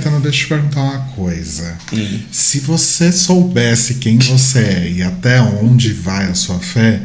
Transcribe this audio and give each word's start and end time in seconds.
Caetano, 0.00 0.20
deixa. 0.20 0.38
Eu 0.38 0.42
te 0.42 0.46
perguntar 0.48 0.82
uma 0.82 0.98
coisa. 1.14 1.76
Se 2.32 2.60
você 2.60 3.12
soubesse 3.12 3.94
quem 3.94 4.18
você 4.18 4.58
é 4.58 4.90
e 4.90 5.02
até 5.02 5.40
onde 5.40 5.92
vai 5.92 6.26
a 6.26 6.34
sua 6.34 6.58
fé, 6.58 7.02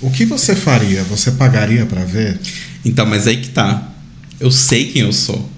o 0.00 0.10
que 0.10 0.24
você 0.24 0.54
faria? 0.54 1.02
Você 1.04 1.32
pagaria 1.32 1.84
pra 1.84 2.04
ver? 2.04 2.38
Então, 2.84 3.04
mas 3.04 3.26
aí 3.26 3.38
que 3.38 3.48
tá. 3.48 3.88
Eu 4.38 4.50
sei 4.50 4.92
quem 4.92 5.02
eu 5.02 5.12
sou. 5.12 5.50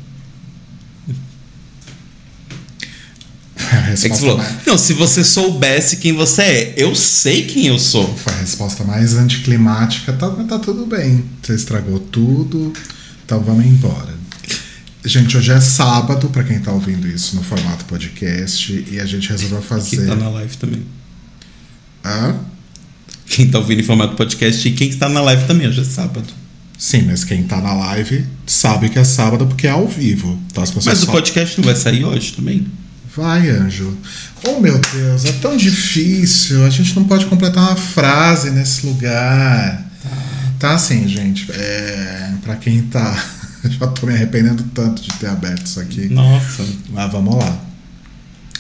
É 3.73 3.93
que 3.93 3.97
você 3.97 4.09
falou, 4.09 4.38
mais, 4.38 4.66
não, 4.66 4.79
se 4.79 4.95
você 4.95 5.23
soubesse 5.23 5.97
quem 5.97 6.12
você 6.12 6.43
é, 6.43 6.74
eu 6.77 6.95
sei 6.95 7.45
quem 7.45 7.66
eu 7.66 7.79
sou. 7.79 8.16
foi 8.16 8.33
a 8.33 8.37
resposta 8.37 8.85
mais 8.85 9.15
anticlimática. 9.15 10.12
Tá, 10.12 10.30
tá 10.30 10.59
tudo 10.59 10.87
bem. 10.87 11.24
Você 11.43 11.55
estragou 11.55 11.99
tudo. 11.99 12.73
Então 13.24 13.41
vamos 13.41 13.66
embora. 13.66 14.20
Gente, 15.04 15.36
hoje 15.36 15.50
é 15.50 15.60
sábado, 15.60 16.28
pra 16.28 16.45
quem 16.45 16.59
tá 16.60 16.72
ouvindo 16.72 17.06
isso 17.09 17.34
no 17.36 17.42
formato 17.42 17.84
podcast, 17.86 18.84
e 18.90 19.00
a 19.00 19.06
gente 19.06 19.28
resolveu 19.30 19.59
Quem 19.59 19.68
fazer. 19.68 20.06
tá 20.06 20.14
na 20.14 20.28
live 20.28 20.56
também. 20.59 20.82
Hã? 22.04 22.36
Quem 23.26 23.48
tá 23.50 23.59
ouvindo 23.59 23.80
em 23.80 23.84
formato 23.84 24.14
podcast 24.14 24.66
e 24.68 24.73
quem 24.73 24.88
está 24.90 25.09
na 25.09 25.20
live 25.23 25.45
também, 25.46 25.66
hoje 25.68 25.80
é 25.80 25.84
sábado. 25.84 26.26
Sim, 26.76 27.02
mas 27.02 27.24
quem 27.24 27.45
tá 27.45 27.60
na 27.60 27.73
live 27.74 28.26
sabe 28.46 28.88
que 28.88 28.98
é 28.98 29.04
sábado 29.04 29.46
porque 29.46 29.66
é 29.66 29.70
ao 29.70 29.87
vivo. 29.88 30.38
Então 30.51 30.62
as 30.62 30.70
pessoas 30.70 30.87
Mas 30.87 31.02
o 31.02 31.07
só- 31.07 31.12
podcast 31.12 31.59
não 31.59 31.64
vai 31.64 31.76
sair 31.76 32.04
hoje 32.04 32.32
também? 32.32 32.66
Vai, 33.16 33.48
anjo. 33.51 33.96
Oh, 34.46 34.60
meu 34.60 34.79
Deus, 34.79 35.24
é 35.24 35.32
tão 35.32 35.57
difícil. 35.57 36.64
A 36.64 36.70
gente 36.70 36.95
não 36.96 37.04
pode 37.04 37.26
completar 37.26 37.62
uma 37.68 37.76
frase 37.76 38.51
nesse 38.51 38.87
lugar. 38.87 39.87
Tá 40.59 40.74
assim, 40.74 41.07
gente. 41.09 41.51
É, 41.52 42.32
pra 42.42 42.57
quem 42.57 42.82
tá. 42.82 43.24
Já 43.69 43.87
tô 43.87 44.07
me 44.07 44.15
arrependendo 44.15 44.63
tanto 44.75 45.03
de 45.03 45.13
ter 45.15 45.27
aberto 45.27 45.66
isso 45.66 45.80
aqui. 45.80 46.09
Nossa. 46.09 46.65
Mas 46.91 47.13
vamos 47.13 47.37
lá. 47.37 47.61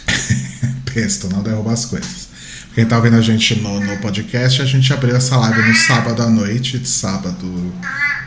Pesto, 0.92 1.28
não 1.28 1.42
derruba 1.42 1.72
as 1.72 1.84
coisas. 1.84 2.28
Quem 2.74 2.86
tá 2.86 2.96
ouvindo 2.96 3.16
a 3.16 3.20
gente 3.20 3.56
no, 3.56 3.80
no 3.80 3.96
podcast, 3.98 4.62
a 4.62 4.64
gente 4.64 4.92
abriu 4.92 5.16
essa 5.16 5.36
live 5.36 5.68
no 5.68 5.74
sábado 5.74 6.22
à 6.22 6.30
noite. 6.30 6.78
De 6.78 6.88
sábado. 6.88 7.72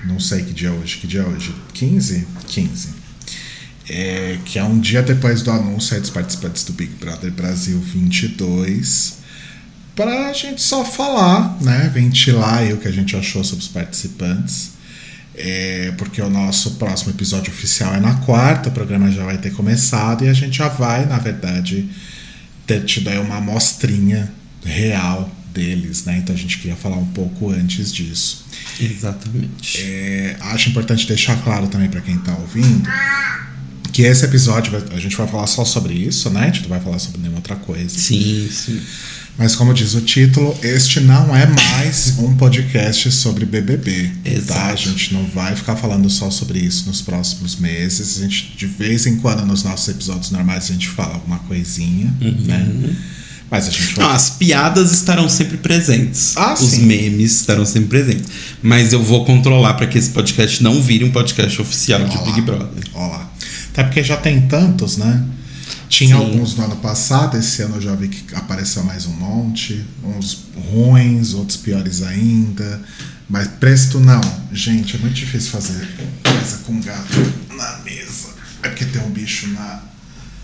Não 0.06 0.20
sei 0.20 0.44
que 0.44 0.54
dia 0.54 0.70
é 0.70 0.72
hoje. 0.72 0.98
Que 0.98 1.08
dia 1.08 1.22
é 1.22 1.26
hoje? 1.26 1.56
15? 1.74 2.28
15. 2.48 2.90
É, 3.90 4.40
que 4.46 4.60
é 4.60 4.64
um 4.64 4.80
dia 4.80 5.02
depois 5.02 5.42
do 5.42 5.52
anúncio 5.52 5.94
aí 5.94 6.02
dos 6.02 6.10
participantes 6.10 6.64
do 6.64 6.74
Big 6.74 6.94
Brother 6.96 7.32
Brasil 7.32 7.80
22. 7.80 9.18
Pra 9.96 10.34
gente 10.34 10.62
só 10.62 10.84
falar, 10.84 11.58
né? 11.62 11.90
Ventilar 11.94 12.60
aí 12.60 12.74
o 12.74 12.78
que 12.78 12.88
a 12.88 12.92
gente 12.92 13.16
achou 13.16 13.44
sobre 13.44 13.64
os 13.64 13.70
participantes. 13.70 14.72
É, 15.36 15.92
porque 15.98 16.22
o 16.22 16.30
nosso 16.30 16.76
próximo 16.76 17.12
episódio 17.12 17.52
oficial 17.52 17.96
é 17.96 18.00
na 18.00 18.16
quarta, 18.18 18.70
o 18.70 18.72
programa 18.72 19.12
já 19.12 19.26
vai 19.26 19.38
ter 19.38 19.52
começado 19.52 20.24
e 20.24 20.30
a 20.30 20.34
gente 20.34 20.58
já 20.58 20.68
vai, 20.68 21.06
na 21.06 21.18
verdade, 21.18 21.90
ter 22.68 22.84
tido 22.86 23.10
aí 23.10 23.18
uma 23.18 23.38
amostrinha 23.38 24.32
real 24.64 25.30
deles, 25.52 26.06
né? 26.06 26.18
Então 26.18 26.36
a 26.36 26.38
gente 26.38 26.60
queria 26.60 26.76
falar 26.76 26.98
um 26.98 27.08
pouco 27.08 27.50
antes 27.50 27.92
disso. 27.92 28.46
Exatamente. 28.80 29.80
É, 29.82 30.38
acho 30.40 30.70
importante 30.70 31.08
deixar 31.08 31.42
claro 31.44 31.68
também 31.68 31.90
para 31.90 32.02
quem 32.02 32.18
tá 32.18 32.36
ouvindo 32.36 32.90
que 33.94 34.02
esse 34.02 34.26
episódio 34.26 34.84
a 34.92 35.00
gente 35.00 35.16
vai 35.16 35.28
falar 35.28 35.46
só 35.46 35.64
sobre 35.64 35.94
isso, 35.94 36.30
né? 36.32 36.42
A 36.42 36.46
gente 36.46 36.62
não 36.64 36.70
vai 36.70 36.80
falar 36.80 36.98
sobre 36.98 37.20
nenhuma 37.20 37.38
outra 37.38 37.56
coisa. 37.56 37.90
Sim, 37.90 38.50
sim. 38.52 38.82
Mas 39.38 39.56
como 39.56 39.74
diz 39.74 39.96
o 39.96 40.02
título, 40.02 40.56
este 40.62 41.00
não 41.00 41.36
é 41.36 41.48
mais 41.48 42.20
um 42.20 42.36
podcast 42.36 43.12
sobre 43.12 43.46
BBB. 43.46 44.12
Tá? 44.24 44.30
Exato. 44.30 44.72
A 44.72 44.76
gente 44.76 45.14
não 45.14 45.26
vai 45.26 45.56
ficar 45.56 45.76
falando 45.76 46.08
só 46.10 46.30
sobre 46.30 46.60
isso 46.60 46.86
nos 46.86 47.02
próximos 47.02 47.56
meses. 47.56 48.20
A 48.20 48.22
gente, 48.22 48.56
de 48.56 48.68
vez 48.68 49.08
em 49.08 49.18
quando, 49.18 49.44
nos 49.46 49.64
nossos 49.64 49.88
episódios 49.88 50.30
normais, 50.30 50.66
a 50.66 50.74
gente 50.74 50.88
fala 50.88 51.16
alguma 51.16 51.40
coisinha, 51.40 52.14
né? 52.22 52.96
Mas 53.50 53.68
a 53.68 53.72
gente 53.72 53.96
vai. 53.96 54.06
Não, 54.06 54.14
as 54.14 54.30
piadas 54.32 54.92
estarão 54.92 55.28
sempre 55.28 55.58
presentes. 55.58 56.38
Ah, 56.38 56.54
Os 56.54 56.60
sim. 56.72 56.86
memes 56.86 57.40
estarão 57.42 57.66
sempre 57.66 57.90
presentes. 57.90 58.26
Mas 58.62 58.94
eu 58.94 59.04
vou 59.04 59.26
controlar 59.26 59.74
para 59.74 59.88
que 59.88 59.98
esse 59.98 60.12
podcast 60.12 60.62
não 60.62 60.82
vire 60.82 61.04
um 61.04 61.12
podcast 61.12 61.60
oficial 61.62 62.04
de 62.08 62.18
Ó 62.18 62.20
lá, 62.22 62.26
Big 62.26 62.42
Brother. 62.42 62.84
Ó 62.94 63.08
lá. 63.08 63.32
Até 63.72 63.84
porque 63.84 64.04
já 64.04 64.18
tem 64.18 64.42
tantos, 64.42 64.98
né? 64.98 65.24
Tinha 65.94 66.18
Sim. 66.18 66.24
alguns 66.24 66.56
no 66.56 66.66
ano 66.66 66.78
passado, 66.78 67.38
esse 67.38 67.62
ano 67.62 67.76
eu 67.76 67.82
já 67.82 67.94
vi 67.94 68.08
que 68.08 68.34
apareceu 68.34 68.84
mais 68.84 69.06
um 69.06 69.12
monte. 69.12 69.86
Uns 70.04 70.46
ruins, 70.72 71.36
outros 71.36 71.56
piores 71.56 72.02
ainda. 72.02 72.82
Mas 73.30 73.48
presto 73.48 74.00
não. 74.00 74.20
Gente, 74.52 74.96
é 74.96 75.00
muito 75.00 75.14
difícil 75.14 75.52
fazer 75.52 75.88
coisa 76.24 76.58
com 76.66 76.82
gato 76.82 77.34
na 77.56 77.78
mesa. 77.86 78.30
É 78.64 78.70
porque 78.70 78.86
tem 78.86 79.04
um 79.04 79.12
bicho 79.12 79.48
na. 79.50 79.84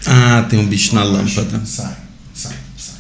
Ah, 0.05 0.45
tem 0.47 0.59
um 0.59 0.67
bicho 0.67 0.93
na 0.93 1.03
lâmpada. 1.03 1.65
Sai, 1.65 1.97
sai, 2.31 2.55
sai. 2.77 2.97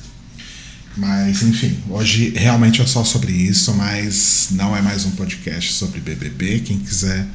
Mas, 0.97 1.43
enfim, 1.43 1.77
hoje 1.87 2.33
realmente 2.35 2.81
é 2.81 2.87
só 2.87 3.03
sobre 3.03 3.31
isso, 3.31 3.75
mas 3.75 4.47
não 4.53 4.75
é 4.75 4.81
mais 4.81 5.05
um 5.05 5.11
podcast 5.11 5.73
sobre 5.73 5.99
BBB. 5.99 6.61
Quem 6.61 6.79
quiser 6.79 7.27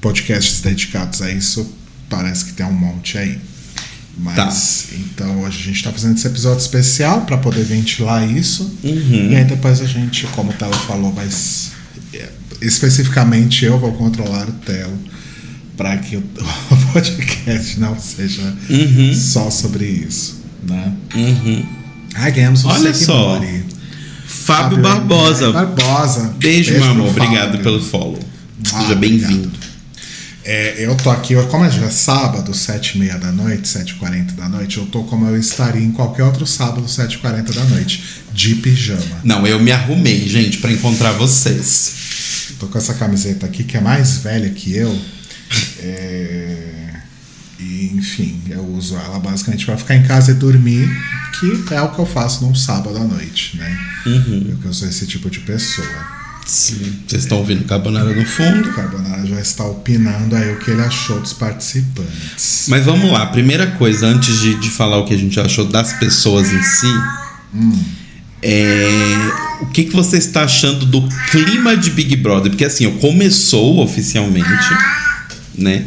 podcasts 0.00 0.62
dedicados 0.62 1.20
a 1.20 1.30
isso, 1.30 1.70
parece 2.08 2.46
que 2.46 2.54
tem 2.54 2.64
um 2.64 2.72
monte 2.72 3.18
aí. 3.18 3.51
Mas, 4.18 4.88
então, 4.92 5.40
hoje 5.42 5.58
a 5.60 5.64
gente 5.64 5.82
tá 5.82 5.90
fazendo 5.90 6.16
esse 6.16 6.26
episódio 6.26 6.58
especial 6.60 7.22
para 7.22 7.38
poder 7.38 7.64
ventilar 7.64 8.28
isso. 8.30 8.70
Uhum. 8.84 9.30
E 9.30 9.36
aí 9.36 9.44
depois 9.44 9.80
a 9.80 9.86
gente, 9.86 10.26
como 10.28 10.50
o 10.50 10.54
Telo 10.54 10.74
falou, 10.74 11.12
vai. 11.12 11.26
é, 12.14 12.28
Especificamente 12.60 13.64
eu 13.64 13.78
vou 13.78 13.92
controlar 13.92 14.48
o 14.48 14.52
Telo 14.52 14.96
para 15.76 15.96
que 15.96 16.16
o 16.18 16.22
podcast 16.92 17.80
não 17.80 17.98
seja 17.98 18.42
Uhum. 18.68 19.14
só 19.14 19.50
sobre 19.50 19.86
isso, 19.86 20.42
né? 20.68 20.92
Uhum. 21.14 21.64
Ai, 22.14 22.30
ganhamos 22.32 22.64
um 22.64 22.68
Olha 22.68 22.92
só. 22.92 23.40
seguidor. 23.40 23.72
Fábio 24.26 24.78
Barbosa. 24.82 25.52
Barbosa. 25.52 26.34
Beijo, 26.38 26.72
meu 26.74 26.84
amor. 26.84 27.08
Obrigado 27.08 27.50
Fábio. 27.52 27.62
pelo 27.62 27.82
follow. 27.82 28.18
Ah, 28.72 28.82
Seja 28.82 28.94
bem-vindo. 28.94 29.50
É, 30.44 30.84
eu 30.84 30.94
tô 30.96 31.08
aqui, 31.10 31.34
como 31.50 31.68
já 31.70 31.86
é 31.86 31.90
sábado, 31.90 32.50
7h30 32.52 33.18
da 33.18 33.30
noite, 33.30 33.62
7h40 33.62 34.32
da 34.32 34.48
noite, 34.48 34.78
eu 34.78 34.86
tô 34.86 35.04
como 35.04 35.26
eu 35.26 35.38
estaria 35.38 35.80
em 35.82 35.92
qualquer 35.92 36.24
outro 36.24 36.46
sábado, 36.46 36.82
7h40 36.82 37.54
da 37.54 37.64
noite, 37.64 38.04
de 38.32 38.56
pijama. 38.56 39.20
Não, 39.22 39.46
eu 39.46 39.60
me 39.60 39.70
arrumei, 39.70 40.28
gente, 40.28 40.58
para 40.58 40.72
encontrar 40.72 41.12
vocês. 41.12 42.54
Tô 42.58 42.66
com 42.66 42.78
essa 42.78 42.94
camiseta 42.94 43.46
aqui 43.46 43.62
que 43.62 43.76
é 43.76 43.80
mais 43.80 44.18
velha 44.18 44.50
que 44.50 44.74
eu. 44.74 44.96
É, 45.78 46.72
E, 47.58 47.92
enfim, 47.94 48.40
eu 48.50 48.64
uso 48.66 48.96
ela 48.96 49.20
basicamente 49.20 49.64
para 49.64 49.76
ficar 49.76 49.94
em 49.94 50.02
casa 50.02 50.32
e 50.32 50.34
dormir, 50.34 50.88
que 51.38 51.74
é 51.74 51.80
o 51.80 51.90
que 51.90 52.00
eu 52.00 52.06
faço 52.06 52.44
num 52.44 52.54
sábado 52.54 52.96
à 52.96 53.04
noite, 53.04 53.56
né? 53.56 53.78
Uhum. 54.06 54.44
Porque 54.50 54.66
eu 54.66 54.74
sou 54.74 54.88
esse 54.88 55.06
tipo 55.06 55.30
de 55.30 55.40
pessoa. 55.40 56.21
Sim. 56.44 56.92
Vocês 57.06 57.22
estão 57.22 57.38
ouvindo 57.38 57.64
Carbonara 57.64 58.12
no 58.12 58.24
fundo. 58.26 58.68
O 58.68 58.72
Carbonara 58.72 59.24
já 59.26 59.40
está 59.40 59.64
opinando 59.64 60.34
aí 60.36 60.52
o 60.52 60.58
que 60.58 60.70
ele 60.70 60.82
achou 60.82 61.20
dos 61.20 61.32
participantes. 61.32 62.66
Mas 62.68 62.84
vamos 62.84 63.10
lá, 63.12 63.26
primeira 63.26 63.66
coisa, 63.68 64.06
antes 64.06 64.40
de, 64.40 64.54
de 64.56 64.68
falar 64.70 64.98
o 64.98 65.04
que 65.04 65.14
a 65.14 65.18
gente 65.18 65.38
achou 65.40 65.64
das 65.64 65.92
pessoas 65.94 66.52
em 66.52 66.62
si, 66.62 66.92
é, 68.42 69.30
o 69.60 69.66
que, 69.66 69.84
que 69.84 69.92
você 69.94 70.16
está 70.18 70.42
achando 70.44 70.84
do 70.84 71.06
clima 71.30 71.76
de 71.76 71.90
Big 71.90 72.16
Brother? 72.16 72.50
Porque 72.50 72.64
assim, 72.64 72.90
começou 72.98 73.78
oficialmente, 73.80 74.48
né? 75.56 75.84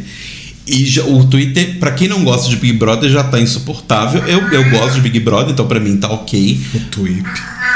E 0.66 0.84
já- 0.86 1.04
o 1.04 1.24
Twitter, 1.26 1.78
pra 1.78 1.92
quem 1.92 2.08
não 2.08 2.24
gosta 2.24 2.48
de 2.48 2.56
Big 2.56 2.76
Brother, 2.78 3.10
já 3.10 3.22
tá 3.22 3.38
insuportável. 3.40 4.24
Eu, 4.26 4.40
eu 4.50 4.70
gosto 4.70 4.94
de 4.94 5.00
Big 5.02 5.20
Brother, 5.20 5.52
então 5.52 5.66
pra 5.68 5.78
mim 5.78 5.96
tá 5.98 6.08
ok. 6.08 6.60
O 6.74 6.80
Twip. 6.80 7.24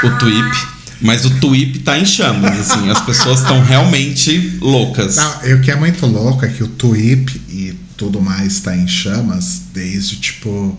O 0.03 0.09
Twip. 0.17 0.67
Mas 1.01 1.25
o 1.25 1.31
Twip 1.39 1.79
tá 1.79 1.97
em 1.97 2.05
chamas, 2.05 2.59
assim. 2.59 2.89
As 2.89 3.01
pessoas 3.01 3.39
estão 3.41 3.63
realmente 3.63 4.57
loucas. 4.61 5.15
Não, 5.15 5.45
e 5.45 5.53
o 5.53 5.61
que 5.61 5.71
é 5.71 5.75
muito 5.75 6.05
louco 6.05 6.45
é 6.45 6.47
que 6.47 6.63
o 6.63 6.67
Twip 6.67 7.41
e 7.49 7.75
tudo 7.97 8.21
mais 8.21 8.53
está 8.53 8.75
em 8.75 8.87
chamas 8.87 9.63
desde 9.73 10.17
tipo. 10.17 10.77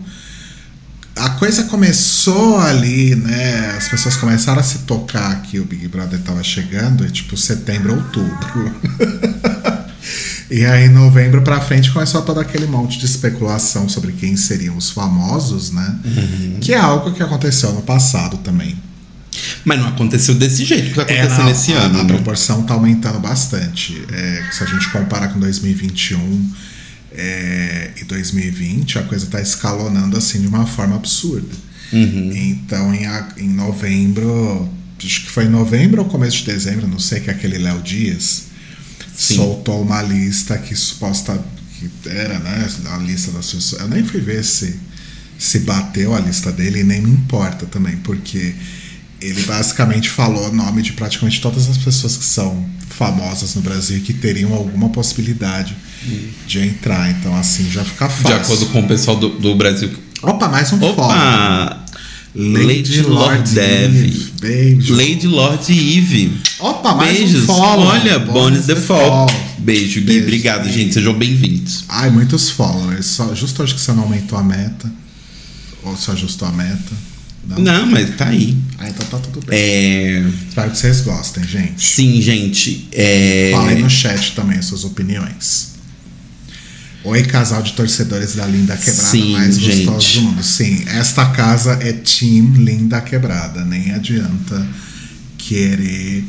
A 1.14 1.30
coisa 1.30 1.64
começou 1.64 2.58
ali, 2.58 3.14
né? 3.14 3.74
As 3.76 3.88
pessoas 3.88 4.16
começaram 4.16 4.60
a 4.60 4.62
se 4.62 4.78
tocar 4.80 5.42
que 5.42 5.60
o 5.60 5.64
Big 5.64 5.86
Brother 5.88 6.20
tava 6.20 6.42
chegando, 6.42 7.04
é 7.04 7.08
tipo 7.08 7.36
setembro, 7.36 7.96
outubro. 7.96 8.74
e 10.50 10.64
aí, 10.64 10.88
novembro 10.88 11.42
pra 11.42 11.60
frente, 11.60 11.90
começou 11.90 12.22
todo 12.22 12.40
aquele 12.40 12.66
monte 12.66 12.98
de 12.98 13.04
especulação 13.04 13.88
sobre 13.88 14.12
quem 14.12 14.36
seriam 14.36 14.76
os 14.76 14.90
famosos, 14.90 15.70
né? 15.70 15.98
Que 16.60 16.72
é 16.72 16.78
algo 16.78 17.12
que 17.12 17.22
aconteceu 17.22 17.72
no 17.72 17.82
passado 17.82 18.38
também. 18.38 18.74
Mas 19.64 19.78
não 19.78 19.88
aconteceu 19.88 20.34
desse 20.34 20.64
jeito 20.64 20.90
que 20.90 20.94
tá 20.94 21.02
É, 21.12 21.20
acontecendo 21.20 21.44
não, 21.44 21.50
esse 21.52 21.72
a, 21.72 21.78
ano, 21.78 22.00
A 22.00 22.04
né? 22.04 22.14
proporção 22.14 22.62
tá 22.64 22.74
aumentando 22.74 23.18
bastante. 23.18 24.02
É, 24.12 24.44
se 24.50 24.62
a 24.62 24.66
gente 24.66 24.88
comparar 24.90 25.28
com 25.28 25.40
2021 25.40 26.50
é, 27.12 27.90
e 28.00 28.04
2020, 28.04 28.98
a 28.98 29.02
coisa 29.02 29.26
tá 29.26 29.40
escalonando 29.40 30.16
assim 30.16 30.40
de 30.40 30.46
uma 30.46 30.66
forma 30.66 30.96
absurda. 30.96 31.54
Uhum. 31.92 32.30
Então, 32.34 32.94
em, 32.94 33.06
em 33.36 33.48
novembro, 33.48 34.68
acho 35.04 35.22
que 35.22 35.30
foi 35.30 35.44
em 35.44 35.50
novembro 35.50 36.02
ou 36.02 36.08
começo 36.08 36.38
de 36.38 36.44
dezembro, 36.44 36.86
não 36.86 36.98
sei, 36.98 37.20
que 37.20 37.30
aquele 37.30 37.58
Léo 37.58 37.82
Dias 37.82 38.44
Sim. 39.14 39.36
soltou 39.36 39.82
uma 39.82 40.02
lista 40.02 40.56
que 40.56 40.74
suposta 40.74 41.38
que 41.78 41.88
que 41.88 42.08
era, 42.08 42.38
né? 42.38 42.68
A 42.86 42.96
lista 42.98 43.30
das 43.32 43.50
pessoas. 43.52 43.82
Eu 43.82 43.88
nem 43.88 44.04
fui 44.04 44.20
ver 44.20 44.44
se, 44.44 44.78
se 45.38 45.60
bateu 45.60 46.14
a 46.14 46.20
lista 46.20 46.52
dele 46.52 46.80
e 46.80 46.84
nem 46.84 47.00
me 47.00 47.10
importa 47.10 47.66
também, 47.66 47.96
porque 47.98 48.54
ele 49.22 49.42
basicamente 49.44 50.10
falou 50.10 50.48
o 50.48 50.52
nome 50.52 50.82
de 50.82 50.92
praticamente 50.92 51.40
todas 51.40 51.68
as 51.68 51.78
pessoas 51.78 52.16
que 52.16 52.24
são 52.24 52.66
famosas 52.90 53.54
no 53.54 53.62
Brasil 53.62 53.98
e 53.98 54.00
que 54.00 54.12
teriam 54.12 54.52
alguma 54.52 54.88
possibilidade 54.88 55.76
hum. 56.06 56.28
de 56.46 56.58
entrar. 56.58 57.10
Então, 57.10 57.34
assim, 57.36 57.70
já 57.70 57.84
fica 57.84 58.08
fácil. 58.08 58.26
De 58.26 58.32
acordo 58.32 58.66
com 58.66 58.80
o 58.80 58.88
pessoal 58.88 59.16
do, 59.16 59.30
do 59.38 59.54
Brasil. 59.54 59.90
Opa, 60.22 60.48
mais 60.48 60.72
um 60.72 60.82
Opa! 60.82 61.78
Lady, 62.34 62.66
Lady 62.66 63.02
Lord 63.02 63.58
Eve. 63.58 64.32
Beijo. 64.40 64.94
Lady 64.96 65.26
Lord 65.26 65.70
Eve. 65.70 66.32
Opa, 66.58 66.94
mais 66.94 67.18
Beijos. 67.18 67.42
um 67.42 67.46
follow. 67.46 67.86
Olha, 67.86 68.18
Bones 68.18 68.66
the 68.66 68.76
Fall. 68.76 69.26
Beijo, 69.58 70.00
Gui. 70.00 70.06
Beijo, 70.06 70.22
Obrigado, 70.24 70.64
Gui. 70.64 70.72
gente. 70.72 70.94
Sejam 70.94 71.12
bem-vindos. 71.12 71.84
Ai, 71.88 72.10
muitos 72.10 72.48
followers. 72.50 73.06
Só, 73.06 73.34
justo 73.34 73.62
hoje 73.62 73.74
que 73.74 73.80
você 73.80 73.92
não 73.92 74.04
aumentou 74.04 74.38
a 74.38 74.42
meta. 74.42 74.90
Ou 75.84 75.96
só 75.96 76.12
ajustou 76.12 76.48
a 76.48 76.52
meta. 76.52 77.11
Não, 77.46 77.58
não 77.58 77.86
mas 77.86 78.16
tá 78.16 78.28
aí. 78.28 78.56
Ah, 78.78 78.88
então 78.88 79.06
tá 79.06 79.18
tudo 79.18 79.44
bem. 79.44 79.58
É... 79.58 80.24
Espero 80.48 80.70
que 80.70 80.78
vocês 80.78 81.00
gostem, 81.00 81.44
gente. 81.44 81.82
Sim, 81.82 82.20
gente. 82.20 82.88
É... 82.92 83.50
Falem 83.52 83.82
no 83.82 83.90
chat 83.90 84.34
também 84.34 84.58
as 84.58 84.66
suas 84.66 84.84
opiniões. 84.84 85.72
Oi, 87.04 87.24
casal 87.24 87.62
de 87.62 87.72
torcedores 87.72 88.36
da 88.36 88.46
Linda 88.46 88.76
Quebrada 88.76 89.08
Sim, 89.08 89.32
mais 89.32 89.58
gostoso 89.58 90.00
gente. 90.00 90.18
do 90.20 90.22
mundo. 90.22 90.42
Sim, 90.42 90.84
esta 90.86 91.26
casa 91.30 91.72
é 91.82 91.92
Team 91.92 92.52
Linda 92.54 93.00
Quebrada. 93.00 93.64
Nem 93.64 93.90
adianta 93.90 94.64
querer 95.36 96.24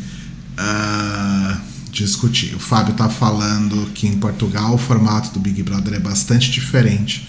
uh, 0.57 1.57
discutir. 1.91 2.55
O 2.55 2.59
Fábio 2.59 2.95
tá 2.95 3.07
falando 3.07 3.91
que 3.93 4.07
em 4.07 4.17
Portugal 4.17 4.73
o 4.73 4.77
formato 4.79 5.29
do 5.29 5.39
Big 5.39 5.61
Brother 5.61 5.93
é 5.93 5.99
bastante 5.99 6.49
diferente 6.49 7.27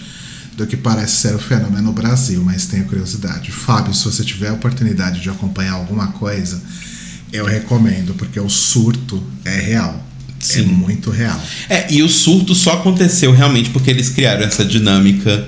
do 0.55 0.65
que 0.65 0.77
parece 0.77 1.15
ser 1.15 1.35
o 1.35 1.39
fenômeno 1.39 1.81
no 1.81 1.91
Brasil, 1.91 2.41
mas 2.43 2.65
tenho 2.65 2.85
curiosidade. 2.85 3.51
Fábio, 3.51 3.93
se 3.93 4.05
você 4.05 4.23
tiver 4.23 4.49
a 4.49 4.53
oportunidade 4.53 5.19
de 5.19 5.29
acompanhar 5.29 5.73
alguma 5.73 6.07
coisa, 6.07 6.61
eu 7.31 7.45
recomendo, 7.45 8.13
porque 8.13 8.39
o 8.39 8.49
surto 8.49 9.21
é 9.43 9.59
real. 9.59 10.03
É 10.39 10.43
Sim. 10.43 10.61
É 10.61 10.63
muito 10.63 11.09
real. 11.09 11.41
É, 11.69 11.91
e 11.91 12.03
o 12.03 12.09
surto 12.09 12.55
só 12.55 12.73
aconteceu 12.73 13.33
realmente 13.33 13.69
porque 13.71 13.89
eles 13.89 14.09
criaram 14.09 14.43
essa 14.43 14.63
dinâmica 14.63 15.45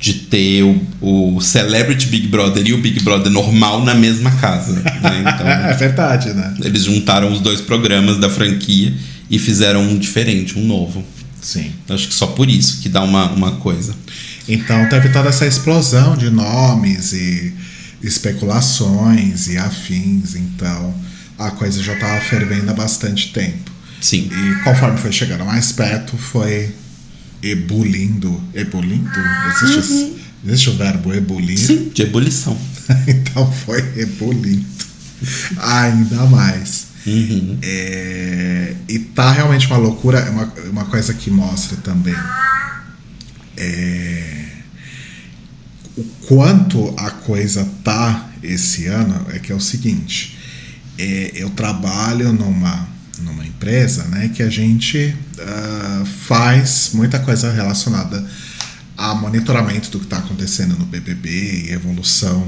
de 0.00 0.14
ter 0.14 0.62
o, 0.62 1.36
o 1.36 1.40
Celebrity 1.40 2.06
Big 2.06 2.28
Brother 2.28 2.64
e 2.66 2.72
o 2.72 2.78
Big 2.78 3.02
Brother 3.02 3.32
normal 3.32 3.84
na 3.84 3.94
mesma 3.94 4.30
casa. 4.30 4.72
Né? 4.72 4.82
Então, 5.34 5.46
é 5.46 5.74
verdade, 5.74 6.32
né? 6.32 6.54
Eles 6.62 6.84
juntaram 6.84 7.32
os 7.32 7.40
dois 7.40 7.60
programas 7.60 8.18
da 8.18 8.30
franquia 8.30 8.94
e 9.28 9.38
fizeram 9.38 9.82
um 9.82 9.98
diferente, 9.98 10.58
um 10.58 10.64
novo. 10.64 11.04
Sim. 11.40 11.72
Acho 11.88 12.08
que 12.08 12.14
só 12.14 12.28
por 12.28 12.48
isso 12.48 12.80
que 12.80 12.88
dá 12.88 13.02
uma, 13.02 13.30
uma 13.30 13.52
coisa. 13.52 13.94
Então 14.48 14.88
teve 14.88 15.10
toda 15.10 15.28
essa 15.28 15.46
explosão 15.46 16.16
de 16.16 16.30
nomes 16.30 17.12
e 17.12 17.52
especulações 18.02 19.48
e 19.48 19.58
afins. 19.58 20.34
Então 20.34 20.94
a 21.38 21.50
coisa 21.50 21.82
já 21.82 21.92
estava 21.92 22.20
fervendo 22.22 22.70
há 22.70 22.74
bastante 22.74 23.32
tempo. 23.32 23.70
Sim. 24.00 24.30
E 24.32 24.64
conforme 24.64 24.96
foi 24.98 25.12
chegando 25.12 25.44
mais 25.44 25.72
perto, 25.72 26.16
foi 26.16 26.74
ebulindo. 27.42 28.42
Ebulindo? 28.54 29.10
Existe, 29.62 29.92
uhum. 29.92 30.16
existe 30.46 30.70
o 30.70 30.76
verbo 30.76 31.12
ebulir? 31.12 31.58
Sim, 31.58 31.90
de 31.92 32.02
ebulição. 32.02 32.56
então 33.06 33.50
foi 33.52 33.80
ebulindo. 33.96 34.64
Ainda 35.58 36.24
mais. 36.26 36.86
Uhum. 37.06 37.58
É, 37.62 38.74
e 38.88 38.98
tá 38.98 39.32
realmente 39.32 39.66
uma 39.66 39.76
loucura. 39.76 40.20
É 40.20 40.30
uma, 40.30 40.52
uma 40.70 40.84
coisa 40.86 41.12
que 41.12 41.30
mostra 41.30 41.76
também 41.78 42.14
é, 43.58 44.48
o 45.96 46.04
quanto 46.26 46.94
a 46.96 47.10
coisa 47.10 47.68
tá 47.82 48.30
esse 48.42 48.86
ano 48.86 49.26
é 49.30 49.38
que 49.38 49.50
é 49.50 49.54
o 49.54 49.60
seguinte. 49.60 50.38
É, 50.96 51.32
eu 51.34 51.50
trabalho 51.50 52.32
numa 52.32 52.88
numa 53.20 53.44
empresa, 53.44 54.04
né, 54.04 54.28
que 54.28 54.42
a 54.42 54.48
gente 54.48 55.12
uh, 55.38 56.06
faz 56.06 56.90
muita 56.94 57.18
coisa 57.18 57.50
relacionada 57.50 58.24
a 58.96 59.14
monitoramento 59.14 59.90
do 59.90 59.98
que 59.98 60.06
está 60.06 60.18
acontecendo 60.18 60.76
no 60.78 60.86
BBB 60.86 61.66
e 61.66 61.72
evolução 61.72 62.42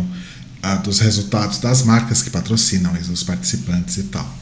uh, 0.65 0.83
dos 0.83 1.01
resultados 1.01 1.59
das 1.59 1.83
marcas 1.83 2.23
que 2.23 2.31
patrocinam 2.31 2.93
os 2.93 3.23
participantes 3.23 3.97
e 3.97 4.05
tal. 4.05 4.39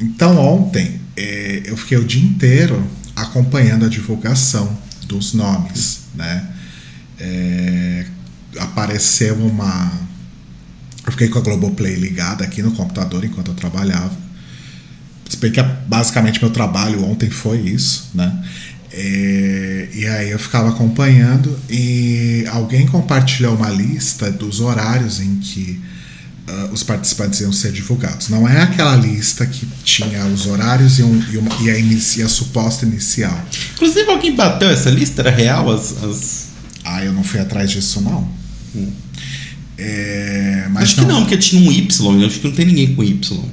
Então 0.00 0.36
ontem 0.38 1.00
eh, 1.16 1.62
eu 1.64 1.76
fiquei 1.76 1.96
o 1.96 2.04
dia 2.04 2.22
inteiro 2.22 2.84
acompanhando 3.14 3.84
a 3.84 3.88
divulgação 3.88 4.76
dos 5.04 5.32
nomes, 5.34 6.02
né? 6.14 6.50
É, 7.18 8.06
apareceu 8.58 9.34
uma 9.36 9.92
eu 11.06 11.12
fiquei 11.12 11.28
com 11.28 11.38
a 11.38 11.42
Globoplay 11.42 11.94
ligada 11.94 12.42
aqui 12.44 12.62
no 12.62 12.72
computador 12.72 13.24
enquanto 13.24 13.48
eu 13.48 13.54
trabalhava 13.54 14.24
se 15.28 15.36
bem 15.36 15.50
que 15.50 15.62
basicamente 15.62 16.40
meu 16.40 16.50
trabalho 16.50 17.04
ontem 17.04 17.30
foi 17.30 17.58
isso, 17.60 18.10
né? 18.14 18.42
É, 18.92 19.88
e 19.92 20.06
aí 20.06 20.30
eu 20.30 20.38
ficava 20.38 20.68
acompanhando 20.68 21.58
e 21.68 22.44
alguém 22.48 22.86
compartilhou 22.86 23.56
uma 23.56 23.68
lista 23.68 24.30
dos 24.30 24.60
horários 24.60 25.20
em 25.20 25.36
que 25.40 25.80
uh, 26.48 26.72
os 26.72 26.82
participantes 26.82 27.40
iam 27.40 27.52
ser 27.52 27.72
divulgados. 27.72 28.28
Não 28.28 28.48
é 28.48 28.62
aquela 28.62 28.96
lista 28.96 29.46
que 29.46 29.66
tinha 29.84 30.24
os 30.26 30.46
horários 30.46 30.98
e, 30.98 31.02
um, 31.02 31.22
e, 31.30 31.38
uma, 31.38 31.50
e, 31.62 31.70
a, 32.22 32.26
a, 32.26 32.28
suposta 32.28 32.84
inicial. 32.86 33.38
Inclusive 33.74 34.10
alguém 34.10 34.34
bateu 34.34 34.70
essa 34.70 34.90
lista? 34.90 35.22
Era 35.22 35.30
real 35.30 35.72
as, 35.72 36.02
as... 36.02 36.46
Ah, 36.84 37.04
eu 37.04 37.12
não 37.12 37.24
fui 37.24 37.40
atrás 37.40 37.70
disso 37.70 38.00
não. 38.00 38.28
Hum. 38.74 38.92
É, 39.76 40.68
acho 40.76 40.98
não, 40.98 41.04
que 41.04 41.12
não, 41.12 41.20
porque 41.22 41.36
tinha 41.36 41.60
um 41.60 41.72
Y, 41.72 42.26
acho 42.26 42.40
que 42.40 42.46
não 42.46 42.54
tem 42.54 42.66
ninguém 42.66 42.94
com 42.94 43.02
Y 43.02 43.44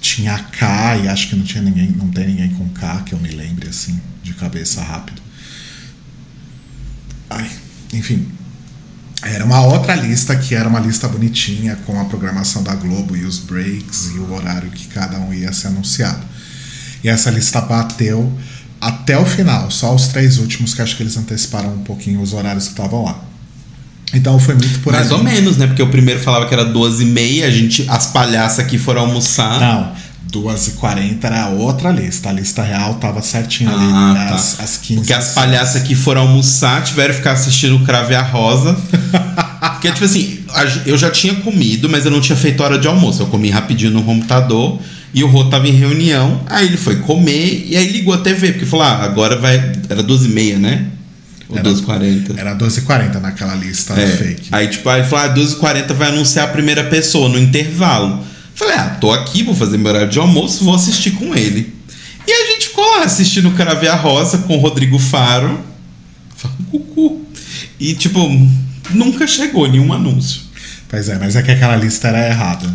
tinha 0.00 0.38
K 0.38 0.96
e 0.98 1.08
acho 1.08 1.28
que 1.28 1.36
não 1.36 1.44
tinha 1.44 1.62
ninguém, 1.62 1.90
não 1.90 2.08
tem 2.08 2.26
ninguém 2.26 2.48
com 2.50 2.68
K 2.70 3.02
que 3.02 3.12
eu 3.12 3.18
me 3.18 3.28
lembre 3.28 3.68
assim, 3.68 4.00
de 4.22 4.32
cabeça 4.32 4.82
rápido. 4.82 5.20
Ai, 7.28 7.48
enfim. 7.92 8.26
Era 9.22 9.44
uma 9.44 9.60
outra 9.60 9.94
lista 9.94 10.34
que 10.34 10.54
era 10.54 10.68
uma 10.68 10.80
lista 10.80 11.06
bonitinha 11.06 11.76
com 11.86 12.00
a 12.00 12.04
programação 12.06 12.62
da 12.62 12.74
Globo 12.74 13.16
e 13.16 13.24
os 13.24 13.38
breaks 13.38 14.12
e 14.14 14.18
o 14.18 14.32
horário 14.32 14.70
que 14.70 14.86
cada 14.88 15.18
um 15.18 15.32
ia 15.32 15.52
ser 15.52 15.68
anunciado. 15.68 16.22
E 17.04 17.08
essa 17.08 17.30
lista 17.30 17.60
bateu 17.60 18.32
até 18.80 19.18
o 19.18 19.26
final, 19.26 19.70
só 19.70 19.94
os 19.94 20.08
três 20.08 20.38
últimos 20.38 20.72
que 20.72 20.80
acho 20.80 20.96
que 20.96 21.02
eles 21.02 21.16
anteciparam 21.16 21.74
um 21.74 21.82
pouquinho 21.82 22.22
os 22.22 22.32
horários 22.32 22.64
que 22.64 22.70
estavam 22.70 23.04
lá. 23.04 23.22
Então 24.12 24.38
foi 24.40 24.54
muito 24.54 24.80
por 24.80 24.92
Mais 24.92 25.12
ali. 25.12 25.14
ou 25.14 25.22
menos, 25.22 25.56
né? 25.56 25.66
Porque 25.66 25.82
o 25.82 25.88
primeiro 25.88 26.20
falava 26.20 26.46
que 26.46 26.54
era 26.54 26.64
duas 26.64 27.00
e 27.00 27.04
meia, 27.04 27.46
a 27.46 27.50
gente, 27.50 27.86
as 27.88 28.06
palhaças 28.06 28.58
aqui 28.58 28.78
foram 28.78 29.02
almoçar. 29.02 29.60
Não, 29.60 29.92
duas 30.22 30.68
e 30.68 30.72
quarenta 30.72 31.26
era 31.26 31.48
outra 31.48 31.90
lista. 31.90 32.30
A 32.30 32.32
lista 32.32 32.62
real 32.62 32.94
tava 32.94 33.22
certinho 33.22 33.70
ali, 33.70 33.84
ah, 33.84 34.14
né? 34.14 34.26
tá. 34.28 34.34
às, 34.34 34.60
às 34.60 34.76
15 34.76 35.00
Porque 35.00 35.12
as 35.12 35.34
palhaças 35.34 35.82
aqui 35.82 35.94
foram 35.94 36.22
almoçar, 36.22 36.82
tiveram 36.82 37.10
que 37.10 37.18
ficar 37.18 37.32
assistindo 37.32 37.76
o 37.76 37.84
Crave 37.84 38.14
a 38.14 38.22
Rosa. 38.22 38.76
Porque, 39.72 39.92
tipo 39.92 40.04
assim, 40.04 40.40
eu 40.86 40.96
já 40.96 41.10
tinha 41.10 41.34
comido, 41.36 41.88
mas 41.88 42.04
eu 42.04 42.10
não 42.10 42.20
tinha 42.20 42.36
feito 42.36 42.62
hora 42.62 42.78
de 42.78 42.86
almoço. 42.86 43.22
Eu 43.22 43.26
comi 43.26 43.50
rapidinho 43.50 43.90
no 43.90 44.02
computador 44.02 44.78
e 45.12 45.24
o 45.24 45.26
Rô 45.26 45.44
tava 45.44 45.68
em 45.68 45.72
reunião. 45.72 46.40
Aí 46.46 46.66
ele 46.66 46.76
foi 46.76 46.96
comer 46.96 47.66
e 47.68 47.76
aí 47.76 47.90
ligou 47.90 48.14
a 48.14 48.18
TV, 48.18 48.52
porque 48.52 48.66
falou: 48.66 48.86
ah, 48.86 49.02
agora 49.02 49.36
vai. 49.36 49.72
Era 49.88 50.02
duas 50.02 50.24
e 50.24 50.28
meia, 50.28 50.58
né? 50.58 50.86
Ou 51.48 51.58
era, 51.58 51.68
12h40. 51.68 52.38
Era 52.38 52.56
12h40 52.56 53.20
naquela 53.20 53.54
lista 53.54 53.94
é. 53.94 54.06
fake. 54.06 54.48
Aí, 54.52 54.68
tipo, 54.68 54.88
aí 54.88 55.04
falou: 55.04 55.30
ah, 55.30 55.34
12h40 55.34 55.94
vai 55.94 56.08
anunciar 56.08 56.46
a 56.46 56.48
primeira 56.48 56.84
pessoa 56.84 57.28
no 57.28 57.38
intervalo. 57.38 58.24
Falei, 58.54 58.76
ah, 58.76 58.96
tô 59.00 59.12
aqui, 59.12 59.42
vou 59.42 59.54
fazer 59.54 59.78
meu 59.78 59.88
horário 59.88 60.08
de 60.08 60.18
almoço, 60.18 60.64
vou 60.64 60.74
assistir 60.74 61.12
com 61.12 61.34
ele. 61.34 61.74
E 62.26 62.32
a 62.32 62.52
gente 62.52 62.68
ficou 62.68 62.84
lá 62.84 63.04
assistindo 63.04 63.48
o 63.48 63.54
Caravia 63.54 63.94
Rosa 63.94 64.38
com 64.38 64.56
o 64.56 64.60
Rodrigo 64.60 64.98
Faro. 64.98 65.64
Cucu. 66.70 67.26
E, 67.78 67.94
tipo, 67.94 68.20
nunca 68.90 69.26
chegou 69.26 69.68
nenhum 69.68 69.92
anúncio. 69.92 70.42
Pois 70.88 71.08
é, 71.08 71.18
mas 71.18 71.36
é 71.36 71.42
que 71.42 71.50
aquela 71.50 71.76
lista 71.76 72.08
era 72.08 72.28
errada. 72.28 72.72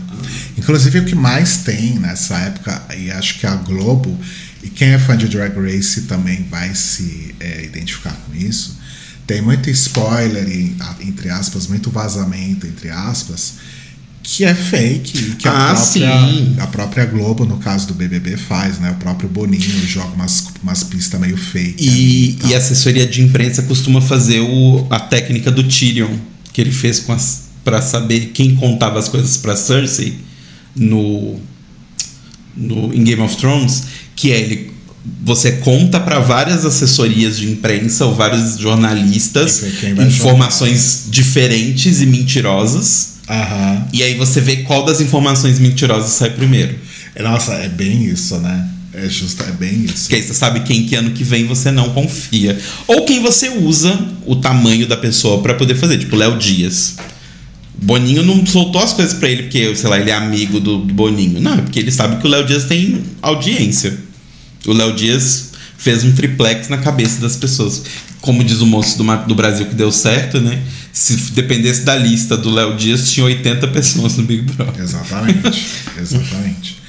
Inclusive, 0.57 0.99
o 0.99 1.05
que 1.05 1.15
mais 1.15 1.57
tem 1.57 1.99
nessa 1.99 2.37
época, 2.39 2.81
e 2.97 3.11
acho 3.11 3.39
que 3.39 3.45
a 3.45 3.55
Globo 3.55 4.17
e 4.63 4.69
quem 4.69 4.89
é 4.89 4.99
fã 4.99 5.15
de 5.15 5.27
Drag 5.27 5.53
Race 5.55 6.01
também 6.01 6.45
vai 6.49 6.73
se 6.73 7.35
é, 7.39 7.63
identificar 7.63 8.17
com 8.25 8.35
isso. 8.35 8.77
Tem 9.27 9.41
muito 9.41 9.69
spoiler, 9.69 10.47
entre 11.01 11.29
aspas, 11.29 11.67
muito 11.67 11.91
vazamento, 11.91 12.65
entre 12.65 12.89
aspas, 12.89 13.55
que 14.27 14.43
é 14.43 14.55
fake, 14.55 15.35
que 15.35 15.47
ah, 15.47 15.71
a, 15.71 15.75
própria, 15.75 16.63
a 16.63 16.67
própria 16.67 17.05
Globo, 17.05 17.45
no 17.45 17.57
caso 17.57 17.87
do 17.87 17.93
BBB, 17.93 18.35
faz, 18.35 18.79
né? 18.79 18.89
O 18.89 18.95
próprio 18.95 19.29
Boninho 19.29 19.87
joga 19.87 20.15
umas, 20.15 20.47
umas 20.63 20.83
pistas 20.83 21.19
meio 21.21 21.37
fake. 21.37 21.75
E, 21.79 22.39
e, 22.43 22.55
a 22.55 22.57
assessoria 22.57 23.05
de 23.05 23.21
imprensa 23.21 23.61
costuma 23.63 24.01
fazer 24.01 24.39
o, 24.39 24.87
a 24.89 24.99
técnica 24.99 25.51
do 25.51 25.63
Tyrion, 25.63 26.17
que 26.51 26.59
ele 26.59 26.71
fez 26.71 26.99
com 26.99 27.13
as 27.13 27.45
para 27.63 27.81
saber 27.81 28.27
quem 28.27 28.55
contava 28.55 28.99
as 28.99 29.09
coisas 29.09 29.37
para 29.37 29.55
Cersei 29.55 30.19
no, 30.75 31.39
no 32.55 32.93
em 32.93 33.03
Game 33.03 33.21
of 33.23 33.35
Thrones 33.37 33.83
que 34.15 34.31
é 34.31 34.39
ele 34.39 34.75
você 35.23 35.53
conta 35.53 35.99
para 35.99 36.19
várias 36.19 36.65
assessorias 36.65 37.37
de 37.37 37.49
imprensa 37.49 38.05
ou 38.05 38.15
vários 38.15 38.57
jornalistas 38.57 39.63
informações 40.07 41.05
diferentes 41.09 42.01
e 42.01 42.07
mentirosas. 42.07 43.14
Aham. 43.29 43.87
E 43.91 44.03
aí 44.03 44.15
você 44.15 44.39
vê 44.39 44.57
qual 44.57 44.85
das 44.85 45.01
informações 45.01 45.59
mentirosas 45.59 46.11
sai 46.11 46.29
primeiro. 46.29 46.75
Nossa, 47.19 47.53
é 47.53 47.69
bem 47.69 48.05
isso, 48.05 48.37
né? 48.37 48.69
É 48.93 49.09
justo, 49.09 49.43
é 49.43 49.51
bem 49.51 49.83
isso. 49.83 50.03
Porque 50.03 50.15
aí 50.15 50.23
você 50.23 50.33
sabe 50.33 50.61
quem 50.61 50.85
que 50.85 50.95
ano 50.95 51.11
que 51.11 51.23
vem 51.23 51.45
você 51.45 51.71
não 51.71 51.89
confia. 51.89 52.57
Ou 52.87 53.03
quem 53.03 53.21
você 53.21 53.49
usa 53.49 53.99
o 54.25 54.37
tamanho 54.37 54.87
da 54.87 54.95
pessoa 54.95 55.41
pra 55.41 55.53
poder 55.53 55.75
fazer. 55.75 55.97
Tipo, 55.97 56.15
Léo 56.15 56.37
Dias. 56.37 56.95
Boninho 57.77 58.23
não 58.23 58.45
soltou 58.45 58.81
as 58.81 58.93
coisas 58.93 59.13
pra 59.13 59.29
ele 59.29 59.43
porque, 59.43 59.75
sei 59.75 59.89
lá, 59.89 59.99
ele 59.99 60.09
é 60.09 60.13
amigo 60.13 60.61
do 60.61 60.79
Boninho. 60.79 61.41
Não, 61.41 61.55
é 61.55 61.61
porque 61.61 61.79
ele 61.79 61.91
sabe 61.91 62.21
que 62.21 62.27
o 62.27 62.29
Léo 62.29 62.45
Dias 62.45 62.65
tem 62.65 63.03
audiência. 63.21 63.97
O 64.65 64.71
Léo 64.71 64.95
Dias 64.95 65.51
fez 65.77 66.03
um 66.03 66.13
triplex 66.13 66.69
na 66.69 66.77
cabeça 66.77 67.19
das 67.19 67.35
pessoas. 67.35 67.83
Como 68.25 68.43
diz 68.43 68.59
o 68.59 68.65
moço 68.65 68.97
do, 68.97 69.03
do 69.27 69.35
Brasil 69.35 69.67
que 69.67 69.75
deu 69.75 69.91
certo, 69.91 70.41
né? 70.41 70.61
Se 70.91 71.31
dependesse 71.31 71.83
da 71.83 71.95
lista 71.95 72.35
do 72.35 72.49
Léo 72.49 72.75
Dias, 72.75 73.11
tinha 73.11 73.25
80 73.25 73.67
pessoas 73.67 74.17
no 74.17 74.23
Big 74.23 74.41
Brother. 74.41 74.83
Exatamente, 74.83 75.67
exatamente. 75.97 76.81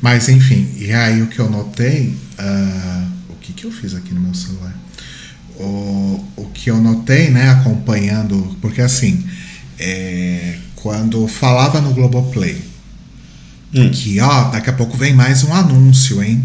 Mas 0.00 0.28
enfim, 0.28 0.68
e 0.78 0.92
aí 0.92 1.22
o 1.22 1.28
que 1.28 1.38
eu 1.38 1.48
notei, 1.48 2.14
ah, 2.36 3.06
o 3.30 3.34
que 3.36 3.52
que 3.52 3.64
eu 3.64 3.70
fiz 3.70 3.94
aqui 3.94 4.12
no 4.12 4.20
meu 4.20 4.34
celular? 4.34 4.76
O, 5.56 6.24
o 6.36 6.50
que 6.52 6.70
eu 6.70 6.80
notei, 6.80 7.30
né, 7.30 7.50
acompanhando, 7.50 8.56
porque 8.60 8.80
assim, 8.80 9.24
é, 9.78 10.56
quando 10.74 11.28
falava 11.28 11.80
no 11.80 11.94
Globoplay, 11.94 12.72
Hum. 13.74 13.88
que 13.90 14.20
ó, 14.20 14.50
daqui 14.50 14.68
a 14.68 14.72
pouco 14.74 14.98
vem 14.98 15.14
mais 15.14 15.44
um 15.44 15.54
anúncio, 15.54 16.22
hein? 16.22 16.44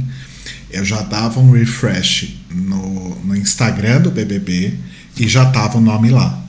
Eu 0.78 0.86
já 0.86 1.02
dava 1.02 1.40
um 1.40 1.52
refresh 1.52 2.38
no, 2.52 3.16
no 3.24 3.36
Instagram 3.36 4.02
do 4.02 4.12
BBB 4.12 4.74
e 5.18 5.28
já 5.28 5.46
tava 5.46 5.80
o 5.80 5.82
nome 5.82 6.10
lá. 6.10 6.40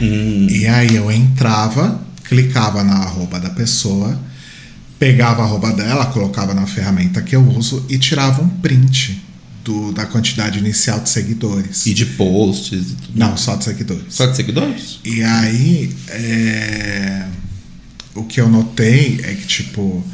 Hum. 0.00 0.48
E 0.50 0.66
aí 0.66 0.96
eu 0.96 1.10
entrava, 1.10 2.00
clicava 2.24 2.82
na 2.82 2.94
arroba 2.94 3.38
da 3.38 3.50
pessoa, 3.50 4.20
pegava 4.98 5.42
a 5.42 5.44
arroba 5.44 5.72
dela, 5.72 6.06
colocava 6.06 6.52
na 6.52 6.66
ferramenta 6.66 7.22
que 7.22 7.36
eu 7.36 7.46
uso 7.48 7.86
e 7.88 7.96
tirava 7.96 8.42
um 8.42 8.48
print 8.48 9.22
do, 9.62 9.92
da 9.92 10.04
quantidade 10.06 10.58
inicial 10.58 10.98
de 11.00 11.08
seguidores. 11.08 11.86
E 11.86 11.94
de 11.94 12.06
posts 12.06 12.90
e 12.90 12.94
tudo. 12.96 13.18
Não, 13.18 13.36
só 13.36 13.54
de 13.54 13.64
seguidores. 13.64 14.04
Só 14.08 14.26
de 14.26 14.36
seguidores? 14.36 14.98
E 15.04 15.22
aí, 15.22 15.94
é, 16.08 17.26
o 18.14 18.24
que 18.24 18.40
eu 18.40 18.48
notei 18.48 19.20
é 19.22 19.34
que, 19.34 19.46
tipo, 19.46 20.04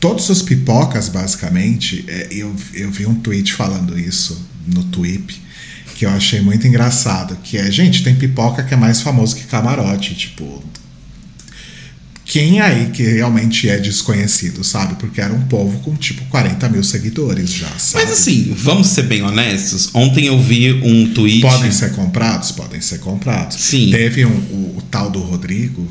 todos 0.00 0.28
os 0.28 0.42
pipocas, 0.42 1.08
basicamente, 1.08 2.04
é, 2.08 2.28
eu, 2.30 2.54
eu 2.74 2.90
vi 2.90 3.06
um 3.06 3.14
tweet 3.14 3.52
falando 3.52 3.98
isso 3.98 4.40
no 4.66 4.84
Tweep, 4.84 5.34
que 5.94 6.06
eu 6.06 6.10
achei 6.10 6.40
muito 6.40 6.66
engraçado, 6.66 7.36
que 7.42 7.56
é, 7.56 7.70
gente, 7.70 8.04
tem 8.04 8.14
pipoca 8.14 8.62
que 8.62 8.72
é 8.72 8.76
mais 8.76 9.00
famoso 9.00 9.36
que 9.36 9.44
camarote, 9.44 10.14
tipo... 10.14 10.62
Quem 12.24 12.60
aí 12.60 12.90
que 12.90 13.02
realmente 13.02 13.70
é 13.70 13.78
desconhecido, 13.78 14.62
sabe? 14.62 14.96
Porque 14.96 15.18
era 15.18 15.32
um 15.32 15.40
povo 15.46 15.78
com, 15.78 15.96
tipo, 15.96 16.22
40 16.26 16.68
mil 16.68 16.84
seguidores 16.84 17.50
já, 17.50 17.70
sabe? 17.78 18.04
Mas 18.04 18.20
assim, 18.20 18.54
vamos 18.54 18.88
ser 18.88 19.04
bem 19.04 19.22
honestos. 19.22 19.88
Ontem 19.94 20.26
eu 20.26 20.38
vi 20.38 20.74
um 20.74 21.14
tweet. 21.14 21.40
Podem 21.40 21.72
ser 21.72 21.94
comprados? 21.94 22.52
Podem 22.52 22.82
ser 22.82 22.98
comprados. 22.98 23.56
Sim. 23.56 23.90
Teve 23.90 24.26
um, 24.26 24.28
o, 24.28 24.74
o 24.76 24.82
tal 24.90 25.10
do 25.10 25.20
Rodrigo, 25.20 25.88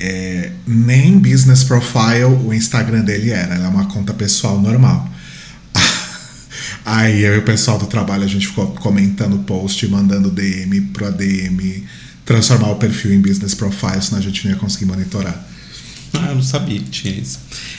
é, 0.00 0.50
nem 0.66 1.18
business 1.18 1.62
profile 1.62 2.24
o 2.24 2.54
Instagram 2.54 3.02
dele 3.02 3.30
era, 3.30 3.54
era 3.54 3.68
uma 3.68 3.84
conta 3.84 4.14
pessoal 4.14 4.58
normal. 4.60 5.08
Aí 6.84 7.22
eu 7.22 7.34
e 7.34 7.38
o 7.38 7.42
pessoal 7.42 7.78
do 7.78 7.86
trabalho 7.86 8.24
a 8.24 8.26
gente 8.26 8.46
ficou 8.46 8.68
comentando 8.68 9.38
post, 9.44 9.86
mandando 9.88 10.30
DM 10.30 10.80
pro 10.92 11.06
ADM, 11.06 11.84
transformar 12.24 12.70
o 12.70 12.76
perfil 12.76 13.12
em 13.12 13.20
business 13.20 13.54
profile, 13.54 14.00
senão 14.00 14.18
a 14.18 14.22
gente 14.22 14.44
não 14.44 14.54
ia 14.54 14.58
conseguir 14.58 14.86
monitorar. 14.86 15.46
Ah, 16.14 16.28
eu 16.30 16.36
não 16.36 16.42
sabia 16.42 16.78
que 16.78 16.90
tinha 16.90 17.14
isso. 17.14 17.38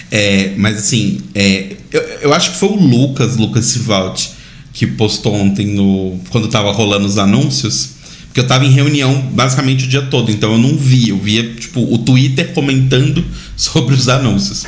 É, 0.09 0.53
mas 0.57 0.77
assim, 0.77 1.21
é, 1.33 1.75
eu, 1.91 2.01
eu 2.21 2.33
acho 2.33 2.51
que 2.51 2.57
foi 2.57 2.69
o 2.69 2.75
Lucas, 2.75 3.35
Lucas 3.35 3.65
Sivaldi, 3.65 4.31
que 4.73 4.87
postou 4.87 5.33
ontem 5.33 5.67
no. 5.67 6.19
Quando 6.29 6.47
tava 6.47 6.71
rolando 6.71 7.05
os 7.05 7.17
anúncios. 7.17 8.00
Porque 8.31 8.39
eu 8.39 8.47
tava 8.47 8.65
em 8.65 8.71
reunião 8.71 9.29
basicamente 9.33 9.83
o 9.83 9.87
dia 9.89 10.03
todo, 10.03 10.31
então 10.31 10.53
eu 10.53 10.57
não 10.57 10.77
vi. 10.77 11.09
Eu 11.09 11.17
via, 11.17 11.53
tipo, 11.53 11.81
o 11.93 11.97
Twitter 11.97 12.53
comentando 12.53 13.25
sobre 13.57 13.93
os 13.93 14.07
anúncios. 14.07 14.65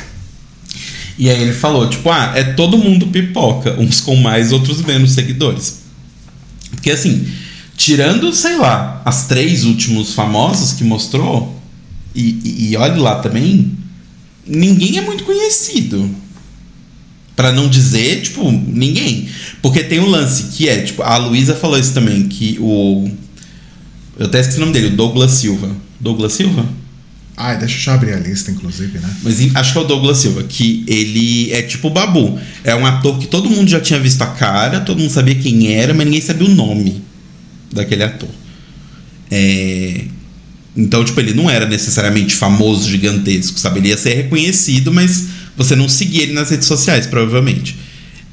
E 1.16 1.30
aí 1.30 1.40
ele 1.40 1.54
falou, 1.54 1.88
tipo, 1.88 2.10
ah, 2.10 2.32
é 2.34 2.44
todo 2.44 2.76
mundo 2.76 3.06
pipoca, 3.06 3.80
uns 3.80 4.02
com 4.02 4.16
mais, 4.16 4.52
outros 4.52 4.82
menos 4.82 5.12
seguidores. 5.12 5.80
Porque 6.72 6.90
assim, 6.90 7.26
tirando, 7.74 8.34
sei 8.34 8.58
lá, 8.58 9.00
as 9.02 9.26
três 9.26 9.64
últimos 9.64 10.12
famosos 10.12 10.72
que 10.72 10.84
mostrou, 10.84 11.58
e, 12.14 12.38
e, 12.44 12.72
e 12.72 12.76
olhe 12.76 13.00
lá 13.00 13.20
também, 13.20 13.72
ninguém 14.46 14.98
é 14.98 15.00
muito 15.00 15.24
conhecido. 15.24 16.14
Pra 17.34 17.50
não 17.50 17.66
dizer, 17.66 18.20
tipo, 18.20 18.50
ninguém. 18.50 19.28
Porque 19.62 19.82
tem 19.82 20.00
um 20.00 20.08
lance 20.08 20.56
que 20.56 20.68
é, 20.68 20.82
tipo, 20.82 21.02
a 21.02 21.16
Luísa 21.16 21.54
falou 21.54 21.78
isso 21.78 21.94
também, 21.94 22.28
que 22.28 22.58
o. 22.60 23.10
Eu 24.18 24.26
até 24.26 24.40
esqueci 24.40 24.58
o 24.58 24.60
nome 24.60 24.72
dele, 24.72 24.88
o 24.88 24.96
Douglas 24.96 25.32
Silva. 25.32 25.70
Douglas 26.00 26.32
Silva? 26.32 26.66
Ah, 27.36 27.54
deixa 27.54 27.90
eu 27.90 27.94
abrir 27.94 28.12
a 28.12 28.18
lista, 28.18 28.50
inclusive, 28.52 28.98
né? 28.98 29.10
Mas 29.22 29.40
acho 29.56 29.72
que 29.72 29.78
é 29.78 29.80
o 29.80 29.84
Douglas 29.84 30.18
Silva, 30.18 30.44
que 30.44 30.84
ele 30.86 31.52
é 31.52 31.62
tipo 31.62 31.88
o 31.88 31.90
Babu. 31.90 32.38
É 32.62 32.76
um 32.76 32.86
ator 32.86 33.18
que 33.18 33.26
todo 33.26 33.50
mundo 33.50 33.68
já 33.68 33.80
tinha 33.80 33.98
visto 33.98 34.22
a 34.22 34.26
cara, 34.28 34.80
todo 34.80 35.00
mundo 35.00 35.10
sabia 35.10 35.34
quem 35.34 35.72
era, 35.74 35.92
mas 35.92 36.06
ninguém 36.06 36.20
sabia 36.20 36.46
o 36.46 36.54
nome 36.54 37.02
daquele 37.72 38.04
ator. 38.04 38.28
É, 39.30 40.04
Então, 40.76 41.04
tipo, 41.04 41.18
ele 41.20 41.34
não 41.34 41.50
era 41.50 41.66
necessariamente 41.66 42.34
famoso, 42.36 42.88
gigantesco, 42.88 43.58
sabe? 43.58 43.80
Ele 43.80 43.88
ia 43.88 43.98
ser 43.98 44.14
reconhecido, 44.14 44.92
mas 44.92 45.26
você 45.56 45.74
não 45.74 45.88
seguia 45.88 46.22
ele 46.22 46.32
nas 46.32 46.50
redes 46.50 46.66
sociais, 46.68 47.06
provavelmente. 47.06 47.76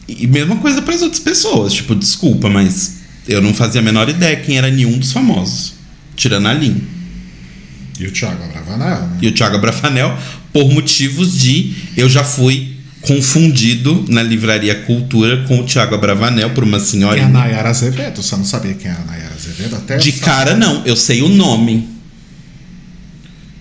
E 0.08 0.28
mesma 0.28 0.58
coisa 0.58 0.82
para 0.82 0.94
as 0.94 1.02
outras 1.02 1.20
pessoas. 1.22 1.74
Tipo, 1.74 1.96
desculpa, 1.96 2.50
mas 2.50 2.98
eu 3.32 3.42
não 3.42 3.54
fazia 3.54 3.82
a 3.82 3.84
menor 3.84 4.10
ideia 4.10 4.36
quem 4.36 4.58
era 4.58 4.70
nenhum 4.70 4.98
dos 4.98 5.12
famosos. 5.12 5.74
Tirando 6.16 6.48
a 6.48 6.54
Lin. 6.54 6.82
E 8.00 8.08
o 8.08 8.12
Thiago 8.12 8.44
Abravanel, 8.44 9.02
né? 9.02 9.18
e 9.22 9.28
o 9.28 9.32
Thiago 9.32 9.60
Brafanel 9.60 10.18
por 10.52 10.72
motivos 10.74 11.38
de 11.38 11.74
eu 11.96 12.10
já 12.10 12.24
fui 12.24 12.78
confundido 13.02 14.06
na 14.10 14.22
livraria 14.22 14.76
Cultura 14.84 15.44
com 15.48 15.60
o 15.60 15.64
Thiago 15.66 15.96
Abravanel 15.96 16.50
por 16.52 16.64
uma 16.64 16.78
E 16.78 16.82
a 16.82 16.84
senhora 16.84 17.28
Nayara 17.28 17.70
Azevedo, 17.70 18.22
você 18.22 18.36
não 18.36 18.46
sabia 18.46 18.74
quem 18.74 18.90
era 18.90 19.02
a 19.02 19.06
Nayara 19.06 19.36
Azevedo? 19.36 19.76
Até 19.76 19.98
de 19.98 20.12
cara 20.14 20.56
não 20.56 20.84
eu 20.86 20.96
sei 20.96 21.22
o 21.22 21.30
nome 21.30 21.88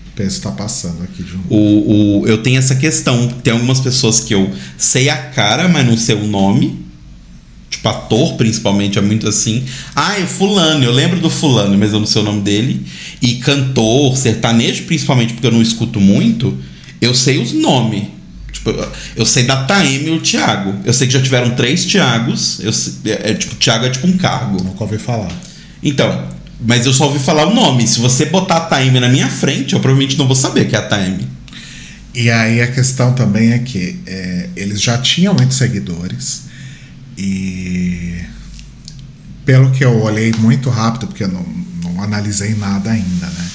O 0.08 0.16
peso 0.16 0.40
tá 0.40 0.50
passando 0.50 1.02
aqui 1.02 1.22
de 1.22 1.36
um. 1.36 1.40
o, 1.48 2.20
o 2.22 2.26
eu 2.26 2.38
tenho 2.38 2.58
essa 2.58 2.74
questão 2.74 3.28
tem 3.42 3.52
algumas 3.52 3.80
pessoas 3.80 4.20
que 4.20 4.34
eu 4.34 4.50
sei 4.76 5.08
a 5.10 5.16
cara 5.16 5.68
mas 5.68 5.86
não 5.86 5.96
sei 5.96 6.16
o 6.16 6.26
nome 6.26 6.89
tipo 7.70 7.88
ator 7.88 8.34
principalmente 8.34 8.98
é 8.98 9.00
muito 9.00 9.28
assim 9.28 9.64
ah 9.94 10.18
é 10.18 10.26
fulano 10.26 10.84
eu 10.84 10.92
lembro 10.92 11.20
do 11.20 11.30
fulano 11.30 11.78
mas 11.78 11.92
eu 11.92 12.00
não 12.00 12.06
sei 12.06 12.20
o 12.20 12.24
nome 12.24 12.40
dele 12.42 12.84
e 13.22 13.36
cantor 13.36 14.16
sertanejo 14.16 14.82
principalmente 14.84 15.32
porque 15.32 15.46
eu 15.46 15.52
não 15.52 15.62
escuto 15.62 16.00
muito 16.00 16.58
eu 17.00 17.14
sei 17.14 17.38
os 17.38 17.52
nomes 17.52 18.04
Tipo, 18.52 18.70
eu- 19.16 19.24
sei 19.24 19.44
da 19.44 19.64
Taeme 19.64 20.08
e 20.08 20.10
o 20.10 20.20
Thiago. 20.20 20.74
Eu 20.84 20.92
sei 20.92 21.06
que 21.06 21.12
já 21.12 21.22
tiveram 21.22 21.50
três 21.50 21.84
Thiagos. 21.84 22.58
Eu, 22.60 22.72
é, 23.10 23.30
é, 23.30 23.34
tipo, 23.34 23.54
Thiago 23.54 23.86
é 23.86 23.90
tipo 23.90 24.06
um 24.06 24.16
cargo. 24.18 24.62
Nunca 24.62 24.82
ouvi 24.84 24.98
falar. 24.98 25.30
Então, 25.82 26.28
mas 26.60 26.84
eu 26.84 26.92
só 26.92 27.06
ouvi 27.06 27.18
falar 27.18 27.46
o 27.46 27.54
nome. 27.54 27.86
Se 27.86 28.00
você 28.00 28.26
botar 28.26 28.56
a 28.56 28.60
Taeme 28.62 29.00
na 29.00 29.08
minha 29.08 29.28
frente, 29.28 29.72
eu 29.74 29.80
provavelmente 29.80 30.18
não 30.18 30.26
vou 30.26 30.36
saber 30.36 30.68
que 30.68 30.74
é 30.74 30.78
a 30.78 30.82
Taeme. 30.82 31.26
E 32.14 32.28
aí 32.28 32.60
a 32.60 32.66
questão 32.66 33.12
também 33.14 33.52
é 33.52 33.58
que 33.60 34.00
é, 34.06 34.48
eles 34.56 34.82
já 34.82 34.98
tinham 34.98 35.32
muitos 35.32 35.56
seguidores 35.56 36.42
e 37.22 38.24
pelo 39.44 39.70
que 39.72 39.84
eu 39.84 40.00
olhei 40.00 40.32
muito 40.38 40.70
rápido, 40.70 41.06
porque 41.06 41.24
eu 41.24 41.28
não, 41.28 41.42
não 41.82 42.02
analisei 42.02 42.54
nada 42.54 42.90
ainda, 42.90 43.26
né? 43.26 43.50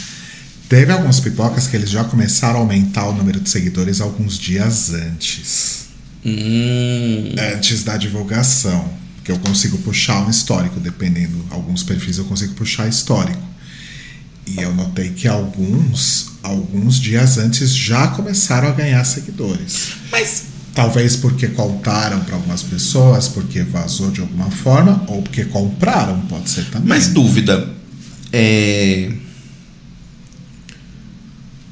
Teve 0.70 0.92
alguns 0.92 1.20
pipocas 1.20 1.68
que 1.68 1.76
eles 1.76 1.90
já 1.90 2.04
começaram 2.04 2.58
a 2.58 2.60
aumentar 2.60 3.08
o 3.08 3.14
número 3.14 3.40
de 3.40 3.50
seguidores 3.50 4.02
alguns 4.02 4.38
dias 4.38 4.94
antes. 4.94 5.86
Hum. 6.24 7.34
Antes 7.56 7.84
da 7.84 7.98
divulgação. 7.98 8.94
Que 9.24 9.32
eu 9.32 9.40
consigo 9.40 9.80
puxar 9.80 10.24
um 10.28 10.30
histórico, 10.30 10.80
dependendo. 10.80 11.44
Alguns 11.50 11.82
perfis 11.82 12.20
eu 12.20 12.26
consigo 12.26 12.54
puxar 12.54 12.88
histórico. 12.88 13.42
E 14.46 14.62
eu 14.62 14.74
notei 14.76 15.10
que 15.10 15.28
alguns, 15.28 16.34
alguns 16.44 17.00
dias 17.00 17.40
antes 17.40 17.76
já 17.76 18.10
começaram 18.10 18.68
a 18.68 18.72
ganhar 18.72 19.04
seguidores. 19.04 19.94
Mas 20.12 20.55
Talvez 20.76 21.16
porque 21.16 21.48
contaram 21.48 22.20
para 22.20 22.36
algumas 22.36 22.62
pessoas, 22.62 23.30
porque 23.30 23.64
vazou 23.64 24.12
de 24.12 24.20
alguma 24.20 24.52
forma, 24.52 25.06
ou 25.08 25.22
porque 25.22 25.46
compraram, 25.46 26.20
pode 26.28 26.50
ser 26.50 26.66
também. 26.66 26.90
Mas 26.90 27.08
dúvida. 27.08 27.70
É... 28.34 29.10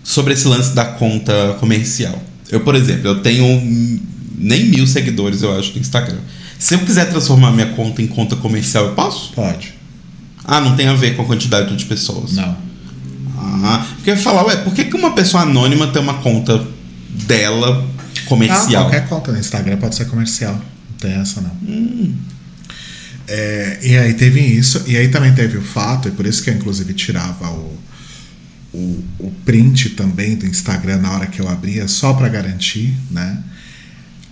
Sobre 0.02 0.34
esse 0.34 0.48
lance 0.48 0.74
da 0.74 0.86
conta 0.86 1.58
comercial. 1.60 2.18
Eu, 2.50 2.62
por 2.62 2.76
exemplo, 2.76 3.10
eu 3.10 3.22
tenho 3.22 3.46
nem 4.38 4.68
mil 4.68 4.88
seguidores, 4.88 5.42
eu 5.42 5.58
acho, 5.58 5.74
no 5.74 5.82
Instagram. 5.82 6.20
Se 6.58 6.76
eu 6.76 6.80
quiser 6.80 7.10
transformar 7.10 7.52
minha 7.52 7.74
conta 7.74 8.02
em 8.02 8.08
conta 8.08 8.38
comercial, 8.38 8.86
eu 8.86 8.94
posso? 8.94 9.34
Pode. 9.34 9.74
Ah, 10.46 10.62
não 10.62 10.78
tem 10.78 10.88
a 10.88 10.94
ver 10.94 11.18
com 11.18 11.24
a 11.24 11.26
quantidade 11.26 11.76
de 11.76 11.86
pessoas. 11.86 12.32
Não. 12.32 12.56
Ah, 13.38 13.86
porque 13.96 14.12
eu 14.12 14.16
ia 14.16 14.22
falar, 14.22 14.46
ué, 14.46 14.56
por 14.58 14.74
que, 14.74 14.86
que 14.86 14.96
uma 14.96 15.12
pessoa 15.12 15.44
anônima 15.44 15.88
tem 15.88 16.02
uma 16.02 16.16
conta 16.16 16.66
dela 17.28 17.86
comercial? 18.26 18.88
Ah, 18.88 18.90
qualquer 18.90 19.08
conta 19.08 19.32
no 19.32 19.40
Instagram 19.40 19.78
pode 19.78 19.96
ser 19.96 20.06
comercial. 20.06 20.54
Não 20.54 20.98
tem 20.98 21.14
essa, 21.14 21.42
não. 21.42 21.52
Hum. 21.64 22.16
É, 23.28 23.80
e 23.82 23.98
aí 23.98 24.14
teve 24.14 24.42
isso, 24.42 24.84
e 24.86 24.98
aí 24.98 25.08
também 25.08 25.34
teve 25.34 25.58
o 25.58 25.62
fato, 25.62 26.10
e 26.10 26.12
por 26.12 26.26
isso 26.26 26.44
que 26.44 26.50
eu 26.50 26.56
inclusive 26.56 26.94
tirava 26.94 27.50
o, 27.50 27.80
o, 28.74 29.04
o 29.20 29.32
print 29.46 29.92
também 29.92 30.36
do 30.36 30.46
Instagram 30.46 30.98
na 30.98 31.12
hora 31.12 31.28
que 31.28 31.40
eu 31.40 31.48
abria, 31.48 31.88
só 31.88 32.14
para 32.14 32.28
garantir, 32.28 32.94
né? 33.10 33.42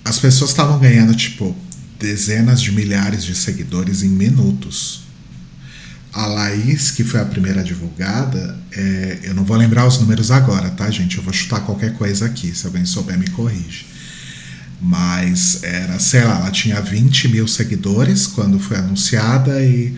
As 0.03 0.19
pessoas 0.19 0.49
estavam 0.49 0.79
ganhando, 0.79 1.15
tipo, 1.15 1.55
dezenas 1.99 2.61
de 2.61 2.71
milhares 2.71 3.23
de 3.23 3.35
seguidores 3.35 4.03
em 4.03 4.09
minutos. 4.09 5.03
A 6.13 6.25
Laís, 6.25 6.91
que 6.91 7.03
foi 7.05 7.21
a 7.21 7.25
primeira 7.25 7.63
divulgada, 7.63 8.57
é, 8.71 9.19
eu 9.23 9.33
não 9.33 9.45
vou 9.45 9.55
lembrar 9.55 9.87
os 9.87 9.97
números 9.99 10.29
agora, 10.29 10.69
tá, 10.71 10.89
gente? 10.91 11.17
Eu 11.17 11.23
vou 11.23 11.31
chutar 11.31 11.61
qualquer 11.61 11.93
coisa 11.93 12.25
aqui, 12.25 12.53
se 12.55 12.65
alguém 12.65 12.85
souber 12.85 13.17
me 13.17 13.29
corrige. 13.29 13.85
Mas 14.81 15.63
era, 15.63 15.99
sei 15.99 16.23
lá, 16.23 16.39
ela 16.39 16.51
tinha 16.51 16.81
20 16.81 17.27
mil 17.29 17.47
seguidores 17.47 18.25
quando 18.27 18.59
foi 18.59 18.77
anunciada 18.77 19.61
e, 19.63 19.93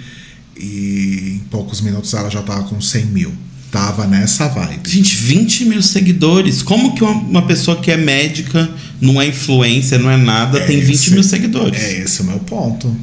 e 0.57 1.39
em 1.41 1.47
poucos 1.49 1.79
minutos 1.81 2.13
ela 2.13 2.29
já 2.29 2.41
estava 2.41 2.63
com 2.63 2.79
100 2.81 3.05
mil. 3.05 3.33
Tava 3.71 4.05
nessa 4.05 4.47
vibe. 4.49 4.87
Gente, 4.87 5.15
20 5.15 5.65
mil 5.65 5.81
seguidores. 5.81 6.61
Como 6.61 6.93
que 6.93 7.03
uma, 7.03 7.41
pessoa 7.47 7.79
que 7.81 7.89
é 7.89 7.97
médica, 7.97 8.69
não 9.01 9.19
é 9.19 9.27
influencer, 9.27 9.97
não 9.99 10.11
é 10.11 10.17
nada, 10.17 10.59
É 10.59 10.65
tem 10.67 10.79
20 10.79 10.93
esse- 10.95 11.11
mil 11.11 11.23
seguidores? 11.23 11.81
É 11.81 12.01
esse 12.01 12.21
o 12.21 12.25
meu 12.25 12.37
ponto. 12.39 12.95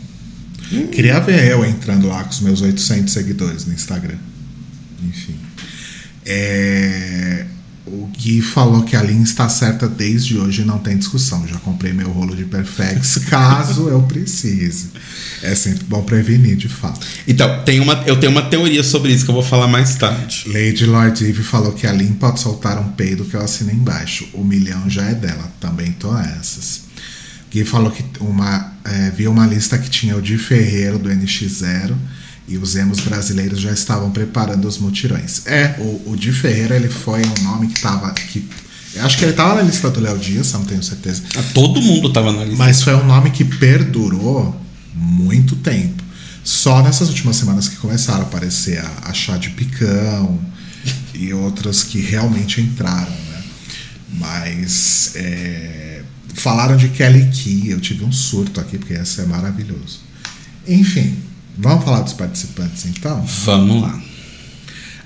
Queria 0.93 1.19
ver 1.21 1.51
eu 1.51 1.65
entrando 1.65 2.07
lá 2.09 2.23
com 2.23 2.31
os 2.31 2.41
meus 2.41 2.61
800 2.63 3.13
seguidores 3.13 3.67
no 3.67 3.73
Instagram. 3.73 4.19
Enfim. 5.03 5.37
É, 6.25 7.47
O 7.87 8.07
Gui 8.07 8.41
falou 8.41 8.83
que 8.83 8.95
a 8.95 9.03
linha 9.03 9.25
está 9.25 9.49
certa 9.49 9.89
desde 9.89 10.39
hoje 10.39 10.63
e 10.63 10.65
não 10.65 10.79
tem 10.79 10.97
discussão. 10.97 11.47
Já 11.49 11.57
comprei 11.59 11.93
meu 11.93 12.11
rolo 12.11 12.37
de 12.37 12.45
Perfex 12.45 13.19
caso 13.29 13.89
eu 13.89 14.03
precise. 14.03 14.91
É 15.43 15.55
sempre 15.55 15.85
bom 15.85 16.03
prevenir, 16.03 16.57
de 16.57 16.69
fato. 16.69 17.05
Então, 17.27 17.65
tem 17.65 17.81
uma, 17.81 17.95
eu 18.07 18.21
tenho 18.21 18.31
uma 18.31 18.43
teoria 18.43 18.85
sobre 18.85 19.13
isso 19.13 19.25
que 19.25 19.31
eu 19.31 19.35
vou 19.35 19.43
falar 19.43 19.67
mais 19.67 19.97
tarde. 19.97 20.45
Lady 20.47 20.87
Lord 20.87 21.25
Eve 21.25 21.43
falou 21.43 21.73
que 21.73 21.87
a 21.87 21.93
Lin 21.93 22.13
pode 22.13 22.39
soltar 22.39 22.79
um 22.79 22.93
peido 22.93 23.25
que 23.25 23.35
eu 23.35 23.41
assinei 23.41 23.75
embaixo. 23.75 24.29
O 24.35 24.45
milhão 24.45 24.89
já 24.89 25.07
é 25.07 25.15
dela. 25.15 25.51
Também 25.59 25.91
tô 25.93 26.17
essas. 26.17 26.90
Gui 27.51 27.65
falou 27.65 27.91
que 27.91 28.05
uma, 28.21 28.73
é, 28.85 29.11
viu 29.11 29.31
uma 29.33 29.47
lista 29.47 29.77
que 29.77 29.91
tinha 29.91 30.17
o 30.17 30.23
Di 30.23 30.39
Ferreiro 30.39 30.99
do 30.99 31.09
NX0 31.09 31.95
e 32.47 32.57
os 32.57 32.77
emos 32.77 33.01
brasileiros 33.01 33.61
já 33.61 33.73
estavam 33.73 34.11
preparando 34.11 34.67
os 34.67 34.79
mutirões. 34.79 35.47
É, 35.47 35.77
o, 35.79 36.13
o 36.13 36.17
Di 36.17 36.33
Ferreiro 36.33 36.75
ele 36.75 36.89
foi 36.89 37.23
um 37.25 37.43
nome 37.45 37.69
que 37.69 37.81
tava. 37.81 38.11
Que, 38.13 38.49
eu 38.95 39.05
acho 39.05 39.19
que 39.19 39.25
ele 39.25 39.33
tava 39.33 39.57
na 39.57 39.63
lista 39.63 39.91
do 39.91 40.01
Léo 40.01 40.19
Dias, 40.19 40.53
não 40.53 40.65
tenho 40.65 40.83
certeza. 40.83 41.23
Ah, 41.37 41.43
Todo 41.55 41.81
mundo 41.81 42.13
tava 42.13 42.33
na 42.33 42.45
lista. 42.45 42.57
Mas 42.57 42.83
foi 42.83 42.95
um 42.95 43.07
nome 43.07 43.31
que 43.31 43.45
perdurou 43.45 44.61
muito 44.95 45.57
tempo. 45.57 46.03
Só 46.43 46.83
nessas 46.83 47.09
últimas 47.09 47.37
semanas 47.37 47.69
que 47.69 47.77
começaram 47.77 48.21
a 48.21 48.23
aparecer 48.23 48.79
a, 48.79 49.11
a 49.11 49.13
Chá 49.13 49.37
de 49.37 49.51
Picão 49.51 50.39
e 51.15 51.33
outras 51.33 51.83
que 51.83 52.01
realmente 52.01 52.61
entraram, 52.61 53.11
né? 53.11 53.43
Mas 54.15 55.13
é, 55.15 55.90
falaram 56.41 56.77
de 56.77 56.89
Kelly 56.89 57.29
Key, 57.31 57.71
eu 57.71 57.81
tive 57.81 58.05
um 58.05 58.13
surto 58.13 58.61
aqui, 58.61 58.79
porque 58.79 58.95
essa 58.95 59.23
é 59.23 59.27
maravilhoso. 59.27 60.01
Enfim, 60.67 61.17
vamos 61.59 61.85
falar 61.85 62.01
dos 62.01 62.13
participantes 62.13 62.85
então? 62.87 63.25
Vamos 63.45 63.83
lá. 63.83 64.01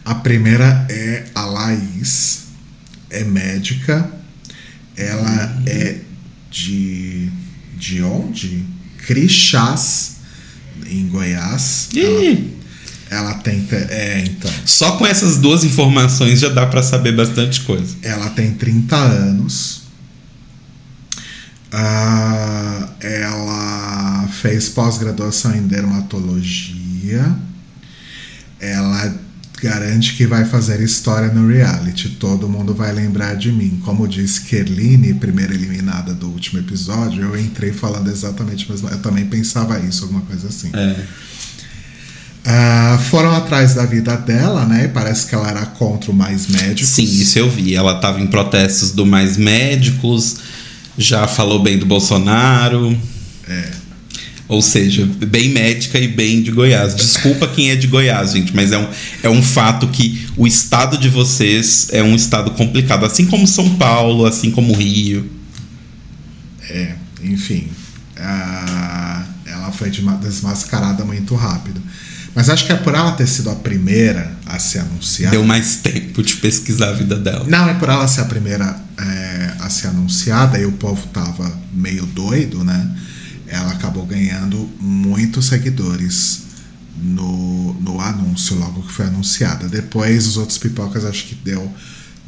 A 0.04 0.14
primeira 0.16 0.86
é 0.90 1.24
a 1.34 1.44
Laís, 1.46 2.44
é 3.10 3.24
médica, 3.24 4.10
ela 4.96 5.62
é 5.66 5.98
de. 6.50 7.28
de 7.78 8.02
onde? 8.02 8.64
Crixás, 9.06 10.16
em 10.86 11.08
Goiás. 11.08 11.88
Ela, 11.96 12.24
Ih, 12.24 12.56
ela 13.10 13.34
tem. 13.34 13.62
te- 13.64 13.74
É, 13.74 14.24
então. 14.26 14.50
só 14.66 14.96
com 14.96 15.06
essas 15.06 15.38
duas 15.38 15.64
informações 15.64 16.40
já 16.40 16.48
dá 16.48 16.66
pra 16.66 16.82
saber 16.82 17.16
bastante 17.16 17.60
coisa. 17.62 17.96
Ela 18.02 18.28
tem 18.30 18.52
30 18.52 18.96
anos. 18.96 19.83
Ah, 21.76 22.88
ela 23.00 24.28
fez 24.40 24.68
pós-graduação 24.68 25.56
em 25.56 25.66
dermatologia. 25.66 27.34
Ela 28.60 29.12
garante 29.60 30.14
que 30.14 30.26
vai 30.26 30.44
fazer 30.44 30.80
história 30.80 31.28
no 31.28 31.48
reality. 31.48 32.10
Todo 32.10 32.48
mundo 32.48 32.74
vai 32.74 32.92
lembrar 32.92 33.34
de 33.34 33.50
mim. 33.50 33.80
Como 33.84 34.06
disse 34.06 34.42
Kerline, 34.42 35.14
primeira 35.14 35.52
eliminada 35.52 36.14
do 36.14 36.28
último 36.28 36.60
episódio, 36.60 37.22
eu 37.22 37.40
entrei 37.40 37.72
falando 37.72 38.08
exatamente 38.08 38.68
o 38.68 38.70
mesmo. 38.70 38.88
Eu 38.88 38.98
também 38.98 39.26
pensava 39.26 39.80
isso, 39.80 40.04
alguma 40.04 40.22
coisa 40.22 40.48
assim. 40.48 40.70
É. 40.72 41.04
Ah, 42.46 42.98
foram 43.10 43.34
atrás 43.34 43.74
da 43.74 43.86
vida 43.86 44.16
dela, 44.16 44.66
né? 44.66 44.86
Parece 44.88 45.26
que 45.26 45.34
ela 45.34 45.48
era 45.48 45.64
contra 45.64 46.10
o 46.10 46.14
mais 46.14 46.46
médicos. 46.46 46.90
Sim, 46.90 47.04
isso 47.04 47.38
eu 47.38 47.50
vi. 47.50 47.74
Ela 47.74 47.98
tava 47.98 48.20
em 48.20 48.26
protestos 48.26 48.92
do 48.92 49.06
Mais 49.06 49.38
Médicos, 49.38 50.36
já 50.96 51.26
falou 51.26 51.62
bem 51.62 51.78
do 51.78 51.86
Bolsonaro. 51.86 52.96
É. 53.48 53.70
Ou 54.46 54.60
seja, 54.60 55.06
bem 55.26 55.48
médica 55.48 55.98
e 55.98 56.06
bem 56.06 56.42
de 56.42 56.50
Goiás. 56.50 56.94
Desculpa 56.94 57.48
quem 57.48 57.70
é 57.70 57.76
de 57.76 57.86
Goiás, 57.86 58.32
gente, 58.32 58.54
mas 58.54 58.72
é 58.72 58.78
um, 58.78 58.86
é 59.22 59.28
um 59.30 59.42
fato 59.42 59.88
que 59.88 60.26
o 60.36 60.46
estado 60.46 60.98
de 60.98 61.08
vocês 61.08 61.88
é 61.92 62.02
um 62.02 62.14
estado 62.14 62.50
complicado. 62.50 63.06
Assim 63.06 63.24
como 63.24 63.46
São 63.46 63.76
Paulo, 63.76 64.26
assim 64.26 64.50
como 64.50 64.74
Rio. 64.74 65.30
É, 66.68 66.94
enfim. 67.22 67.68
ah, 68.18 69.24
ela 69.46 69.72
foi 69.72 69.88
desma- 69.90 70.16
desmascarada 70.16 71.04
muito 71.04 71.34
rápido. 71.34 71.80
Mas 72.34 72.50
acho 72.50 72.66
que 72.66 72.72
é 72.72 72.76
por 72.76 72.94
ela 72.94 73.12
ter 73.12 73.28
sido 73.28 73.48
a 73.48 73.54
primeira 73.54 74.36
a 74.44 74.58
ser 74.58 74.80
anunciada. 74.80 75.30
Deu 75.36 75.44
mais 75.44 75.76
tempo 75.76 76.22
de 76.22 76.36
pesquisar 76.36 76.88
a 76.88 76.92
vida 76.92 77.16
dela. 77.16 77.46
Não, 77.48 77.68
é 77.68 77.74
por 77.74 77.88
ela 77.88 78.06
ser 78.08 78.22
a 78.22 78.24
primeira 78.24 78.76
é, 78.98 79.53
a 79.64 79.70
ser 79.70 79.88
anunciada 79.88 80.58
e 80.58 80.66
o 80.66 80.72
povo 80.72 81.06
tava 81.08 81.50
meio 81.72 82.04
doido, 82.06 82.62
né? 82.62 82.96
Ela 83.46 83.72
acabou 83.72 84.04
ganhando 84.06 84.68
muitos 84.80 85.46
seguidores 85.46 86.42
no, 86.96 87.74
no 87.74 88.00
anúncio, 88.00 88.56
logo 88.56 88.82
que 88.82 88.92
foi 88.92 89.06
anunciada. 89.06 89.68
Depois, 89.68 90.26
os 90.26 90.36
outros 90.36 90.58
pipocas 90.58 91.04
acho 91.04 91.24
que 91.26 91.34
deu, 91.34 91.72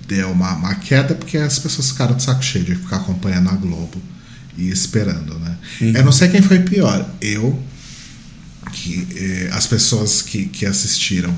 deu 0.07 0.31
uma, 0.31 0.55
uma 0.55 0.75
queda, 0.75 1.15
porque 1.15 1.39
as 1.39 1.59
pessoas 1.59 1.91
ficaram 1.91 2.17
de 2.17 2.23
saco 2.23 2.43
cheio 2.43 2.65
de 2.65 2.75
ficar 2.75 2.97
acompanhando 2.97 3.49
a 3.49 3.55
Globo 3.55 4.01
e 4.57 4.69
esperando, 4.69 5.39
né? 5.39 5.57
Eu 5.81 6.05
não 6.05 6.13
sei 6.13 6.29
quem 6.29 6.43
foi 6.43 6.61
pior. 6.61 7.09
Eu, 7.21 7.63
que 8.73 9.07
eh, 9.15 9.51
as 9.53 9.67
pessoas 9.67 10.23
que, 10.23 10.47
que 10.47 10.67
assistiram 10.67 11.35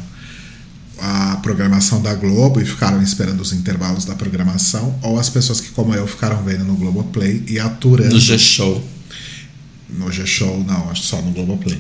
a 1.00 1.36
programação 1.42 2.02
da 2.02 2.14
Globo 2.14 2.60
e 2.60 2.64
ficaram 2.64 3.02
esperando 3.02 3.40
os 3.40 3.52
intervalos 3.52 4.04
da 4.04 4.14
programação, 4.14 4.98
ou 5.02 5.18
as 5.18 5.28
pessoas 5.28 5.60
que, 5.60 5.70
como 5.70 5.94
eu, 5.94 6.06
ficaram 6.06 6.42
vendo 6.42 6.64
no 6.64 6.74
Globoplay 6.74 7.44
e 7.48 7.58
aturando. 7.58 8.14
No 8.14 8.20
G-Show. 8.20 8.84
No 9.88 10.10
G-Show, 10.10 10.64
não, 10.64 10.90
acho 10.90 11.04
só 11.04 11.20
no 11.22 11.30
Globoplay. 11.30 11.78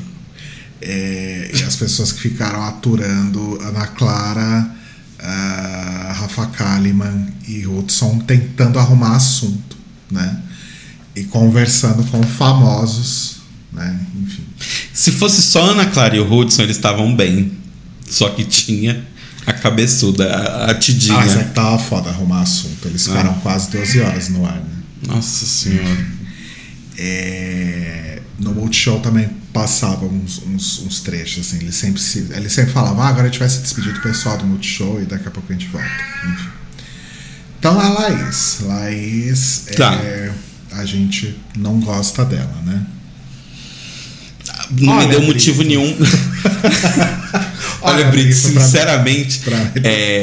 É, 0.80 1.50
e 1.54 1.62
as 1.64 1.74
pessoas 1.74 2.12
que 2.12 2.20
ficaram 2.20 2.62
aturando 2.62 3.58
Ana 3.62 3.88
Clara, 3.88 4.70
ah, 5.18 6.14
Rafa 6.16 6.46
Kalimann 6.46 7.26
e 7.48 7.66
Hudson 7.66 8.18
tentando 8.20 8.78
arrumar 8.78 9.16
assunto, 9.16 9.76
né? 10.10 10.40
E 11.16 11.24
conversando 11.24 12.04
com 12.04 12.22
famosos, 12.22 13.38
né? 13.72 13.98
Enfim. 14.22 14.44
Se 14.92 15.10
fosse 15.10 15.42
só 15.42 15.70
Ana 15.72 15.86
Clara 15.86 16.16
e 16.16 16.20
o 16.20 16.32
Hudson, 16.32 16.62
eles 16.62 16.76
estavam 16.76 17.14
bem. 17.14 17.58
Só 18.08 18.30
que 18.30 18.44
tinha 18.44 19.06
a 19.48 19.52
cabeçuda, 19.54 20.28
a, 20.30 20.70
a 20.70 20.74
tidinha. 20.74 21.18
Ah, 21.18 21.26
isso 21.26 21.38
é 21.38 21.44
que 21.44 21.50
tava 21.50 21.78
foda 21.78 22.10
arrumar 22.10 22.42
assunto. 22.42 22.86
Eles 22.88 23.06
ficaram 23.06 23.34
quase 23.40 23.70
12 23.70 24.00
horas 24.00 24.28
no 24.28 24.44
ar, 24.46 24.56
né? 24.56 24.70
Nossa 25.06 25.46
senhora. 25.46 26.06
É, 26.96 28.20
no 28.38 28.52
Multishow 28.54 29.00
também 29.00 29.28
passavam 29.52 30.08
uns, 30.08 30.42
uns, 30.46 30.80
uns 30.80 31.00
trechos, 31.00 31.46
assim. 31.46 31.58
Ele 31.58 31.72
sempre, 31.72 32.00
se, 32.00 32.28
ele 32.34 32.48
sempre 32.48 32.72
falava, 32.72 33.02
ah, 33.04 33.08
agora 33.08 33.24
a 33.24 33.26
gente 33.30 33.38
vai 33.38 33.48
se 33.48 33.60
despedir 33.60 33.92
do 33.92 34.00
pessoal 34.00 34.36
do 34.36 34.44
Multishow 34.46 35.00
e 35.00 35.04
daqui 35.04 35.28
a 35.28 35.30
pouco 35.30 35.52
a 35.52 35.56
gente 35.56 35.68
volta. 35.68 35.88
Enfim. 36.32 36.48
Então 37.58 37.78
a 37.80 37.88
Laís. 37.88 38.58
Laís, 38.62 39.66
Tá. 39.76 39.94
é, 39.94 40.32
a 40.72 40.84
gente 40.84 41.36
não 41.56 41.80
gosta 41.80 42.24
dela, 42.24 42.54
né? 42.64 42.84
Não 44.70 44.92
Olha, 44.94 45.06
me 45.06 45.10
deu 45.10 45.20
Brito. 45.20 45.32
motivo 45.34 45.62
nenhum. 45.62 45.96
Olha, 47.80 47.96
Olha, 47.96 48.04
Brito, 48.10 48.34
sinceramente. 48.34 49.38
pra 49.40 49.56
é, 49.82 50.22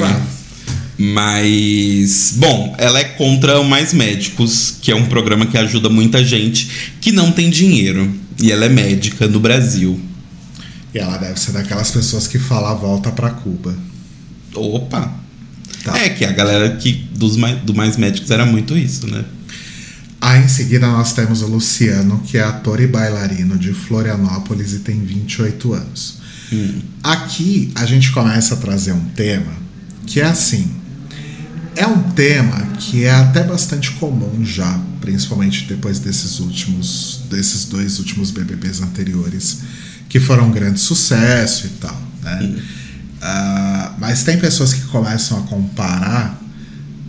mas, 0.98 2.34
bom, 2.38 2.74
ela 2.78 3.00
é 3.00 3.04
contra 3.04 3.60
o 3.60 3.64
Mais 3.66 3.94
Médicos, 3.94 4.78
que 4.82 4.92
é 4.92 4.96
um 4.96 5.06
programa 5.06 5.46
que 5.46 5.58
ajuda 5.58 5.90
muita 5.90 6.24
gente 6.24 6.96
que 7.02 7.12
não 7.12 7.32
tem 7.32 7.50
dinheiro. 7.50 8.14
E 8.42 8.52
ela 8.52 8.66
é 8.66 8.70
médica 8.70 9.28
no 9.28 9.40
Brasil. 9.40 10.00
E 10.94 10.98
ela 11.00 11.18
deve 11.18 11.40
ser 11.40 11.52
daquelas 11.52 11.92
pessoas 11.92 12.28
que 12.28 12.40
fala 12.40 12.74
volta 12.74 13.12
pra 13.12 13.30
Cuba. 13.30 13.76
Opa! 14.54 15.14
Tá. 15.84 15.98
É 15.98 16.10
que 16.10 16.26
a 16.26 16.32
galera 16.32 16.76
que 16.78 16.92
dos 16.94 17.38
mais, 17.38 17.58
do 17.62 17.74
Mais 17.74 17.98
Médicos 17.98 18.32
era 18.32 18.46
muito 18.46 18.78
isso, 18.78 19.06
né? 19.08 19.24
Aí 20.26 20.44
em 20.44 20.48
seguida 20.48 20.88
nós 20.88 21.14
temos 21.14 21.44
o 21.44 21.46
Luciano, 21.46 22.20
que 22.26 22.40
é 22.40 22.42
ator 22.42 22.82
e 22.82 22.88
bailarino 22.88 23.60
de 23.60 23.72
Florianópolis 23.74 24.74
e 24.74 24.80
tem 24.80 25.00
28 25.06 25.72
anos. 25.72 26.18
Aqui 27.04 27.72
a 27.76 27.86
gente 27.86 28.12
começa 28.12 28.56
a 28.56 28.58
trazer 28.58 28.94
um 28.94 29.06
tema 29.10 29.54
que 30.08 30.20
é 30.20 30.26
assim. 30.26 30.68
É 31.76 31.86
um 31.86 32.02
tema 32.14 32.60
que 32.80 33.04
é 33.04 33.12
até 33.12 33.44
bastante 33.44 33.92
comum 33.92 34.44
já, 34.44 34.82
principalmente 35.00 35.68
depois 35.68 36.00
desses 36.00 36.40
últimos, 36.40 37.22
desses 37.30 37.66
dois 37.66 38.00
últimos 38.00 38.32
BBBs 38.32 38.82
anteriores, 38.82 39.60
que 40.10 40.20
foram 40.20 40.48
um 40.48 40.52
grande 40.52 40.80
sucesso 40.80 41.68
e 41.68 41.70
tal, 41.80 42.02
né? 42.24 42.64
Ah, 43.22 43.94
mas 44.00 44.24
tem 44.24 44.40
pessoas 44.40 44.74
que 44.74 44.82
começam 44.86 45.38
a 45.38 45.42
comparar 45.44 46.42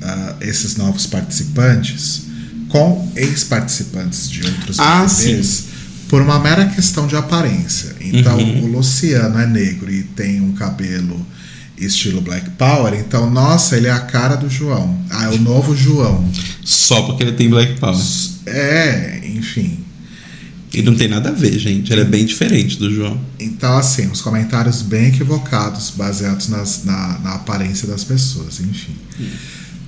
ah, 0.03 0.37
esses 0.43 0.77
novos 0.77 1.07
participantes 1.07 2.27
com 2.69 3.11
ex-participantes 3.17 4.29
de 4.31 4.45
outros 4.45 4.79
Ah, 4.79 5.05
BBBs 5.07 5.65
por 6.09 6.21
uma 6.23 6.39
mera 6.39 6.67
questão 6.67 7.07
de 7.07 7.17
aparência. 7.17 7.95
Então, 8.01 8.39
Uhum. 8.39 8.65
o 8.65 8.67
Luciano 8.77 9.39
é 9.39 9.47
negro 9.47 9.91
e 9.93 10.03
tem 10.03 10.41
um 10.41 10.53
cabelo 10.53 11.25
estilo 11.79 12.21
Black 12.21 12.51
Power, 12.51 12.95
então, 12.95 13.29
nossa, 13.31 13.77
ele 13.77 13.87
é 13.87 13.91
a 13.91 14.01
cara 14.01 14.35
do 14.37 14.49
João. 14.49 14.99
Ah, 15.11 15.25
é 15.25 15.29
o 15.31 15.39
novo 15.41 15.77
João. 15.77 16.25
Só 16.65 17.03
porque 17.03 17.23
ele 17.23 17.33
tem 17.33 17.49
Black 17.51 17.79
Power. 17.79 18.01
É, 18.47 19.21
enfim. 19.35 19.79
E 20.73 20.83
não 20.83 20.95
tem 20.95 21.09
nada 21.09 21.31
a 21.31 21.33
ver, 21.33 21.59
gente. 21.59 21.91
Ele 21.93 22.03
é 22.03 22.05
bem 22.05 22.25
diferente 22.25 22.79
do 22.79 22.93
João. 22.95 23.19
Então, 23.39 23.77
assim, 23.79 24.07
os 24.09 24.21
comentários 24.21 24.83
bem 24.83 25.07
equivocados, 25.09 25.91
baseados 25.97 26.49
nas- 26.49 26.85
na, 26.85 27.19
na 27.23 27.35
aparência 27.35 27.87
das 27.89 28.05
pessoas, 28.05 28.61
enfim. 28.61 28.95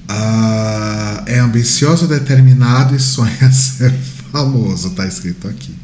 Ah, 0.09 1.23
é 1.27 1.39
ambicioso, 1.39 2.09
determinado 2.09 2.97
e 2.97 2.99
sonha 2.99 3.51
ser 3.53 3.93
famoso, 4.33 4.91
tá 4.91 5.07
escrito 5.07 5.47
aqui. 5.47 5.75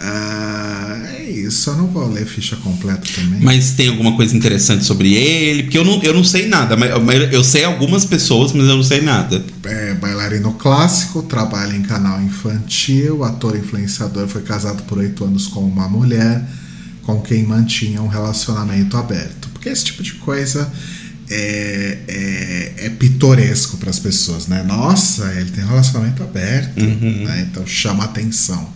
Ah, 0.00 1.00
é 1.16 1.30
isso, 1.30 1.70
eu 1.70 1.76
não 1.76 1.86
vou 1.86 2.06
ler 2.12 2.26
ficha 2.26 2.56
completa 2.56 3.02
também. 3.14 3.40
Mas 3.40 3.72
tem 3.72 3.88
alguma 3.88 4.14
coisa 4.14 4.36
interessante 4.36 4.84
sobre 4.84 5.14
ele? 5.14 5.64
Porque 5.64 5.78
eu 5.78 5.84
não, 5.84 6.02
eu 6.02 6.12
não 6.12 6.22
sei 6.22 6.46
nada. 6.46 6.76
Mas 6.76 6.90
eu 7.32 7.42
sei 7.42 7.64
algumas 7.64 8.04
pessoas, 8.04 8.52
mas 8.52 8.68
eu 8.68 8.76
não 8.76 8.82
sei 8.82 9.00
nada. 9.00 9.42
É 9.64 9.94
bailarino 9.94 10.52
clássico, 10.54 11.22
trabalha 11.22 11.74
em 11.74 11.82
canal 11.82 12.20
infantil, 12.20 13.24
ator 13.24 13.56
influenciador, 13.56 14.28
foi 14.28 14.42
casado 14.42 14.82
por 14.82 14.98
oito 14.98 15.24
anos 15.24 15.46
com 15.46 15.60
uma 15.60 15.88
mulher 15.88 16.44
com 17.02 17.20
quem 17.20 17.44
mantinha 17.44 18.02
um 18.02 18.08
relacionamento 18.08 18.96
aberto. 18.96 19.48
Porque 19.52 19.68
esse 19.68 19.84
tipo 19.84 20.02
de 20.02 20.14
coisa 20.14 20.70
é, 21.30 21.98
é, 22.06 22.86
é 22.86 22.90
pitoresco 22.90 23.76
para 23.78 23.90
as 23.90 23.98
pessoas, 23.98 24.46
né? 24.46 24.62
Nossa, 24.62 25.32
ele 25.36 25.50
tem 25.50 25.64
relacionamento 25.64 26.22
aberto, 26.22 26.80
né? 26.80 27.46
então 27.50 27.66
chama 27.66 28.04
atenção 28.04 28.72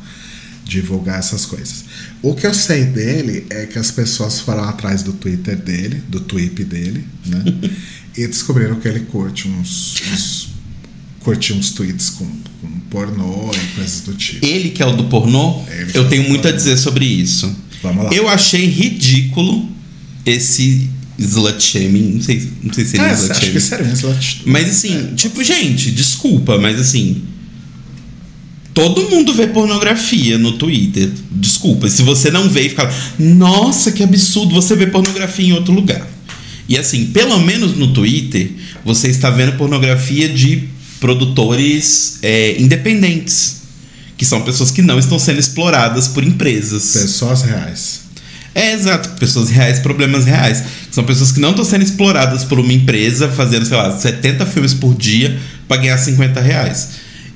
divulgar 0.65 1.19
essas 1.19 1.47
coisas. 1.47 1.85
O 2.23 2.35
que 2.35 2.47
eu 2.47 2.53
sei 2.53 2.85
dele 2.85 3.47
é 3.49 3.67
que 3.67 3.79
as 3.79 3.91
pessoas 3.91 4.41
foram 4.41 4.65
atrás 4.65 5.03
do 5.03 5.13
Twitter 5.15 5.57
dele, 5.57 6.03
do 6.09 6.21
tweet 6.21 6.63
dele, 6.65 7.05
né? 7.25 7.43
e 8.17 8.27
descobriram 8.27 8.77
que 8.77 8.87
ele 8.87 9.01
curte 9.01 9.49
uns, 9.49 10.03
uns 10.13 10.49
curte 11.21 11.53
uns 11.53 11.71
tweets 11.71 12.11
com, 12.11 12.27
com 12.61 12.69
pornô 12.91 13.51
e 13.53 13.77
coisas 13.77 14.01
do 14.03 14.15
tipo. 14.15 14.45
Ele 14.45 14.71
que 14.71 14.83
é 14.83 14.87
o 14.87 14.93
do 14.93 15.05
pornô, 15.05 15.65
Ele 15.71 15.93
é 15.95 15.99
eu 15.99 16.09
tenho 16.09 16.29
muito 16.29 16.41
a 16.41 16.51
pornô. 16.51 16.57
dizer 16.57 16.77
sobre 16.77 17.05
isso. 17.05 17.55
Vamos 17.83 18.05
lá. 18.05 18.11
Eu 18.13 18.29
achei 18.29 18.67
ridículo 18.67 19.69
esse 20.27 20.91
slut 21.19 21.63
shaming. 21.63 22.13
Não 22.15 22.23
sei, 22.23 22.49
não 22.63 22.73
sei 22.73 22.85
se 22.85 22.91
seria 22.93 23.07
É, 23.07 23.13
slut 23.15 23.31
acho 23.33 23.41
shaming. 23.41 23.53
que 23.53 23.61
seria 23.61 23.87
um 23.87 23.93
slut. 23.93 24.43
Mas 24.47 24.69
assim, 24.71 25.15
tipo, 25.17 25.43
gente, 25.43 25.91
desculpa, 25.91 26.59
mas 26.59 26.79
assim. 26.81 27.23
Todo 28.75 29.11
mundo 29.11 29.35
vê 29.35 29.49
pornografia 29.49 30.39
no 30.39 30.53
Twitter. 30.53 31.11
Desculpa, 31.33 31.89
se 31.89 32.03
você 32.03 32.31
não 32.31 32.49
vê 32.49 32.67
e 32.67 32.69
fica. 32.69 32.89
Nossa, 33.19 33.91
que 33.91 34.03
absurdo, 34.05 34.55
você 34.55 34.77
vê 34.77 34.87
pornografia 34.87 35.47
em 35.47 35.53
outro 35.53 35.73
lugar. 35.75 36.07
E 36.69 36.77
assim, 36.79 37.07
pelo 37.07 37.41
menos 37.41 37.77
no 37.77 37.93
Twitter, 37.93 38.53
você 38.85 39.09
está 39.09 39.31
vendo 39.31 39.57
pornografia 39.57 40.29
de 40.29 40.69
produtores 41.01 42.19
é, 42.23 42.61
independentes. 42.61 43.57
Que 44.17 44.25
são 44.25 44.43
pessoas 44.43 44.71
que 44.71 44.83
não 44.83 44.99
estão 44.99 45.19
sendo 45.19 45.39
exploradas 45.41 46.09
por 46.09 46.23
empresas. 46.25 46.93
Pessoas 46.93 47.43
reais. 47.43 48.01
É, 48.59 48.73
exato. 48.73 49.11
Pessoas 49.11 49.51
reais, 49.51 49.79
problemas 49.79 50.25
reais. 50.25 50.65
São 50.91 51.05
pessoas 51.05 51.31
que 51.31 51.41
não 51.41 51.51
estão 51.51 51.65
sendo 51.65 51.83
exploradas 51.83 52.45
por 52.45 52.59
uma 52.59 52.73
empresa 52.73 53.29
fazendo, 53.29 53.65
sei 53.65 53.77
lá, 53.77 53.97
70 53.97 54.45
filmes 54.47 54.75
por 54.75 54.95
dia 54.95 55.39
pra 55.69 55.77
ganhar 55.77 55.97
50 55.97 56.41
reais. 56.41 56.89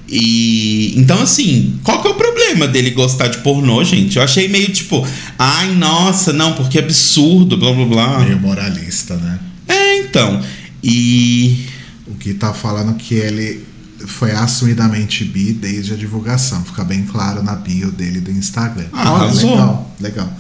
E 0.09 0.93
então, 0.97 1.23
assim, 1.23 1.79
qual 1.85 2.03
que 2.03 2.09
é 2.09 2.11
o 2.11 2.15
problema 2.15 2.67
dele 2.67 2.91
gostar 2.91 3.29
de 3.29 3.39
pornô, 3.39 3.83
gente? 3.85 4.17
Eu 4.17 4.23
achei 4.23 4.49
meio 4.49 4.69
tipo, 4.71 5.07
ai, 5.39 5.73
nossa, 5.75 6.33
não, 6.33 6.53
porque 6.55 6.79
absurdo, 6.79 7.57
blá 7.57 7.73
blá 7.73 7.87
blá. 7.87 8.19
Meio 8.21 8.41
moralista, 8.41 9.15
né? 9.17 9.39
É, 9.69 9.99
então. 10.01 10.43
E. 10.83 11.67
O 12.07 12.15
que 12.17 12.35
tá 12.35 12.53
falando 12.53 12.95
que 12.95 13.15
ele 13.15 13.65
foi 14.07 14.33
assumidamente 14.33 15.25
bi 15.25 15.53
desde 15.53 15.95
a 15.95 15.97
divulgação. 15.97 16.63
Fica 16.65 16.85
bem 16.85 17.05
claro 17.05 17.43
na 17.43 17.55
bio 17.55 17.91
dele 17.91 18.21
do 18.21 18.31
Instagram. 18.31 18.87
Ah, 18.93 19.31
legal, 19.33 19.95
legal. 20.01 20.33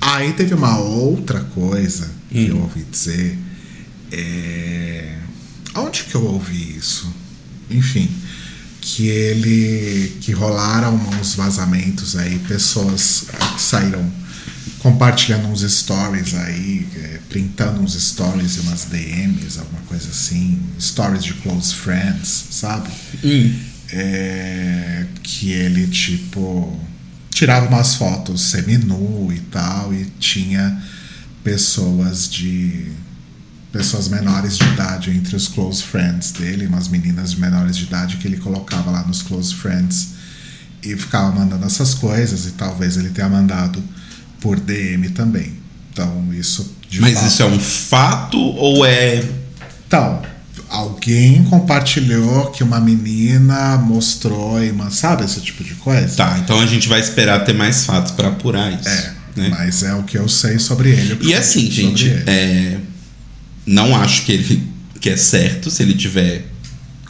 Aí 0.00 0.32
teve 0.32 0.54
uma 0.54 0.78
outra 0.78 1.40
coisa 1.40 2.10
que 2.30 2.38
Hum. 2.40 2.46
eu 2.48 2.56
ouvi 2.60 2.84
dizer. 2.90 3.38
É... 4.12 5.16
Onde 5.74 6.04
que 6.04 6.14
eu 6.14 6.24
ouvi 6.24 6.76
isso? 6.76 7.12
Enfim, 7.70 8.08
que 8.80 9.08
ele. 9.08 10.16
que 10.20 10.32
rolaram 10.32 10.94
uns 11.18 11.34
vazamentos 11.34 12.16
aí, 12.16 12.38
pessoas 12.40 13.24
que 13.54 13.60
saíram 13.62 14.10
compartilhando 14.78 15.48
uns 15.48 15.62
stories 15.62 16.34
aí, 16.34 16.86
é, 16.94 17.18
printando 17.28 17.80
uns 17.80 17.94
stories 18.00 18.56
e 18.56 18.60
umas 18.60 18.84
DMs, 18.84 19.58
alguma 19.58 19.80
coisa 19.82 20.08
assim, 20.10 20.60
stories 20.80 21.24
de 21.24 21.34
close 21.34 21.74
friends, 21.74 22.44
sabe? 22.50 22.88
É, 23.92 25.06
que 25.22 25.50
ele, 25.50 25.86
tipo, 25.88 26.78
tirava 27.36 27.66
umas 27.68 27.94
fotos 27.96 28.40
seminu 28.40 29.30
e 29.30 29.40
tal, 29.40 29.92
e 29.92 30.06
tinha 30.18 30.82
pessoas 31.44 32.28
de. 32.30 32.92
pessoas 33.70 34.08
menores 34.08 34.56
de 34.56 34.64
idade 34.64 35.10
entre 35.10 35.36
os 35.36 35.46
close 35.48 35.82
friends 35.82 36.32
dele, 36.32 36.66
umas 36.66 36.88
meninas 36.88 37.32
de 37.32 37.40
menores 37.40 37.76
de 37.76 37.84
idade 37.84 38.16
que 38.16 38.26
ele 38.26 38.38
colocava 38.38 38.90
lá 38.90 39.02
nos 39.06 39.20
close 39.22 39.54
friends 39.54 40.08
e 40.82 40.96
ficava 40.96 41.30
mandando 41.30 41.66
essas 41.66 41.92
coisas, 41.94 42.46
e 42.46 42.52
talvez 42.52 42.96
ele 42.96 43.10
tenha 43.10 43.28
mandado 43.28 43.82
por 44.40 44.58
DM 44.58 45.10
também. 45.10 45.52
Então, 45.92 46.32
isso 46.32 46.74
de 46.88 47.00
Mas 47.00 47.14
fato- 47.14 47.26
isso 47.26 47.42
é 47.42 47.46
um 47.46 47.58
fato 47.60 48.38
ou 48.38 48.84
é. 48.86 49.22
então, 49.86 50.22
alguém 50.76 51.42
compartilhou 51.44 52.50
que 52.50 52.62
uma 52.62 52.80
menina 52.80 53.76
mostrou 53.78 54.62
e 54.62 54.74
sabe 54.90 55.24
esse 55.24 55.40
tipo 55.40 55.64
de 55.64 55.74
coisa? 55.74 56.16
Tá, 56.16 56.38
então 56.42 56.60
a 56.60 56.66
gente 56.66 56.88
vai 56.88 57.00
esperar 57.00 57.44
ter 57.44 57.54
mais 57.54 57.84
fatos 57.84 58.12
pra 58.12 58.28
apurar 58.28 58.72
isso. 58.72 58.88
É, 58.88 59.14
né? 59.36 59.48
mas 59.50 59.82
é 59.82 59.94
o 59.94 60.02
que 60.02 60.18
eu 60.18 60.28
sei 60.28 60.58
sobre 60.58 60.90
ele. 60.90 61.18
E 61.22 61.34
assim, 61.34 61.70
gente, 61.70 62.08
é, 62.26 62.78
não 63.64 63.96
acho 63.96 64.24
que 64.24 64.32
ele 64.32 64.76
que 65.00 65.10
é 65.10 65.16
certo 65.16 65.70
se 65.70 65.82
ele 65.82 65.94
tiver 65.94 66.46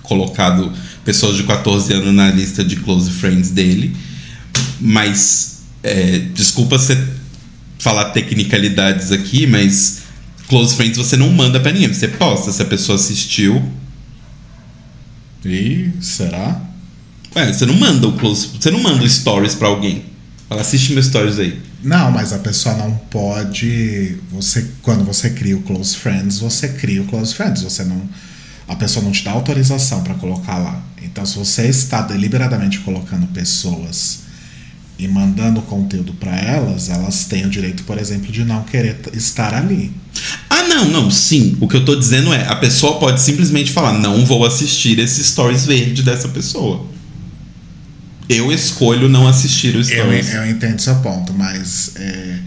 colocado 0.02 0.72
pessoas 1.05 1.37
de 1.37 1.44
14 1.44 1.92
anos 1.92 2.14
na 2.14 2.31
lista 2.31 2.64
de 2.64 2.76
close 2.76 3.11
friends 3.11 3.50
dele, 3.50 3.96
mas 4.81 5.61
é, 5.83 6.18
desculpa 6.35 6.79
você 6.79 6.98
falar 7.79 8.07
tecnicalidades 8.07 9.12
aqui, 9.12 9.46
mas 9.46 10.02
close 10.48 10.74
friends 10.74 10.96
você 10.96 11.16
não 11.16 11.30
manda 11.30 11.61
pra 11.61 11.72
ninguém, 11.72 11.92
você 11.92 12.09
posta 12.09 12.52
se 12.52 12.62
a 12.62 12.64
pessoa 12.64 12.96
assistiu, 12.96 13.62
E 15.44 15.92
será? 16.00 16.61
Ué, 17.35 17.52
você 17.52 17.66
não 17.66 17.74
manda 17.74 18.09
o 18.09 18.12
close, 18.12 18.48
você 18.59 18.70
não 18.70 18.82
manda 18.82 19.09
stories 19.09 19.54
pra 19.54 19.68
alguém. 19.68 20.04
Fala, 20.48 20.61
assiste 20.61 20.92
meus 20.92 21.06
stories 21.06 21.38
aí. 21.38 21.61
Não, 21.82 22.11
mas 22.11 22.32
a 22.32 22.38
pessoa 22.38 22.74
não 22.76 22.92
pode. 23.11 24.16
Você, 24.30 24.66
quando 24.82 25.04
você 25.04 25.30
cria 25.30 25.56
o 25.56 25.62
Close 25.62 25.96
Friends, 25.96 26.38
você 26.38 26.68
cria 26.68 27.02
o 27.02 27.06
Close 27.06 27.35
Friends. 27.35 27.62
Você 27.62 27.85
não, 27.85 28.09
a 28.66 28.74
pessoa 28.74 29.04
não 29.04 29.12
te 29.12 29.24
dá 29.24 29.32
autorização 29.32 30.02
para 30.02 30.14
colocar 30.14 30.59
lá. 30.59 30.82
Então, 31.02 31.26
se 31.26 31.37
você 31.37 31.68
está 31.68 32.02
deliberadamente 32.02 32.80
colocando 32.80 33.26
pessoas 33.28 34.25
e 34.98 35.06
mandando 35.06 35.61
conteúdo 35.62 36.14
para 36.14 36.35
elas, 36.37 36.88
elas 36.88 37.24
têm 37.26 37.44
o 37.44 37.50
direito, 37.50 37.85
por 37.85 37.98
exemplo, 37.98 38.32
de 38.32 38.44
não 38.44 38.62
querer 38.62 38.98
estar 39.12 39.52
ali. 39.54 39.92
Ah, 40.48 40.62
não, 40.62 40.87
não, 40.87 41.11
sim. 41.11 41.56
O 41.61 41.68
que 41.68 41.76
eu 41.76 41.85
tô 41.85 41.94
dizendo 41.96 42.32
é, 42.32 42.46
a 42.48 42.56
pessoa 42.56 42.98
pode 42.98 43.20
simplesmente 43.20 43.72
falar, 43.72 43.92
não 43.92 44.24
vou 44.24 44.44
assistir 44.46 44.98
esse 44.98 45.22
stories 45.22 45.66
verde 45.66 46.02
dessa 46.02 46.28
pessoa. 46.28 46.87
Eu 48.28 48.50
escolho 48.50 49.09
não 49.09 49.28
assistir 49.28 49.74
o 49.76 49.78
Eu, 49.78 49.85
Stories. 49.85 50.35
eu 50.35 50.50
entendo 50.50 50.80
seu 50.80 50.96
ponto, 50.96 51.32
mas. 51.32 51.92
É, 51.96 52.38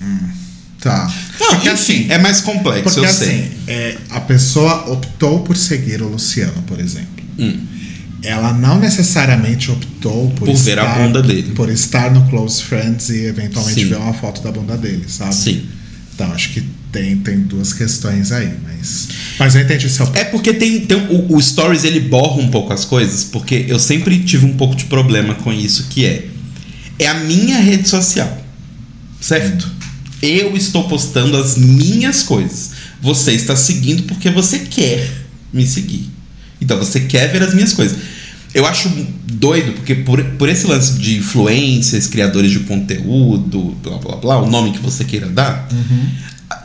hum, 0.00 0.28
tá. 0.80 1.12
Não, 1.40 1.48
porque 1.54 1.70
enfim, 1.70 2.04
assim, 2.04 2.06
é 2.10 2.18
mais 2.18 2.40
complexo, 2.40 2.84
porque 2.84 3.00
eu 3.00 3.04
assim 3.04 3.24
sei. 3.24 3.52
é, 3.66 3.98
a 4.10 4.20
pessoa 4.20 4.92
optou 4.92 5.40
por 5.40 5.56
seguir 5.56 6.02
o 6.02 6.08
Luciano, 6.08 6.62
por 6.66 6.78
exemplo. 6.78 7.24
Hum. 7.38 7.66
Ela 8.22 8.52
não 8.52 8.78
necessariamente 8.78 9.70
optou 9.70 10.30
por, 10.30 10.46
Por 10.46 10.56
ver 10.56 10.78
a 10.78 10.82
estar, 10.82 10.98
bunda 10.98 11.22
dele. 11.22 11.52
Por 11.54 11.68
estar 11.68 12.10
no 12.12 12.28
Close 12.28 12.62
Friends 12.62 13.08
e 13.08 13.24
eventualmente 13.26 13.80
Sim. 13.80 13.88
ver 13.88 13.96
uma 13.96 14.14
foto 14.14 14.42
da 14.42 14.52
bunda 14.52 14.76
dele, 14.76 15.04
sabe? 15.08 15.34
Sim. 15.34 15.66
Então, 16.14 16.30
acho 16.32 16.50
que 16.50 16.62
tem, 16.92 17.16
tem 17.16 17.40
duas 17.40 17.72
questões 17.72 18.30
aí, 18.30 18.52
mas. 18.62 19.08
Mas 19.38 19.54
eu 19.54 19.62
entendi 19.62 19.88
seu 19.88 20.06
ponto. 20.06 20.18
É 20.18 20.24
porque 20.24 20.52
tem, 20.52 20.80
tem 20.86 20.98
o, 21.08 21.34
o 21.36 21.42
Stories 21.42 21.84
ele 21.84 22.00
borra 22.00 22.40
um 22.40 22.48
pouco 22.48 22.72
as 22.72 22.84
coisas, 22.84 23.24
porque 23.24 23.64
eu 23.66 23.78
sempre 23.78 24.18
tive 24.20 24.44
um 24.44 24.56
pouco 24.56 24.76
de 24.76 24.84
problema 24.84 25.34
com 25.34 25.52
isso, 25.52 25.86
que 25.88 26.04
é 26.04 26.28
é 26.98 27.06
a 27.06 27.14
minha 27.14 27.58
rede 27.58 27.88
social, 27.88 28.44
certo? 29.20 29.68
Eu 30.20 30.56
estou 30.56 30.84
postando 30.88 31.36
as 31.36 31.56
minhas 31.56 32.22
coisas. 32.22 32.70
Você 33.00 33.32
está 33.32 33.56
seguindo 33.56 34.04
porque 34.04 34.30
você 34.30 34.60
quer 34.60 35.10
me 35.52 35.66
seguir. 35.66 36.08
Então 36.60 36.78
você 36.78 37.00
quer 37.00 37.32
ver 37.32 37.42
as 37.42 37.54
minhas 37.54 37.72
coisas. 37.72 37.98
Eu 38.54 38.66
acho 38.66 38.90
doido, 39.24 39.72
porque 39.72 39.94
por, 39.94 40.22
por 40.22 40.48
esse 40.48 40.66
lance 40.66 40.98
de 40.98 41.18
influências, 41.18 42.06
criadores 42.06 42.50
de 42.50 42.60
conteúdo, 42.60 43.76
blá 43.82 43.96
blá 43.96 44.16
blá, 44.16 44.42
o 44.42 44.50
nome 44.50 44.72
que 44.72 44.78
você 44.78 45.04
queira 45.04 45.28
dar, 45.28 45.68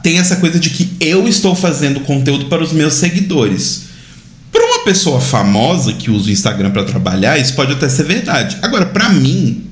tem 0.04 0.20
essa 0.20 0.36
coisa 0.36 0.60
de 0.60 0.70
que 0.70 0.90
eu 1.00 1.28
estou 1.28 1.56
fazendo 1.56 2.02
conteúdo 2.02 2.46
para 2.46 2.62
os 2.62 2.74
meus 2.74 2.96
seguidores. 2.96 3.86
Para 4.52 4.66
uma 4.66 4.84
pessoa 4.84 5.22
famosa 5.22 5.94
que 5.94 6.12
usa 6.12 6.30
o 6.30 6.32
Instagram 6.32 6.72
para 6.72 6.84
trabalhar, 6.84 7.38
isso 7.38 7.54
pode 7.54 7.74
até 7.74 7.88
ser 7.88 8.04
verdade. 8.04 8.58
Agora, 8.62 8.86
para 8.86 9.10
mim, 9.10 9.66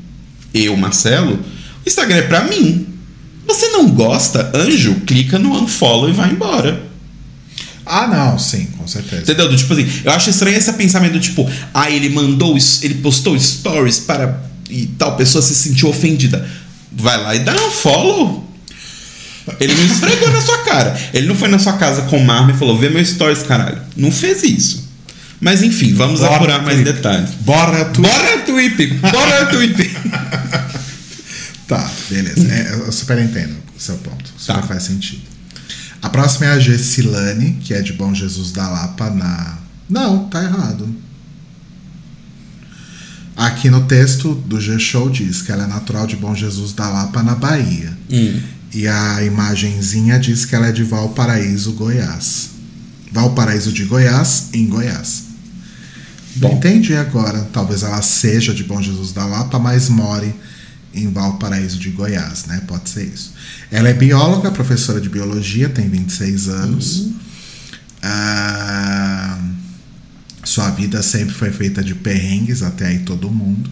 eu, 0.54 0.76
Marcelo, 0.78 1.34
o 1.34 1.88
Instagram 1.88 2.18
é 2.18 2.22
para 2.24 2.46
mim. 2.46 2.88
Você 3.46 3.68
não 3.70 3.90
gosta, 3.90 4.52
anjo, 4.56 4.96
clica 5.06 5.38
no 5.38 5.54
unfollow 5.54 6.10
e 6.10 6.14
vai 6.14 6.32
embora. 6.32 6.85
Ah, 7.86 8.08
não, 8.08 8.40
sim, 8.40 8.66
com 8.78 8.88
certeza. 8.88 9.22
Entendeu? 9.22 9.48
Do 9.50 9.56
tipo 9.56 9.72
assim, 9.74 9.88
eu 10.04 10.12
acho 10.12 10.30
estranho 10.30 10.58
esse 10.58 10.72
pensamento 10.74 11.14
do 11.14 11.20
tipo, 11.20 11.50
ah, 11.74 11.90
ele 11.90 12.10
mandou, 12.10 12.58
ele 12.82 12.96
postou 12.96 13.40
stories 13.40 14.00
para 14.00 14.44
e 14.70 14.88
tal 14.98 15.16
pessoa 15.16 15.42
se 15.42 15.54
sentiu 15.54 15.90
ofendida. 15.90 16.48
Vai 16.92 17.22
lá 17.22 17.36
e 17.36 17.40
dá 17.40 17.54
um 17.54 17.72
follow. 17.72 18.46
Ele 19.60 19.76
não 19.76 19.86
esfregou 19.86 20.32
na 20.32 20.42
sua 20.42 20.58
cara. 20.64 21.00
Ele 21.14 21.28
não 21.28 21.36
foi 21.36 21.48
na 21.50 21.60
sua 21.60 21.74
casa 21.74 22.04
com 22.04 22.18
marma 22.20 22.52
e 22.52 22.58
falou: 22.58 22.78
vê 22.78 22.90
meu 22.90 23.06
stories, 23.06 23.44
caralho. 23.44 23.80
Não 23.96 24.12
fez 24.12 24.42
isso. 24.44 24.90
Mas 25.40 25.62
enfim, 25.62 25.94
vamos 25.94 26.22
Bora, 26.22 26.36
apurar 26.38 26.64
mais 26.64 26.78
Tweep. 26.82 26.94
detalhes. 26.94 27.30
Bora, 27.42 27.86
tu. 27.86 28.02
Bora, 28.02 28.38
Tweep! 28.40 28.88
Bora, 28.96 29.46
Tweep! 29.48 29.92
Tá, 31.68 31.90
beleza. 32.10 32.48
É, 32.48 32.74
eu 32.74 32.92
super 32.92 33.18
entendo 33.18 33.56
o 33.76 33.80
seu 33.82 33.96
ponto. 33.98 34.24
Super 34.38 34.62
Tá. 34.62 34.68
faz 34.68 34.84
sentido. 34.84 35.24
A 36.06 36.10
próxima 36.10 36.46
é 36.46 36.50
a 36.52 36.60
Gessilane, 36.60 37.58
que 37.62 37.74
é 37.74 37.82
de 37.82 37.92
Bom 37.92 38.14
Jesus 38.14 38.52
da 38.52 38.70
Lapa 38.70 39.10
na. 39.10 39.58
Não, 39.90 40.28
tá 40.28 40.44
errado. 40.44 40.88
Aqui 43.36 43.72
no 43.72 43.88
texto 43.88 44.36
do 44.36 44.62
G-Show 44.62 45.10
diz 45.10 45.42
que 45.42 45.52
ela 45.52 45.64
é 45.64 45.68
natural 45.68 46.06
de 46.06 46.16
Bom 46.16 46.36
Jesus 46.36 46.74
da 46.74 46.88
Lapa, 46.88 47.24
na 47.24 47.34
Bahia. 47.34 47.98
Hum. 48.12 48.40
E 48.72 48.88
a 48.88 49.24
imagenzinha 49.24 50.20
diz 50.20 50.46
que 50.46 50.54
ela 50.54 50.68
é 50.68 50.72
de 50.72 50.84
Valparaíso, 50.84 51.74
Goiás. 51.74 52.52
Valparaíso 53.12 53.74
de 53.74 53.86
Goiás, 53.86 54.50
em 54.54 54.68
Goiás. 54.68 55.24
Bom. 56.36 56.54
Entendi 56.54 56.94
agora. 56.94 57.50
Talvez 57.52 57.82
ela 57.82 58.04
seja 58.04 58.54
de 58.54 58.64
Bom 58.64 58.80
Jesus 58.80 59.12
da 59.12 59.26
Lapa, 59.26 59.58
mas 59.58 59.90
more 59.90 60.32
em 60.96 61.12
Valparaíso 61.12 61.78
de 61.78 61.90
Goiás, 61.90 62.46
né? 62.46 62.62
Pode 62.68 62.90
ser 62.90 63.04
isso. 63.06 63.34
Ela 63.72 63.90
é 63.90 63.94
bióloga, 63.94 64.50
professora 64.52 65.00
de 65.02 65.10
biologia, 65.10 65.68
tem 65.70 65.90
26 65.90 66.48
anos. 66.48 67.10
Ah, 68.02 69.38
sua 70.44 70.70
vida 70.72 71.02
sempre 71.02 71.34
foi 71.34 71.52
feita 71.52 71.84
de 71.84 71.96
perrengues, 71.96 72.62
até 72.62 72.88
aí 72.88 73.00
todo 73.00 73.30
mundo. 73.30 73.70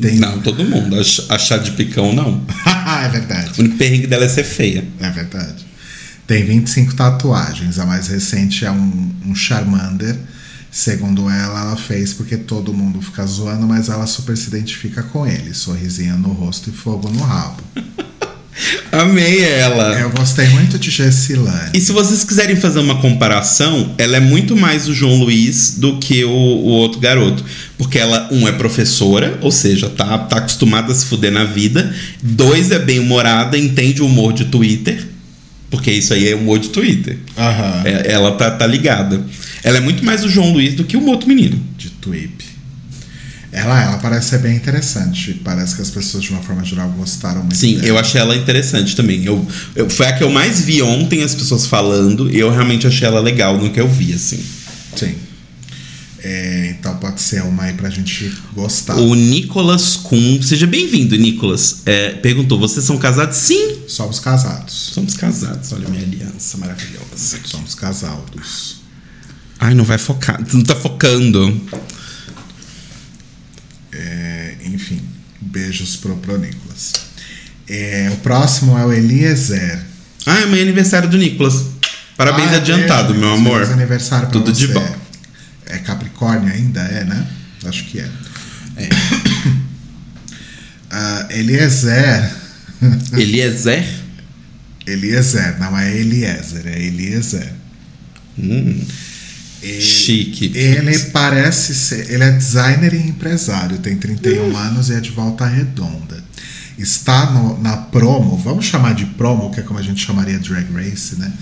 Tem... 0.00 0.16
Não, 0.18 0.40
todo 0.42 0.64
mundo. 0.64 0.98
Ach- 1.00 1.30
Achar 1.30 1.58
de 1.58 1.70
picão, 1.72 2.12
não. 2.12 2.44
é 3.04 3.08
verdade. 3.08 3.52
O 3.58 3.60
único 3.62 3.76
perrengue 3.76 4.06
dela 4.06 4.24
é 4.24 4.28
ser 4.28 4.44
feia. 4.44 4.84
É 5.00 5.08
verdade. 5.10 5.64
Tem 6.26 6.44
25 6.44 6.94
tatuagens. 6.94 7.78
A 7.78 7.86
mais 7.86 8.08
recente 8.08 8.64
é 8.64 8.70
um, 8.70 9.14
um 9.24 9.34
Charmander. 9.34 10.16
Segundo 10.70 11.30
ela, 11.30 11.60
ela 11.60 11.76
fez 11.76 12.12
porque 12.12 12.36
todo 12.36 12.72
mundo 12.72 13.00
fica 13.00 13.24
zoando, 13.26 13.66
mas 13.66 13.88
ela 13.88 14.06
super 14.06 14.36
se 14.36 14.48
identifica 14.48 15.02
com 15.02 15.26
ele. 15.26 15.54
Sorrisinho 15.54 16.18
no 16.18 16.32
rosto 16.32 16.70
e 16.70 16.72
fogo 16.72 17.08
no 17.08 17.22
rabo. 17.22 17.62
Amei 18.90 19.44
ela. 19.44 19.98
Eu 20.00 20.10
gostei 20.10 20.48
muito 20.48 20.78
de 20.78 20.90
Gessilane. 20.90 21.70
E 21.74 21.80
se 21.80 21.92
vocês 21.92 22.24
quiserem 22.24 22.56
fazer 22.56 22.78
uma 22.78 23.00
comparação, 23.00 23.94
ela 23.98 24.16
é 24.16 24.20
muito 24.20 24.56
mais 24.56 24.88
o 24.88 24.94
João 24.94 25.16
Luiz 25.16 25.74
do 25.76 25.98
que 25.98 26.24
o, 26.24 26.30
o 26.30 26.68
outro 26.68 26.98
garoto. 27.00 27.44
Porque 27.76 27.98
ela, 27.98 28.28
um, 28.32 28.48
é 28.48 28.52
professora, 28.52 29.38
ou 29.42 29.52
seja, 29.52 29.90
tá, 29.90 30.18
tá 30.18 30.38
acostumada 30.38 30.92
a 30.92 30.94
se 30.94 31.04
fuder 31.04 31.30
na 31.30 31.44
vida. 31.44 31.94
Dois, 32.22 32.70
é 32.70 32.78
bem 32.78 32.98
humorada, 32.98 33.58
entende 33.58 34.00
o 34.00 34.06
humor 34.06 34.32
de 34.32 34.46
Twitter. 34.46 35.06
Porque 35.70 35.90
isso 35.90 36.14
aí 36.14 36.28
é 36.28 36.34
humor 36.34 36.58
de 36.58 36.68
Twitter. 36.70 37.18
Aham. 37.36 37.82
É- 37.84 38.12
ela 38.12 38.32
tá, 38.32 38.50
tá 38.50 38.66
ligada. 38.66 39.22
Ela 39.62 39.78
é 39.78 39.80
muito 39.80 40.04
mais 40.04 40.24
o 40.24 40.28
João 40.28 40.52
Luiz 40.52 40.74
do 40.74 40.84
que 40.84 40.96
o 40.96 41.04
outro 41.06 41.28
menino. 41.28 41.60
De 41.76 41.90
Tweep. 41.90 42.44
Ela, 43.52 43.82
ela 43.82 43.98
parece 43.98 44.30
ser 44.30 44.38
bem 44.38 44.54
interessante. 44.54 45.40
Parece 45.42 45.76
que 45.76 45.80
as 45.82 45.90
pessoas, 45.90 46.22
de 46.24 46.30
uma 46.30 46.42
forma 46.42 46.62
geral, 46.64 46.90
gostaram 46.90 47.40
muito 47.40 47.56
Sim, 47.56 47.76
dela. 47.76 47.86
eu 47.86 47.98
achei 47.98 48.20
ela 48.20 48.36
interessante 48.36 48.94
também. 48.94 49.24
Eu, 49.24 49.46
eu- 49.74 49.88
foi 49.88 50.06
a 50.06 50.12
que 50.12 50.22
eu 50.22 50.30
mais 50.30 50.60
vi 50.60 50.82
ontem 50.82 51.22
as 51.22 51.34
pessoas 51.34 51.64
falando 51.66 52.30
e 52.30 52.38
eu 52.38 52.50
realmente 52.50 52.86
achei 52.86 53.06
ela 53.06 53.20
legal 53.20 53.56
no 53.56 53.70
que 53.70 53.80
eu 53.80 53.88
vi, 53.88 54.12
assim. 54.12 54.44
Sim. 54.94 55.14
É, 56.22 56.74
então 56.78 56.96
pode 56.96 57.20
ser 57.20 57.42
uma 57.44 57.62
aí 57.64 57.74
pra 57.74 57.88
gente 57.88 58.32
gostar. 58.52 58.96
O 58.96 59.14
Nicolas 59.14 59.96
Kuhn, 59.96 60.42
seja 60.42 60.66
bem-vindo, 60.66 61.16
Nicolas. 61.16 61.82
É, 61.86 62.10
perguntou: 62.10 62.58
vocês 62.58 62.84
são 62.84 62.98
casados? 62.98 63.36
Sim, 63.36 63.76
Somos 63.86 64.18
casados. 64.18 64.90
somos 64.92 65.14
casados. 65.14 65.72
Olha 65.72 65.86
a 65.86 65.90
minha 65.90 66.02
aliança 66.02 66.58
maravilhosa. 66.58 67.36
aqui. 67.36 67.48
Somos 67.48 67.74
casaldos. 67.74 68.76
Ai, 69.58 69.74
não 69.74 69.84
vai 69.84 69.98
focar, 69.98 70.40
não 70.52 70.62
tá 70.62 70.74
focando. 70.76 71.60
É, 73.92 74.54
enfim, 74.64 75.00
beijos 75.40 75.96
pro, 75.96 76.16
pro 76.16 76.38
Nicolas. 76.38 76.92
É, 77.68 78.10
o 78.12 78.16
próximo 78.18 78.76
é 78.78 78.84
o 78.84 78.92
Eliezer. 78.92 79.80
Ah, 80.26 80.42
amanhã 80.42 80.60
é 80.60 80.62
aniversário 80.62 81.08
do 81.08 81.16
Nicolas. 81.16 81.64
Parabéns 82.16 82.52
Ah, 82.52 82.56
adiantado, 82.56 83.08
beijo, 83.14 83.20
meu 83.20 83.34
amor. 83.34 83.62
Aniversário 83.64 84.28
pra 84.28 84.32
Tudo 84.40 84.52
de 84.52 84.66
você. 84.66 84.72
bom. 84.74 84.96
É 85.66 85.78
Capricórnio 85.78 86.52
ainda, 86.52 86.80
é, 86.80 87.04
né? 87.04 87.26
Acho 87.64 87.84
que 87.84 88.00
é. 88.00 88.08
Ah, 90.88 91.26
Eliezer. 91.30 92.30
Eliezer? 93.12 93.84
Eliezer, 94.86 95.58
não 95.58 95.76
é 95.76 95.94
Eliezer, 95.96 96.66
é 96.66 96.80
Eliezer. 96.80 97.52
Hum, 98.38 98.80
E- 99.62 99.80
chique. 99.80 100.52
Ele 100.54 100.98
parece 101.10 101.74
ser. 101.74 102.10
Ele 102.10 102.22
é 102.24 102.30
designer 102.32 102.92
e 102.94 102.98
empresário, 103.08 103.78
tem 103.78 103.96
31 103.96 104.56
anos 104.56 104.90
e 104.90 104.94
é 104.94 105.00
de 105.00 105.10
volta 105.10 105.46
redonda. 105.46 106.22
Está 106.78 107.30
no- 107.30 107.58
na 107.62 107.76
promo, 107.76 108.36
vamos 108.36 108.66
chamar 108.66 108.94
de 108.94 109.06
promo, 109.06 109.50
que 109.50 109.60
é 109.60 109.62
como 109.62 109.78
a 109.78 109.82
gente 109.82 110.04
chamaria 110.04 110.38
Drag 110.38 110.66
Race, 110.74 111.16
né? 111.16 111.32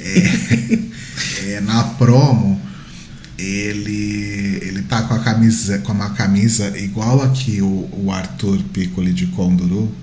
É, 0.00 0.78
é, 1.56 1.60
na 1.60 1.84
promo, 1.84 2.58
ele, 3.38 4.58
ele 4.62 4.82
tá 4.82 5.02
com 5.02 5.14
a 5.14 5.18
camisa, 5.18 5.78
com 5.78 5.92
uma 5.92 6.10
camisa 6.10 6.72
igual 6.78 7.22
a 7.22 7.28
que 7.28 7.60
o, 7.60 7.88
o 7.92 8.10
Arthur 8.10 8.58
Piccoli 8.72 9.12
de 9.12 9.26
Conduru 9.26 9.94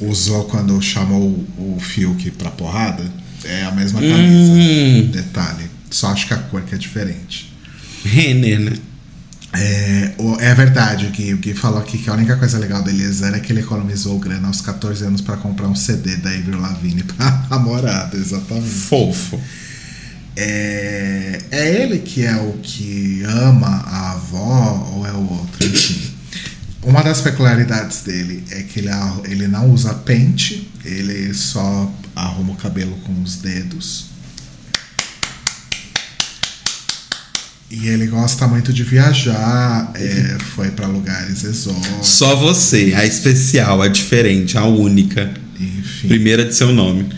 usou 0.00 0.44
quando 0.44 0.80
chamou 0.82 1.28
o 1.58 1.78
Fiuk 1.80 2.30
pra 2.32 2.50
porrada. 2.50 3.04
É 3.44 3.64
a 3.64 3.70
mesma 3.70 4.00
camisa. 4.00 4.52
Hum, 4.52 5.10
Detalhe. 5.10 5.69
Só 5.90 6.08
acho 6.08 6.26
que 6.26 6.34
a 6.34 6.38
cor 6.38 6.62
que 6.62 6.74
é 6.74 6.78
diferente. 6.78 7.52
Renner, 8.04 8.60
né? 8.60 8.72
É, 9.52 10.12
é 10.38 10.54
verdade, 10.54 11.06
o 11.06 11.10
Gui, 11.10 11.34
o 11.34 11.38
Gui 11.38 11.54
falou 11.54 11.80
aqui 11.80 11.98
que 11.98 12.08
a 12.08 12.12
única 12.12 12.36
coisa 12.36 12.56
legal 12.56 12.82
do 12.82 12.90
Eliezer 12.90 13.34
é 13.34 13.40
que 13.40 13.52
ele 13.52 13.60
economizou 13.60 14.16
grana 14.18 14.46
aos 14.46 14.60
14 14.60 15.04
anos 15.04 15.20
pra 15.20 15.36
comprar 15.36 15.66
um 15.66 15.74
CD 15.74 16.16
da 16.16 16.30
Avril 16.30 16.60
Lavigne 16.60 17.02
pra 17.02 17.46
namorada, 17.50 18.16
exatamente. 18.16 18.68
Fofo. 18.68 19.40
É, 20.36 21.40
é 21.50 21.82
ele 21.82 21.98
que 21.98 22.24
é 22.24 22.36
o 22.36 22.52
que 22.62 23.22
ama 23.24 23.82
a 23.86 24.12
avó 24.12 24.92
ou 24.94 25.06
é 25.06 25.12
o 25.12 25.28
outro? 25.28 25.66
Enfim. 25.66 26.12
Uma 26.82 27.02
das 27.02 27.20
peculiaridades 27.20 28.02
dele 28.02 28.44
é 28.50 28.62
que 28.62 28.78
ele, 28.78 28.88
ele 29.24 29.48
não 29.48 29.70
usa 29.70 29.92
pente, 29.92 30.70
ele 30.84 31.34
só 31.34 31.92
arruma 32.14 32.52
o 32.52 32.56
cabelo 32.56 32.96
com 33.04 33.20
os 33.22 33.36
dedos. 33.36 34.09
E 37.70 37.86
ele 37.86 38.08
gosta 38.08 38.48
muito 38.48 38.72
de 38.72 38.82
viajar, 38.82 39.92
é, 39.94 40.38
foi 40.56 40.72
para 40.72 40.88
lugares 40.88 41.44
exóticos. 41.44 42.08
Só 42.08 42.34
você, 42.34 42.92
a 42.96 43.06
especial, 43.06 43.80
a 43.80 43.86
diferente, 43.86 44.58
a 44.58 44.64
única. 44.64 45.32
Enfim. 45.58 46.08
Primeira 46.08 46.44
de 46.44 46.52
seu 46.52 46.72
nome. 46.72 47.08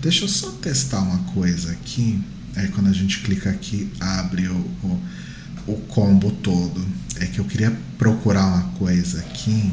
Deixa 0.00 0.24
eu 0.24 0.28
só 0.28 0.52
testar 0.52 1.00
uma 1.00 1.18
coisa 1.34 1.72
aqui. 1.72 2.18
Aí 2.56 2.68
quando 2.68 2.88
a 2.88 2.92
gente 2.94 3.20
clica 3.20 3.50
aqui, 3.50 3.90
abre 4.00 4.48
o, 4.48 4.56
o, 4.82 5.02
o 5.66 5.76
combo 5.88 6.30
todo. 6.30 6.82
É 7.16 7.26
que 7.26 7.38
eu 7.38 7.44
queria 7.44 7.70
procurar 7.98 8.46
uma 8.46 8.62
coisa 8.78 9.18
aqui. 9.18 9.70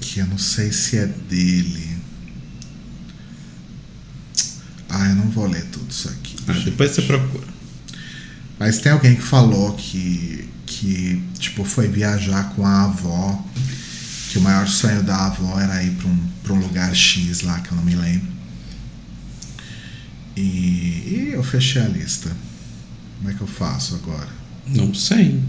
Que 0.00 0.20
eu 0.20 0.26
não 0.26 0.38
sei 0.38 0.72
se 0.72 0.96
é 0.96 1.04
dele. 1.04 1.98
Ah, 4.88 5.06
eu 5.10 5.16
não 5.16 5.28
vou 5.28 5.46
ler 5.46 5.66
tudo 5.66 5.90
isso 5.90 6.08
aqui. 6.08 6.36
Ah, 6.48 6.52
depois 6.64 6.92
você 6.92 7.02
procura. 7.02 7.55
Mas 8.58 8.78
tem 8.78 8.92
alguém 8.92 9.14
que 9.14 9.22
falou 9.22 9.74
que, 9.74 10.48
que 10.64 11.22
tipo, 11.38 11.64
foi 11.64 11.88
viajar 11.88 12.54
com 12.54 12.66
a 12.66 12.84
avó, 12.84 13.44
que 14.30 14.38
o 14.38 14.40
maior 14.40 14.66
sonho 14.66 15.02
da 15.02 15.26
avó 15.26 15.60
era 15.60 15.82
ir 15.82 15.92
para 15.92 16.08
um, 16.08 16.28
pra 16.42 16.52
um 16.54 16.60
lugar 16.60 16.94
X 16.94 17.42
lá, 17.42 17.60
que 17.60 17.70
eu 17.70 17.76
não 17.76 17.84
me 17.84 17.94
lembro. 17.94 18.36
E, 20.36 20.40
e 20.40 21.30
eu 21.32 21.42
fechei 21.42 21.82
a 21.82 21.88
lista. 21.88 22.30
Como 23.18 23.30
é 23.30 23.34
que 23.34 23.40
eu 23.40 23.46
faço 23.46 23.94
agora? 23.94 24.28
Não 24.66 24.92
sei. 24.94 25.42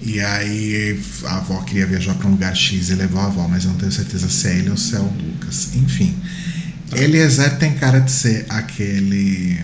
E 0.00 0.18
aí 0.18 0.98
a 1.24 1.36
avó 1.36 1.60
queria 1.62 1.86
viajar 1.86 2.14
para 2.14 2.26
um 2.26 2.32
lugar 2.32 2.56
X 2.56 2.88
e 2.88 2.94
levou 2.94 3.20
a 3.20 3.26
avó, 3.26 3.46
mas 3.46 3.64
eu 3.64 3.70
não 3.70 3.78
tenho 3.78 3.92
certeza 3.92 4.28
se 4.28 4.48
é 4.48 4.56
ele 4.56 4.70
ou 4.70 4.76
se 4.76 4.96
é 4.96 4.98
o 4.98 5.04
Lucas. 5.04 5.74
Enfim. 5.74 6.16
Eliezer 6.92 7.58
tem 7.58 7.74
cara 7.74 8.00
de 8.00 8.10
ser 8.10 8.46
aquele. 8.48 9.60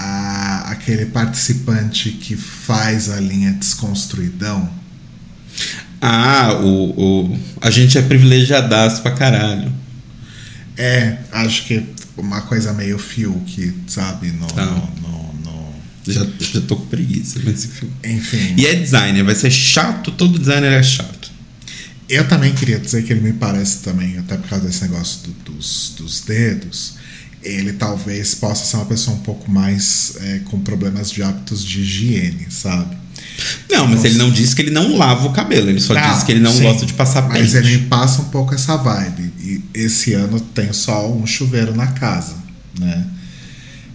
A- 0.00 0.70
aquele 0.70 1.06
participante 1.06 2.10
que 2.10 2.36
faz 2.36 3.10
a 3.10 3.20
linha 3.20 3.52
desconstruidão. 3.52 4.68
Ah, 6.00 6.54
o, 6.62 6.90
o. 7.32 7.38
A 7.60 7.70
gente 7.70 7.98
é 7.98 8.02
privilegiadaço 8.02 9.02
pra 9.02 9.12
caralho. 9.12 9.70
É, 10.76 11.18
acho 11.32 11.64
que 11.66 11.84
uma 12.16 12.40
coisa 12.42 12.72
meio 12.72 12.98
Fiuk, 12.98 13.74
sabe? 13.86 14.28
No, 14.32 14.46
Tá. 14.46 14.64
no, 14.64 14.76
no- 15.02 15.32
no- 15.44 15.74
Já, 16.06 16.26
já 16.40 16.60
tô 16.62 16.76
com 16.76 16.86
preguiça 16.86 17.38
nesse 17.40 17.68
filme. 17.68 17.94
Enfim. 18.02 18.54
E 18.56 18.66
é 18.66 18.74
designer, 18.74 19.22
vai 19.22 19.34
ser 19.34 19.50
chato, 19.50 20.10
todo 20.12 20.38
designer 20.38 20.72
é 20.72 20.82
chato. 20.82 21.30
Eu 22.08 22.26
também 22.26 22.52
queria 22.54 22.78
dizer 22.78 23.04
que 23.04 23.12
ele 23.12 23.20
me 23.20 23.32
parece 23.34 23.78
também, 23.80 24.18
até 24.18 24.36
por 24.36 24.48
causa 24.48 24.66
desse 24.66 24.82
negócio 24.82 25.20
do- 25.28 25.52
dos, 25.52 25.92
dos 25.96 26.20
dedos, 26.22 26.94
ele 27.42 27.72
talvez 27.72 28.34
possa 28.34 28.64
ser 28.64 28.76
uma 28.76 28.86
pessoa 28.86 29.16
um 29.16 29.20
pouco 29.20 29.50
mais 29.50 30.14
é, 30.20 30.40
com 30.46 30.60
problemas 30.60 31.10
de 31.10 31.22
hábitos 31.22 31.64
de 31.64 31.80
higiene, 31.80 32.46
sabe? 32.50 32.96
Não, 33.70 33.86
mas 33.86 33.96
Nossa. 33.96 34.08
ele 34.08 34.18
não 34.18 34.30
disse 34.30 34.54
que 34.54 34.62
ele 34.62 34.70
não 34.70 34.96
lava 34.96 35.26
o 35.26 35.32
cabelo, 35.32 35.70
ele 35.70 35.80
só 35.80 35.94
disse 35.94 36.24
que 36.24 36.32
ele 36.32 36.40
não 36.40 36.52
sim, 36.52 36.62
gosta 36.62 36.84
de 36.84 36.92
passar 36.92 37.22
pente. 37.22 37.40
Mas 37.40 37.54
ele 37.54 37.78
passa 37.86 38.22
um 38.22 38.26
pouco 38.26 38.54
essa 38.54 38.76
vibe. 38.76 39.32
E 39.40 39.62
esse 39.72 40.12
ano 40.12 40.40
tem 40.40 40.72
só 40.72 41.10
um 41.10 41.26
chuveiro 41.26 41.74
na 41.74 41.86
casa, 41.88 42.34
né? 42.78 43.06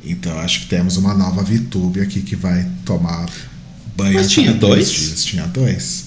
Então 0.04 0.38
acho 0.40 0.62
que 0.62 0.68
temos 0.68 0.98
uma 0.98 1.14
nova 1.14 1.44
VTube 1.44 2.00
aqui 2.00 2.22
que 2.22 2.36
vai 2.36 2.68
tomar 2.84 3.28
banho. 3.96 4.14
Mas 4.14 4.30
tinha 4.30 4.54
dois? 4.54 4.90
dias. 4.90 5.24
Tinha 5.24 5.48
dois. 5.48 6.06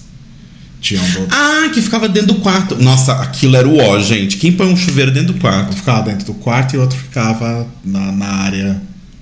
Tinha 0.80 1.02
um 1.02 1.10
do... 1.10 1.26
Ah, 1.30 1.68
que 1.74 1.82
ficava 1.82 2.08
dentro 2.08 2.34
do 2.34 2.40
quarto. 2.40 2.76
Nossa, 2.76 3.12
aquilo 3.14 3.56
era 3.56 3.68
o 3.68 3.78
ó, 3.78 3.98
gente. 4.00 4.36
Quem 4.36 4.52
põe 4.52 4.66
um 4.72 4.76
chuveiro 4.76 5.10
dentro 5.10 5.32
do 5.32 5.36
Um 5.36 5.40
quarto? 5.40 5.74
ficava 5.76 6.02
dentro 6.08 6.26
do 6.26 6.34
quarto 6.34 6.74
e 6.74 6.78
o 6.78 6.80
outro 6.82 6.96
ficava 6.98 7.66
na, 7.84 8.12
na 8.12 8.26
área 8.26 8.80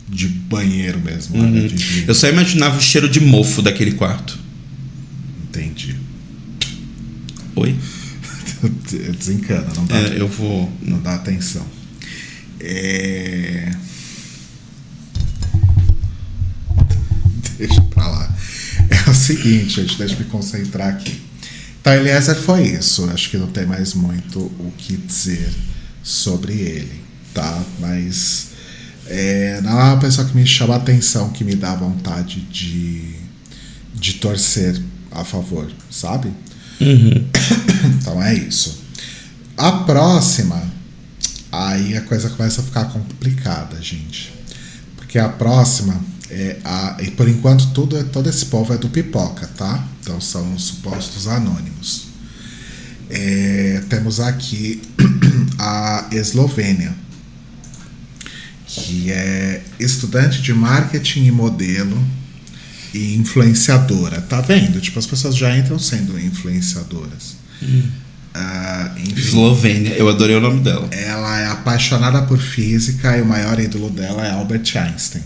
de 0.08 0.28
banheiro 0.28 1.00
mesmo. 1.00 1.36
área 1.42 1.62
Uhum. 1.62 1.66
de 1.66 1.74
higiene. 1.74 2.04
Eu 2.08 2.14
só 2.14 2.28
imaginava 2.28 2.76
o 2.78 2.80
cheiro 2.82 3.08
de 3.08 3.20
mofo 3.20 3.62
daquele 3.62 3.92
quarto. 3.92 4.38
Entendi. 5.48 5.96
Oi? 7.56 7.74
Desencana, 9.18 9.66
não 9.74 9.86
dá, 9.86 9.96
É, 9.98 10.20
eu 10.20 10.28
vou. 10.28 10.70
não 10.82 11.00
dá 11.00 11.14
atenção. 11.14 11.64
É... 12.60 13.70
Deixa 17.58 17.80
pra 17.82 18.06
lá. 18.08 18.34
É 19.06 19.10
o 19.10 19.14
seguinte, 19.14 19.76
gente, 19.80 19.96
deixa 19.98 20.14
eu 20.14 20.18
me 20.18 20.24
concentrar 20.26 20.88
aqui. 20.88 21.20
Então, 21.86 21.94
Eliezer 21.94 22.34
foi 22.34 22.66
isso. 22.66 23.08
Acho 23.14 23.30
que 23.30 23.36
não 23.36 23.46
tem 23.46 23.64
mais 23.64 23.94
muito 23.94 24.40
o 24.40 24.72
que 24.76 24.96
dizer 24.96 25.48
sobre 26.02 26.52
ele, 26.52 27.00
tá? 27.32 27.62
Mas 27.78 28.48
é, 29.06 29.60
não 29.62 29.70
é 29.70 29.84
uma 29.84 30.00
pessoa 30.00 30.26
que 30.26 30.34
me 30.34 30.44
chama 30.44 30.74
a 30.74 30.78
atenção, 30.78 31.30
que 31.30 31.44
me 31.44 31.54
dá 31.54 31.76
vontade 31.76 32.40
de, 32.40 33.14
de 33.94 34.14
torcer 34.14 34.82
a 35.12 35.22
favor, 35.22 35.70
sabe? 35.88 36.32
Então 38.00 38.20
é 38.20 38.34
isso. 38.34 38.82
A 39.56 39.70
próxima, 39.70 40.60
aí 41.52 41.96
a 41.96 42.00
coisa 42.00 42.28
começa 42.30 42.62
a 42.62 42.64
ficar 42.64 42.86
complicada, 42.86 43.80
gente. 43.80 44.34
Porque 44.96 45.20
a 45.20 45.28
próxima 45.28 46.00
é 46.30 46.56
a. 46.64 46.96
E 47.00 47.12
por 47.12 47.28
enquanto 47.28 47.70
tudo, 47.70 48.02
todo 48.06 48.28
esse 48.28 48.46
povo 48.46 48.74
é 48.74 48.76
do 48.76 48.88
pipoca, 48.88 49.46
tá? 49.56 49.86
Então 50.06 50.20
são 50.20 50.54
os 50.54 50.62
supostos 50.62 51.26
anônimos. 51.26 52.06
É, 53.10 53.82
temos 53.88 54.20
aqui 54.20 54.80
a 55.58 56.08
Eslovênia, 56.12 56.94
que 58.68 59.10
é 59.10 59.64
estudante 59.80 60.40
de 60.40 60.54
marketing 60.54 61.24
e 61.24 61.30
modelo 61.32 62.00
e 62.94 63.16
influenciadora. 63.16 64.20
Tá 64.20 64.40
vendo? 64.40 64.80
Tipo, 64.80 65.00
as 65.00 65.06
pessoas 65.06 65.36
já 65.36 65.56
entram 65.58 65.76
sendo 65.76 66.16
influenciadoras. 66.20 67.34
Ah, 68.32 68.94
enfim, 68.98 69.20
Eslovênia. 69.20 69.90
Eu 69.94 70.08
adorei 70.08 70.36
o 70.36 70.40
nome 70.40 70.60
dela. 70.60 70.88
ela 70.92 71.40
é 71.40 71.48
apaixonada 71.48 72.22
por 72.22 72.38
física 72.38 73.18
e 73.18 73.22
o 73.22 73.26
maior 73.26 73.58
ídolo 73.58 73.90
dela 73.90 74.24
é 74.24 74.30
Albert 74.30 74.76
Einstein. 74.76 75.24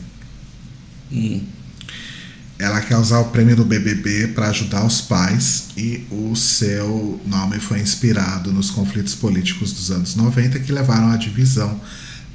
Ela 2.61 2.83
quer 2.83 2.99
usar 2.99 3.21
o 3.21 3.31
prêmio 3.31 3.57
do 3.57 3.65
BBB 3.65 4.29
para 4.35 4.51
ajudar 4.51 4.85
os 4.85 5.01
pais 5.01 5.69
e 5.79 6.07
o 6.11 6.37
seu 6.37 7.19
nome 7.25 7.59
foi 7.59 7.81
inspirado 7.81 8.53
nos 8.53 8.71
conflitos 8.71 9.15
políticos 9.15 9.73
dos 9.73 9.91
anos 9.91 10.15
90 10.15 10.61
que 10.61 10.71
levaram 10.71 11.11
à 11.11 11.17
divisão 11.17 11.81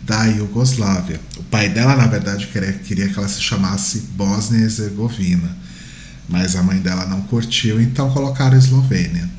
da 0.02 0.26
Iugoslávia. 0.26 1.22
O 1.38 1.44
pai 1.44 1.70
dela, 1.70 1.96
na 1.96 2.08
verdade, 2.08 2.48
queria, 2.48 2.74
queria 2.74 3.08
que 3.08 3.20
ela 3.20 3.28
se 3.28 3.40
chamasse 3.40 4.00
Bósnia 4.16 4.62
e 4.62 4.64
Herzegovina, 4.64 5.56
mas 6.28 6.56
a 6.56 6.64
mãe 6.64 6.80
dela 6.80 7.06
não 7.06 7.22
curtiu, 7.22 7.80
então 7.80 8.10
colocaram 8.10 8.58
Eslovênia. 8.58 9.30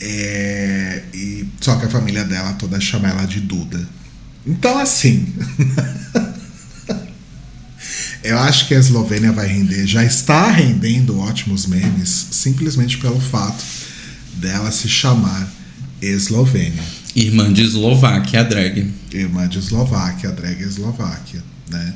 É, 0.00 1.02
e, 1.12 1.48
só 1.60 1.74
que 1.74 1.86
a 1.86 1.90
família 1.90 2.22
dela 2.22 2.52
toda 2.52 2.80
chama 2.80 3.08
ela 3.08 3.24
de 3.24 3.40
Duda. 3.40 3.88
Então, 4.46 4.78
assim. 4.78 5.26
Eu 8.22 8.38
acho 8.38 8.68
que 8.68 8.74
a 8.74 8.78
Eslovênia 8.78 9.32
vai 9.32 9.48
render, 9.48 9.84
já 9.86 10.04
está 10.04 10.48
rendendo 10.50 11.18
ótimos 11.18 11.66
memes, 11.66 12.28
simplesmente 12.30 12.98
pelo 12.98 13.20
fato 13.20 13.64
dela 14.34 14.70
se 14.70 14.88
chamar 14.88 15.52
Eslovênia. 16.00 16.82
Irmã 17.16 17.52
de 17.52 17.62
Eslováquia, 17.62 18.40
a 18.40 18.42
drag. 18.44 18.92
Irmã 19.12 19.48
de 19.48 19.58
Eslováquia, 19.58 20.30
a 20.30 20.32
drag 20.32 20.62
Eslováquia, 20.62 21.42
né? 21.68 21.94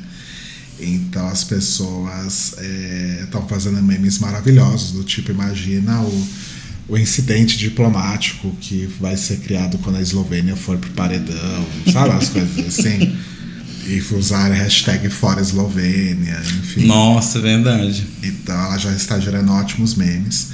Então 0.81 1.27
as 1.29 1.45
pessoas 1.45 2.57
estão 3.23 3.47
fazendo 3.49 3.81
memes 3.83 4.19
maravilhosos, 4.19 4.93
do 4.93 5.05
tipo, 5.05 5.31
imagina 5.31 6.03
o, 6.03 6.29
o 6.89 6.99
incidente 6.99 7.57
diplomático 7.57 8.51
que 8.61 8.87
vai 9.01 9.17
ser 9.17 9.39
criado 9.39 9.79
quando 9.79 9.97
a 9.97 10.03
Eslovênia 10.03 10.57
for 10.57 10.77
pro 10.77 10.91
paredão, 10.91 11.67
sabe? 11.93 12.11
As 12.11 12.29
coisas 12.29 12.67
assim. 12.67 13.17
E 13.87 14.01
usar 14.15 14.51
a 14.51 14.55
hashtag 14.55 15.09
fora 15.09 15.41
Eslovênia, 15.41 16.41
enfim. 16.59 16.87
Nossa, 16.87 17.41
verdade. 17.41 18.07
Então 18.23 18.55
ela 18.55 18.79
já 18.79 18.93
está 18.93 19.19
gerando 19.21 19.53
ótimos 19.53 19.95
memes. 19.95 20.49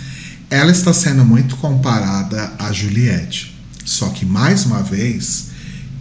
Ela 0.50 0.70
está 0.70 0.92
sendo 0.92 1.24
muito 1.24 1.56
comparada 1.56 2.52
a 2.58 2.70
Juliette. 2.72 3.56
Só 3.84 4.10
que, 4.10 4.26
mais 4.26 4.66
uma 4.66 4.82
vez, 4.82 5.48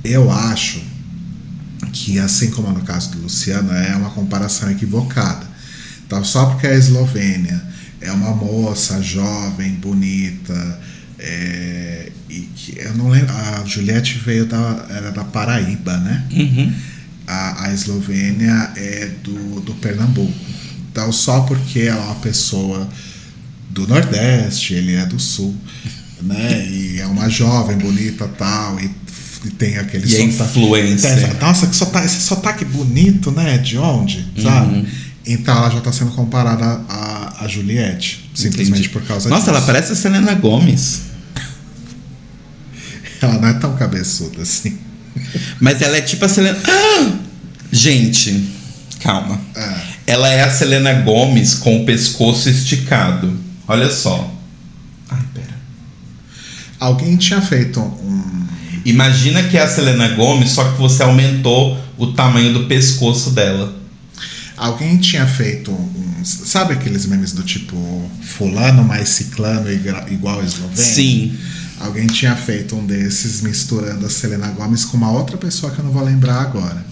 eu 0.03 0.29
acho 0.32 0.82
que, 1.93 2.19
assim 2.19 2.51
como 2.51 2.69
no 2.69 2.82
caso 2.82 3.11
do 3.11 3.21
Luciano, 3.23 3.71
é 3.71 3.95
uma 3.95 4.09
comparação 4.09 4.69
equivocada. 4.69 5.45
Então, 6.05 6.23
só 6.23 6.47
porque 6.47 6.67
a 6.67 6.75
Eslovênia 6.75 7.61
é 8.01 8.11
uma 8.11 8.36
moça 8.36 9.01
jovem, 9.01 9.71
bonita, 9.75 10.79
é, 11.17 12.11
e 12.29 12.41
que 12.55 12.77
eu 12.77 12.95
não 12.95 13.09
lembro. 13.09 13.32
A 13.34 13.63
Juliette 13.65 14.17
veio 14.17 14.45
da, 14.45 14.86
era 14.89 15.11
da 15.11 15.23
Paraíba, 15.23 15.97
né? 15.97 16.25
Uhum. 16.32 16.73
A, 17.32 17.65
a 17.67 17.73
Eslovênia 17.73 18.71
é 18.75 19.09
do, 19.23 19.61
do 19.61 19.73
Pernambuco. 19.75 20.34
Então, 20.91 21.11
só 21.11 21.41
porque 21.41 21.79
ela 21.79 22.01
é 22.01 22.05
uma 22.07 22.15
pessoa 22.15 22.89
do 23.69 23.88
Nordeste, 23.88 24.73
ele 24.73 24.95
é 24.95 25.05
do 25.05 25.17
Sul, 25.19 25.55
né? 26.21 26.67
E 26.67 26.99
é 26.99 27.05
uma 27.07 27.29
jovem, 27.29 27.77
bonita 27.77 28.27
tal, 28.27 28.77
e 28.79 28.86
f- 29.07 29.49
tem 29.57 29.77
aquele 29.77 30.05
E 30.13 30.21
influência. 30.23 31.15
tem 31.15 31.23
essa- 31.23 31.34
Nossa, 31.39 31.67
que 31.67 31.75
sotaque, 31.75 32.05
esse 32.07 32.19
sotaque 32.21 32.65
bonito, 32.65 33.32
né? 33.32 33.57
De 33.57 33.77
onde? 33.77 34.27
Sabe? 34.41 34.75
Uhum. 34.79 34.86
Então 35.25 35.55
ela 35.55 35.69
já 35.69 35.79
tá 35.79 35.91
sendo 35.93 36.11
comparada 36.11 36.65
a, 36.89 37.45
a 37.45 37.47
Juliette. 37.47 38.29
Simplesmente 38.36 38.79
Entendi. 38.79 38.89
por 38.89 39.03
causa 39.03 39.29
Nossa, 39.29 39.41
disso. 39.43 39.49
ela 39.55 39.61
parece 39.65 39.93
a 39.93 39.95
Selena 39.95 40.34
Gomes. 40.34 41.03
Ela 43.21 43.34
não 43.39 43.47
é 43.47 43.53
tão 43.53 43.75
cabeçuda 43.77 44.41
assim. 44.41 44.77
Mas 45.59 45.82
ela 45.82 45.97
é 45.97 46.01
tipo 46.01 46.26
a 46.26 46.30
Selena. 46.30 46.57
Ah! 46.68 47.12
Gente, 47.72 48.49
calma. 48.99 49.39
É. 49.55 49.91
Ela 50.07 50.30
é 50.30 50.43
a 50.43 50.51
Selena 50.51 50.93
Gomes 50.93 51.55
com 51.55 51.82
o 51.82 51.86
pescoço 51.86 52.49
esticado. 52.49 53.39
Olha 53.68 53.89
só. 53.89 54.34
Ai, 55.09 55.22
pera. 55.34 55.55
Alguém 56.80 57.16
tinha 57.16 57.41
feito 57.41 57.80
um. 57.80 58.22
Imagina 58.84 59.43
que 59.43 59.57
é 59.57 59.62
a 59.62 59.68
Selena 59.68 60.09
Gomes, 60.09 60.51
só 60.51 60.72
que 60.72 60.78
você 60.78 61.03
aumentou 61.03 61.80
o 61.97 62.07
tamanho 62.07 62.51
do 62.51 62.66
pescoço 62.66 63.32
dela. 63.32 63.76
Alguém 64.57 64.97
tinha 64.97 65.26
feito 65.26 65.72
uns. 65.72 66.28
Sabe 66.45 66.74
aqueles 66.74 67.05
memes 67.05 67.32
do 67.32 67.43
tipo 67.43 68.12
fulano 68.22 68.84
mais 68.84 69.09
ciclano 69.09 69.72
igual 69.72 70.43
esloveno? 70.43 70.76
Sim. 70.76 71.38
Alguém 71.84 72.07
tinha 72.07 72.36
feito 72.36 72.75
um 72.75 72.86
desses 72.86 73.41
misturando 73.41 74.05
a 74.05 74.09
Selena 74.09 74.47
Gomes 74.49 74.86
com 74.86 74.97
uma 74.97 75.11
outra 75.11 75.38
pessoa 75.38 75.71
que 75.71 75.79
eu 75.79 75.86
não 75.86 75.91
vou 75.91 76.03
lembrar 76.03 76.41
agora. 76.41 76.86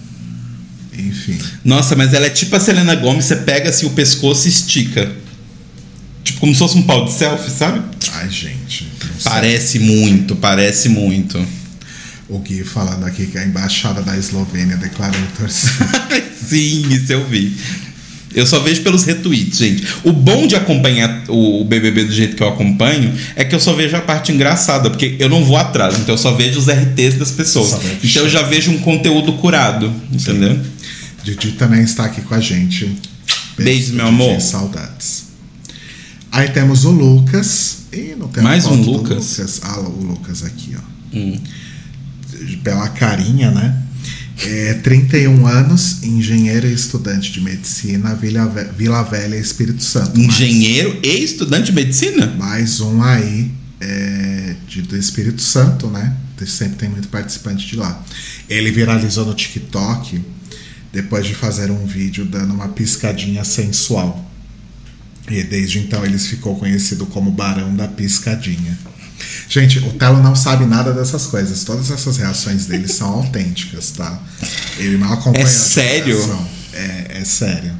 Enfim. 0.92 1.38
Nossa, 1.64 1.94
mas 1.96 2.12
ela 2.12 2.26
é 2.26 2.30
tipo 2.30 2.54
a 2.56 2.60
Selena 2.60 2.94
Gomes, 2.96 3.24
você 3.24 3.36
pega 3.36 3.70
assim 3.70 3.86
o 3.86 3.90
pescoço 3.90 4.46
e 4.46 4.50
estica. 4.50 5.10
Tipo 6.24 6.40
como 6.40 6.52
se 6.52 6.58
fosse 6.58 6.76
um 6.76 6.82
pau 6.82 7.04
de 7.04 7.12
selfie, 7.12 7.50
sabe? 7.50 7.82
Ai, 8.14 8.28
gente. 8.28 8.90
Parece 9.24 9.78
muito, 9.78 10.36
parece 10.36 10.88
muito. 10.88 11.44
O 12.28 12.38
Gui 12.38 12.62
falando 12.62 13.04
aqui 13.04 13.26
que 13.26 13.38
a 13.38 13.44
embaixada 13.44 14.02
da 14.02 14.16
Eslovênia 14.16 14.76
declarando 14.76 15.26
torcida. 15.36 15.86
Sim, 16.48 16.88
isso 16.92 17.12
eu 17.12 17.26
vi. 17.26 17.56
Eu 18.32 18.46
só 18.46 18.60
vejo 18.60 18.82
pelos 18.82 19.04
retweets, 19.04 19.58
gente. 19.58 19.84
O 20.04 20.12
bom 20.12 20.46
de 20.46 20.54
acompanhar 20.54 21.24
o 21.28 21.64
BBB 21.64 22.04
do 22.04 22.12
jeito 22.12 22.36
que 22.36 22.42
eu 22.42 22.48
acompanho 22.48 23.12
é 23.34 23.44
que 23.44 23.54
eu 23.54 23.60
só 23.60 23.72
vejo 23.72 23.96
a 23.96 24.00
parte 24.00 24.30
engraçada, 24.30 24.88
porque 24.88 25.16
eu 25.18 25.28
não 25.28 25.44
vou 25.44 25.56
atrás, 25.56 25.98
então 25.98 26.14
eu 26.14 26.18
só 26.18 26.32
vejo 26.34 26.58
os 26.58 26.68
RTs 26.68 27.16
das 27.18 27.32
pessoas. 27.32 27.80
Então 28.02 28.22
eu 28.22 28.28
já 28.28 28.42
vejo 28.42 28.70
um 28.70 28.78
conteúdo 28.78 29.32
curado, 29.34 29.92
entendeu? 30.12 30.58
Didi 31.24 31.52
também 31.52 31.82
está 31.82 32.04
aqui 32.04 32.20
com 32.22 32.34
a 32.34 32.40
gente. 32.40 32.96
Beijo, 33.56 33.94
meu 33.94 34.06
Didi, 34.06 34.22
amor. 34.22 34.40
Saudades. 34.40 35.24
Aí 36.30 36.48
temos 36.48 36.84
o 36.84 36.90
Lucas. 36.90 37.78
E 37.92 38.14
não 38.16 38.30
Mais 38.42 38.66
um 38.66 38.74
Lucas? 38.74 39.38
Lucas. 39.38 39.60
Ah, 39.64 39.80
o 39.80 40.04
Lucas 40.04 40.44
aqui, 40.44 40.76
ó. 40.76 41.16
Hum. 41.16 41.38
Pela 42.62 42.88
carinha, 42.90 43.50
né? 43.50 43.76
É, 44.42 44.74
31 44.74 45.46
anos, 45.46 46.02
engenheiro 46.02 46.66
e 46.66 46.72
estudante 46.72 47.30
de 47.30 47.40
medicina, 47.40 48.14
Vila, 48.14 48.46
Vila 48.76 49.02
Velha, 49.02 49.36
Espírito 49.36 49.82
Santo. 49.82 50.18
Mais- 50.18 50.28
Engenheiro 50.40 50.98
e 51.02 51.22
estudante 51.22 51.66
de 51.66 51.72
medicina? 51.72 52.26
Mais 52.26 52.80
um 52.80 53.02
aí 53.02 53.50
é, 53.80 54.54
de, 54.66 54.82
do 54.82 54.96
Espírito 54.96 55.42
Santo, 55.42 55.88
né? 55.88 56.16
Sempre 56.46 56.76
tem 56.78 56.88
muito 56.88 57.08
participante 57.08 57.66
de 57.66 57.76
lá. 57.76 58.02
Ele 58.48 58.70
viralizou 58.70 59.26
no 59.26 59.34
TikTok 59.34 60.22
depois 60.90 61.26
de 61.26 61.34
fazer 61.34 61.70
um 61.70 61.84
vídeo 61.84 62.24
dando 62.24 62.54
uma 62.54 62.68
piscadinha 62.68 63.44
sensual. 63.44 64.26
E 65.30 65.42
desde 65.44 65.80
então 65.80 66.02
ele 66.04 66.18
ficou 66.18 66.56
conhecido 66.56 67.04
como 67.04 67.30
Barão 67.30 67.76
da 67.76 67.86
Piscadinha. 67.86 68.76
Gente, 69.48 69.78
o 69.80 69.92
Telo 69.94 70.22
não 70.22 70.34
sabe 70.34 70.64
nada 70.64 70.92
dessas 70.92 71.26
coisas. 71.26 71.64
Todas 71.64 71.90
essas 71.90 72.16
reações 72.16 72.66
dele 72.66 72.86
são 72.92 73.08
autênticas, 73.08 73.90
tá? 73.92 74.18
Ele 74.78 74.96
não 74.96 75.12
acompanha. 75.12 75.44
É 75.44 75.48
sério? 75.48 76.18
É, 76.72 77.18
é 77.20 77.24
sério. 77.24 77.72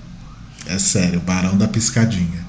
É 0.66 0.78
sério, 0.78 1.20
Barão 1.20 1.56
da 1.56 1.66
Piscadinha. 1.66 2.46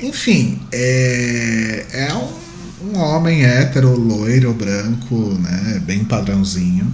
Enfim, 0.00 0.60
é, 0.72 1.86
é 1.92 2.14
um, 2.14 2.90
um 2.90 2.98
homem 2.98 3.44
hétero, 3.44 3.94
loiro, 3.98 4.52
branco, 4.54 5.14
né? 5.40 5.80
Bem 5.84 6.04
padrãozinho. 6.04 6.90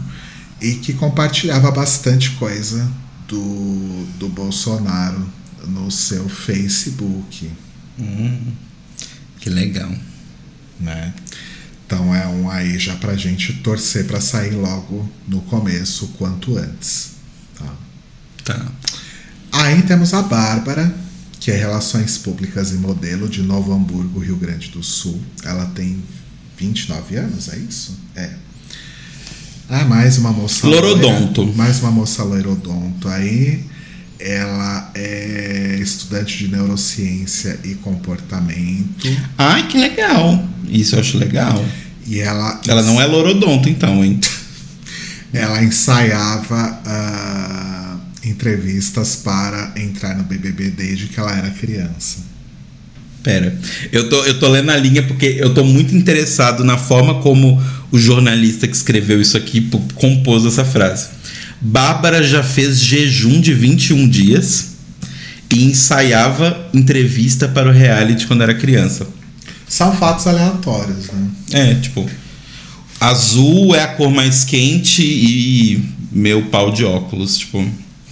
E 0.60 0.74
que 0.74 0.92
compartilhava 0.92 1.70
bastante 1.70 2.30
coisa 2.32 2.90
do, 3.28 4.06
do 4.18 4.28
Bolsonaro 4.28 5.24
no 5.68 5.90
seu 5.90 6.28
Facebook, 6.28 7.50
Que 9.38 9.50
legal. 9.50 9.92
né? 10.80 11.12
Então 11.88 12.14
é 12.14 12.26
um 12.26 12.50
aí 12.50 12.78
já 12.78 12.94
pra 12.96 13.16
gente 13.16 13.50
torcer 13.54 14.06
pra 14.06 14.20
sair 14.20 14.50
logo 14.50 15.08
no 15.26 15.40
começo, 15.40 16.08
quanto 16.18 16.58
antes. 16.58 17.12
Tá? 17.58 17.74
Tá. 18.44 18.66
Aí 19.50 19.80
temos 19.80 20.12
a 20.12 20.20
Bárbara, 20.20 20.94
que 21.40 21.50
é 21.50 21.56
Relações 21.56 22.18
Públicas 22.18 22.72
e 22.72 22.74
Modelo 22.74 23.26
de 23.26 23.40
Novo 23.40 23.72
Hamburgo, 23.72 24.20
Rio 24.20 24.36
Grande 24.36 24.68
do 24.68 24.82
Sul. 24.82 25.18
Ela 25.42 25.64
tem 25.64 26.04
29 26.58 27.16
anos, 27.16 27.48
é 27.48 27.56
isso? 27.56 27.98
É. 28.14 28.34
Ah, 29.70 29.86
mais 29.86 30.18
uma 30.18 30.30
moça. 30.30 30.66
Lorodonto. 30.66 31.40
loira, 31.40 31.56
mais 31.56 31.80
uma 31.80 31.90
moça 31.90 32.22
loirodonto 32.22 33.08
aí. 33.08 33.64
Ela 34.18 34.90
é 34.94 35.78
estudante 35.80 36.38
de 36.38 36.48
neurociência 36.48 37.58
e 37.64 37.74
comportamento. 37.74 39.08
Ai, 39.36 39.68
que 39.68 39.78
legal. 39.78 40.44
Isso 40.68 40.96
eu 40.96 41.00
acho 41.00 41.18
legal. 41.18 41.64
E 42.06 42.20
ela, 42.20 42.60
Ela 42.66 42.82
não 42.82 43.00
é 43.00 43.06
lorodonto, 43.06 43.68
então, 43.68 44.04
hein? 44.04 44.18
ela 45.32 45.62
ensaiava 45.62 46.80
ah, 46.84 47.96
entrevistas 48.24 49.16
para 49.16 49.72
entrar 49.76 50.16
no 50.16 50.24
BBB 50.24 50.70
desde 50.70 51.06
que 51.06 51.20
ela 51.20 51.36
era 51.36 51.50
criança. 51.50 52.26
Pera, 53.22 53.58
eu 53.92 54.08
tô, 54.08 54.24
eu 54.24 54.38
tô 54.38 54.48
lendo 54.48 54.70
a 54.70 54.76
linha 54.76 55.02
porque 55.02 55.36
eu 55.38 55.52
tô 55.52 55.64
muito 55.64 55.94
interessado 55.94 56.64
na 56.64 56.78
forma 56.78 57.20
como 57.20 57.62
o 57.90 57.98
jornalista 57.98 58.66
que 58.66 58.76
escreveu 58.76 59.20
isso 59.20 59.36
aqui 59.36 59.68
compôs 59.94 60.46
essa 60.46 60.64
frase. 60.64 61.17
Bárbara 61.60 62.22
já 62.22 62.42
fez 62.42 62.78
jejum 62.78 63.40
de 63.40 63.52
21 63.52 64.08
dias 64.08 64.76
e 65.52 65.64
ensaiava 65.64 66.68
entrevista 66.72 67.48
para 67.48 67.68
o 67.68 67.72
reality 67.72 68.26
quando 68.26 68.42
era 68.42 68.54
criança. 68.54 69.06
São 69.68 69.94
fatos 69.94 70.26
aleatórios, 70.26 71.06
né? 71.08 71.28
É, 71.52 71.74
tipo, 71.74 72.08
azul 73.00 73.74
é 73.74 73.82
a 73.82 73.88
cor 73.88 74.10
mais 74.10 74.44
quente 74.44 75.02
e 75.02 75.84
meu 76.10 76.46
pau 76.46 76.72
de 76.72 76.84
óculos, 76.84 77.38
tipo, 77.38 77.64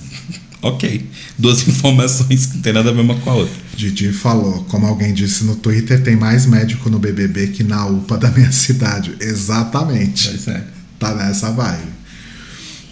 ok. 0.60 1.08
Duas 1.38 1.66
informações 1.68 2.46
que 2.46 2.54
não 2.56 2.62
tem 2.62 2.72
nada 2.72 2.90
a 2.90 2.92
ver 2.92 3.00
uma 3.00 3.14
com 3.16 3.30
a 3.30 3.34
outra. 3.34 3.54
Didi 3.76 4.12
falou, 4.12 4.64
como 4.64 4.86
alguém 4.86 5.12
disse 5.12 5.44
no 5.44 5.56
Twitter, 5.56 6.02
tem 6.02 6.16
mais 6.16 6.46
médico 6.46 6.88
no 6.88 6.98
BBB 6.98 7.48
que 7.48 7.62
na 7.62 7.86
UPA 7.86 8.18
da 8.18 8.30
minha 8.30 8.50
cidade. 8.52 9.14
Exatamente. 9.20 10.28
Pois 10.28 10.48
é. 10.48 10.64
Tá 10.98 11.14
nessa 11.14 11.50
vibe. 11.50 11.96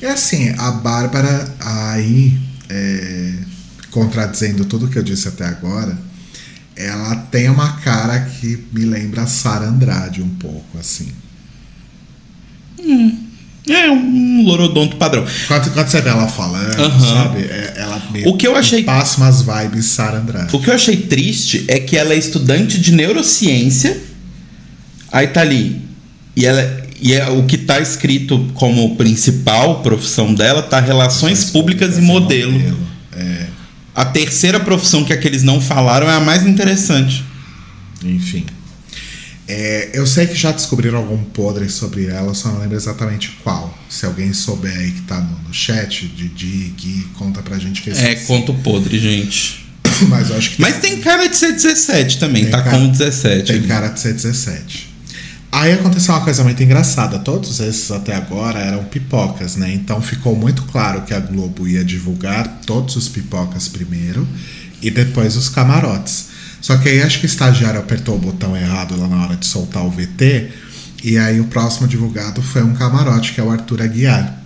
E 0.05 0.07
assim, 0.07 0.55
a 0.59 0.70
Bárbara 0.70 1.48
aí, 1.59 2.38
é, 2.68 3.32
contradizendo 3.90 4.66
tudo 4.66 4.86
que 4.86 4.98
eu 4.98 5.02
disse 5.02 5.26
até 5.28 5.46
agora, 5.46 5.96
ela 6.76 7.16
tem 7.30 7.48
uma 7.48 7.78
cara 7.78 8.20
que 8.20 8.62
me 8.70 8.84
lembra 8.84 9.22
a 9.22 9.26
Sara 9.26 9.64
Andrade 9.64 10.20
um 10.20 10.28
pouco, 10.28 10.76
assim. 10.78 11.09
É 13.66 13.90
um 13.90 14.42
lorodonto 14.44 14.96
padrão. 14.98 15.24
Quando, 15.48 15.70
quando 15.72 15.88
você 15.88 16.02
vê 16.02 16.11
ela 16.11 16.28
falando, 16.28 16.78
Aham. 16.78 17.00
sabe? 17.00 17.38
é- 17.44 17.72
ela 17.78 18.02
me 18.12 18.26
O 18.28 18.36
que 18.36 18.46
eu 18.46 18.55
achei- 18.55 18.84
passa 18.84 19.16
umas 19.16 19.40
vibes 19.40 19.86
Sara 19.86 20.18
Andrade. 20.18 20.55
O 20.55 20.61
que 20.61 20.68
eu 20.68 20.74
achei 20.74 20.98
triste 20.98 21.64
é 21.66 21.80
que 21.80 21.96
ela 21.96 22.12
é 22.12 22.18
estudante 22.18 22.78
de 22.78 22.92
neurociência. 22.92 23.98
Aí 25.11 25.28
tá 25.28 25.40
ali. 25.40 25.80
E, 26.36 26.44
ela, 26.44 26.84
e 27.05 27.12
é, 27.12 27.28
o 27.28 27.44
que 27.44 27.59
tá 27.59 27.78
escrito 27.80 28.50
como 28.55 28.96
principal 28.96 29.82
profissão 29.82 30.32
dela 30.34 30.62
tá 30.62 30.80
Relações 30.80 31.44
Públicas 31.44 31.98
e 31.98 32.00
Modelo. 32.00 32.59
É, 33.12 33.46
A 33.94 34.05
terceira 34.07 34.59
profissão 34.59 35.05
que 35.05 35.12
aqueles 35.12 35.42
não 35.42 35.61
falaram 35.61 36.09
é 36.11 36.14
a 36.16 36.20
mais 36.20 36.44
interessante. 36.46 37.22
enfim. 38.02 38.46
É, 39.46 39.90
eu 39.92 40.07
sei 40.07 40.26
que 40.26 40.34
já 40.34 40.50
descobriram 40.52 40.96
algum 40.98 41.22
podre 41.22 41.68
sobre 41.68 42.07
ela, 42.07 42.32
só 42.32 42.48
não 42.48 42.61
lembro 42.61 42.74
exatamente 42.76 43.36
qual. 43.44 43.76
Se 43.90 44.07
alguém 44.07 44.32
souber 44.32 44.74
aí 44.74 44.90
que 44.90 45.02
tá 45.02 45.20
no, 45.20 45.38
no 45.46 45.52
chat, 45.52 46.07
Didi, 46.09 46.72
Gui, 46.74 47.07
conta 47.18 47.42
pra 47.42 47.59
gente 47.59 47.82
que 47.82 47.90
eu 47.90 47.94
É, 47.94 48.14
esqueci. 48.14 48.26
conto 48.26 48.55
podre, 48.55 48.98
gente. 48.98 49.66
Mas 50.09 50.30
acho 50.32 50.52
que 50.52 50.62
Mas 50.62 50.78
tem 50.78 50.98
cara 51.02 51.26
de 51.28 51.36
ser 51.36 51.52
17 51.52 52.18
também, 52.18 52.44
Tem 52.44 52.52
tá 52.52 52.62
cara- 52.62 52.78
com 52.78 52.88
17. 52.88 53.46
Tem 53.48 53.57
ali. 53.57 53.66
cara 53.68 53.88
de 53.88 54.00
ser 54.00 54.14
17. 54.14 54.93
Aí 55.55 55.72
aconteceu 55.72 56.12
uma 56.12 56.20
coisa 56.20 56.42
muito 56.42 56.61
engraçada. 56.64 57.16
Todos 57.20 57.61
esses 57.61 57.88
até 57.92 58.12
agora 58.16 58.59
eram 58.59 58.82
pipocas, 58.82 59.55
né? 59.55 59.72
Então 59.72 60.02
ficou 60.02 60.34
muito 60.34 60.64
claro 60.64 61.02
que 61.02 61.14
a 61.14 61.20
Globo 61.20 61.68
ia 61.68 61.84
divulgar 61.84 62.59
todos 62.66 62.96
os 62.96 63.09
pipocas 63.09 63.68
primeiro 63.68 64.26
e 64.82 64.90
depois 64.90 65.36
os 65.36 65.48
camarotes. 65.48 66.26
Só 66.61 66.76
que 66.76 66.88
aí 66.88 67.00
acho 67.02 67.20
que 67.20 67.26
o 67.26 67.28
estagiário 67.28 67.78
apertou 67.78 68.16
o 68.16 68.18
botão 68.18 68.57
errado 68.57 68.98
lá 68.98 69.07
na 69.07 69.22
hora 69.22 69.36
de 69.36 69.46
soltar 69.46 69.84
o 69.86 69.90
VT 69.90 70.50
E 71.05 71.16
aí 71.16 71.38
o 71.38 71.44
próximo 71.44 71.86
divulgado 71.86 72.42
foi 72.42 72.64
um 72.64 72.74
camarote, 72.74 73.32
que 73.32 73.40
é 73.40 73.44
o 73.44 73.50
Arthur 73.52 73.82
Aguiar. 73.82 74.42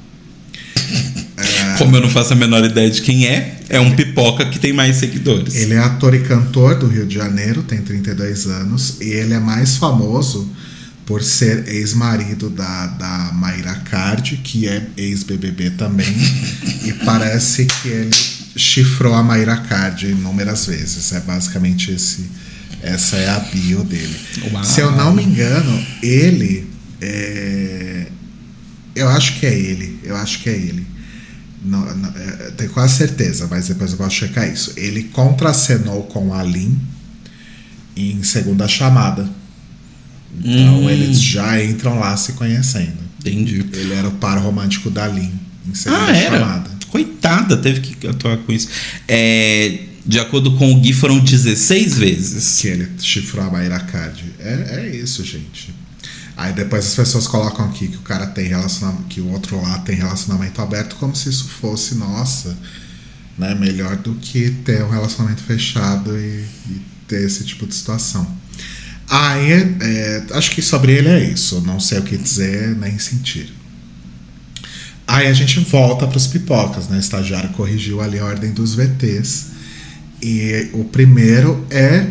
Como 1.79 1.97
eu 1.97 2.03
não 2.03 2.11
faço 2.11 2.35
a 2.35 2.37
menor 2.37 2.63
ideia 2.67 2.91
de 2.91 3.01
quem 3.01 3.27
é, 3.27 3.61
é 3.71 3.81
um 3.81 3.97
pipoca 3.97 4.45
que 4.45 4.59
tem 4.59 4.75
mais 4.75 4.97
seguidores. 4.97 5.55
Ele 5.55 5.73
é 5.73 5.79
ator 5.79 6.15
e 6.15 6.21
cantor 6.21 6.75
do 6.75 6.87
Rio 6.87 7.07
de 7.07 7.15
Janeiro, 7.15 7.63
tem 7.63 7.81
32 7.81 8.47
anos, 8.47 9.01
e 9.01 9.09
ele 9.09 9.33
é 9.33 9.41
mais 9.41 9.77
famoso 9.79 10.47
por 11.09 11.25
ser 11.25 11.67
ex-marido 11.69 12.51
da, 12.51 12.87
da 12.87 13.33
Mayra 13.33 13.77
Card, 13.77 14.37
que 14.45 14.69
é 14.69 14.87
ex-BBB 14.95 15.71
também, 15.71 16.07
e 16.85 16.93
parece 17.03 17.65
que 17.65 17.89
ele 17.89 18.11
chifrou 18.55 19.15
a 19.15 19.23
Mayra 19.23 19.57
Card 19.57 20.07
inúmeras 20.07 20.67
vezes. 20.67 21.11
É 21.13 21.21
basicamente 21.21 21.91
esse, 21.93 22.27
essa 22.83 23.17
é 23.17 23.31
a 23.31 23.39
bio 23.39 23.83
dele. 23.85 24.15
Uau. 24.53 24.63
Se 24.63 24.83
eu 24.83 24.93
não 24.93 25.15
me 25.15 25.23
engano, 25.23 25.83
ele 26.03 26.69
é, 27.01 28.09
eu 28.95 29.09
acho 29.09 29.41
que 29.41 29.47
é 29.47 29.59
ele, 29.59 29.99
eu 30.05 30.15
acho 30.15 30.41
que 30.41 30.51
é 30.51 30.57
ele. 30.57 30.87
Não, 31.65 31.81
não, 31.97 32.11
é, 32.11 32.51
tenho 32.51 32.71
quase 32.71 32.99
certeza, 32.99 33.49
mas 33.51 33.69
depois 33.69 33.93
eu 33.93 33.97
vou 33.97 34.11
checar 34.11 34.47
isso. 34.47 34.75
Ele 34.77 35.05
contracenou 35.05 36.03
com 36.03 36.35
a 36.35 36.43
Lin 36.43 36.79
em 37.97 38.23
segunda 38.23 38.69
chamada. 38.69 39.38
Então 40.43 40.85
Hum. 40.85 40.91
eles 40.91 41.21
já 41.21 41.63
entram 41.63 41.99
lá 41.99 42.17
se 42.17 42.33
conhecendo. 42.35 42.97
Entendi. 43.21 43.65
Ele 43.73 43.93
era 43.95 44.09
o 44.09 44.13
par 44.13 44.39
romântico 44.39 44.91
da 44.91 45.07
Lin 45.07 45.33
em 45.67 45.73
Ah, 45.87 46.11
era? 46.17 46.39
chamada. 46.39 46.71
Coitada, 46.89 47.57
teve 47.57 47.81
que 47.81 48.07
atuar 48.07 48.39
com 48.39 48.53
isso. 48.53 48.69
É, 49.07 49.81
de 50.07 50.19
acordo 50.19 50.53
com 50.57 50.73
o 50.73 50.81
Gui, 50.81 50.93
foram 50.95 51.19
16 51.19 51.99
vezes. 51.99 52.61
Que 52.61 52.69
ele 52.69 52.89
chifrou 53.01 53.45
a 53.45 53.51
Mayra 53.51 53.81
Card. 53.81 54.25
É, 54.39 54.81
é 54.81 54.97
isso, 54.97 55.23
gente. 55.25 55.75
Aí 56.37 56.53
depois 56.53 56.87
as 56.87 56.95
pessoas 56.95 57.27
colocam 57.27 57.67
aqui 57.67 57.89
que 57.89 57.97
o 57.97 58.01
cara 58.03 58.27
tem 58.27 58.47
relacionamento, 58.47 59.05
que 59.09 59.21
o 59.21 59.29
outro 59.33 59.61
lá 59.61 59.79
tem 59.81 59.97
relacionamento 59.97 60.63
aberto, 60.63 60.95
como 60.97 61.15
se 61.17 61.29
isso 61.29 61.49
fosse, 61.49 61.97
nossa, 61.97 62.57
né, 63.37 63.55
melhor 63.57 63.97
do 63.97 64.15
que 64.15 64.51
ter 64.65 64.83
um 64.85 64.89
relacionamento 64.89 65.43
fechado 65.43 66.17
e, 66.17 66.45
e 66.71 66.81
ter 67.09 67.25
esse 67.27 67.45
tipo 67.45 67.67
de 67.67 67.75
situação. 67.75 68.25
Aí, 69.11 69.53
é, 69.81 70.23
acho 70.33 70.51
que 70.51 70.61
sobre 70.61 70.93
ele 70.93 71.09
é 71.09 71.25
isso. 71.25 71.63
Não 71.63 71.81
sei 71.81 71.99
o 71.99 72.03
que 72.03 72.17
dizer 72.17 72.77
nem 72.77 72.99
sentir. 72.99 73.53
Aí 75.07 75.27
a 75.27 75.33
gente 75.33 75.59
volta 75.61 76.07
para 76.07 76.19
os 76.19 76.27
pipocas, 76.27 76.89
né? 76.89 76.99
O 76.99 77.01
estagiário 77.01 77.49
corrigiu 77.51 78.03
ali 78.03 78.19
a 78.19 78.25
ordem 78.25 78.53
dos 78.53 78.75
VTs. 78.75 79.47
E 80.23 80.69
o 80.75 80.85
primeiro 80.85 81.65
é 81.71 82.07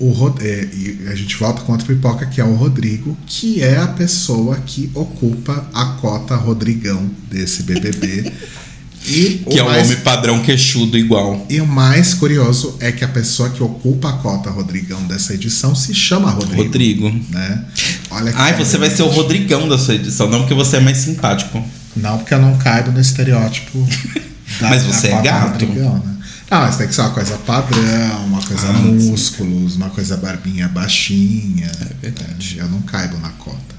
o 0.00 0.12
é, 0.40 0.68
e 0.72 1.06
a 1.08 1.14
gente 1.14 1.36
volta 1.36 1.62
com 1.62 1.72
outro 1.72 1.86
pipoca 1.86 2.26
que 2.26 2.40
é 2.40 2.44
o 2.44 2.54
Rodrigo, 2.54 3.16
que 3.26 3.62
é 3.62 3.76
a 3.76 3.86
pessoa 3.86 4.56
que 4.56 4.90
ocupa 4.92 5.68
a 5.72 5.84
cota 6.00 6.34
Rodrigão 6.34 7.08
desse 7.30 7.62
BBB. 7.62 8.32
e 9.06 9.44
Que 9.50 9.58
é 9.58 9.62
o 9.62 9.66
mais 9.66 9.88
homem 9.88 10.00
padrão 10.02 10.40
queixudo 10.42 10.96
igual. 10.98 11.44
e 11.50 11.60
o 11.60 11.66
mais 11.66 12.14
curioso 12.14 12.76
é 12.80 12.90
que 12.92 13.04
a 13.04 13.08
pessoa 13.08 13.50
que 13.50 13.62
ocupa 13.62 14.08
a 14.10 14.12
cota 14.14 14.50
Rodrigão 14.50 15.02
dessa 15.04 15.34
edição 15.34 15.74
se 15.74 15.94
chama 15.94 16.30
Rodrigo. 16.30 16.62
Rodrigo. 16.62 17.20
Né? 17.30 17.64
Olha 18.10 18.32
Ai, 18.36 18.54
você 18.54 18.78
vai 18.78 18.90
ser 18.90 19.02
o. 19.02 19.08
Rodrigão 19.08 19.68
da 19.68 19.78
sua 19.78 19.94
edição, 19.94 20.28
não 20.28 20.40
porque 20.40 20.54
você 20.54 20.76
é 20.76 20.80
mais 20.80 20.98
simpático. 20.98 21.62
Não, 21.96 22.18
porque 22.18 22.34
eu 22.34 22.40
não 22.40 22.56
caibo 22.58 22.90
no 22.90 23.00
estereótipo. 23.00 23.78
da- 24.60 24.68
Mas 24.70 24.82
você 24.82 25.08
é 25.08 25.22
gato. 25.22 25.50
Rodrigão, 25.52 25.94
né? 25.98 26.14
Não, 26.50 26.60
mas 26.60 26.76
tem 26.76 26.86
que 26.86 26.94
ser 26.94 27.00
uma 27.00 27.10
coisa 27.10 27.36
padrão, 27.38 28.26
uma 28.26 28.40
coisa 28.42 28.68
Ah, 28.68 28.72
músculos, 28.72 29.76
uma 29.76 29.90
coisa 29.90 30.16
barbinha 30.16 30.68
baixinha. 30.68 31.70
É 31.80 31.94
verdade. 32.02 32.56
Eu 32.58 32.68
não 32.68 32.80
caibo 32.82 33.16
na 33.18 33.30
cota. 33.30 33.74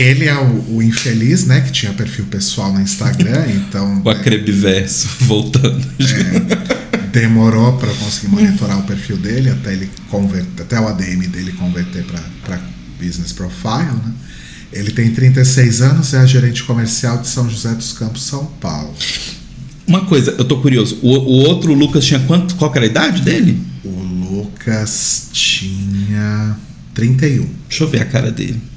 Ele 0.00 0.24
é 0.24 0.34
o, 0.34 0.76
o 0.76 0.82
infeliz, 0.82 1.44
né? 1.44 1.60
Que 1.60 1.70
tinha 1.70 1.92
perfil 1.92 2.24
pessoal 2.24 2.72
no 2.72 2.80
Instagram, 2.80 3.44
então. 3.52 4.00
O 4.02 4.08
acrebiverso, 4.08 5.06
voltando. 5.26 5.86
É, 6.00 6.96
demorou 7.12 7.76
para 7.76 7.92
conseguir 7.92 8.28
monitorar 8.28 8.78
o 8.78 8.84
perfil 8.84 9.18
dele 9.18 9.50
até 9.50 9.74
ele 9.74 9.90
converter, 10.08 10.62
até 10.62 10.80
o 10.80 10.88
ADM 10.88 11.28
dele 11.28 11.52
converter 11.52 12.02
para 12.42 12.58
business 12.98 13.30
profile, 13.32 13.92
né? 13.92 14.14
Ele 14.72 14.90
tem 14.90 15.10
36 15.10 15.82
anos, 15.82 16.14
é 16.14 16.26
gerente 16.26 16.62
comercial 16.62 17.18
de 17.18 17.28
São 17.28 17.50
José 17.50 17.74
dos 17.74 17.92
Campos, 17.92 18.22
São 18.22 18.46
Paulo. 18.58 18.94
Uma 19.86 20.06
coisa, 20.06 20.30
eu 20.38 20.44
tô 20.44 20.60
curioso. 20.60 20.98
O, 21.02 21.10
o 21.10 21.48
outro 21.48 21.74
Lucas 21.74 22.06
tinha 22.06 22.20
quanto? 22.20 22.54
Qual 22.54 22.72
era 22.74 22.84
a 22.84 22.86
idade 22.86 23.20
dele? 23.20 23.60
O 23.84 23.90
Lucas 23.90 25.28
tinha 25.32 26.56
31. 26.94 27.48
Deixa 27.68 27.84
eu 27.84 27.88
ver 27.88 28.00
a 28.00 28.04
cara 28.06 28.30
dele. 28.30 28.69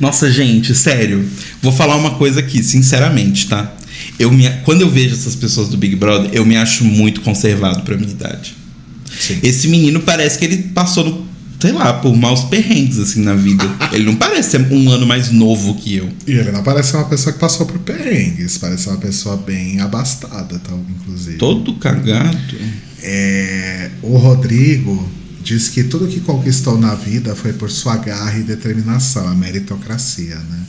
Nossa, 0.00 0.30
gente, 0.30 0.74
sério. 0.74 1.28
Vou 1.62 1.72
falar 1.72 1.96
uma 1.96 2.12
coisa 2.12 2.40
aqui, 2.40 2.62
sinceramente, 2.62 3.48
tá? 3.48 3.74
Eu 4.18 4.30
me, 4.30 4.48
quando 4.64 4.82
eu 4.82 4.90
vejo 4.90 5.14
essas 5.14 5.34
pessoas 5.34 5.68
do 5.68 5.76
Big 5.76 5.96
Brother, 5.96 6.30
eu 6.32 6.44
me 6.44 6.56
acho 6.56 6.84
muito 6.84 7.20
conservado 7.20 7.82
pra 7.82 7.96
minha 7.96 8.10
idade. 8.10 8.56
Sim. 9.18 9.38
Esse 9.42 9.68
menino 9.68 10.00
parece 10.00 10.38
que 10.38 10.44
ele 10.44 10.58
passou, 10.74 11.04
no, 11.04 11.26
sei 11.60 11.72
lá, 11.72 11.92
por 11.94 12.14
maus 12.16 12.44
perrengues 12.44 12.98
assim 12.98 13.22
na 13.22 13.34
vida. 13.34 13.64
ele 13.92 14.04
não 14.04 14.16
parece 14.16 14.52
ser 14.52 14.72
um 14.72 14.90
ano 14.90 15.06
mais 15.06 15.30
novo 15.30 15.74
que 15.74 15.96
eu. 15.96 16.08
E 16.26 16.32
ele 16.32 16.50
não 16.50 16.62
parece 16.62 16.90
ser 16.90 16.96
uma 16.96 17.08
pessoa 17.08 17.32
que 17.32 17.38
passou 17.38 17.66
por 17.66 17.78
perrengues, 17.80 18.58
parece 18.58 18.88
uma 18.88 18.98
pessoa 18.98 19.36
bem 19.36 19.80
abastada, 19.80 20.58
tal, 20.58 20.80
inclusive. 21.00 21.36
Todo 21.36 21.74
cagado. 21.74 22.38
É, 23.02 23.90
o 24.02 24.16
Rodrigo 24.16 25.08
diz 25.44 25.68
que 25.68 25.84
tudo 25.84 26.08
que 26.08 26.20
conquistou 26.20 26.78
na 26.78 26.94
vida 26.94 27.36
foi 27.36 27.52
por 27.52 27.70
sua 27.70 27.96
garra 27.98 28.38
e 28.38 28.42
determinação, 28.42 29.28
a 29.28 29.34
meritocracia, 29.34 30.36
né? 30.36 30.64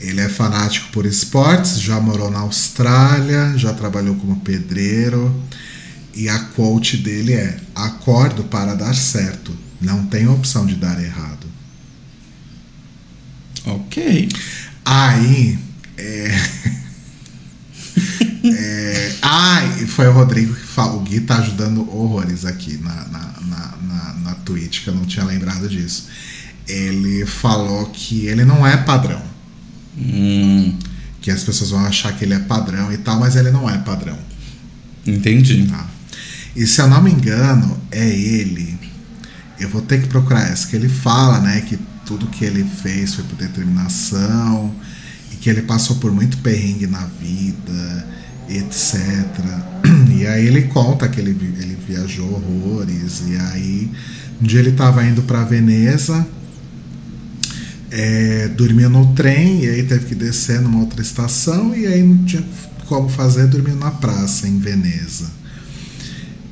Ele 0.00 0.20
é 0.20 0.28
fanático 0.28 0.88
por 0.92 1.04
esportes, 1.04 1.80
já 1.80 2.00
morou 2.00 2.30
na 2.30 2.40
Austrália, 2.40 3.56
já 3.56 3.72
trabalhou 3.72 4.14
como 4.16 4.40
pedreiro 4.40 5.34
e 6.14 6.28
a 6.28 6.38
quote 6.38 6.96
dele 6.96 7.34
é: 7.34 7.58
acordo 7.74 8.44
para 8.44 8.74
dar 8.74 8.94
certo, 8.94 9.56
não 9.80 10.06
tem 10.06 10.26
opção 10.26 10.64
de 10.64 10.74
dar 10.74 11.02
errado. 11.02 11.46
Ok. 13.66 14.28
Aí. 14.84 15.58
É... 15.98 16.40
é... 18.44 19.12
Ai, 19.22 19.86
foi 19.86 20.06
o 20.06 20.12
Rodrigo 20.12 20.54
que 20.54 20.66
falou. 20.66 21.00
O 21.00 21.02
Gui 21.02 21.20
tá 21.20 21.38
ajudando 21.38 21.80
horrores 21.90 22.44
aqui 22.44 22.78
na, 22.78 23.08
na, 23.08 23.25
Twitch, 24.46 24.82
que 24.84 24.88
eu 24.88 24.94
não 24.94 25.04
tinha 25.04 25.24
lembrado 25.26 25.68
disso. 25.68 26.06
Ele 26.66 27.26
falou 27.26 27.86
que 27.86 28.26
ele 28.26 28.44
não 28.44 28.66
é 28.66 28.76
padrão. 28.76 29.20
Hum, 29.98 30.78
Que 31.20 31.30
as 31.30 31.42
pessoas 31.42 31.70
vão 31.70 31.84
achar 31.84 32.12
que 32.16 32.24
ele 32.24 32.34
é 32.34 32.38
padrão 32.38 32.92
e 32.92 32.98
tal, 32.98 33.18
mas 33.20 33.34
ele 33.36 33.50
não 33.50 33.68
é 33.68 33.76
padrão. 33.78 34.18
entendi. 35.06 35.66
Tá? 35.66 35.86
E 36.54 36.66
se 36.66 36.80
eu 36.80 36.88
não 36.88 37.02
me 37.02 37.10
engano, 37.10 37.78
é 37.90 38.08
ele. 38.08 38.78
Eu 39.58 39.68
vou 39.68 39.82
ter 39.82 40.00
que 40.02 40.08
procurar 40.08 40.50
essa, 40.50 40.66
que 40.68 40.76
ele 40.76 40.88
fala, 40.88 41.40
né, 41.40 41.60
que 41.62 41.78
tudo 42.04 42.26
que 42.28 42.44
ele 42.44 42.64
fez 42.82 43.14
foi 43.14 43.24
por 43.24 43.36
determinação 43.36 44.74
e 45.32 45.36
que 45.36 45.48
ele 45.50 45.62
passou 45.62 45.96
por 45.96 46.12
muito 46.12 46.36
perrengue 46.38 46.86
na 46.86 47.04
vida, 47.20 48.06
etc. 48.48 49.00
E 50.16 50.26
aí 50.26 50.46
ele 50.46 50.62
conta 50.62 51.06
que 51.08 51.20
ele, 51.20 51.30
ele 51.60 51.76
viajou 51.86 52.26
horrores 52.32 53.22
e 53.26 53.36
aí 53.36 53.90
um 54.40 54.44
dia 54.44 54.60
ele 54.60 54.70
estava 54.70 55.04
indo 55.04 55.22
para 55.22 55.44
Veneza, 55.44 56.26
é, 57.90 58.48
dormiu 58.48 58.90
no 58.90 59.14
trem 59.14 59.64
e 59.64 59.68
aí 59.68 59.82
teve 59.82 60.06
que 60.06 60.14
descer 60.14 60.60
numa 60.60 60.80
outra 60.80 61.00
estação 61.00 61.74
e 61.74 61.86
aí 61.86 62.02
não 62.02 62.24
tinha 62.24 62.44
como 62.86 63.08
fazer, 63.08 63.46
dormiu 63.46 63.76
na 63.76 63.90
praça 63.90 64.46
em 64.46 64.58
Veneza 64.58 65.36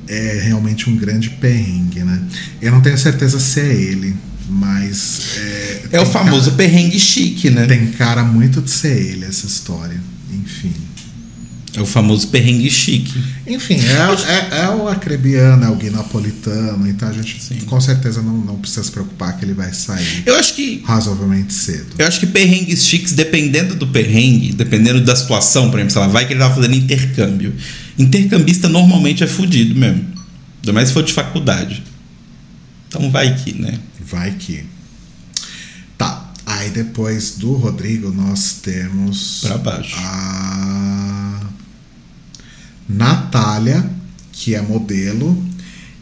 é 0.07 0.41
realmente 0.43 0.89
um 0.89 0.95
grande 0.95 1.29
perrengue, 1.31 2.03
né? 2.03 2.21
Eu 2.61 2.71
não 2.71 2.81
tenho 2.81 2.97
certeza 2.97 3.39
se 3.39 3.59
é 3.59 3.73
ele, 3.73 4.15
mas. 4.49 5.37
É, 5.37 5.81
É 5.93 5.99
o 5.99 6.05
famoso 6.05 6.51
Cara, 6.51 6.57
perrengue 6.57 6.99
chique, 6.99 7.49
né? 7.49 7.65
tem 7.65 7.87
cara 7.91 8.23
muito 8.23 8.61
de 8.61 8.69
ser 8.69 8.97
ele 8.97 9.25
essa 9.25 9.45
história. 9.45 9.99
Enfim. 10.31 10.73
É 11.75 11.81
o 11.81 11.85
famoso 11.85 12.29
perrengue 12.29 12.69
chique. 12.69 13.13
Enfim, 13.45 13.75
é, 13.75 14.55
é, 14.55 14.61
é 14.61 14.69
o 14.69 14.87
acrebiano, 14.87 15.65
é 15.65 15.69
o 15.69 15.75
guinapolitano, 15.75 16.87
então 16.87 17.09
a 17.09 17.11
gente 17.11 17.43
Sim. 17.43 17.59
com 17.65 17.81
certeza 17.81 18.21
não, 18.21 18.37
não 18.37 18.55
precisa 18.57 18.83
se 18.83 18.91
preocupar 18.91 19.37
que 19.37 19.43
ele 19.43 19.53
vai 19.53 19.73
sair 19.73 20.23
Eu 20.25 20.35
acho 20.35 20.55
que 20.55 20.81
razoavelmente 20.85 21.53
cedo. 21.53 21.87
Eu 21.97 22.07
acho 22.07 22.19
que 22.19 22.27
perrengues 22.27 22.85
chiques, 22.85 23.11
dependendo 23.11 23.75
do 23.75 23.87
perrengue, 23.87 24.53
dependendo 24.53 25.01
da 25.01 25.15
situação, 25.15 25.69
por 25.69 25.77
exemplo, 25.77 25.93
sei 25.93 26.01
lá, 26.01 26.07
vai 26.07 26.25
que 26.25 26.33
ele 26.33 26.39
tava 26.39 26.55
fazendo 26.55 26.75
intercâmbio. 26.75 27.53
Intercambista 27.97 28.69
normalmente 28.69 29.23
é 29.23 29.27
fudido 29.27 29.75
mesmo. 29.75 30.05
Ainda 30.61 30.73
mais 30.73 30.87
se 30.87 30.93
for 30.93 31.03
de 31.03 31.13
faculdade. 31.13 31.83
Então 32.87 33.11
vai 33.11 33.35
que, 33.35 33.53
né? 33.53 33.77
Vai 33.99 34.31
que. 34.31 34.63
Tá. 35.97 36.33
Aí 36.45 36.69
depois 36.69 37.35
do 37.37 37.53
Rodrigo 37.53 38.11
nós 38.11 38.59
temos. 38.61 39.41
Pra 39.41 39.57
baixo. 39.57 39.95
A 39.99 40.54
Natália, 42.87 43.89
que 44.31 44.53
é 44.55 44.61
modelo 44.61 45.43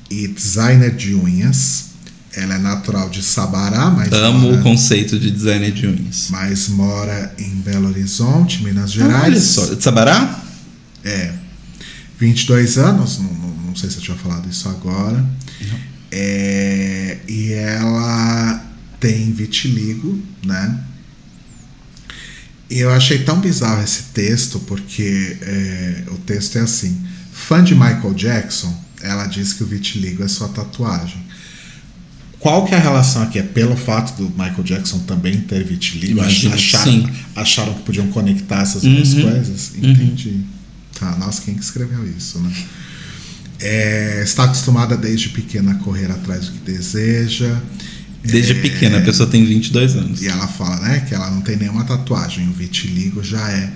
e 0.09 0.27
designer 0.27 0.95
de 0.95 1.13
unhas, 1.15 1.91
Ela 2.35 2.55
é 2.55 2.57
natural 2.57 3.09
de 3.09 3.21
Sabará, 3.21 3.91
mas 3.91 4.11
Amo 4.11 4.39
mora, 4.49 4.59
o 4.59 4.63
conceito 4.63 5.19
de 5.19 5.29
designer 5.29 5.71
de 5.71 5.85
unhas. 5.85 6.27
mas 6.31 6.67
mora 6.67 7.31
em 7.37 7.49
Belo 7.61 7.87
Horizonte, 7.89 8.63
Minas 8.63 8.91
Olha 8.97 9.05
Gerais. 9.05 9.43
só, 9.43 9.65
de 9.75 9.83
Sabará? 9.83 10.43
É. 11.03 11.31
22 12.19 12.77
anos, 12.79 13.19
não, 13.19 13.31
não, 13.33 13.49
não 13.67 13.75
sei 13.75 13.89
se 13.89 13.97
eu 13.97 14.01
tinha 14.01 14.17
falado 14.17 14.49
isso 14.49 14.67
agora. 14.67 15.23
É, 16.11 17.17
e 17.27 17.53
ela 17.53 18.63
tem 18.99 19.31
vitiligo, 19.31 20.19
né? 20.45 20.79
E 22.73 22.79
eu 22.79 22.89
achei 22.91 23.19
tão 23.19 23.39
bizarro 23.39 23.83
esse 23.83 24.05
texto, 24.15 24.59
porque 24.61 25.37
é, 25.41 26.03
o 26.07 26.17
texto 26.17 26.57
é 26.57 26.61
assim: 26.61 26.99
fã 27.31 27.63
de 27.63 27.75
Michael 27.75 28.15
Jackson, 28.15 28.75
ela 28.99 29.27
diz 29.27 29.53
que 29.53 29.61
o 29.61 29.67
vitiligo 29.67 30.23
é 30.23 30.27
sua 30.27 30.47
tatuagem. 30.49 31.21
Qual 32.39 32.65
que 32.65 32.73
é 32.73 32.77
a 32.77 32.81
relação 32.81 33.21
aqui? 33.21 33.37
É 33.37 33.43
pelo 33.43 33.77
fato 33.77 34.17
do 34.23 34.29
Michael 34.31 34.63
Jackson 34.63 34.97
também 35.01 35.37
ter 35.41 35.63
vitiligo? 35.63 36.19
Imagino 36.19 36.55
acharam, 36.55 36.91
sim. 36.91 37.09
acharam 37.35 37.73
que 37.75 37.83
podiam 37.83 38.07
conectar 38.07 38.63
essas 38.63 38.81
duas 38.81 39.13
Uhum. 39.13 39.21
coisas? 39.21 39.71
Entendi. 39.77 40.41
Tá, 40.99 41.15
nossa, 41.17 41.43
quem 41.43 41.53
que 41.53 41.63
escreveu 41.63 42.03
isso, 42.17 42.39
né? 42.39 42.51
É, 43.59 44.21
está 44.23 44.45
acostumada 44.45 44.97
desde 44.97 45.29
pequena 45.29 45.73
a 45.73 45.75
correr 45.75 46.09
atrás 46.11 46.47
do 46.47 46.53
que 46.53 46.71
deseja. 46.71 47.55
Desde 48.23 48.53
É, 48.53 48.55
pequena, 48.55 48.99
a 48.99 49.01
pessoa 49.01 49.29
tem 49.29 49.43
22 49.45 49.95
anos. 49.95 50.21
E 50.21 50.27
ela 50.27 50.47
fala, 50.47 50.79
né, 50.79 51.01
que 51.01 51.13
ela 51.13 51.29
não 51.29 51.41
tem 51.41 51.57
nenhuma 51.57 51.83
tatuagem. 51.83 52.47
O 52.47 52.53
vitiligo 52.53 53.23
já 53.23 53.49
é 53.49 53.69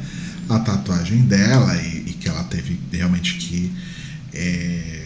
a 0.48 0.60
tatuagem 0.60 1.20
dela 1.22 1.76
e, 1.76 2.06
e 2.08 2.14
que 2.14 2.30
ela 2.30 2.44
teve 2.46 2.80
realmente 2.92 3.34
que 3.34 3.72
é, 4.34 5.04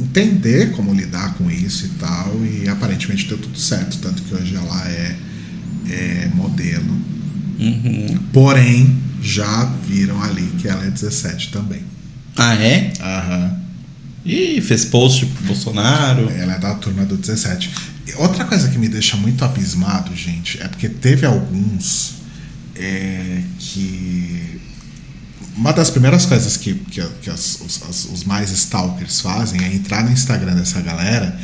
entender 0.00 0.72
como 0.72 0.94
lidar 0.94 1.34
com 1.34 1.50
isso 1.50 1.86
e 1.86 1.88
tal. 1.90 2.40
E 2.44 2.68
aparentemente 2.68 3.28
deu 3.28 3.36
tudo 3.36 3.58
certo. 3.58 3.98
Tanto 3.98 4.22
que 4.22 4.34
hoje 4.34 4.56
ela 4.56 4.88
é, 4.88 5.16
é 5.90 6.30
modelo. 6.34 6.98
Uhum. 7.58 8.18
Porém, 8.32 8.98
já 9.22 9.66
viram 9.86 10.22
ali 10.22 10.50
que 10.58 10.66
ela 10.66 10.84
é 10.86 10.90
17 10.90 11.50
também. 11.50 11.82
Ah, 12.36 12.54
é? 12.54 12.92
Aham. 13.00 13.60
Ih, 14.24 14.60
fez 14.60 14.84
post 14.84 15.26
pro 15.26 15.44
Bolsonaro. 15.44 16.30
Ela 16.30 16.54
é 16.54 16.58
da 16.58 16.74
turma 16.74 17.04
do 17.04 17.16
17. 17.16 17.70
Outra 18.16 18.44
coisa 18.44 18.68
que 18.68 18.78
me 18.78 18.88
deixa 18.88 19.16
muito 19.16 19.44
abismado, 19.44 20.14
gente, 20.14 20.60
é 20.62 20.68
porque 20.68 20.88
teve 20.88 21.26
alguns 21.26 22.14
é, 22.76 23.42
que. 23.58 24.60
Uma 25.56 25.72
das 25.72 25.90
primeiras 25.90 26.24
coisas 26.26 26.56
que, 26.56 26.74
que, 26.74 27.02
que 27.22 27.28
as- 27.30 27.60
os, 27.60 28.04
os 28.12 28.24
mais 28.24 28.50
stalkers 28.50 29.20
fazem 29.20 29.62
é 29.62 29.74
entrar 29.74 30.04
no 30.04 30.10
Instagram 30.12 30.54
dessa 30.54 30.80
galera 30.80 31.38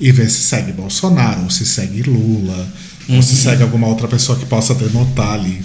e 0.00 0.12
ver 0.12 0.30
se 0.30 0.42
segue 0.42 0.72
Bolsonaro, 0.72 1.42
ou 1.42 1.50
se 1.50 1.64
segue 1.66 2.02
Lula, 2.02 2.68
ou 3.08 3.22
se 3.22 3.34
segue 3.34 3.62
alguma 3.62 3.86
outra 3.88 4.06
pessoa 4.06 4.38
que 4.38 4.46
possa 4.46 4.74
denotar 4.74 5.32
ali 5.32 5.62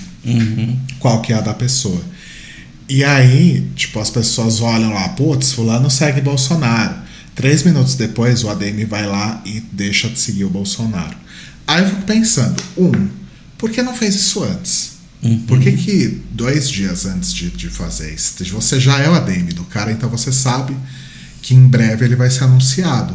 qual 0.99 1.21
que 1.21 1.33
é 1.33 1.35
a 1.35 1.41
da 1.41 1.53
pessoa. 1.53 2.01
E 2.87 3.03
aí, 3.03 3.67
tipo, 3.75 3.99
as 3.99 4.09
pessoas 4.09 4.61
olham 4.61 4.93
lá, 4.93 5.09
putz, 5.09 5.51
fulano 5.53 5.89
segue 5.89 6.21
Bolsonaro. 6.21 6.95
Três 7.35 7.63
minutos 7.63 7.95
depois, 7.95 8.43
o 8.43 8.49
ADM 8.49 8.85
vai 8.87 9.05
lá 9.05 9.41
e 9.45 9.61
deixa 9.71 10.09
de 10.09 10.19
seguir 10.19 10.43
o 10.43 10.49
Bolsonaro. 10.49 11.15
Aí 11.65 11.83
eu 11.83 11.89
fico 11.89 12.01
pensando, 12.01 12.61
um, 12.77 13.09
por 13.57 13.69
que 13.69 13.81
não 13.81 13.95
fez 13.95 14.15
isso 14.15 14.43
antes? 14.43 14.91
Por 15.47 15.59
que, 15.59 15.71
que 15.73 16.21
dois 16.31 16.67
dias 16.67 17.05
antes 17.05 17.31
de, 17.31 17.51
de 17.51 17.69
fazer 17.69 18.11
isso? 18.13 18.43
Você 18.53 18.79
já 18.79 18.99
é 18.99 19.07
o 19.07 19.13
ADM 19.13 19.49
do 19.53 19.63
cara, 19.65 19.91
então 19.91 20.09
você 20.09 20.31
sabe 20.31 20.75
que 21.43 21.53
em 21.53 21.67
breve 21.67 22.05
ele 22.05 22.15
vai 22.15 22.29
ser 22.29 22.43
anunciado. 22.43 23.13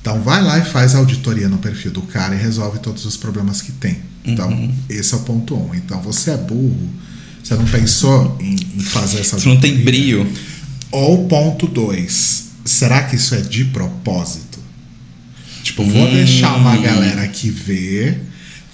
Então 0.00 0.22
vai 0.22 0.42
lá 0.42 0.58
e 0.58 0.64
faz 0.64 0.94
a 0.94 0.98
auditoria 0.98 1.48
no 1.48 1.58
perfil 1.58 1.90
do 1.90 2.02
cara 2.02 2.34
e 2.34 2.38
resolve 2.38 2.78
todos 2.78 3.04
os 3.04 3.16
problemas 3.16 3.60
que 3.60 3.72
tem. 3.72 3.98
Então, 4.24 4.72
esse 4.88 5.12
é 5.12 5.16
o 5.16 5.20
ponto 5.20 5.56
um. 5.56 5.74
Então 5.74 6.00
você 6.00 6.30
é 6.30 6.36
burro, 6.36 6.88
você 7.42 7.54
não 7.56 7.64
pensou 7.64 8.38
em, 8.40 8.54
em 8.54 8.80
fazer 8.80 9.20
essa 9.20 9.38
Você 9.38 9.48
não 9.48 9.60
tem 9.60 9.82
brio. 9.82 10.30
Ou 10.92 11.26
ponto 11.26 11.66
2, 11.66 12.49
será 12.64 13.02
que 13.04 13.16
isso 13.16 13.34
é 13.34 13.40
de 13.40 13.64
propósito? 13.66 14.58
Tipo, 15.62 15.84
vou 15.84 16.06
Hum. 16.08 16.14
deixar 16.14 16.56
uma 16.56 16.76
galera 16.76 17.22
aqui 17.22 17.50
ver, 17.50 18.20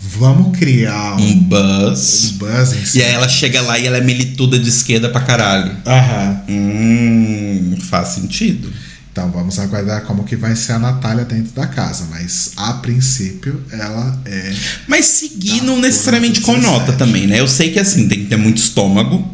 vamos 0.00 0.56
criar 0.56 1.16
um, 1.16 1.22
Um 1.30 1.34
buzz. 1.40 2.32
buzz 2.38 2.72
em 2.94 2.98
E 2.98 3.02
aí 3.02 3.12
ela 3.12 3.28
chega 3.28 3.60
lá 3.60 3.78
e 3.78 3.86
ela 3.86 3.96
é 3.98 4.00
milituda 4.00 4.58
de 4.58 4.68
esquerda 4.68 5.08
pra 5.08 5.20
caralho. 5.20 5.76
Aham. 5.86 6.42
Hum, 6.48 7.76
faz 7.88 8.08
sentido. 8.08 8.72
Então 9.12 9.30
vamos 9.32 9.58
aguardar 9.58 10.02
como 10.02 10.24
que 10.24 10.36
vai 10.36 10.54
ser 10.54 10.72
a 10.72 10.78
Natália 10.78 11.24
dentro 11.24 11.52
da 11.54 11.66
casa, 11.66 12.06
mas 12.10 12.52
a 12.56 12.74
princípio 12.74 13.62
ela 13.72 14.20
é 14.26 14.52
Mas 14.86 15.06
seguir 15.06 15.62
não 15.62 15.80
necessariamente 15.80 16.40
por 16.42 16.54
17. 16.54 16.66
conota 16.76 16.92
também, 16.92 17.26
né? 17.26 17.40
Eu 17.40 17.48
sei 17.48 17.72
que 17.72 17.78
assim, 17.78 18.06
tem 18.08 18.18
que 18.20 18.26
ter 18.26 18.36
muito 18.36 18.58
estômago, 18.58 19.26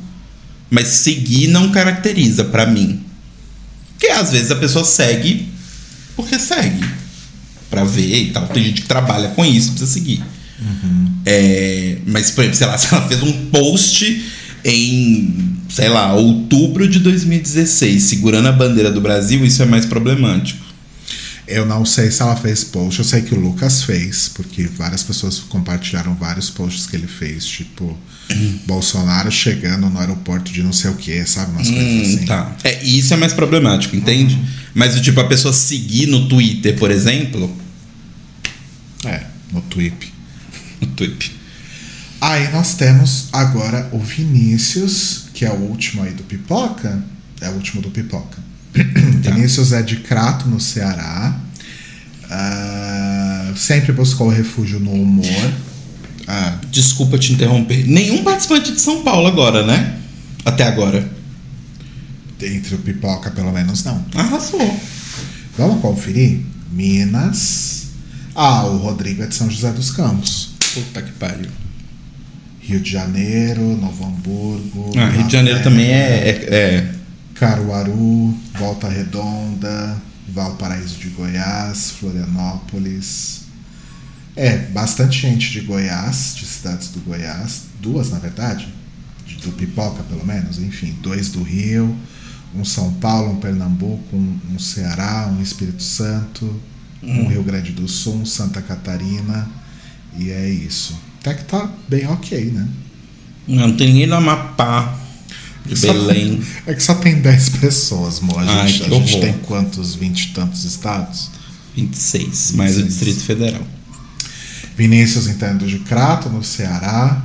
mas 0.70 0.86
seguir 0.88 1.48
não 1.48 1.70
caracteriza 1.72 2.44
pra 2.44 2.64
mim. 2.64 3.00
Porque 4.02 4.14
às 4.14 4.32
vezes 4.32 4.50
a 4.50 4.56
pessoa 4.56 4.84
segue 4.84 5.46
porque 6.16 6.36
segue. 6.36 6.84
Pra 7.70 7.84
ver 7.84 8.22
e 8.22 8.30
tal. 8.32 8.48
Tem 8.48 8.64
gente 8.64 8.82
que 8.82 8.88
trabalha 8.88 9.28
com 9.28 9.44
isso, 9.44 9.70
precisa 9.70 9.92
seguir. 9.92 10.20
É, 11.24 11.98
mas, 12.04 12.32
por 12.32 12.42
exemplo, 12.42 12.58
sei 12.58 12.66
lá, 12.66 12.76
se 12.78 12.92
ela 12.92 13.06
fez 13.06 13.22
um 13.22 13.46
post 13.46 14.24
em, 14.64 15.56
sei 15.68 15.88
lá, 15.88 16.14
outubro 16.14 16.88
de 16.88 16.98
2016, 16.98 18.02
segurando 18.02 18.48
a 18.48 18.52
bandeira 18.52 18.90
do 18.90 19.00
Brasil, 19.00 19.44
isso 19.44 19.62
é 19.62 19.66
mais 19.66 19.86
problemático. 19.86 20.61
Eu 21.52 21.66
não 21.66 21.84
sei 21.84 22.10
se 22.10 22.22
ela 22.22 22.34
fez 22.36 22.64
post, 22.64 22.98
eu 23.00 23.04
sei 23.04 23.22
que 23.22 23.34
o 23.34 23.38
Lucas 23.40 23.82
fez, 23.84 24.28
porque 24.28 24.64
várias 24.64 25.02
pessoas 25.02 25.38
compartilharam 25.38 26.14
vários 26.14 26.48
posts 26.50 26.86
que 26.86 26.96
ele 26.96 27.06
fez, 27.06 27.44
tipo, 27.46 27.96
Bolsonaro 28.66 29.30
chegando 29.30 29.88
no 29.90 29.98
aeroporto 29.98 30.50
de 30.52 30.62
não 30.62 30.72
sei 30.72 30.90
o 30.90 30.94
que, 30.94 31.24
sabe? 31.26 31.52
Umas 31.52 31.68
coisas 31.68 31.84
Hum, 31.86 32.02
assim. 32.02 32.24
tá. 32.26 32.56
É, 32.64 32.84
e 32.84 32.98
isso 32.98 33.12
é 33.14 33.16
mais 33.16 33.32
problemático, 33.32 33.94
entende? 33.96 34.38
Mas 34.74 34.96
o 34.96 35.00
tipo, 35.02 35.20
a 35.20 35.24
pessoa 35.26 35.52
seguir 35.52 36.06
no 36.06 36.28
Twitter, 36.28 36.76
por 36.78 36.90
exemplo. 36.90 37.54
É, 39.04 39.24
no 39.52 39.60
tweet. 39.62 40.12
No 40.80 40.86
Twitter. 40.88 41.30
Aí 42.20 42.50
nós 42.52 42.74
temos 42.74 43.28
agora 43.32 43.88
o 43.92 43.98
Vinícius, 43.98 45.24
que 45.34 45.44
é 45.44 45.50
o 45.50 45.56
último 45.56 46.02
aí 46.02 46.12
do 46.12 46.22
Pipoca. 46.22 47.02
É 47.40 47.48
o 47.48 47.52
último 47.54 47.82
do 47.82 47.90
Pipoca. 47.90 48.38
Vinícius 48.74 49.72
é 49.72 49.82
de 49.82 49.96
Crato, 49.96 50.48
no 50.48 50.58
Ceará. 50.60 51.38
Ah, 52.30 53.52
sempre 53.56 53.92
buscou 53.92 54.28
refúgio 54.28 54.80
no 54.80 54.92
humor. 54.92 55.52
Ah, 56.26 56.58
Desculpa 56.70 57.18
te 57.18 57.32
interromper. 57.32 57.86
Nenhum 57.86 58.22
participante 58.24 58.72
de 58.72 58.80
São 58.80 59.02
Paulo 59.02 59.26
agora, 59.28 59.66
né? 59.66 59.98
Até 60.44 60.64
agora. 60.64 61.08
entre 62.40 62.74
o 62.74 62.78
Pipoca, 62.78 63.30
pelo 63.30 63.52
menos, 63.52 63.84
não. 63.84 64.04
Arrasou. 64.14 64.80
Vamos 65.56 65.80
conferir? 65.80 66.40
Minas. 66.72 67.88
Ah, 68.34 68.64
o 68.64 68.78
Rodrigo 68.78 69.22
é 69.22 69.26
de 69.26 69.34
São 69.34 69.50
José 69.50 69.70
dos 69.72 69.90
Campos. 69.90 70.50
Puta 70.74 71.02
que 71.02 71.12
pariu. 71.12 71.50
Rio 72.60 72.80
de 72.80 72.90
Janeiro, 72.90 73.60
Novo 73.76 74.06
Hamburgo. 74.06 74.92
Ah, 74.96 75.10
Rio 75.10 75.24
de 75.26 75.32
Janeiro 75.32 75.62
também 75.62 75.86
é. 75.86 76.28
é- 76.28 76.54
é. 76.54 76.94
Caruaru, 77.52 78.32
Volta 78.56 78.88
Redonda, 78.88 80.00
Valparaíso 80.28 80.96
de 81.00 81.08
Goiás, 81.08 81.90
Florianópolis. 81.98 83.42
É, 84.36 84.58
bastante 84.58 85.18
gente 85.22 85.50
de 85.50 85.60
Goiás, 85.62 86.34
de 86.36 86.46
cidades 86.46 86.90
do 86.90 87.00
Goiás. 87.00 87.62
Duas, 87.80 88.10
na 88.10 88.20
verdade. 88.20 88.68
de- 89.26 89.36
Do 89.38 89.50
Pipoca, 89.52 90.04
pelo 90.04 90.24
menos. 90.24 90.58
Enfim, 90.58 90.94
dois 91.02 91.30
do 91.30 91.42
Rio. 91.42 91.96
Um 92.54 92.64
São 92.64 92.92
Paulo, 92.94 93.32
um 93.32 93.36
Pernambuco, 93.40 94.14
um, 94.16 94.38
um 94.54 94.58
Ceará, 94.60 95.28
um 95.36 95.42
Espírito 95.42 95.82
Santo, 95.82 96.60
um 97.02 97.26
Rio 97.26 97.42
Grande 97.42 97.72
do 97.72 97.88
Sul, 97.88 98.16
um 98.18 98.26
Santa 98.26 98.62
Catarina. 98.62 99.48
E 100.16 100.30
é 100.30 100.48
isso. 100.48 100.96
Até 101.20 101.34
que 101.34 101.44
tá 101.44 101.68
bem 101.88 102.06
ok, 102.06 102.52
né? 102.52 102.68
Não 103.48 103.76
tem 103.76 103.88
ninguém 103.88 104.06
no 104.06 104.14
Amapá. 104.16 104.96
De 105.66 105.76
Só- 105.76 105.92
Belém. 105.92 106.42
É 106.66 106.74
que 106.74 106.82
só 106.82 106.94
tem 106.94 107.20
10 107.20 107.48
pessoas, 107.50 108.20
mo. 108.20 108.38
A 108.38 108.42
Ai, 108.42 108.68
gente, 108.68 108.88
que 108.88 108.94
a 108.94 108.98
gente 108.98 109.20
tem 109.20 109.32
quantos? 109.34 109.94
20 109.94 110.20
e 110.24 110.28
tantos 110.28 110.64
estados? 110.64 111.30
26. 111.76 112.52
Mais 112.52 112.76
o 112.76 112.82
26. 112.82 112.88
Distrito 113.06 113.24
Federal. 113.26 113.62
Vinícius 114.76 115.26
Entendo 115.28 115.66
de 115.66 115.78
Crato, 115.80 116.28
no 116.28 116.42
Ceará. 116.42 117.24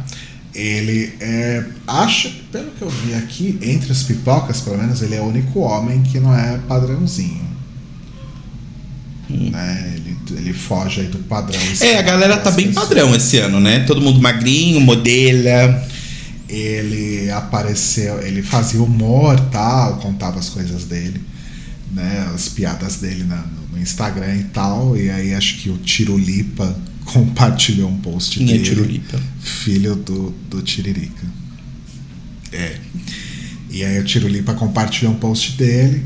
Ele 0.54 1.14
é. 1.20 1.64
Acho, 1.88 2.30
pelo 2.52 2.72
que 2.72 2.82
eu 2.82 2.90
vi 2.90 3.14
aqui, 3.14 3.58
entre 3.62 3.92
as 3.92 4.04
pipocas, 4.04 4.60
pelo 4.62 4.78
menos, 4.78 5.02
ele 5.02 5.16
é 5.16 5.22
o 5.22 5.26
único 5.26 5.60
homem 5.60 6.02
que 6.04 6.20
não 6.20 6.36
é 6.36 6.58
padrãozinho. 6.68 7.46
Né? 9.30 9.94
Ele, 9.96 10.18
ele 10.38 10.54
foge 10.54 11.02
aí 11.02 11.08
do 11.08 11.18
padrão. 11.20 11.60
É, 11.82 11.98
a 12.00 12.02
galera 12.02 12.38
tá 12.38 12.50
bem 12.52 12.68
pessoas. 12.68 12.88
padrão 12.88 13.14
esse 13.16 13.38
ano, 13.38 13.60
né? 13.60 13.82
Todo 13.82 14.02
mundo 14.02 14.22
magrinho, 14.22 14.80
modela. 14.80 15.86
Ele 16.48 17.30
apareceu, 17.32 18.22
ele 18.22 18.42
fazia 18.42 18.82
humor 18.82 19.40
tal, 19.52 19.98
contava 19.98 20.40
as 20.40 20.50
coisas 20.50 20.86
dele. 20.86 21.22
né, 21.92 22.30
as 22.34 22.50
piadas 22.50 22.98
dele 22.98 23.24
na, 23.24 23.46
no 23.72 23.80
Instagram 23.80 24.36
e 24.36 24.44
tal. 24.46 24.98
E 24.98 25.10
aí 25.10 25.34
acho 25.34 25.58
que 25.58 25.70
o 25.70 25.78
Tirulipa 25.78 26.78
compartilhou 27.06 27.90
um 27.90 27.98
post 28.00 28.38
Quem 28.38 28.50
é 28.50 28.52
dele. 28.54 28.64
Tirulipa? 28.64 29.20
Filho 29.42 29.96
do, 29.96 30.32
do 30.50 30.62
Tiririca. 30.62 31.26
É. 32.52 32.78
E 33.70 33.84
aí 33.84 34.00
o 34.00 34.04
Tirulipa 34.04 34.54
compartilhou 34.54 35.14
um 35.14 35.18
post 35.18 35.54
dele. 35.58 36.06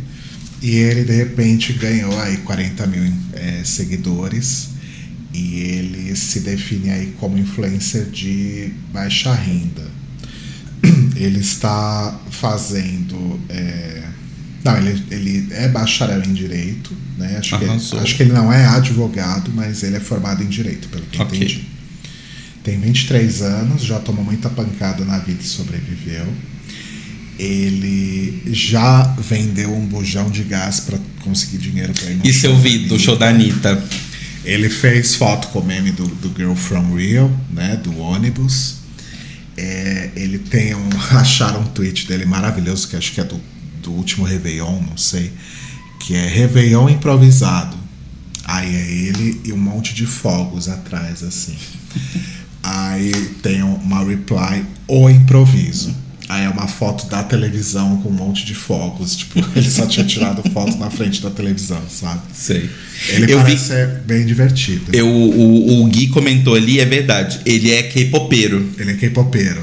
E 0.62 0.76
ele 0.76 1.04
de 1.04 1.16
repente 1.16 1.74
ganhou 1.74 2.20
aí 2.22 2.38
40 2.38 2.86
mil 2.88 3.14
é, 3.34 3.64
seguidores. 3.64 4.70
E 5.34 5.56
ele 5.56 6.16
se 6.16 6.42
define 6.42 6.90
aí 6.92 7.14
como 7.20 7.38
influencer 7.38 8.06
de 8.06 8.72
baixa 8.92 9.34
renda. 9.34 9.90
Ele 11.16 11.40
está 11.40 12.20
fazendo. 12.32 13.40
é, 13.50 14.04
Não, 14.64 14.78
ele, 14.78 15.04
ele 15.12 15.48
é 15.52 15.68
bacharel 15.68 16.22
em 16.24 16.34
direito, 16.34 16.92
né? 17.18 17.38
Acho 17.38 17.58
que, 17.58 17.66
Arrasou. 17.66 18.00
acho 18.00 18.16
que 18.16 18.24
ele 18.24 18.32
não 18.34 18.52
é 18.54 18.66
advogado, 18.66 19.52
mas 19.54 19.84
ele 19.84 19.96
é 19.98 20.00
formado 20.00 20.44
em 20.44 20.48
direito, 20.48 20.88
pelo 20.90 21.04
que 21.06 21.18
eu 21.20 21.26
Ok. 21.26 21.38
entendi. 21.38 21.66
Tem 22.64 22.80
23 22.80 23.42
anos, 23.42 23.84
já 23.84 24.00
tomou 24.00 24.24
muita 24.24 24.50
pancada 24.50 25.04
na 25.04 25.18
vida 25.20 25.42
e 25.42 25.48
sobreviveu. 25.48 26.28
Ele 27.40 28.42
já 28.54 29.04
vendeu 29.18 29.76
um 29.76 29.86
bujão 29.88 30.30
de 30.30 30.44
gás 30.44 30.80
para 30.82 31.00
conseguir 31.22 31.58
dinheiro 31.58 31.92
para 31.94 32.12
ir 32.12 32.16
no 32.18 32.26
Isso 32.28 32.42
show 32.42 32.52
eu 32.52 32.58
vi 32.60 32.80
do 32.88 33.00
show 33.00 33.18
da 33.18 33.30
Anitta. 33.30 33.84
Ele 34.46 34.70
fez 34.70 35.16
foto 35.16 35.48
com 35.50 35.60
o 35.60 35.66
meme 35.66 35.92
do, 35.92 36.06
do 36.08 36.32
Girl 36.36 36.54
From 36.54 36.96
Rio, 36.96 37.36
né? 37.52 37.78
Do 37.84 37.98
ônibus. 37.98 38.81
É, 39.58 40.12
ele 40.16 40.40
tem 40.40 40.76
um. 40.76 40.90
Acharam 41.18 41.62
um 41.62 41.68
tweet 41.68 42.08
dele 42.08 42.26
maravilhoso, 42.26 42.88
que 42.88 42.96
acho 42.96 43.12
que 43.12 43.22
é 43.22 43.24
do, 43.24 43.40
do 43.82 43.92
último 43.92 44.26
Réveillon, 44.26 44.82
não 44.82 44.98
sei. 44.98 45.32
Que 46.00 46.16
é 46.16 46.28
Réveillon 46.28 46.90
improvisado. 46.90 47.78
Aí 48.46 48.76
é 48.76 48.92
ele 48.92 49.42
e 49.46 49.54
um 49.54 49.58
monte 49.58 49.94
de 49.94 50.06
fogos 50.06 50.68
atrás, 50.68 51.24
assim. 51.24 51.56
Aí 52.64 53.12
tem 53.42 53.64
uma 53.64 54.04
reply, 54.04 54.66
o 54.88 55.10
improviso. 55.10 55.96
Aí 56.32 56.46
é 56.46 56.50
uma 56.50 56.66
foto 56.66 57.08
da 57.08 57.22
televisão 57.24 57.98
com 57.98 58.08
um 58.08 58.14
monte 58.14 58.46
de 58.46 58.56
fogos. 58.56 59.18
Tipo, 59.18 59.44
ele 59.54 59.70
só 59.70 59.86
tinha 59.86 60.06
tirado 60.06 60.42
foto 60.52 60.78
na 60.78 60.90
frente 60.90 61.22
da 61.22 61.30
televisão, 61.30 61.82
sabe? 61.90 62.22
Sei. 62.34 62.70
Ele 63.10 63.34
eu 63.34 63.40
vi. 63.40 63.44
parece 63.44 63.66
ser 63.66 63.88
bem 64.06 64.26
divertido. 64.26 64.96
Eu, 64.96 65.08
o, 65.10 65.84
o 65.84 65.88
Gui 65.88 66.08
comentou 66.08 66.56
ali, 66.56 66.80
é 66.80 66.86
verdade. 66.86 67.42
Ele 67.46 67.72
é 67.72 67.84
K-popeiro. 67.84 68.66
Ele 68.80 68.92
é 68.92 68.94
K-popeiro. 68.94 69.60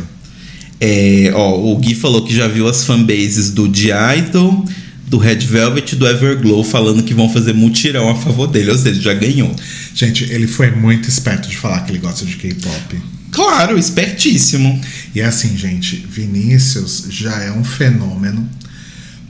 É, 0.79 1.33
ó, 1.35 1.59
o 1.59 1.75
Gui 1.79 1.95
falou 1.95 2.23
que 2.23 2.35
já 2.37 2.47
viu 2.47 2.69
as 2.69 2.85
fanbases 2.85 3.51
do 3.51 3.67
The 3.67 4.19
Idol, 4.19 4.63
do 5.07 5.17
Red 5.17 5.39
Velvet 5.39 5.95
e 5.95 5.97
do 5.97 6.07
Everglow 6.07 6.63
falando 6.63 7.03
que 7.03 7.15
vão 7.15 7.33
fazer 7.33 7.55
mutirão 7.55 8.11
a 8.11 8.15
favor 8.15 8.47
dele. 8.47 8.73
Ou 8.73 8.77
seja, 8.77 9.01
já 9.01 9.15
ganhou. 9.15 9.57
Gente, 9.95 10.25
ele 10.25 10.47
foi 10.47 10.71
muito 10.71 11.09
esperto 11.09 11.49
de 11.49 11.57
falar 11.57 11.81
que 11.81 11.93
ele 11.93 11.99
gosta 11.99 12.27
de 12.27 12.37
K-pop. 12.37 13.18
Claro, 13.39 13.79
espertíssimo. 13.79 14.81
E 15.15 15.21
é 15.21 15.25
assim, 15.25 15.57
gente, 15.57 15.95
Vinícius 15.95 17.05
já 17.09 17.41
é 17.41 17.53
um 17.53 17.63
fenômeno, 17.63 18.51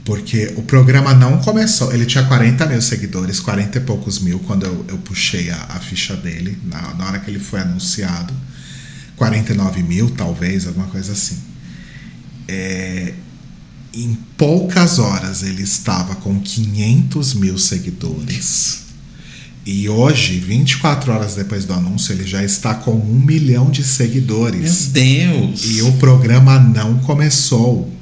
porque 0.03 0.51
o 0.55 0.63
programa 0.63 1.13
não 1.13 1.37
começou. 1.37 1.93
Ele 1.93 2.07
tinha 2.07 2.23
40 2.23 2.65
mil 2.65 2.81
seguidores, 2.81 3.39
40 3.39 3.77
e 3.77 3.81
poucos 3.81 4.17
mil, 4.17 4.39
quando 4.39 4.65
eu, 4.65 4.83
eu 4.87 4.97
puxei 4.97 5.51
a, 5.51 5.57
a 5.75 5.79
ficha 5.79 6.15
dele, 6.15 6.57
na, 6.63 6.95
na 6.95 7.05
hora 7.05 7.19
que 7.19 7.29
ele 7.29 7.37
foi 7.37 7.59
anunciado. 7.59 8.33
49 9.15 9.83
mil, 9.83 10.09
talvez, 10.09 10.65
alguma 10.65 10.87
coisa 10.87 11.11
assim. 11.11 11.37
É, 12.47 13.13
em 13.93 14.17
poucas 14.35 14.97
horas 14.97 15.43
ele 15.43 15.61
estava 15.61 16.15
com 16.15 16.39
500 16.39 17.35
mil 17.35 17.59
seguidores. 17.59 18.88
E 19.65 19.87
hoje, 19.87 20.39
24 20.39 21.11
horas 21.11 21.35
depois 21.35 21.65
do 21.65 21.73
anúncio, 21.73 22.13
ele 22.13 22.25
já 22.25 22.43
está 22.43 22.73
com 22.73 22.91
um 22.91 23.19
milhão 23.19 23.69
de 23.69 23.81
Meu 23.81 23.89
seguidores. 23.89 24.87
Deus. 24.87 25.61
E 25.65 25.81
o 25.83 25.91
programa 25.93 26.57
não 26.59 26.97
começou. 26.99 27.93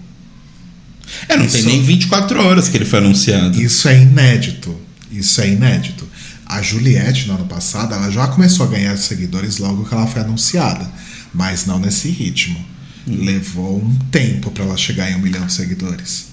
É, 1.27 1.35
não 1.35 1.47
tem 1.47 1.59
Isso- 1.59 1.67
nem 1.67 1.81
24 1.83 2.41
horas 2.41 2.69
que 2.69 2.77
ele 2.77 2.85
foi 2.85 2.99
anunciado. 2.99 3.61
Isso 3.61 3.87
é 3.87 4.01
inédito. 4.01 4.75
Isso 5.11 5.41
é 5.41 5.49
inédito. 5.49 6.07
A 6.45 6.61
Juliette, 6.61 7.27
no 7.27 7.35
ano 7.35 7.45
passado, 7.45 7.93
ela 7.93 8.09
já 8.09 8.27
começou 8.27 8.65
a 8.65 8.69
ganhar 8.69 8.95
seguidores 8.97 9.57
logo 9.57 9.83
que 9.83 9.93
ela 9.93 10.07
foi 10.07 10.21
anunciada. 10.21 10.89
Mas 11.33 11.65
não 11.65 11.79
nesse 11.79 12.09
ritmo. 12.09 12.63
Levou 13.05 13.77
um 13.83 13.95
tempo 14.11 14.51
para 14.51 14.63
ela 14.65 14.77
chegar 14.77 15.09
em 15.11 15.15
um 15.15 15.19
milhão 15.19 15.45
de 15.45 15.53
seguidores. 15.53 16.27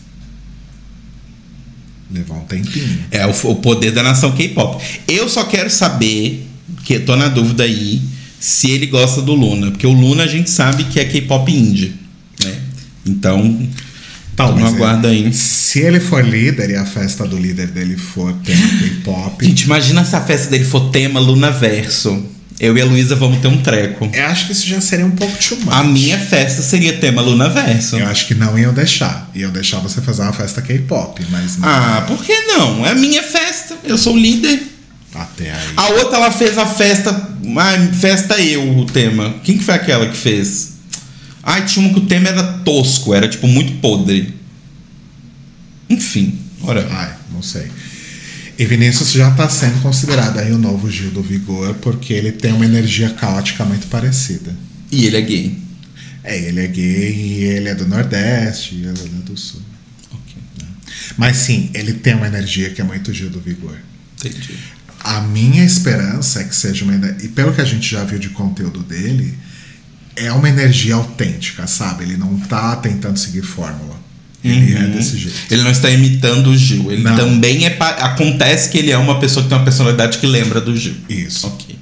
Levou 2.15 2.37
um 2.37 2.45
tempinho. 2.45 2.99
É 3.11 3.27
o, 3.27 3.31
o 3.31 3.57
poder 3.57 3.91
da 3.91 4.03
nação 4.03 4.33
K-pop. 4.33 4.83
Eu 5.09 5.29
só 5.29 5.45
quero 5.45 5.69
saber, 5.69 6.47
que 6.85 7.01
tô 7.01 7.17
na 7.17 7.29
dúvida 7.29 7.65
aí, 7.65 8.01
se 8.39 8.71
ele 8.71 8.87
gosta 8.87 9.21
do 9.21 9.35
Luna. 9.35 9.73
Porque 9.73 9.87
o 9.87 9.93
Luna 9.93 10.23
a 10.23 10.27
gente 10.29 10.49
sabe 10.49 10.85
que 10.85 11.01
é 11.01 11.05
K-pop 11.05 11.51
indie. 11.51 11.95
Né? 12.43 12.55
Então, 13.05 13.69
Tá, 14.37 14.47
Então 14.47 14.59
mas 14.59 14.75
aguarda 14.75 15.09
aí. 15.09 15.33
Se 15.33 15.81
ele 15.81 16.01
for 16.01 16.25
líder 16.25 16.71
e 16.71 16.77
a 16.77 16.85
festa 16.85 17.27
do 17.27 17.39
líder 17.39 17.69
dele 17.69 17.97
for 17.97 18.33
tema 18.45 18.69
K-pop, 18.79 19.45
gente, 19.45 19.63
imagina 19.63 20.05
se 20.05 20.17
a 20.17 20.21
festa 20.21 20.51
dele 20.51 20.65
for 20.65 20.91
tema 20.91 21.21
Luna 21.21 21.51
Verso. 21.51 22.25
Eu 22.61 22.77
e 22.79 22.81
a 22.81 22.85
Luísa 22.85 23.17
vamos 23.17 23.41
ter 23.41 23.49
um 23.49 23.61
treco. 23.61 24.09
eu 24.13 24.27
acho 24.27 24.47
que 24.47 24.53
isso 24.53 24.67
já 24.67 24.81
seria 24.81 25.05
um 25.05 25.11
pouco 25.11 25.37
too 25.39 25.59
much. 25.59 25.75
A 25.75 25.83
minha 25.83 26.19
festa 26.19 26.63
seria 26.63 26.97
tema 26.99 27.21
Luna 27.21 27.49
Verso. 27.49 27.97
Eu 27.97 28.07
acho 28.07 28.27
que 28.27 28.35
não 28.35 28.57
iam 28.59 28.73
deixar. 28.73 29.29
Iam 29.35 29.51
deixar 29.51 29.81
você 29.81 30.01
fazer 30.01 30.23
uma 30.23 30.33
festa 30.33 30.63
K-pop, 30.63 31.21
mas 31.31 31.59
não. 31.59 31.69
Ah, 31.69 32.05
por 32.07 32.23
que 32.23 32.33
não? 32.43 32.87
É 32.87 32.91
a 32.91 32.95
minha 32.95 33.23
festa. 33.23 33.77
Eu 33.83 33.99
sou 33.99 34.15
o 34.15 34.19
líder. 34.19 34.63
Até 35.15 35.51
aí. 35.51 35.73
A 35.77 35.89
outra, 35.91 36.17
ela 36.19 36.31
fez 36.31 36.57
a 36.57 36.67
festa. 36.67 37.29
Ai, 37.57 37.93
festa 37.93 38.41
eu, 38.41 38.79
o 38.79 38.85
tema. 38.87 39.35
Quem 39.43 39.59
que 39.59 39.65
foi 39.65 39.75
aquela 39.75 40.07
que 40.07 40.17
fez? 40.17 40.75
Ai, 41.43 41.65
tinha 41.67 41.85
uma 41.85 41.93
que 41.93 42.01
o 42.01 42.07
tema 42.07 42.29
era 42.29 42.43
tosco, 42.65 43.13
era 43.15 43.29
tipo 43.29 43.47
muito 43.47 43.81
podre. 43.81 44.35
Enfim, 45.91 46.39
ora. 46.63 46.87
Ai, 46.91 47.13
não 47.33 47.43
sei. 47.43 47.71
E 48.57 48.65
Vinícius 48.65 49.13
já 49.13 49.31
tá 49.33 49.49
sendo 49.49 49.81
considerado 49.83 50.39
aí 50.39 50.53
o 50.53 50.59
novo 50.59 50.89
Gil 50.89 51.11
do 51.11 51.23
Vigor, 51.23 51.75
porque 51.75 52.13
ele 52.13 52.31
tem 52.31 52.53
uma 52.53 52.65
energia 52.65 53.11
caótica 53.11 53.65
muito 53.65 53.89
parecida. 53.89 54.55
E 54.93 55.07
ele 55.07 55.17
é 55.17 55.21
gay. 55.21 55.59
É, 56.23 56.39
ele 56.39 56.61
é 56.61 56.67
gay 56.69 57.15
e 57.15 57.45
ele 57.45 57.69
é 57.69 57.75
do 57.75 57.87
Nordeste 57.87 58.77
e 58.77 58.85
ela 58.85 58.99
é 58.99 59.23
do 59.25 59.37
Sul. 59.37 59.61
Ok, 60.13 60.37
Mas 61.17 61.39
sim, 61.39 61.69
ele 61.75 61.95
tem 61.95 62.15
uma 62.15 62.29
energia 62.29 62.71
que 62.71 62.81
é 62.81 62.85
muito 62.85 63.13
Gil 63.13 63.29
do 63.29 63.41
Vigor. 63.41 63.77
entendi. 64.25 64.57
A 65.01 65.21
minha 65.21 65.65
esperança 65.65 66.41
é 66.41 66.45
que 66.45 66.57
seja 66.57 66.85
uma 66.85 66.95
e 67.23 67.29
pelo 67.29 67.53
que 67.53 67.61
a 67.61 67.65
gente 67.65 67.91
já 67.91 68.05
viu 68.05 68.19
de 68.19 68.31
conteúdo 68.31 68.81
dele, 68.81 69.37
é 70.17 70.33
uma 70.33 70.49
energia 70.49 70.95
autêntica, 70.95 71.67
sabe? 71.67 72.05
Ele 72.05 72.17
não 72.17 72.39
tá 72.39 72.77
tentando 72.77 73.19
seguir 73.19 73.43
fórmula. 73.43 74.04
Ele 74.45 74.75
é 74.75 74.81
Uhum. 74.81 74.91
desse 74.91 75.17
jeito. 75.17 75.37
Ele 75.51 75.63
não 75.63 75.71
está 75.71 75.91
imitando 75.91 76.49
o 76.51 76.57
Gil. 76.57 76.93
Ele 76.93 77.03
Não. 77.03 77.17
também 77.17 77.65
é. 77.67 77.77
Acontece 77.79 78.69
que 78.69 78.77
ele 78.79 78.91
é 78.91 78.99
uma 78.99 79.19
pessoa 79.19 79.43
que 79.43 79.49
tem 79.49 79.57
uma 79.57 79.65
personalidade 79.65 80.19
que 80.19 80.27
lembra 80.27 80.61
do 80.61 80.77
Gil. 80.77 80.95
Isso. 81.09 81.47
Ok. 81.47 81.77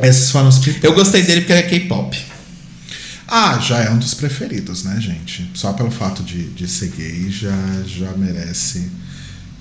Esses 0.00 0.30
foram 0.30 0.48
os. 0.48 0.60
Eu 0.82 0.94
gostei 0.94 1.22
dele 1.22 1.42
porque 1.42 1.52
ele 1.52 1.60
é 1.60 1.64
K-pop. 1.64 2.16
Ah, 3.30 3.58
já 3.62 3.80
é 3.80 3.90
um 3.90 3.98
dos 3.98 4.14
preferidos, 4.14 4.84
né, 4.84 4.98
gente? 4.98 5.50
Só 5.52 5.74
pelo 5.74 5.90
fato 5.90 6.22
de, 6.22 6.44
de 6.44 6.66
ser 6.66 6.90
gay 6.96 7.26
já, 7.30 7.54
já 7.86 8.10
merece. 8.16 8.88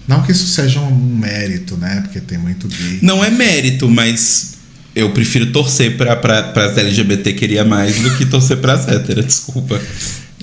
Não 0.08 0.24
que 0.24 0.32
isso 0.32 0.48
seja 0.48 0.80
um 0.80 0.96
mérito, 0.96 1.76
né? 1.76 2.00
Porque 2.02 2.22
tem 2.22 2.38
muito 2.38 2.66
gay. 2.70 3.00
Não 3.02 3.22
é 3.26 3.30
mérito, 3.30 3.90
mas 3.90 4.54
eu 4.96 5.12
prefiro 5.12 5.48
torcer 5.52 5.98
para 5.98 6.14
as 6.56 6.78
LGBT 6.78 7.34
queria 7.34 7.66
mais 7.66 8.00
do 8.00 8.16
que 8.16 8.26
torcer 8.26 8.56
para 8.58 8.72
as 8.74 8.88
héteras, 8.88 9.26
desculpa. 9.26 9.82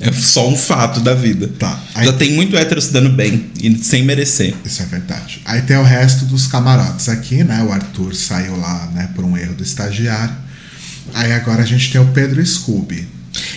É 0.08 0.12
só 0.12 0.48
um 0.48 0.56
fato 0.56 1.00
da 1.00 1.14
vida. 1.14 1.50
Tá. 1.58 1.80
Aí- 1.94 2.06
Já 2.06 2.12
tem 2.12 2.32
muito 2.32 2.56
hétero 2.56 2.80
se 2.80 2.92
dando 2.92 3.10
bem 3.10 3.46
e 3.60 3.76
sem 3.78 4.02
merecer. 4.02 4.54
Isso 4.64 4.82
é 4.82 4.86
verdade. 4.86 5.40
Aí 5.44 5.62
tem 5.62 5.76
o 5.76 5.82
resto 5.82 6.24
dos 6.26 6.46
camarotes 6.46 7.08
aqui, 7.08 7.42
né? 7.44 7.62
O 7.68 7.72
Arthur 7.72 8.14
saiu 8.14 8.56
lá, 8.56 8.90
né, 8.94 9.08
por 9.14 9.24
um 9.24 9.36
erro 9.36 9.54
do 9.54 9.62
estagiário. 9.62 10.34
Aí 11.12 11.32
agora 11.32 11.62
a 11.62 11.66
gente 11.66 11.90
tem 11.90 12.00
o 12.00 12.06
Pedro 12.08 12.44
Scooby, 12.44 13.06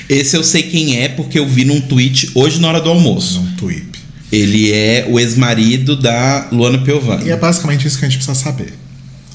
Esse 0.09 0.35
eu 0.35 0.43
sei 0.43 0.63
quem 0.63 1.01
é 1.01 1.07
porque 1.09 1.37
eu 1.37 1.47
vi 1.47 1.63
num 1.65 1.79
tweet 1.81 2.31
hoje 2.33 2.59
na 2.59 2.67
hora 2.69 2.81
do 2.81 2.89
almoço. 2.89 3.39
num 3.41 3.51
tweet. 3.55 3.85
Ele 4.31 4.71
é 4.73 5.05
o 5.09 5.19
ex-marido 5.19 5.95
da 5.95 6.47
Luana 6.51 6.77
Piovani. 6.79 7.25
E 7.25 7.29
é 7.29 7.35
basicamente 7.37 7.87
isso 7.87 7.97
que 7.99 8.05
a 8.05 8.09
gente 8.09 8.17
precisa 8.17 8.37
saber. 8.43 8.73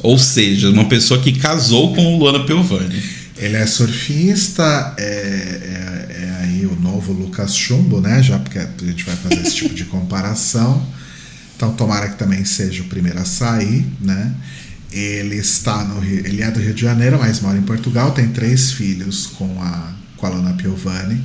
Ou 0.02 0.18
seja, 0.18 0.68
uma 0.70 0.84
pessoa 0.86 1.20
que 1.20 1.32
casou 1.32 1.94
com 1.94 2.14
o 2.14 2.18
Luana 2.18 2.40
Piovani. 2.44 3.00
Ele 3.43 3.57
é 3.57 3.66
surfista, 3.66 4.95
é, 4.99 5.03
é- 5.03 6.16
é 6.24 6.45
aí 6.45 6.66
o 6.66 6.76
novo 6.76 7.12
Lucas 7.12 7.57
Chumbo, 7.57 8.01
né? 8.01 8.22
Já 8.22 8.38
porque 8.38 8.59
a 8.59 8.68
gente 8.80 9.05
vai 9.05 9.16
fazer 9.16 9.40
esse 9.43 9.57
tipo 9.57 9.74
de 9.74 9.84
comparação. 9.86 10.86
Então 11.57 11.72
tomara 11.74 12.09
que 12.09 12.16
também 12.16 12.45
seja 12.45 12.82
o 12.82 12.86
primeiro 12.86 13.18
a 13.18 13.24
sair, 13.24 13.84
né? 14.01 14.32
Ele 14.93 15.36
está 15.36 15.84
no 15.84 15.99
Rio, 16.01 16.18
ele 16.26 16.43
é 16.43 16.51
do 16.51 16.61
Rio 16.61 16.74
de 16.74 16.82
Janeiro, 16.82 17.18
mas 17.18 17.40
mora 17.40 17.59
em 17.59 17.62
Portugal, 17.62 18.12
tem 18.12 18.28
três 18.28 18.72
filhos 18.72 19.26
com 19.26 19.61
a, 19.61 19.93
com 20.16 20.26
a 20.26 20.28
Luna 20.30 20.53
Piovani. 20.55 21.20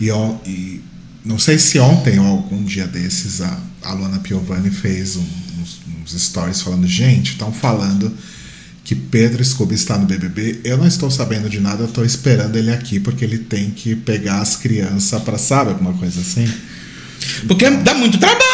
E, 0.00 0.08
e 0.46 0.80
não 1.24 1.38
sei 1.38 1.58
se 1.58 1.78
ontem 1.78 2.18
ou 2.18 2.26
algum 2.26 2.62
dia 2.64 2.86
desses 2.86 3.40
a, 3.40 3.58
a 3.82 3.92
Luana 3.92 4.20
Piovani 4.20 4.70
fez 4.70 5.16
um, 5.16 5.24
uns, 5.60 5.80
uns 6.00 6.22
stories 6.22 6.62
falando: 6.62 6.86
gente, 6.86 7.32
estão 7.32 7.52
falando 7.52 8.10
que 8.84 8.94
Pedro 8.94 9.44
Scooby 9.44 9.74
está 9.74 9.96
no 9.96 10.06
BBB. 10.06 10.60
Eu 10.64 10.76
não 10.76 10.86
estou 10.86 11.10
sabendo 11.10 11.48
de 11.48 11.60
nada, 11.60 11.82
eu 11.82 11.88
estou 11.88 12.04
esperando 12.04 12.56
ele 12.56 12.72
aqui 12.72 12.98
porque 12.98 13.24
ele 13.24 13.38
tem 13.38 13.70
que 13.70 13.94
pegar 13.94 14.40
as 14.40 14.56
crianças 14.56 15.22
para, 15.22 15.38
sabe, 15.38 15.70
alguma 15.70 15.92
coisa 15.94 16.20
assim. 16.20 16.48
Porque 17.46 17.68
dá 17.70 17.94
muito 17.94 18.18
trabalho 18.18 18.52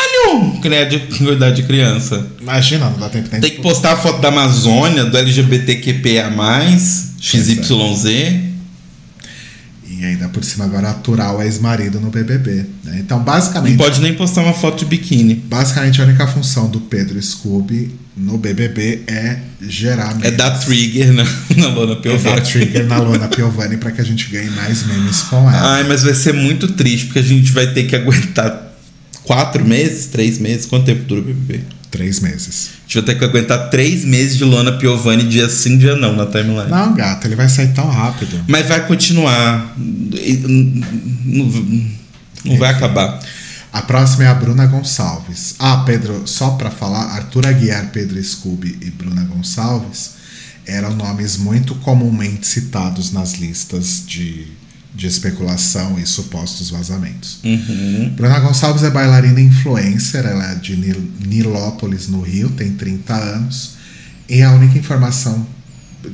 criar 0.61 0.85
de 0.85 0.99
cuidar 0.99 1.51
de 1.51 1.63
criança. 1.63 2.27
Imagina, 2.41 2.91
não 2.91 2.99
dá 2.99 3.09
tempo 3.09 3.29
nem 3.33 3.41
Tem 3.41 3.51
que 3.53 3.63
postar 3.63 3.93
a 3.93 3.97
foto 3.97 4.21
da 4.21 4.29
Amazônia, 4.29 5.05
do 5.05 5.17
LGBTQPA, 5.17 6.31
XYZ. 7.19 8.48
E 9.99 10.05
ainda 10.05 10.29
por 10.29 10.45
cima 10.45 10.65
agora 10.65 10.91
aturar 10.91 11.35
o 11.35 11.43
ex-marido 11.43 11.99
no 11.99 12.09
BBB. 12.09 12.65
Né? 12.85 12.99
Então, 13.01 13.19
basicamente. 13.19 13.77
Não 13.77 13.85
pode 13.85 14.01
nem 14.01 14.15
postar 14.15 14.43
uma 14.43 14.53
foto 14.53 14.79
de 14.79 14.85
biquíni. 14.85 15.35
Basicamente, 15.35 16.01
a 16.01 16.05
única 16.05 16.25
função 16.29 16.71
do 16.71 16.79
Pedro 16.81 17.21
Scooby 17.21 17.91
no 18.17 18.39
BBB 18.39 19.03
é 19.09 19.39
gerar 19.61 20.15
memes. 20.15 20.25
É 20.25 20.31
dar 20.31 20.53
trigger 20.53 21.13
na, 21.13 21.25
na 21.57 21.69
Lona 21.69 21.95
É 21.95 21.97
Piovani. 21.97 22.37
dar 22.37 22.41
trigger 22.43 22.87
na 22.87 22.99
Lona 22.99 23.27
Piovani 23.29 23.77
para 23.77 23.91
que 23.91 24.01
a 24.01 24.05
gente 24.05 24.29
ganhe 24.31 24.51
mais 24.51 24.87
memes 24.87 25.23
com 25.23 25.37
ela. 25.51 25.75
Ai, 25.75 25.85
mas 25.89 26.05
vai 26.05 26.15
ser 26.15 26.33
muito 26.33 26.69
triste, 26.69 27.07
porque 27.07 27.19
a 27.19 27.23
gente 27.23 27.51
vai 27.51 27.67
ter 27.73 27.85
que 27.85 27.97
aguentar 27.97 28.73
quatro 29.25 29.65
meses, 29.65 30.07
três 30.07 30.39
meses. 30.39 30.65
Quanto 30.65 30.87
tempo 30.87 31.03
dura 31.05 31.23
o 31.23 31.25
BBB? 31.25 31.61
Três 31.91 32.21
meses. 32.21 32.71
A 32.79 32.83
gente 32.83 32.95
vai 32.95 33.03
ter 33.03 33.19
que 33.19 33.25
aguentar 33.25 33.71
três 33.71 34.05
meses 34.05 34.37
de 34.37 34.45
Lona 34.45 34.73
Piovani 34.73 35.25
dia 35.25 35.49
sim, 35.49 35.79
dia 35.79 35.97
não 35.97 36.15
na 36.15 36.27
timeline. 36.27 36.71
Não, 36.71 36.95
gato, 36.95 37.27
ele 37.27 37.37
vai 37.37 37.49
sair 37.49 37.73
tão 37.73 37.89
rápido. 37.89 38.45
Mas 38.47 38.69
vai 38.69 38.87
continuar. 38.87 39.75
Não, 39.77 41.47
não 42.45 42.57
vai 42.59 42.71
acabar. 42.71 43.21
A 43.73 43.83
próxima 43.83 44.25
é 44.25 44.27
a 44.27 44.35
Bruna 44.35 44.67
Gonçalves. 44.67 45.55
Ah, 45.59 45.83
Pedro, 45.85 46.27
só 46.27 46.51
pra 46.51 46.71
falar, 46.71 47.15
Arthur 47.15 47.47
Aguiar, 47.47 47.91
Pedro 47.93 48.23
Scooby 48.23 48.79
e 48.81 48.91
Bruna 48.91 49.25
Gonçalves 49.25 50.19
eram 50.67 50.95
nomes 50.95 51.39
muito 51.39 51.75
comumente 51.77 52.47
citados 52.47 53.11
nas 53.11 53.35
listas 53.35 54.03
de, 54.07 54.47
de 54.95 55.07
especulação 55.07 55.99
e 55.99 56.07
supostos 56.07 56.71
vazamentos. 56.71 57.39
Uhum. 57.45 58.13
Bruna 58.17 58.41
Gonçalves 58.41 58.83
é 58.83 58.91
bailarina 58.91 59.41
influencer, 59.41 60.25
ela 60.27 60.53
é 60.53 60.55
de 60.57 60.77
Nil- 60.77 61.11
Nilópolis, 61.27 62.09
no 62.09 62.21
Rio, 62.21 62.49
tem 62.51 62.73
30 62.73 63.15
anos. 63.15 63.73
E 64.29 64.43
a 64.43 64.51
única 64.53 64.77
informação 64.79 65.47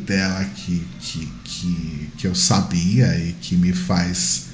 dela 0.06 0.44
que, 0.56 0.82
que, 1.00 1.28
que, 1.44 2.08
que 2.18 2.26
eu 2.26 2.34
sabia 2.34 3.06
e 3.18 3.34
que 3.40 3.54
me 3.56 3.72
faz 3.72 4.44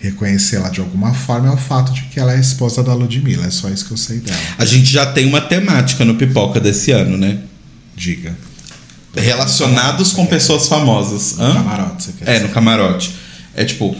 reconhecê-la 0.00 0.68
de 0.68 0.80
alguma 0.80 1.12
forma 1.14 1.48
é 1.48 1.50
o 1.50 1.56
fato 1.56 1.92
de 1.92 2.02
que 2.02 2.18
ela 2.20 2.34
é 2.34 2.40
esposa 2.40 2.82
da 2.82 2.92
Ludmilla. 2.94 3.46
É 3.46 3.50
só 3.50 3.68
isso 3.70 3.84
que 3.86 3.92
eu 3.92 3.96
sei 3.96 4.18
dela. 4.18 4.38
A 4.58 4.64
gente 4.64 4.90
já 4.90 5.06
tem 5.06 5.26
uma 5.26 5.40
temática 5.40 6.04
no 6.04 6.14
Pipoca 6.16 6.60
desse 6.60 6.90
ano, 6.92 7.16
né? 7.16 7.38
Diga. 7.96 8.36
Relacionados 9.14 10.12
com 10.12 10.26
pessoas 10.26 10.68
famosas. 10.68 11.38
Hã? 11.38 11.54
Camarote, 11.54 12.02
você 12.04 12.12
quer 12.12 12.28
É, 12.28 12.32
dizer. 12.34 12.48
no 12.48 12.52
camarote. 12.54 13.14
É 13.56 13.64
tipo, 13.64 13.96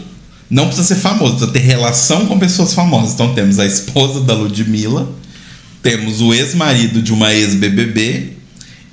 não 0.49 0.67
precisa 0.67 0.87
ser 0.87 1.01
famoso, 1.01 1.31
precisa 1.31 1.51
ter 1.51 1.59
relação 1.59 2.27
com 2.27 2.37
pessoas 2.37 2.73
famosas. 2.73 3.15
Então 3.15 3.33
temos 3.33 3.57
a 3.57 3.65
esposa 3.65 4.21
da 4.21 4.35
Ludmilla, 4.35 5.11
temos 5.81 6.21
o 6.21 6.31
ex-marido 6.31 7.01
de 7.01 7.11
uma 7.11 7.33
ex-BBB 7.33 8.33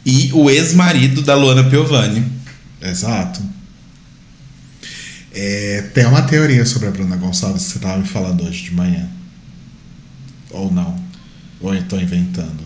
e 0.06 0.30
o 0.32 0.48
ex-marido 0.48 1.20
da 1.20 1.36
Luana 1.36 1.64
Piovani. 1.64 2.24
Exato. 2.80 3.42
É, 5.32 5.90
tem 5.92 6.06
uma 6.06 6.22
teoria 6.22 6.64
sobre 6.64 6.88
a 6.88 6.90
Bruna 6.90 7.16
Gonçalves 7.16 7.64
que 7.64 7.72
você 7.72 7.78
estava 7.78 7.98
me 7.98 8.06
falando 8.06 8.44
hoje 8.44 8.64
de 8.64 8.74
manhã. 8.74 9.06
Ou 10.50 10.72
não? 10.72 10.96
Ou 11.60 11.74
eu 11.74 11.82
tô 11.84 11.98
inventando? 11.98 12.64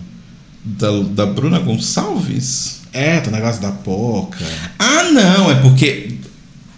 Da, 0.65 0.91
da 1.15 1.27
Bruna 1.27 1.59
Gonçalves? 1.59 2.83
É, 2.93 3.21
do 3.21 3.31
negócio 3.31 3.61
da 3.61 3.73
Poca. 3.73 4.45
Ah, 4.79 5.05
não, 5.05 5.51
é 5.51 5.57
porque 5.57 6.19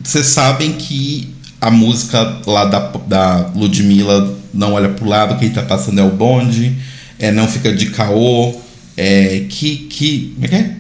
vocês 0.02 0.26
sabem 0.26 0.72
que 0.72 1.34
a 1.60 1.70
música 1.70 2.40
lá 2.46 2.64
da, 2.64 2.78
da 3.06 3.50
Ludmilla 3.54 4.36
não 4.52 4.72
olha 4.72 4.88
pro 4.88 5.08
lado, 5.08 5.38
quem 5.38 5.50
tá 5.50 5.62
passando 5.62 6.00
é 6.00 6.02
o 6.04 6.10
bonde, 6.10 6.76
é, 7.18 7.30
não 7.30 7.46
fica 7.46 7.72
de 7.72 7.90
caô, 7.90 8.60
é, 8.96 9.44
que, 9.48 9.76
que, 9.76 10.32
como 10.34 10.46
é 10.46 10.48
que 10.48 10.54
é? 10.54 10.76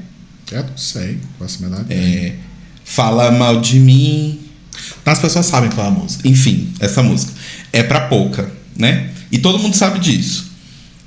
Eu 0.52 0.64
não 0.64 0.76
sei, 0.76 1.18
menor 1.60 1.80
ideia. 1.82 2.00
É, 2.00 2.34
fala 2.84 3.30
mal 3.30 3.60
de 3.60 3.78
mim, 3.78 4.40
As 5.04 5.18
pessoas 5.18 5.46
sabem 5.46 5.70
qual 5.70 5.86
é 5.86 5.90
a 5.90 5.92
música. 5.92 6.26
enfim, 6.28 6.72
essa 6.80 7.02
música. 7.02 7.32
É 7.72 7.82
pra 7.82 8.02
pouca, 8.02 8.50
né? 8.76 9.10
E 9.30 9.38
todo 9.38 9.58
mundo 9.58 9.76
sabe 9.76 10.00
disso. 10.00 10.50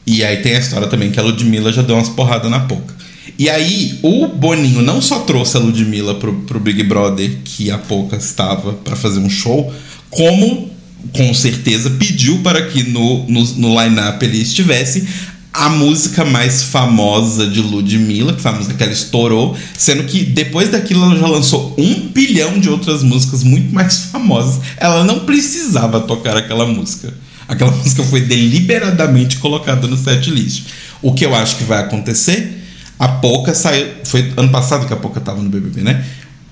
E 0.05 0.24
aí 0.24 0.38
tem 0.38 0.55
a 0.55 0.59
história 0.59 0.88
também 0.88 1.11
que 1.11 1.20
a 1.20 1.24
Ludmilla 1.24 1.72
já 1.74 1.82
deu 1.82 1.95
umas 1.95 2.09
porradas 2.09 2.49
na 2.49 2.61
pouca. 2.61 2.93
E 3.38 3.49
aí 3.49 3.99
o 4.01 4.28
Boninho 4.28 4.82
não 4.82 5.01
só 5.01 5.19
trouxe 5.19 5.57
a 5.57 5.59
Ludmilla 5.59 6.15
pro, 6.15 6.34
pro 6.41 6.59
Big 6.59 6.84
Brother, 6.84 7.39
que 7.43 7.71
a 7.71 7.78
pouca 7.78 8.15
estava 8.17 8.74
para 8.74 8.95
fazer 8.95 9.19
um 9.19 9.30
show, 9.30 9.74
como 10.09 10.71
com 11.11 11.34
certeza 11.34 11.89
pediu 11.91 12.39
para 12.39 12.67
que 12.67 12.84
no, 12.84 13.26
no, 13.28 13.43
no 13.55 13.82
line-up 13.82 14.24
ele 14.24 14.41
estivesse 14.41 15.05
a 15.53 15.69
música 15.69 16.26
mais 16.26 16.63
famosa 16.63 17.45
de 17.45 17.61
Ludmilla, 17.61 18.34
que 18.34 18.41
foi 18.41 18.51
a 18.51 18.55
música 18.55 18.74
que 18.74 18.84
ela 18.84 18.91
estourou, 18.91 19.55
sendo 19.78 20.03
que 20.05 20.24
depois 20.24 20.69
daquilo 20.69 21.03
ela 21.03 21.15
já 21.15 21.28
lançou 21.28 21.76
um 21.78 22.09
bilhão 22.09 22.59
de 22.59 22.69
outras 22.69 23.03
músicas 23.03 23.43
muito 23.43 23.74
mais 23.74 24.05
famosas. 24.05 24.59
Ela 24.78 25.03
não 25.03 25.19
precisava 25.19 26.01
tocar 26.01 26.36
aquela 26.36 26.65
música. 26.65 27.13
Aquela 27.47 27.69
música 27.78 28.03
foi 28.03 28.21
deliberadamente 28.21 29.38
colocada 29.38 29.88
no 29.88 29.95
setlist. 29.95 30.65
O 31.03 31.13
que 31.13 31.24
eu 31.24 31.36
acho 31.36 31.57
que 31.57 31.63
vai 31.63 31.82
acontecer, 31.82 32.62
a 32.97 33.07
Poca 33.07 33.53
saiu. 33.53 33.87
Foi 34.03 34.33
ano 34.37 34.49
passado 34.49 34.87
que 34.87 34.93
a 34.93 34.97
Poca 34.97 35.19
tava 35.19 35.41
no 35.41 35.49
BBB, 35.49 35.81
né? 35.81 36.05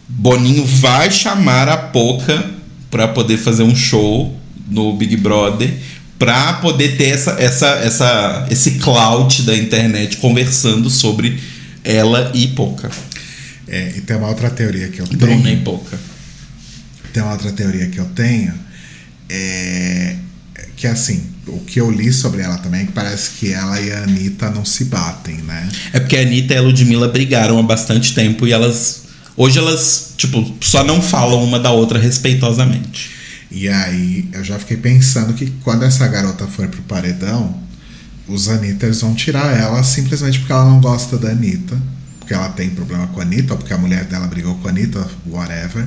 Boninho 0.08 0.66
vai 0.66 1.10
chamar 1.10 1.70
a 1.70 1.78
Poca 1.78 2.46
para 2.90 3.08
poder 3.08 3.38
fazer 3.38 3.64
um 3.64 3.76
show 3.76 4.38
no 4.70 4.96
Big 4.98 5.16
Brother 5.18 5.74
para 6.20 6.54
poder 6.54 6.98
ter 6.98 7.10
essa, 7.10 7.32
essa, 7.40 7.68
essa, 7.78 8.48
esse 8.52 8.72
clout 8.72 9.42
da 9.42 9.58
internet 9.58 10.18
conversando 10.18 10.90
sobre 10.90 11.40
ela 11.84 12.32
e 12.36 12.50
Poca. 12.50 12.92
É, 13.68 13.94
e 13.96 14.02
tem 14.02 14.18
uma 14.18 14.28
outra 14.28 14.50
teoria 14.50 14.90
que 14.90 15.00
eu 15.00 15.08
tenho. 15.08 15.20
Bruna 15.20 15.52
e 15.52 15.58
Poca. 15.58 15.98
Tem 17.14 17.24
uma 17.24 17.32
outra 17.32 17.52
teoria 17.52 17.88
que 17.88 17.98
eu 17.98 18.06
tenho. 18.06 18.54
É, 19.30 20.16
que 20.76 20.86
assim, 20.86 21.31
o 21.48 21.60
que 21.60 21.80
eu 21.80 21.90
li 21.90 22.12
sobre 22.14 22.42
ela 22.42 22.58
também 22.58 22.82
é 22.82 22.86
que 22.86 22.92
parece 22.92 23.32
que 23.32 23.52
ela 23.52 23.80
e 23.80 23.92
a 23.92 24.04
Anitta 24.04 24.50
não 24.50 24.64
se 24.64 24.86
batem, 24.86 25.38
né? 25.38 25.70
É 25.92 26.00
porque 26.00 26.16
a 26.18 26.22
Anitta 26.22 26.54
e 26.54 26.58
a 26.58 26.62
Ludmilla 26.62 27.08
brigaram 27.08 27.58
há 27.58 27.64
bastante 27.64 28.14
tempo 28.14 28.46
e 28.46 28.54
elas. 28.54 29.04
Hoje 29.36 29.58
elas, 29.58 30.14
tipo, 30.18 30.56
só 30.62 30.84
não 30.84 31.02
falam 31.02 31.44
uma 31.44 31.60
da 31.60 31.72
outra 31.72 31.98
respeitosamente. 31.98 33.12
E 33.50 33.68
aí 33.68 34.30
eu 34.34 34.44
já 34.44 34.60
fiquei 34.60 34.78
pensando 34.78 35.34
que 35.34 35.52
quando 35.64 35.84
essa 35.84 36.08
garota 36.08 36.46
for 36.48 36.68
pro 36.68 36.82
paredão, 36.84 37.60
os 38.28 38.48
Anitters 38.48 39.02
vão 39.02 39.14
tirar 39.16 39.58
ela 39.58 39.84
simplesmente 39.84 40.40
porque 40.40 40.54
ela 40.54 40.66
não 40.66 40.80
gosta 40.80 41.18
da 41.18 41.30
Anitta. 41.30 41.78
Porque 42.20 42.34
ela 42.34 42.50
tem 42.50 42.70
problema 42.70 43.08
com 43.08 43.20
a 43.20 43.24
Anitta, 43.24 43.54
ou 43.54 43.58
porque 43.58 43.74
a 43.74 43.78
mulher 43.78 44.06
dela 44.06 44.28
brigou 44.28 44.56
com 44.56 44.68
a 44.68 44.72
Anitta, 44.72 45.06
whatever. 45.26 45.86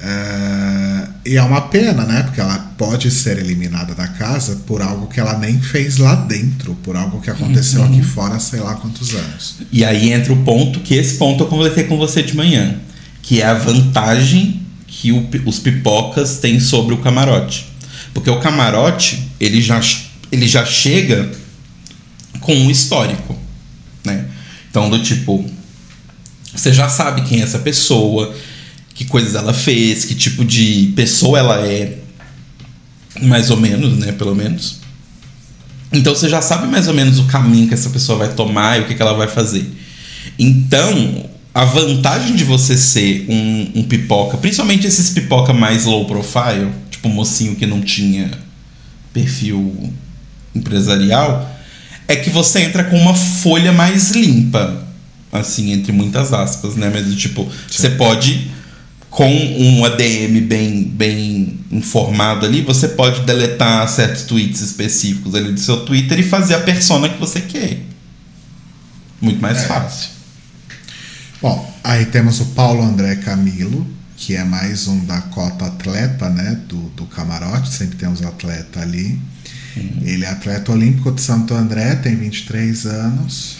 Ah, 0.00 1.08
e 1.24 1.36
é 1.36 1.42
uma 1.42 1.62
pena, 1.62 2.04
né? 2.04 2.22
Porque 2.22 2.40
ela 2.40 2.58
pode 2.76 3.10
ser 3.10 3.38
eliminada 3.38 3.94
da 3.94 4.06
casa 4.06 4.62
por 4.66 4.82
algo 4.82 5.06
que 5.06 5.18
ela 5.18 5.38
nem 5.38 5.60
fez 5.60 5.96
lá 5.96 6.14
dentro, 6.14 6.74
por 6.76 6.96
algo 6.96 7.20
que 7.20 7.30
aconteceu 7.30 7.82
aqui 7.82 8.02
fora, 8.02 8.38
sei 8.38 8.60
lá 8.60 8.74
quantos 8.74 9.14
anos. 9.14 9.56
E 9.72 9.84
aí 9.84 10.12
entra 10.12 10.32
o 10.32 10.44
ponto 10.44 10.80
que 10.80 10.94
esse 10.94 11.16
ponto 11.16 11.44
eu 11.44 11.48
conversei 11.48 11.84
com 11.84 11.96
você 11.96 12.22
de 12.22 12.36
manhã, 12.36 12.76
que 13.22 13.40
é 13.40 13.46
a 13.46 13.54
vantagem 13.54 14.62
que 14.86 15.12
o 15.12 15.28
os 15.44 15.58
pipocas 15.58 16.38
têm 16.38 16.60
sobre 16.60 16.94
o 16.94 16.98
camarote. 16.98 17.66
Porque 18.14 18.30
o 18.30 18.40
camarote, 18.40 19.30
ele 19.38 19.60
já, 19.60 19.80
ele 20.30 20.46
já 20.46 20.64
chega 20.64 21.30
com 22.40 22.54
um 22.54 22.70
histórico, 22.70 23.36
né? 24.04 24.26
Então, 24.70 24.88
do 24.88 25.02
tipo, 25.02 25.44
você 26.54 26.72
já 26.72 26.88
sabe 26.88 27.22
quem 27.22 27.40
é 27.40 27.42
essa 27.42 27.58
pessoa, 27.58 28.34
que 28.96 29.04
coisas 29.04 29.34
ela 29.34 29.52
fez, 29.52 30.06
que 30.06 30.14
tipo 30.14 30.42
de 30.42 30.92
pessoa 30.96 31.38
ela 31.38 31.66
é, 31.66 31.98
mais 33.22 33.50
ou 33.50 33.58
menos, 33.58 33.98
né? 33.98 34.10
Pelo 34.12 34.34
menos. 34.34 34.80
Então 35.92 36.14
você 36.14 36.28
já 36.28 36.40
sabe 36.40 36.66
mais 36.66 36.88
ou 36.88 36.94
menos 36.94 37.18
o 37.18 37.24
caminho 37.24 37.68
que 37.68 37.74
essa 37.74 37.90
pessoa 37.90 38.18
vai 38.18 38.32
tomar 38.32 38.78
e 38.78 38.82
o 38.82 38.86
que, 38.86 38.94
que 38.94 39.02
ela 39.02 39.12
vai 39.12 39.28
fazer. 39.28 39.70
Então, 40.38 41.28
a 41.54 41.64
vantagem 41.64 42.34
de 42.34 42.42
você 42.42 42.76
ser 42.76 43.26
um, 43.28 43.80
um 43.80 43.84
pipoca, 43.84 44.38
principalmente 44.38 44.86
esses 44.86 45.10
pipoca 45.10 45.52
mais 45.52 45.84
low 45.84 46.06
profile, 46.06 46.72
tipo 46.90 47.08
um 47.08 47.12
mocinho 47.12 47.54
que 47.54 47.66
não 47.66 47.82
tinha 47.82 48.30
perfil 49.12 49.92
empresarial, 50.54 51.54
é 52.08 52.16
que 52.16 52.30
você 52.30 52.60
entra 52.60 52.84
com 52.84 52.98
uma 52.98 53.14
folha 53.14 53.72
mais 53.72 54.10
limpa. 54.10 54.84
Assim, 55.30 55.72
entre 55.72 55.92
muitas 55.92 56.32
aspas, 56.32 56.76
né? 56.76 56.90
Mas 56.92 57.14
tipo, 57.14 57.46
você 57.70 57.90
pode 57.90 58.56
com 59.16 59.34
um 59.34 59.82
ADM 59.82 60.42
bem, 60.46 60.84
bem 60.84 61.58
informado 61.72 62.44
ali, 62.44 62.60
você 62.60 62.86
pode 62.88 63.22
deletar 63.22 63.88
certos 63.88 64.24
tweets 64.24 64.60
específicos 64.60 65.34
ali 65.34 65.52
do 65.52 65.58
seu 65.58 65.86
Twitter 65.86 66.18
e 66.20 66.22
fazer 66.22 66.52
a 66.52 66.60
persona 66.60 67.08
que 67.08 67.18
você 67.18 67.40
quer. 67.40 67.78
Muito 69.18 69.40
mais 69.40 69.56
É. 69.56 69.66
fácil. 69.68 70.10
Bom, 71.40 71.74
aí 71.82 72.04
temos 72.04 72.40
o 72.40 72.44
Paulo 72.46 72.82
André 72.82 73.16
Camilo, 73.16 73.86
que 74.18 74.36
é 74.36 74.44
mais 74.44 74.86
um 74.86 75.02
da 75.06 75.22
cota 75.22 75.64
atleta, 75.64 76.28
né? 76.28 76.60
Do, 76.68 76.76
do 76.90 77.06
camarote, 77.06 77.72
sempre 77.72 77.96
tem 77.96 78.06
uns 78.10 78.20
atletas 78.20 78.82
ali. 78.82 79.18
Ele 80.02 80.26
é 80.26 80.28
atleta 80.28 80.72
olímpico 80.72 81.10
de 81.10 81.22
Santo 81.22 81.54
André, 81.54 81.94
tem 81.96 82.16
23 82.16 82.84
anos. 82.84 83.56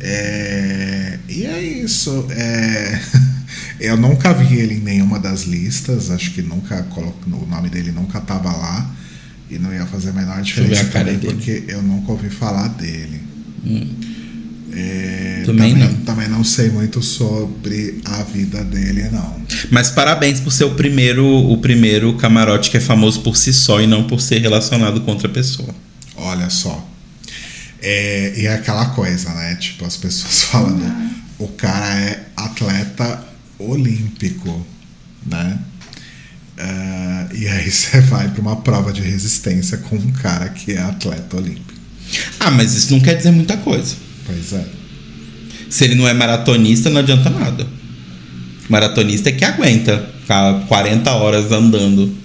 É, 0.00 1.18
e 1.28 1.44
é 1.44 1.62
isso. 1.62 2.26
é, 2.30 2.98
eu 3.80 3.96
nunca 3.96 4.32
vi 4.32 4.56
ele 4.58 4.74
em 4.74 4.80
nenhuma 4.80 5.18
das 5.18 5.42
listas, 5.44 6.10
acho 6.10 6.32
que 6.32 6.42
nunca 6.42 6.86
o 7.26 7.46
nome 7.46 7.68
dele 7.70 7.90
nunca 7.90 8.18
estava 8.18 8.52
lá. 8.52 8.94
E 9.50 9.58
não 9.58 9.72
ia 9.74 9.84
fazer 9.86 10.10
a 10.10 10.12
menor 10.12 10.32
eu 10.32 10.36
ver 10.36 10.42
diferença 10.44 10.82
a 10.82 10.84
cara 10.86 11.04
também, 11.06 11.18
dele. 11.18 11.34
porque 11.34 11.64
eu 11.66 11.82
nunca 11.82 12.12
ouvi 12.12 12.30
falar 12.30 12.68
dele. 12.68 13.20
É, 14.72 15.42
Também 15.44 15.74
não. 15.74 15.92
também 16.04 16.28
não 16.28 16.44
sei 16.44 16.70
muito 16.70 17.02
sobre 17.02 18.00
a 18.04 18.22
vida 18.22 18.62
dele, 18.62 19.08
não. 19.10 19.40
Mas 19.70 19.90
parabéns 19.90 20.38
por 20.38 20.52
ser 20.52 20.64
o 20.64 20.74
primeiro, 20.74 21.26
o 21.26 21.58
primeiro 21.58 22.14
camarote 22.14 22.70
que 22.70 22.76
é 22.76 22.80
famoso 22.80 23.20
por 23.22 23.36
si 23.36 23.52
só 23.52 23.80
e 23.80 23.86
não 23.86 24.04
por 24.04 24.20
ser 24.20 24.38
relacionado 24.40 25.00
com 25.00 25.10
outra 25.10 25.28
pessoa. 25.28 25.74
Olha 26.16 26.48
só. 26.48 26.88
É, 27.82 28.34
e 28.36 28.46
é 28.46 28.54
aquela 28.54 28.86
coisa, 28.90 29.30
né? 29.34 29.56
Tipo, 29.56 29.84
as 29.84 29.96
pessoas 29.96 30.44
falando, 30.52 30.84
o 31.38 31.48
cara 31.48 31.98
é 31.98 32.26
atleta 32.36 33.29
olímpico, 33.60 34.66
né? 35.26 35.58
Ah, 36.58 37.28
e 37.34 37.48
aí 37.48 37.70
você 37.70 38.00
vai 38.10 38.28
para 38.28 38.40
uma 38.40 38.56
prova 38.56 38.92
de 38.92 39.00
resistência 39.00 39.78
com 39.78 39.96
um 39.96 40.12
cara 40.12 40.48
que 40.50 40.72
é 40.72 40.78
atleta 40.78 41.36
olímpico. 41.36 41.72
Ah, 42.38 42.50
mas 42.50 42.74
isso 42.74 42.92
não 42.92 43.00
quer 43.00 43.14
dizer 43.14 43.30
muita 43.30 43.56
coisa. 43.56 43.96
Pois 44.26 44.52
é. 44.52 44.64
Se 45.68 45.84
ele 45.84 45.94
não 45.94 46.08
é 46.08 46.12
maratonista, 46.12 46.90
não 46.90 47.00
adianta 47.00 47.30
nada. 47.30 47.66
Maratonista 48.68 49.28
é 49.28 49.32
que 49.32 49.44
aguenta 49.44 50.10
ficar 50.20 50.66
40 50.66 51.10
horas 51.12 51.50
andando. 51.52 52.16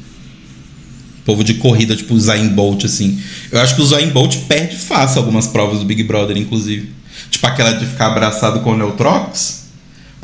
Povo 1.23 1.43
de 1.43 1.55
corrida, 1.55 1.95
tipo 1.95 2.13
o 2.13 2.19
Zayn 2.19 2.49
Bolt, 2.49 2.85
assim. 2.85 3.19
Eu 3.51 3.59
acho 3.59 3.75
que 3.75 3.81
o 3.81 3.85
Zayn 3.85 4.09
Bolt 4.09 4.37
perde 4.47 4.75
fácil 4.75 5.19
algumas 5.19 5.47
provas 5.47 5.79
do 5.79 5.85
Big 5.85 6.03
Brother, 6.03 6.37
inclusive. 6.37 6.91
Tipo 7.31 7.47
aquela 7.47 7.71
de 7.73 7.85
ficar 7.85 8.07
abraçado 8.07 8.59
com 8.59 8.73
o 8.73 8.77
Neutrox. 8.77 9.64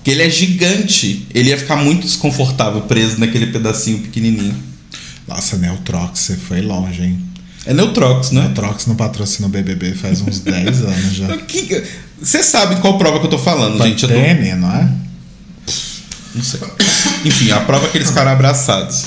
Porque 0.02 0.12
ele 0.12 0.24
é 0.24 0.30
gigante. 0.30 1.28
Ele 1.34 1.50
ia 1.50 1.58
ficar 1.58 1.76
muito 1.76 2.02
desconfortável 2.08 2.82
preso 2.82 3.20
naquele 3.20 3.48
pedacinho 3.48 4.00
pequenininho. 4.00 4.56
Nossa, 5.28 5.58
Neutrox, 5.58 6.20
você 6.20 6.36
foi 6.36 6.62
longe, 6.62 7.04
hein? 7.04 7.22
É 7.68 7.74
Neutrox, 7.74 8.32
né? 8.32 8.42
Neutrox 8.42 8.88
não 8.88 8.96
patrocina 8.96 9.48
o 9.48 9.50
BBB 9.52 9.94
faz 9.94 10.20
uns 10.22 10.40
10 10.42 10.82
anos 10.82 11.14
já. 11.14 11.28
Vocês 12.20 12.46
sabem 12.48 12.80
qual 12.80 12.98
prova 12.98 13.20
que 13.20 13.26
eu 13.28 13.30
tô 13.30 13.38
falando, 13.38 13.78
gente. 13.84 14.04
Eu 14.04 14.10
tô- 14.10 14.16
Pantene, 14.16 14.56
não 14.56 14.72
é? 14.76 14.90
Não 16.34 16.44
sei. 16.44 16.60
Enfim, 17.26 17.52
a 17.52 17.60
prova 17.62 17.86
é 17.86 17.90
que 17.90 17.98
eles 17.98 18.08
ficaram 18.10 18.32
abraçados. 18.32 19.06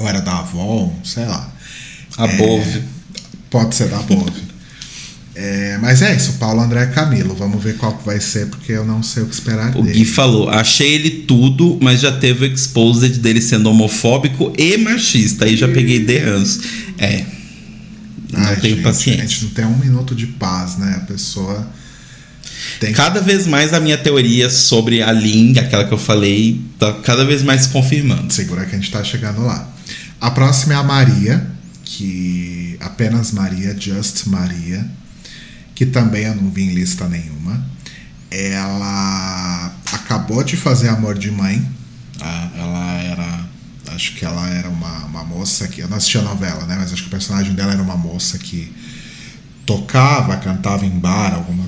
Ou 0.00 0.08
era 0.08 0.20
da 0.20 0.38
Avon, 0.40 0.92
sei 1.04 1.24
lá. 1.26 1.48
A 2.18 2.26
Bove. 2.26 2.82
Pode 3.50 3.74
ser 3.74 3.88
da 3.88 3.98
Bove. 3.98 4.42
É, 5.38 5.76
mas 5.82 6.00
é 6.00 6.16
isso, 6.16 6.34
Paulo 6.34 6.62
André 6.62 6.86
Camilo. 6.86 7.34
Vamos 7.34 7.62
ver 7.62 7.76
qual 7.76 7.94
que 7.98 8.06
vai 8.06 8.18
ser, 8.18 8.46
porque 8.46 8.72
eu 8.72 8.86
não 8.86 9.02
sei 9.02 9.22
o 9.22 9.26
que 9.26 9.34
esperar 9.34 9.76
O 9.76 9.82
dele. 9.82 9.98
Gui 9.98 10.04
falou: 10.06 10.48
achei 10.48 10.94
ele 10.94 11.10
tudo, 11.26 11.78
mas 11.82 12.00
já 12.00 12.10
teve 12.10 12.46
o 12.46 12.52
exposed 12.52 13.18
dele 13.18 13.42
sendo 13.42 13.68
homofóbico 13.68 14.52
e 14.56 14.78
machista. 14.78 15.44
Aí 15.44 15.54
já 15.54 15.68
peguei 15.68 16.00
de 16.00 16.18
ranço. 16.18 16.60
É. 16.96 17.22
Não 18.32 18.40
Ai, 18.40 18.56
tenho 18.56 18.76
gente, 18.76 18.84
paciência. 18.84 19.24
A 19.24 19.26
gente 19.26 19.44
não 19.44 19.50
tem 19.50 19.64
um 19.66 19.76
minuto 19.76 20.14
de 20.14 20.26
paz, 20.26 20.78
né? 20.78 20.94
A 20.96 21.04
pessoa 21.04 21.70
tem 22.80 22.90
que 22.90 22.96
Cada 22.96 23.20
vez 23.20 23.46
mais 23.46 23.72
a 23.72 23.80
minha 23.80 23.98
teoria 23.98 24.48
sobre 24.48 25.02
a 25.02 25.12
Ling, 25.12 25.58
aquela 25.58 25.84
que 25.84 25.92
eu 25.92 25.98
falei, 25.98 26.60
tá 26.78 26.92
cada 27.04 27.24
vez 27.24 27.42
mais 27.42 27.62
se 27.62 27.68
confirmando. 27.68 28.32
segurar 28.32 28.64
que 28.66 28.74
a 28.74 28.78
gente 28.78 28.90
tá 28.90 29.04
chegando 29.04 29.42
lá. 29.42 29.68
A 30.20 30.30
próxima 30.30 30.74
é 30.74 30.76
a 30.76 30.82
Maria, 30.82 31.46
que 31.84 32.76
apenas 32.80 33.32
Maria, 33.32 33.76
Just 33.78 34.26
Maria, 34.26 34.84
que 35.76 35.86
também 35.86 36.24
eu 36.24 36.34
não 36.34 36.50
vi 36.50 36.62
em 36.64 36.74
lista 36.74 37.06
nenhuma. 37.06 37.64
Ela 38.30 39.72
acabou 39.92 40.42
de 40.42 40.56
fazer 40.56 40.88
Amor 40.88 41.16
de 41.16 41.30
Mãe. 41.30 41.64
Ah, 42.20 42.50
Ela 42.56 42.92
era. 43.02 43.46
Acho 43.94 44.14
que 44.14 44.24
ela 44.24 44.48
era 44.48 44.68
uma, 44.68 45.04
uma 45.04 45.22
moça 45.22 45.68
que. 45.68 45.80
Eu 45.82 45.88
não 45.88 45.98
assisti 45.98 46.18
a 46.18 46.22
novela, 46.22 46.64
né? 46.66 46.76
Mas 46.78 46.92
acho 46.92 47.02
que 47.02 47.08
o 47.08 47.10
personagem 47.10 47.54
dela 47.54 47.72
era 47.72 47.82
uma 47.82 47.96
moça 47.96 48.38
que 48.38 48.74
tocava, 49.64 50.36
cantava 50.38 50.84
em 50.86 50.90
bar, 50.98 51.34
alguma, 51.34 51.64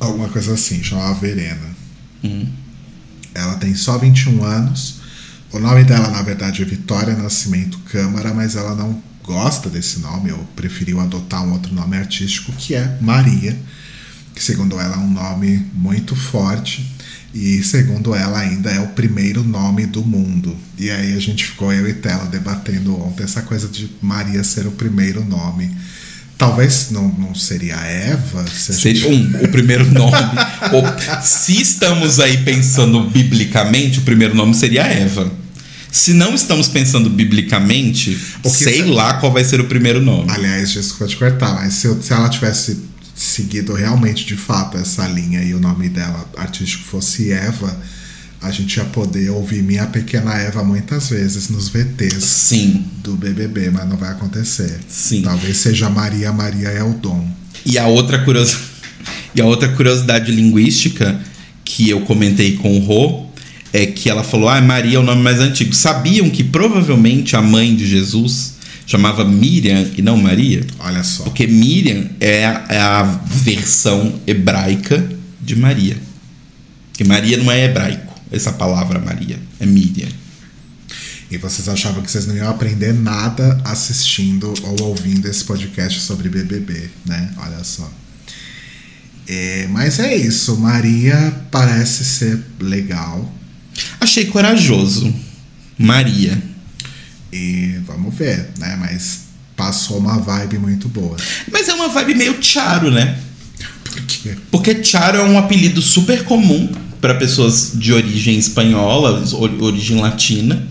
alguma 0.00 0.28
coisa 0.28 0.54
assim, 0.54 0.82
chamava 0.82 1.14
Verena. 1.14 1.74
Ela 3.34 3.54
tem 3.56 3.74
só 3.74 3.98
21 3.98 4.42
anos. 4.44 4.96
O 5.52 5.58
nome 5.60 5.84
dela, 5.84 6.08
na 6.10 6.22
verdade, 6.22 6.62
é 6.62 6.64
Vitória 6.64 7.14
Nascimento 7.16 7.78
Câmara, 7.80 8.34
mas 8.34 8.56
ela 8.56 8.74
não 8.74 9.00
gosta 9.24 9.68
desse 9.70 10.00
nome, 10.00 10.30
ou 10.30 10.38
preferiu 10.54 11.00
adotar 11.00 11.42
um 11.42 11.52
outro 11.52 11.74
nome 11.74 11.96
artístico, 11.96 12.52
que 12.52 12.74
é 12.74 12.96
Maria, 13.00 13.56
que 14.34 14.42
segundo 14.42 14.78
ela 14.78 14.96
é 14.96 14.98
um 14.98 15.10
nome 15.10 15.64
muito 15.74 16.14
forte. 16.14 16.84
E 17.34 17.64
segundo 17.64 18.14
ela 18.14 18.38
ainda 18.38 18.70
é 18.70 18.78
o 18.78 18.88
primeiro 18.88 19.42
nome 19.42 19.86
do 19.86 20.04
mundo. 20.04 20.56
E 20.78 20.88
aí 20.88 21.16
a 21.16 21.18
gente 21.20 21.44
ficou, 21.46 21.72
eu 21.72 21.88
e 21.88 21.94
Tela, 21.94 22.26
debatendo 22.26 22.96
ontem 23.02 23.24
essa 23.24 23.42
coisa 23.42 23.66
de 23.66 23.90
Maria 24.00 24.44
ser 24.44 24.68
o 24.68 24.70
primeiro 24.70 25.24
nome. 25.24 25.68
Talvez 26.38 26.90
não, 26.92 27.08
não 27.08 27.34
seria 27.34 27.74
Eva? 27.76 28.44
Se 28.46 28.70
a 28.70 28.74
gente- 28.74 29.00
Seria 29.00 29.08
um, 29.08 29.44
o 29.44 29.48
primeiro 29.48 29.84
nome. 29.90 30.16
Se 31.24 31.60
estamos 31.60 32.20
aí 32.20 32.38
pensando 32.44 33.08
biblicamente, 33.10 33.98
o 33.98 34.02
primeiro 34.02 34.34
nome 34.36 34.54
seria 34.54 34.82
Eva. 34.82 35.32
Se 35.94 36.12
não 36.12 36.34
estamos 36.34 36.66
pensando 36.66 37.08
biblicamente, 37.08 38.18
O 38.42 38.50
que 38.50 38.56
sei 38.64 38.82
se- 38.82 38.88
lá 38.88 39.14
qual 39.14 39.32
vai 39.32 39.44
ser 39.44 39.60
o 39.60 39.64
primeiro 39.66 40.02
nome. 40.02 40.28
Aliás, 40.30 40.72
desculpa 40.72 41.06
te 41.06 41.16
cortar, 41.16 41.54
mas 41.54 41.74
se, 41.74 41.86
eu- 41.86 42.02
se 42.02 42.12
ela 42.12 42.28
tivesse 42.28 42.78
seguido 43.14 43.72
realmente 43.74 44.24
de 44.26 44.34
fato 44.34 44.76
essa 44.76 45.06
linha 45.06 45.40
e 45.42 45.54
o 45.54 45.60
nome 45.60 45.88
dela 45.88 46.28
artístico 46.36 46.82
fosse 46.84 47.30
Eva, 47.30 47.80
a 48.42 48.50
gente 48.50 48.76
ia 48.76 48.84
poder 48.86 49.30
ouvir 49.30 49.62
Minha 49.62 49.86
Pequena 49.86 50.34
Eva 50.34 50.64
muitas 50.64 51.10
vezes 51.10 51.48
nos 51.48 51.68
VTs 51.68 52.24
Sim. 52.24 52.84
do 53.02 53.14
BBB, 53.14 53.70
mas 53.70 53.88
não 53.88 53.96
vai 53.96 54.10
acontecer. 54.10 54.80
Sim. 54.88 55.22
Talvez 55.22 55.58
seja 55.58 55.88
Maria 55.88 56.32
Maria 56.32 56.68
é 56.70 56.82
o 56.82 56.94
dom. 56.94 57.24
E 57.64 57.78
a 57.78 57.86
outra 57.86 58.18
curiosidade, 58.24 58.64
e 59.32 59.40
a 59.40 59.44
outra 59.46 59.68
curiosidade 59.68 60.32
linguística 60.32 61.20
que 61.64 61.88
eu 61.88 62.00
comentei 62.00 62.56
com 62.56 62.76
o 62.76 62.80
Rô 62.84 63.26
é 63.74 63.84
que 63.84 64.08
ela 64.08 64.22
falou: 64.24 64.48
"Ah, 64.48 64.60
Maria 64.60 64.96
é 64.96 65.00
o 65.00 65.02
nome 65.02 65.22
mais 65.22 65.40
antigo". 65.40 65.74
Sabiam 65.74 66.30
que 66.30 66.42
provavelmente 66.42 67.36
a 67.36 67.42
mãe 67.42 67.74
de 67.74 67.86
Jesus 67.86 68.54
chamava 68.86 69.24
Miriam 69.24 69.90
e 69.96 70.00
não 70.00 70.16
Maria? 70.16 70.64
Olha 70.78 71.02
só. 71.02 71.24
Porque 71.24 71.46
Miriam 71.46 72.08
é 72.20 72.46
a, 72.46 72.66
é 72.68 72.78
a 72.78 73.02
versão 73.26 74.20
hebraica 74.26 75.06
de 75.40 75.56
Maria. 75.56 75.96
Porque 76.88 77.04
Maria 77.04 77.36
não 77.36 77.50
é 77.50 77.64
hebraico, 77.64 78.14
essa 78.30 78.52
palavra 78.52 79.00
Maria, 79.00 79.38
é 79.58 79.66
Miriam. 79.66 80.08
E 81.30 81.36
vocês 81.36 81.68
achavam 81.68 82.02
que 82.02 82.10
vocês 82.10 82.26
não 82.26 82.36
iam 82.36 82.48
aprender 82.48 82.92
nada 82.92 83.60
assistindo 83.64 84.54
ou 84.62 84.88
ouvindo 84.88 85.26
esse 85.26 85.42
podcast 85.42 86.00
sobre 86.00 86.28
BBB, 86.28 86.88
né? 87.04 87.30
Olha 87.38 87.64
só. 87.64 87.90
É, 89.26 89.66
mas 89.70 89.98
é 89.98 90.14
isso. 90.14 90.56
Maria 90.58 91.34
parece 91.50 92.04
ser 92.04 92.40
legal. 92.60 93.32
Achei 94.00 94.26
corajoso. 94.26 95.12
Maria. 95.78 96.40
E 97.32 97.78
vamos 97.86 98.14
ver, 98.14 98.50
né? 98.58 98.76
Mas 98.80 99.20
passou 99.56 99.98
uma 99.98 100.18
vibe 100.18 100.58
muito 100.58 100.88
boa. 100.88 101.16
Mas 101.50 101.68
é 101.68 101.74
uma 101.74 101.88
vibe 101.88 102.14
meio 102.14 102.42
Charo, 102.42 102.90
né? 102.90 103.18
Por 103.84 104.00
quê? 104.02 104.36
Porque 104.50 104.82
Charo 104.84 105.18
é 105.18 105.24
um 105.24 105.38
apelido 105.38 105.82
super 105.82 106.24
comum 106.24 106.70
para 107.00 107.14
pessoas 107.14 107.72
de 107.74 107.92
origem 107.92 108.38
espanhola, 108.38 109.22
or- 109.34 109.62
origem 109.62 110.00
latina. 110.00 110.66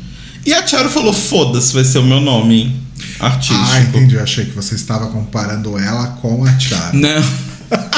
E 0.46 0.54
a 0.54 0.66
Charo 0.66 0.90
falou: 0.90 1.14
foda-se, 1.14 1.74
vai 1.74 1.84
ser 1.84 2.00
o 2.00 2.04
meu 2.04 2.22
nome 2.22 2.82
artístico. 3.20 3.60
Ah, 3.72 3.82
entendi. 3.82 4.16
Eu 4.16 4.24
achei 4.24 4.46
que 4.46 4.52
você 4.52 4.76
estava 4.76 5.08
comparando 5.08 5.78
ela 5.78 6.08
com 6.22 6.44
a 6.46 6.54
Tiara. 6.54 6.92
Não. 6.94 7.24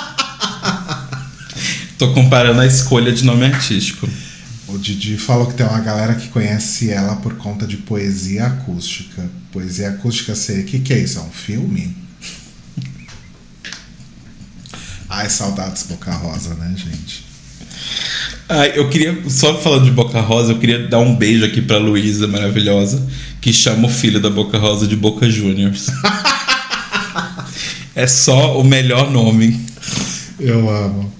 Tô 1.97 2.11
comparando 2.13 2.59
a 2.61 2.65
escolha 2.67 3.11
de 3.11 3.23
nome 3.23 3.45
artístico. 3.45 4.07
O 4.67 4.77
Didi 4.79 5.17
falou 5.17 5.45
que 5.45 5.53
tem 5.53 5.65
uma 5.65 5.79
galera 5.79 6.15
que 6.15 6.27
conhece 6.29 6.89
ela 6.91 7.17
por 7.17 7.35
conta 7.35 7.67
de 7.67 7.77
poesia 7.77 8.47
acústica. 8.47 9.29
Poesia 9.51 9.89
acústica 9.89 10.35
seria. 10.35 10.63
O 10.63 10.65
que, 10.65 10.79
que 10.79 10.93
é 10.93 10.99
isso? 10.99 11.19
É 11.19 11.21
um 11.21 11.29
filme? 11.29 11.95
Ai, 15.07 15.29
saudades 15.29 15.83
Boca 15.83 16.11
Rosa, 16.11 16.55
né, 16.55 16.73
gente? 16.75 17.25
Ai, 18.49 18.73
eu 18.75 18.89
queria, 18.89 19.23
só 19.29 19.59
falando 19.59 19.85
de 19.85 19.91
Boca 19.91 20.19
Rosa, 20.19 20.51
eu 20.51 20.59
queria 20.59 20.87
dar 20.87 20.99
um 20.99 21.15
beijo 21.15 21.45
aqui 21.45 21.61
pra 21.61 21.77
Luísa 21.77 22.27
maravilhosa, 22.27 23.07
que 23.41 23.53
chama 23.53 23.87
o 23.87 23.91
filho 23.91 24.19
da 24.19 24.29
Boca 24.29 24.57
Rosa 24.57 24.87
de 24.87 24.95
Boca 24.95 25.29
Juniors. 25.29 25.87
é 27.95 28.07
só 28.07 28.59
o 28.59 28.63
melhor 28.63 29.11
nome. 29.11 29.59
Eu 30.39 30.69
amo. 30.69 31.11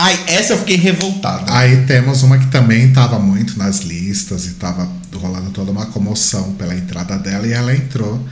Ai, 0.00 0.16
essa 0.28 0.52
eu 0.52 0.58
fiquei 0.58 0.76
revoltada. 0.76 1.52
Aí 1.52 1.84
temos 1.84 2.22
uma 2.22 2.38
que 2.38 2.46
também 2.46 2.86
estava 2.86 3.18
muito 3.18 3.58
nas 3.58 3.80
listas 3.80 4.44
e 4.46 4.50
estava 4.50 4.88
rolando 5.12 5.50
toda 5.50 5.72
uma 5.72 5.86
comoção 5.86 6.52
pela 6.52 6.72
entrada 6.72 7.18
dela 7.18 7.44
e 7.48 7.52
ela 7.52 7.74
entrou, 7.74 8.24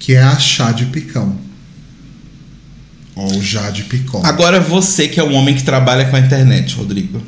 que 0.00 0.14
é 0.14 0.22
a 0.22 0.36
Chá 0.36 0.72
de 0.72 0.86
Picão. 0.86 1.38
Ou 3.14 3.40
Jade 3.40 3.84
Picon. 3.84 4.22
Agora 4.24 4.58
você 4.58 5.06
que 5.06 5.20
é 5.20 5.22
um 5.22 5.34
homem 5.34 5.54
que 5.54 5.62
trabalha 5.62 6.06
com 6.06 6.16
a 6.16 6.18
internet, 6.18 6.74
Rodrigo. 6.74 7.22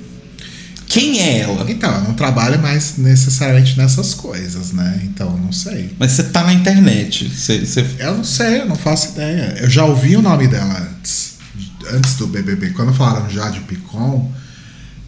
Quem 0.88 1.20
é 1.20 1.38
ela? 1.40 1.64
Então, 1.70 1.88
ela 1.88 2.00
não 2.00 2.14
trabalha 2.14 2.58
mais 2.58 2.96
necessariamente 2.96 3.78
nessas 3.78 4.14
coisas, 4.14 4.72
né? 4.72 5.00
Então, 5.04 5.30
eu 5.30 5.38
não 5.38 5.52
sei. 5.52 5.94
Mas 5.96 6.10
você 6.10 6.24
tá 6.24 6.42
na 6.42 6.52
internet. 6.52 7.28
Você, 7.28 7.64
você... 7.64 7.86
Eu 8.00 8.16
não 8.16 8.24
sei, 8.24 8.62
eu 8.62 8.66
não 8.66 8.74
faço 8.74 9.10
ideia. 9.10 9.58
Eu 9.60 9.70
já 9.70 9.84
ouvi 9.84 10.16
o 10.16 10.22
nome 10.22 10.48
dela 10.48 10.88
antes. 10.90 11.35
Antes 11.92 12.14
do 12.16 12.26
BBB. 12.26 12.70
Quando 12.70 12.92
falaram 12.92 13.28
Jade 13.30 13.60
Picon, 13.60 14.32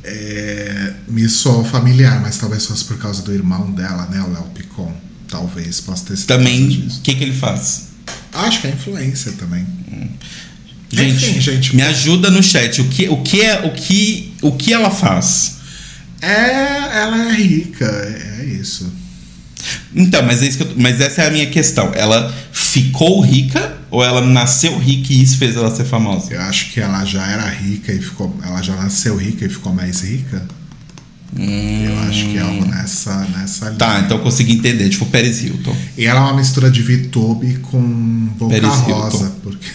é, 0.04 0.94
me 1.08 1.28
soou 1.28 1.64
familiar, 1.64 2.20
mas 2.20 2.38
talvez 2.38 2.66
fosse 2.66 2.84
por 2.84 2.98
causa 2.98 3.22
do 3.22 3.32
irmão 3.32 3.70
dela, 3.72 4.06
né? 4.06 4.22
O 4.22 4.32
Léo 4.32 4.44
Picon. 4.54 4.92
Talvez, 5.28 5.80
possa 5.82 6.06
ter 6.06 6.16
sido 6.16 6.28
Também, 6.28 6.88
o 6.88 7.00
que, 7.02 7.14
que 7.14 7.22
ele 7.22 7.34
faz? 7.34 7.88
Acho 8.32 8.62
que 8.62 8.66
é 8.66 8.70
influência 8.70 9.32
também. 9.32 9.66
Gente, 10.90 11.26
Enfim, 11.26 11.40
gente. 11.40 11.76
me 11.76 11.82
ajuda 11.82 12.30
no 12.30 12.42
chat. 12.42 12.80
O 12.80 12.88
que, 12.88 13.08
o 13.08 13.22
que 13.22 13.42
é 13.42 13.60
o 13.66 13.72
que 13.72 14.34
o 14.40 14.52
que 14.52 14.72
ela 14.72 14.90
faz? 14.90 15.58
É, 16.20 16.98
ela 16.98 17.28
é 17.28 17.32
rica, 17.34 17.84
é, 17.84 18.40
é 18.40 18.44
isso. 18.46 18.90
Então, 19.94 20.22
mas, 20.22 20.42
é 20.42 20.46
isso 20.48 20.58
que 20.58 20.62
eu- 20.64 20.72
mas 20.76 21.00
essa 21.00 21.22
é 21.22 21.26
a 21.26 21.30
minha 21.30 21.46
questão. 21.46 21.90
Ela 21.94 22.32
ficou 22.52 23.20
rica 23.20 23.76
ou 23.90 24.04
ela 24.04 24.20
nasceu 24.20 24.78
rica 24.78 25.12
e 25.12 25.22
isso 25.22 25.36
fez 25.38 25.56
ela 25.56 25.74
ser 25.74 25.84
famosa? 25.84 26.32
Eu 26.32 26.40
acho 26.42 26.70
que 26.70 26.80
ela 26.80 27.04
já 27.04 27.26
era 27.26 27.48
rica 27.48 27.92
e 27.92 27.98
ficou. 28.00 28.34
Ela 28.44 28.62
já 28.62 28.76
nasceu 28.76 29.16
rica 29.16 29.44
e 29.44 29.48
ficou 29.48 29.72
mais 29.74 30.00
rica. 30.02 30.46
Eu 31.36 31.98
acho 32.08 32.24
que 32.26 32.38
é 32.38 32.40
algo 32.40 32.64
nessa, 32.64 33.14
nessa 33.36 33.66
linha. 33.66 33.78
Tá, 33.78 34.00
então 34.00 34.16
eu 34.16 34.22
consegui 34.22 34.52
entender. 34.54 34.88
Tipo, 34.88 35.04
Paris 35.06 35.42
Hilton. 35.42 35.76
E 35.96 36.06
ela 36.06 36.20
é 36.20 36.22
uma 36.22 36.34
mistura 36.34 36.70
de 36.70 36.82
VTube 36.82 37.58
com 37.70 37.80
Boca 38.38 38.54
Paris 38.60 38.78
Hilton. 38.78 38.92
Rosa. 38.92 39.32
Porque 39.42 39.66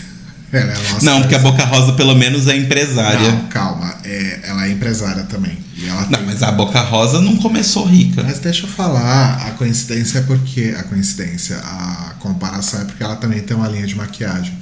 ela 0.57 0.71
é 0.71 0.75
a 0.75 0.79
nossa 0.93 1.05
Não, 1.05 1.21
porque 1.21 1.35
a. 1.35 1.39
Boca 1.39 1.65
Rosa 1.65 1.93
pelo 1.93 2.15
menos 2.15 2.47
é 2.47 2.55
empresária. 2.55 3.31
Não, 3.31 3.47
calma. 3.47 3.95
É, 4.03 4.39
ela 4.43 4.65
é 4.67 4.71
empresária 4.71 5.23
também. 5.23 5.57
Não, 5.77 6.05
tem- 6.07 6.25
mas 6.25 6.41
a 6.43 6.51
Boca 6.51 6.79
Rosa 6.81 7.19
não 7.21 7.37
começou 7.37 7.85
rica. 7.85 8.23
Mas 8.23 8.39
deixa 8.39 8.65
eu 8.65 8.69
falar, 8.69 9.47
a 9.47 9.51
coincidência 9.51 10.19
é 10.19 10.21
porque. 10.21 10.73
A 10.77 10.83
coincidência, 10.83 11.57
a 11.57 12.15
comparação 12.19 12.81
é 12.81 12.85
porque 12.85 13.03
ela 13.03 13.15
também 13.15 13.41
tem 13.41 13.55
uma 13.57 13.67
linha 13.67 13.85
de 13.87 13.95
maquiagem. 13.95 14.57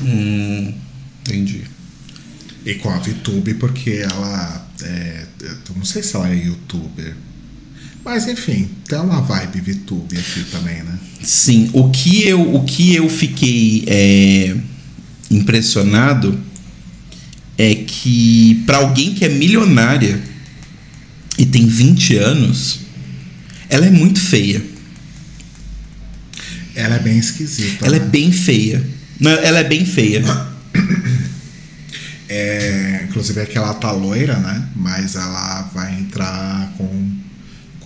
Hum, 0.00 0.74
entendi. 1.20 1.64
E 2.64 2.74
com 2.76 2.90
a 2.90 2.98
VTube, 2.98 3.54
porque 3.54 4.04
ela. 4.10 4.66
É, 4.82 5.24
eu 5.42 5.76
não 5.76 5.84
sei 5.84 6.02
se 6.02 6.16
ela 6.16 6.28
é 6.28 6.34
youtuber. 6.34 7.14
Mas 8.06 8.28
enfim, 8.28 8.70
tem 8.88 9.00
uma 9.00 9.20
vibe 9.20 9.60
VTube 9.60 10.16
aqui 10.16 10.44
também, 10.44 10.80
né? 10.80 10.96
Sim, 11.20 11.68
o 11.72 11.90
que 11.90 12.22
eu, 12.24 12.54
o 12.54 12.64
que 12.64 12.94
eu 12.94 13.08
fiquei 13.08 13.82
é, 13.88 14.56
impressionado 15.28 16.38
é 17.58 17.74
que 17.74 18.62
para 18.64 18.76
alguém 18.76 19.12
que 19.12 19.24
é 19.24 19.28
milionária 19.28 20.22
e 21.36 21.44
tem 21.44 21.66
20 21.66 22.16
anos, 22.16 22.78
ela 23.68 23.86
é 23.86 23.90
muito 23.90 24.20
feia. 24.20 24.64
Ela 26.76 26.94
é 26.94 27.00
bem 27.00 27.18
esquisita. 27.18 27.86
Ela 27.86 27.96
é 27.96 28.00
né? 28.00 28.06
bem 28.06 28.30
feia. 28.30 28.88
Não, 29.18 29.32
ela 29.32 29.58
é 29.58 29.64
bem 29.64 29.84
feia. 29.84 30.22
É, 32.28 33.06
inclusive 33.08 33.40
é 33.40 33.46
que 33.46 33.56
ela 33.56 33.72
tá 33.74 33.92
loira, 33.92 34.36
né? 34.38 34.68
Mas 34.74 35.14
ela 35.14 35.62
vai 35.72 35.94
entrar 35.94 36.72
com, 36.76 37.05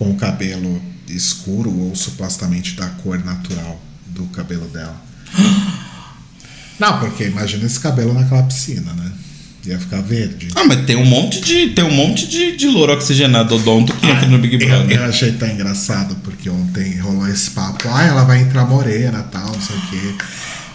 com 0.01 0.09
o 0.09 0.15
cabelo 0.15 0.81
escuro 1.07 1.71
ou 1.71 1.95
supostamente 1.95 2.73
da 2.73 2.87
cor 2.87 3.23
natural 3.23 3.79
do 4.07 4.23
cabelo 4.29 4.67
dela. 4.69 4.99
Não, 6.79 6.99
porque 6.99 7.25
imagina 7.25 7.67
esse 7.67 7.79
cabelo 7.79 8.11
naquela 8.11 8.41
piscina, 8.41 8.91
né? 8.93 9.11
Ia 9.63 9.77
ficar 9.77 10.01
verde. 10.01 10.47
Ah, 10.55 10.63
mas 10.63 10.87
tem 10.87 10.95
um 10.95 11.05
monte 11.05 11.39
de 11.41 11.69
tem 11.69 11.83
um 11.83 11.93
monte 11.93 12.25
de, 12.25 12.57
de 12.57 12.67
louro 12.67 12.93
oxigenado 12.93 13.53
odonto 13.53 13.93
que 13.93 14.07
entra 14.07 14.25
no 14.27 14.39
Big 14.39 14.55
eu, 14.55 14.67
Brother. 14.67 14.97
eu 14.97 15.05
achei 15.05 15.33
tão 15.33 15.47
engraçado, 15.47 16.15
porque 16.23 16.49
ontem 16.49 16.97
rolou 16.97 17.27
esse 17.27 17.51
papo, 17.51 17.87
ah, 17.87 18.03
ela 18.03 18.23
vai 18.23 18.41
entrar 18.41 18.65
morena 18.65 19.21
tal, 19.21 19.51
não 19.51 19.61
sei 19.61 19.75
o 19.75 19.81
quê. 19.81 20.15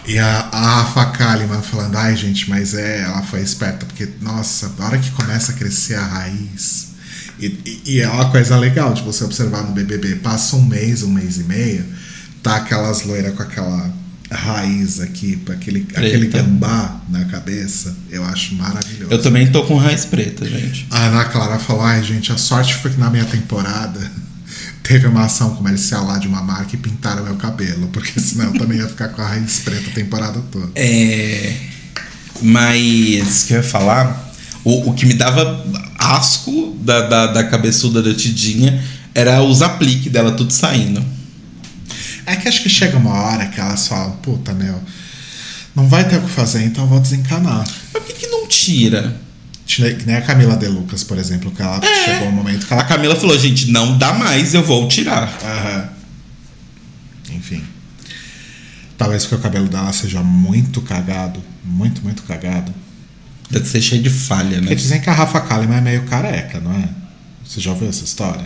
E 0.05 0.17
a, 0.17 0.47
a 0.53 0.83
Rafa 0.83 1.05
Kalimann 1.07 1.61
falando, 1.61 1.97
ai 1.97 2.15
gente, 2.15 2.49
mas 2.49 2.73
é, 2.73 3.01
ela 3.01 3.21
foi 3.23 3.41
esperta, 3.41 3.85
porque, 3.85 4.07
nossa, 4.21 4.71
na 4.79 4.85
hora 4.85 4.97
que 4.97 5.11
começa 5.11 5.51
a 5.51 5.55
crescer 5.55 5.95
a 5.95 6.05
raiz. 6.05 6.95
E, 7.39 7.81
e- 7.85 8.01
é 8.01 8.09
uma 8.09 8.29
coisa 8.29 8.57
legal 8.57 8.93
de 8.93 9.01
você 9.01 9.23
observar 9.23 9.63
no 9.63 9.71
BBB. 9.71 10.15
Passa 10.17 10.55
um 10.55 10.65
mês, 10.65 11.03
um 11.03 11.11
mês 11.11 11.37
e 11.37 11.43
meio, 11.43 11.85
tá 12.41 12.57
aquelas 12.57 13.03
loiras 13.03 13.33
com 13.35 13.43
aquela 13.43 13.93
raiz 14.29 14.99
aqui, 14.99 15.41
aquele, 15.49 15.87
aquele 15.95 16.27
gambá 16.27 16.99
na 17.09 17.25
cabeça. 17.25 17.95
Eu 18.09 18.23
acho 18.25 18.55
maravilhoso. 18.55 19.11
Eu 19.11 19.21
também 19.21 19.51
tô 19.51 19.63
com 19.63 19.75
raiz 19.77 20.05
preta, 20.05 20.45
gente. 20.45 20.87
A 20.91 21.05
Ana 21.05 21.25
Clara 21.25 21.59
falou: 21.59 21.83
ai, 21.83 22.03
gente, 22.03 22.31
a 22.31 22.37
sorte 22.37 22.75
foi 22.75 22.91
que 22.91 22.99
na 22.99 23.09
minha 23.09 23.25
temporada 23.25 23.99
teve 24.83 25.07
uma 25.07 25.25
ação 25.25 25.55
comercial 25.55 26.05
lá 26.05 26.17
de 26.17 26.27
uma 26.27 26.41
marca 26.41 26.75
e 26.75 26.77
pintaram 26.77 27.23
meu 27.23 27.35
cabelo, 27.35 27.87
porque 27.87 28.19
senão 28.19 28.53
eu 28.53 28.59
também 28.59 28.79
ia 28.79 28.87
ficar 28.87 29.09
com 29.09 29.21
a 29.21 29.27
raiz 29.27 29.59
preta 29.59 29.89
a 29.89 29.93
temporada 29.93 30.41
toda. 30.51 30.71
É. 30.75 31.55
Mas, 32.41 33.43
o 33.43 33.47
que 33.47 33.53
eu 33.53 33.57
ia 33.57 33.63
falar? 33.63 34.31
O, 34.63 34.89
o 34.89 34.93
que 34.93 35.05
me 35.05 35.13
dava 35.13 35.65
asco 35.97 36.75
da, 36.79 37.01
da, 37.01 37.27
da 37.27 37.43
cabeçuda 37.43 38.01
da 38.01 38.13
Tidinha 38.13 38.83
era 39.13 39.41
os 39.41 39.61
apliques 39.61 40.11
dela 40.11 40.31
tudo 40.31 40.53
saindo. 40.53 41.03
É 42.25 42.35
que 42.35 42.47
acho 42.47 42.61
que 42.61 42.69
chega 42.69 42.97
uma 42.97 43.13
hora 43.13 43.47
que 43.47 43.59
elas 43.59 43.87
falam: 43.87 44.11
puta, 44.17 44.53
meu, 44.53 44.79
não 45.75 45.87
vai 45.87 46.07
ter 46.07 46.17
o 46.17 46.21
que 46.21 46.29
fazer, 46.29 46.63
então 46.63 46.83
eu 46.83 46.89
vou 46.89 46.99
desencanar. 46.99 47.65
Mas 47.93 48.03
por 48.03 48.03
que, 48.03 48.13
que 48.13 48.27
não 48.27 48.47
tira? 48.47 49.19
Que 49.65 50.05
nem 50.05 50.15
a 50.15 50.21
Camila 50.21 50.55
De 50.55 50.67
Lucas, 50.67 51.03
por 51.03 51.17
exemplo, 51.17 51.51
que 51.51 51.61
ela 51.61 51.81
chegou 52.05 52.29
um 52.29 52.31
momento 52.31 52.65
que 52.65 52.73
A 52.73 52.77
ela. 52.77 52.85
Camila 52.85 53.15
falou, 53.15 53.37
gente, 53.37 53.69
não 53.69 53.97
dá 53.97 54.13
mais, 54.13 54.53
eu 54.53 54.63
vou 54.63 54.87
tirar. 54.87 55.31
Aham. 55.43 55.89
Enfim. 57.31 57.63
Talvez 58.97 59.25
porque 59.25 59.35
o 59.35 59.39
cabelo 59.39 59.67
dela 59.67 59.91
seja 59.91 60.23
muito 60.23 60.81
cagado. 60.81 61.43
Muito, 61.63 62.01
muito 62.01 62.23
cagado. 62.23 62.73
Deve 63.49 63.65
ser 63.65 63.81
cheio 63.81 64.01
de 64.01 64.09
falha, 64.09 64.57
né? 64.57 64.61
Porque 64.61 64.75
dizem 64.75 64.99
que 64.99 65.09
a 65.09 65.13
Rafa 65.13 65.39
Kalimann 65.41 65.77
é 65.77 65.81
meio 65.81 66.03
careca, 66.03 66.59
não 66.59 66.73
é? 66.73 66.89
Você 67.45 67.61
já 67.61 67.71
ouviu 67.71 67.87
essa 67.87 68.03
história? 68.03 68.45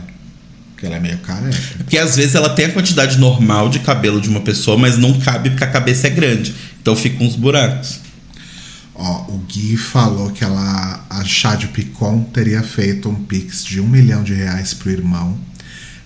Que 0.78 0.86
ela 0.86 0.96
é 0.96 1.00
meio 1.00 1.18
careca. 1.20 1.58
Porque 1.78 1.98
às 1.98 2.16
vezes 2.16 2.36
ela 2.36 2.50
tem 2.50 2.66
a 2.66 2.72
quantidade 2.72 3.18
normal 3.18 3.70
de 3.70 3.80
cabelo 3.80 4.22
de 4.22 4.30
uma 4.30 4.42
pessoa, 4.42 4.78
mas 4.78 4.98
não 4.98 5.20
cabe 5.20 5.50
porque 5.50 5.64
a 5.64 5.72
cabeça 5.72 6.08
é 6.08 6.10
grande. 6.12 6.54
Então 6.82 6.96
fica 6.96 7.24
uns 7.24 7.36
buracos. 7.36 8.00
Ó, 8.94 9.26
o 9.30 9.38
Gui 9.40 9.78
falou 9.78 10.30
que 10.30 10.44
ela, 10.44 11.06
a 11.10 11.24
Chade 11.24 11.68
Picon 11.70 12.24
teria 12.26 12.62
feito 12.62 13.10
um 13.10 13.16
pix 13.16 13.66
de 13.66 13.80
um 13.82 13.88
milhão 13.88 14.24
de 14.24 14.34
reais 14.34 14.74
pro 14.76 14.92
irmão 14.92 15.40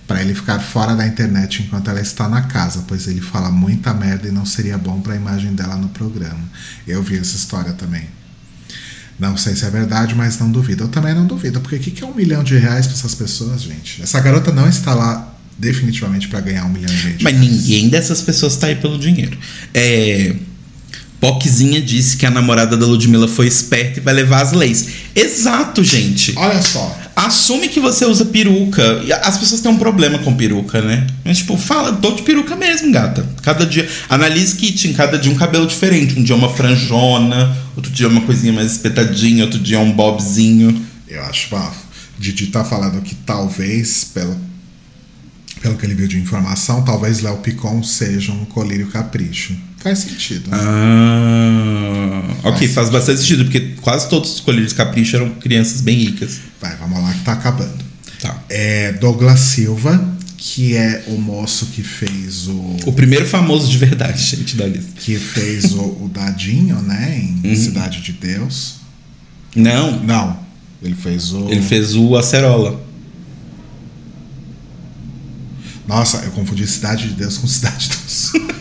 para 0.07 0.21
ele 0.21 0.35
ficar 0.35 0.59
fora 0.59 0.95
da 0.95 1.05
internet 1.05 1.63
enquanto 1.63 1.89
ela 1.89 1.99
está 1.99 2.29
na 2.29 2.43
casa, 2.43 2.85
pois 2.87 3.07
ele 3.07 3.21
fala 3.21 3.49
muita 3.49 3.93
merda 3.93 4.27
e 4.27 4.31
não 4.31 4.45
seria 4.45 4.77
bom 4.77 5.01
para 5.01 5.13
a 5.13 5.15
imagem 5.15 5.53
dela 5.53 5.75
no 5.75 5.89
programa. 5.89 6.39
Eu 6.87 7.01
vi 7.01 7.17
essa 7.17 7.35
história 7.35 7.73
também. 7.73 8.07
Não 9.17 9.37
sei 9.37 9.55
se 9.55 9.65
é 9.65 9.69
verdade, 9.69 10.13
mas 10.13 10.37
não 10.39 10.51
duvido. 10.51 10.83
Eu 10.83 10.87
também 10.89 11.13
não 11.13 11.25
duvido, 11.25 11.61
porque 11.61 11.77
o 11.77 11.79
que 11.79 11.91
que 11.91 12.03
é 12.03 12.07
um 12.07 12.13
milhão 12.13 12.43
de 12.43 12.57
reais 12.57 12.85
para 12.85 12.95
essas 12.95 13.15
pessoas, 13.15 13.61
gente? 13.61 14.01
Essa 14.01 14.19
garota 14.19 14.51
não 14.51 14.67
está 14.67 14.93
lá 14.93 15.33
definitivamente 15.57 16.27
para 16.27 16.41
ganhar 16.41 16.65
um 16.65 16.69
milhão 16.69 16.93
de 16.93 17.23
Mas 17.23 17.33
reais. 17.33 17.39
ninguém 17.51 17.87
dessas 17.87 18.21
pessoas 18.21 18.57
tá 18.57 18.67
aí 18.67 18.75
pelo 18.75 18.99
dinheiro. 18.99 19.37
É. 19.73 20.35
Poczinha 21.19 21.81
disse 21.81 22.17
que 22.17 22.25
a 22.25 22.29
namorada 22.29 22.75
da 22.75 22.85
Ludmilla 22.85 23.27
foi 23.27 23.47
esperta 23.47 23.99
e 23.99 24.03
vai 24.03 24.13
levar 24.13 24.41
as 24.41 24.51
leis. 24.51 24.87
Exato, 25.15 25.81
gente. 25.83 26.33
Olha 26.35 26.61
só, 26.61 26.95
Assume 27.15 27.69
que 27.69 27.79
você 27.79 28.05
usa 28.05 28.25
peruca. 28.25 29.01
As 29.23 29.37
pessoas 29.37 29.61
têm 29.61 29.71
um 29.71 29.77
problema 29.77 30.19
com 30.19 30.35
peruca, 30.35 30.81
né? 30.81 31.07
Mas, 31.23 31.37
tipo, 31.37 31.55
fala, 31.55 31.93
tô 31.93 32.11
de 32.11 32.23
peruca 32.23 32.55
mesmo, 32.55 32.91
gata. 32.91 33.25
Cada 33.41 33.65
dia. 33.65 33.87
Analise 34.09 34.55
Kitchen, 34.57 34.93
cada 34.93 35.17
dia 35.17 35.31
um 35.31 35.35
cabelo 35.35 35.65
diferente. 35.65 36.19
Um 36.19 36.23
dia 36.23 36.35
uma 36.35 36.49
franjona, 36.49 37.55
outro 37.75 37.89
dia 37.89 38.09
uma 38.09 38.21
coisinha 38.21 38.51
mais 38.51 38.73
espetadinha, 38.73 39.45
outro 39.45 39.59
dia 39.59 39.79
um 39.79 39.91
bobzinho. 39.93 40.85
Eu 41.07 41.23
acho 41.23 41.49
bafo. 41.49 41.85
Didi 42.19 42.47
tá 42.47 42.63
falando 42.65 43.01
que 43.01 43.15
talvez, 43.15 44.03
pelo, 44.13 44.35
pelo 45.61 45.77
que 45.77 45.85
ele 45.85 45.95
viu 45.95 46.07
de 46.07 46.17
informação, 46.17 46.83
talvez 46.83 47.21
Léo 47.21 47.37
Picon 47.37 47.81
seja 47.81 48.33
um 48.33 48.45
colírio 48.45 48.87
capricho. 48.87 49.55
Faz 49.85 49.99
sentido. 49.99 50.49
né? 50.49 50.57
Ah, 50.59 52.23
ok, 52.49 52.67
Faz 52.67 52.73
faz 52.73 52.89
bastante 52.89 53.19
sentido, 53.21 53.43
porque 53.43 53.59
quase 53.81 54.09
todos 54.09 54.33
os 54.33 54.39
colírios 54.39 54.73
capricho 54.73 55.15
eram 55.15 55.29
crianças 55.35 55.79
bem 55.79 55.95
ricas. 55.99 56.39
Vai, 56.59 56.75
vamos 56.77 56.99
lá 57.03 57.13
que 57.13 57.19
tá 57.19 57.33
acabando. 57.33 57.85
Tá. 58.19 58.43
É 58.49 58.93
Douglas 58.93 59.39
Silva, 59.41 60.17
que 60.37 60.75
é 60.75 61.03
o 61.07 61.19
moço 61.19 61.67
que 61.67 61.83
fez 61.83 62.47
o. 62.47 62.77
O 62.87 62.93
primeiro 62.93 63.27
famoso 63.27 63.69
de 63.69 63.77
verdade, 63.77 64.17
gente, 64.25 64.55
da 64.55 64.65
lista. 64.65 64.89
que 64.95 65.19
fez 65.19 65.73
o, 65.73 65.81
o 65.83 66.09
Dadinho, 66.11 66.81
né? 66.81 67.19
Em 67.43 67.49
Uhum. 67.51 67.55
Cidade 67.55 68.01
de 68.01 68.11
Deus. 68.13 68.77
Não, 69.55 69.99
Não, 70.03 70.39
ele 70.81 70.95
fez 70.95 71.31
o. 71.31 71.47
ele 71.47 71.61
fez 71.61 71.95
o 71.95 72.15
Acerola. 72.17 72.83
Nossa, 75.87 76.17
eu 76.25 76.31
confundi 76.31 76.65
Cidade 76.65 77.07
de 77.09 77.13
Deus 77.13 77.37
com 77.37 77.45
Cidade 77.45 77.87
do 77.89 77.95
Sul. 78.09 78.41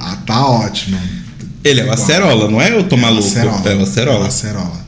ah, 0.00 0.16
tá 0.26 0.46
ótimo. 0.46 0.98
Ele 1.64 1.80
é 1.80 1.84
o 1.84 1.92
Acerola, 1.92 2.50
não 2.50 2.60
é 2.60 2.74
o 2.76 2.84
Tô 2.84 2.96
Maluco? 2.96 3.26
Acerola. 3.26 3.70
É 3.70 3.74
o 3.74 3.82
Acerola. 3.82 4.26
Acerola. 4.26 4.86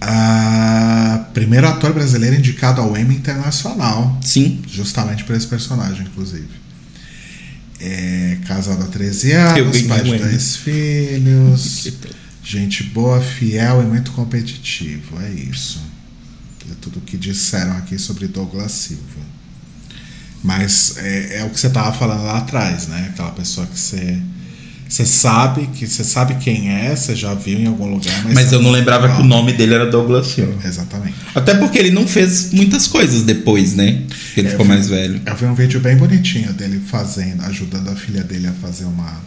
Ah, 0.00 1.26
primeiro 1.32 1.68
ator 1.68 1.92
brasileiro 1.92 2.36
indicado 2.36 2.80
ao 2.80 2.96
Emmy 2.96 3.14
Internacional. 3.14 4.18
Sim. 4.20 4.60
Justamente 4.66 5.22
por 5.24 5.36
esse 5.36 5.46
personagem, 5.46 6.06
inclusive. 6.06 6.48
É, 7.78 8.38
casado 8.46 8.82
há 8.82 8.86
13 8.86 9.32
anos, 9.32 9.82
Eu 9.82 9.88
pai 9.88 10.02
de 10.02 10.18
dois 10.18 10.56
filhos. 10.56 11.92
Gente 12.44 12.82
boa, 12.84 13.20
fiel 13.20 13.82
e 13.82 13.86
muito 13.86 14.10
competitivo. 14.12 15.20
É 15.20 15.30
isso. 15.30 15.80
É 16.70 16.74
tudo 16.80 17.00
que 17.00 17.16
disseram 17.16 17.76
aqui 17.76 17.98
sobre 17.98 18.26
Douglas 18.26 18.72
Silva. 18.72 19.31
Mas 20.42 20.94
é, 20.98 21.38
é 21.40 21.44
o 21.44 21.50
que 21.50 21.60
você 21.60 21.70
tava 21.70 21.92
falando 21.92 22.24
lá 22.24 22.38
atrás, 22.38 22.88
né? 22.88 23.08
Aquela 23.12 23.30
pessoa 23.30 23.66
que 23.66 23.78
você. 23.78 24.18
Você 24.88 25.06
sabe 25.06 25.68
que 25.68 25.86
você 25.86 26.04
sabe 26.04 26.34
quem 26.34 26.68
é, 26.70 26.94
você 26.94 27.16
já 27.16 27.32
viu 27.32 27.58
em 27.58 27.66
algum 27.66 27.86
lugar, 27.86 28.12
mas, 28.24 28.34
Mas 28.34 28.52
eu 28.52 28.60
não 28.60 28.70
lembrava 28.70 29.08
que 29.08 29.22
o 29.22 29.24
nome 29.24 29.54
dele 29.54 29.72
era 29.72 29.90
Douglas 29.90 30.26
Silva. 30.26 30.52
Exatamente. 30.68 31.14
Até 31.34 31.54
porque 31.54 31.78
ele 31.78 31.90
não 31.90 32.06
fez 32.06 32.52
muitas 32.52 32.86
coisas 32.86 33.22
depois, 33.22 33.72
né? 33.74 34.02
Que 34.34 34.40
ele 34.40 34.48
É, 34.48 34.50
ficou 34.50 34.66
vi- 34.66 34.72
mais 34.72 34.88
velho. 34.88 35.18
Eu 35.24 35.34
vi 35.34 35.46
um 35.46 35.54
vídeo 35.54 35.80
bem 35.80 35.96
bonitinho 35.96 36.52
dele 36.52 36.78
fazendo, 36.86 37.42
ajudando 37.44 37.88
a 37.88 37.96
filha 37.96 38.22
dele 38.22 38.48
a 38.48 38.52
fazer 38.52 38.84
uma, 38.84 39.18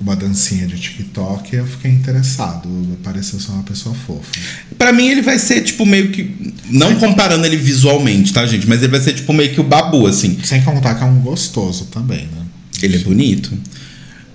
uma 0.00 0.16
dancinha 0.16 0.66
de 0.66 0.78
TikTok 0.78 1.54
eu 1.54 1.66
fiquei 1.66 1.90
interessado. 1.90 2.68
Pareceu 3.02 3.38
ser 3.40 3.52
uma 3.52 3.62
pessoa 3.62 3.94
fofa. 3.94 4.30
Pra 4.76 4.92
mim, 4.92 5.08
ele 5.08 5.22
vai 5.22 5.38
ser, 5.38 5.62
tipo, 5.62 5.86
meio 5.86 6.10
que. 6.10 6.52
Não 6.70 6.96
comparando 6.96 7.46
ele 7.46 7.56
visualmente, 7.56 8.32
tá, 8.32 8.46
gente? 8.46 8.66
Mas 8.66 8.82
ele 8.82 8.90
vai 8.90 9.00
ser, 9.00 9.14
tipo, 9.14 9.32
meio 9.32 9.52
que 9.52 9.60
o 9.60 9.64
babu, 9.64 10.06
assim. 10.06 10.38
Sem 10.42 10.62
contar 10.62 10.94
que 10.94 11.02
é 11.02 11.06
um 11.06 11.20
gostoso 11.20 11.86
também, 11.86 12.22
né? 12.22 12.42
Ele 12.82 12.96
é 12.96 12.98
bonito. 12.98 13.52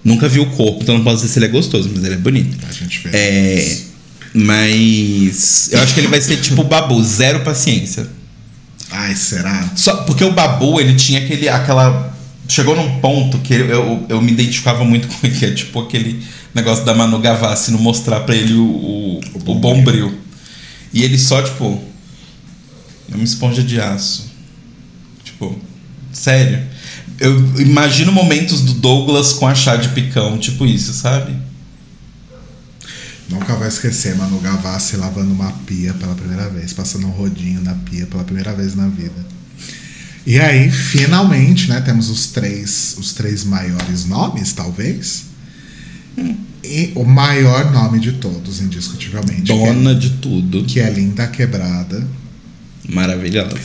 Nunca 0.04 0.28
vi 0.30 0.40
o 0.40 0.46
corpo, 0.52 0.80
então 0.82 0.98
não 0.98 1.04
posso 1.04 1.18
dizer 1.18 1.34
se 1.34 1.40
ele 1.40 1.46
é 1.46 1.50
gostoso, 1.50 1.90
mas 1.94 2.04
ele 2.04 2.16
é 2.16 2.18
bonito. 2.18 2.58
A 2.68 2.72
gente 2.72 3.00
vê. 3.08 3.10
É. 3.16 3.60
isso. 3.60 3.90
Mas. 4.34 5.70
Eu 5.72 5.82
acho 5.82 5.94
que 5.94 6.00
ele 6.00 6.08
vai 6.08 6.22
ser 6.22 6.38
tipo 6.38 6.62
o 6.62 6.64
babu, 6.64 7.04
zero 7.04 7.42
paciência. 7.42 8.08
Ai, 8.92 9.16
será? 9.16 9.72
Só 9.76 9.98
porque 9.98 10.24
o 10.24 10.32
babu, 10.32 10.80
ele 10.80 10.96
tinha 10.96 11.20
aquele. 11.20 11.50
aquela. 11.50 12.18
Chegou 12.50 12.76
num 12.76 13.00
ponto 13.00 13.38
que 13.38 13.54
eu, 13.54 13.68
eu, 13.68 14.06
eu 14.10 14.22
me 14.22 14.32
identificava 14.32 14.84
muito 14.84 15.08
com 15.14 15.28
ele, 15.28 15.38
que 15.38 15.46
é 15.46 15.54
tipo 15.54 15.80
aquele 15.80 16.26
negócio 16.54 16.84
da 16.84 16.96
Manu 16.96 17.20
Gavassi 17.20 17.72
não 17.72 17.80
mostrar 17.80 18.22
pra 18.22 18.36
ele 18.36 18.56
o, 18.56 18.66
o, 18.66 19.20
o 19.36 19.40
bombril. 19.40 19.76
bombril. 20.10 20.20
E 20.92 21.04
ele 21.04 21.18
só, 21.20 21.44
tipo. 21.44 21.84
É 23.12 23.16
uma 23.16 23.24
esponja 23.24 23.62
de 23.62 23.80
aço. 23.80 24.32
Tipo, 25.24 25.56
sério. 26.12 26.68
Eu 27.20 27.38
imagino 27.60 28.12
momentos 28.12 28.62
do 28.62 28.74
Douglas 28.74 29.34
com 29.34 29.48
a 29.48 29.54
chá 29.54 29.76
de 29.76 29.90
picão, 29.90 30.38
tipo 30.38 30.66
isso, 30.66 30.94
sabe? 30.94 31.36
Nunca 33.30 33.56
vai 33.56 33.68
esquecer 33.68 34.16
Manu 34.16 34.40
Gavassi 34.40 34.98
lavando 34.98 35.32
uma 35.34 35.52
pia 35.68 35.94
pela 35.94 36.16
primeira 36.16 36.50
vez, 36.50 36.74
passando 36.74 37.06
um 37.06 37.12
rodinho 37.12 37.62
na 37.62 37.76
pia 37.76 38.08
pela 38.08 38.24
primeira 38.24 38.54
vez 38.54 38.74
na 38.74 38.88
vida. 38.88 39.39
E 40.30 40.40
aí, 40.40 40.70
finalmente, 40.70 41.68
né, 41.68 41.82
temos 41.82 42.08
os 42.08 42.28
três, 42.28 42.96
os 43.00 43.14
três 43.14 43.44
maiores 43.44 44.06
nomes, 44.06 44.54
talvez. 44.54 45.24
E 46.64 46.92
o 46.94 47.04
maior 47.04 47.72
nome 47.72 48.00
de 48.00 48.12
todos, 48.12 48.62
indiscutivelmente. 48.62 49.42
Dona 49.42 49.96
de 49.96 50.12
tudo. 50.12 50.64
Que 50.66 50.82
é, 50.82 50.84
que 50.86 50.92
é 50.92 50.94
Linda 50.94 51.26
Quebrada. 51.26 52.08
Maravilhosa. 52.88 53.58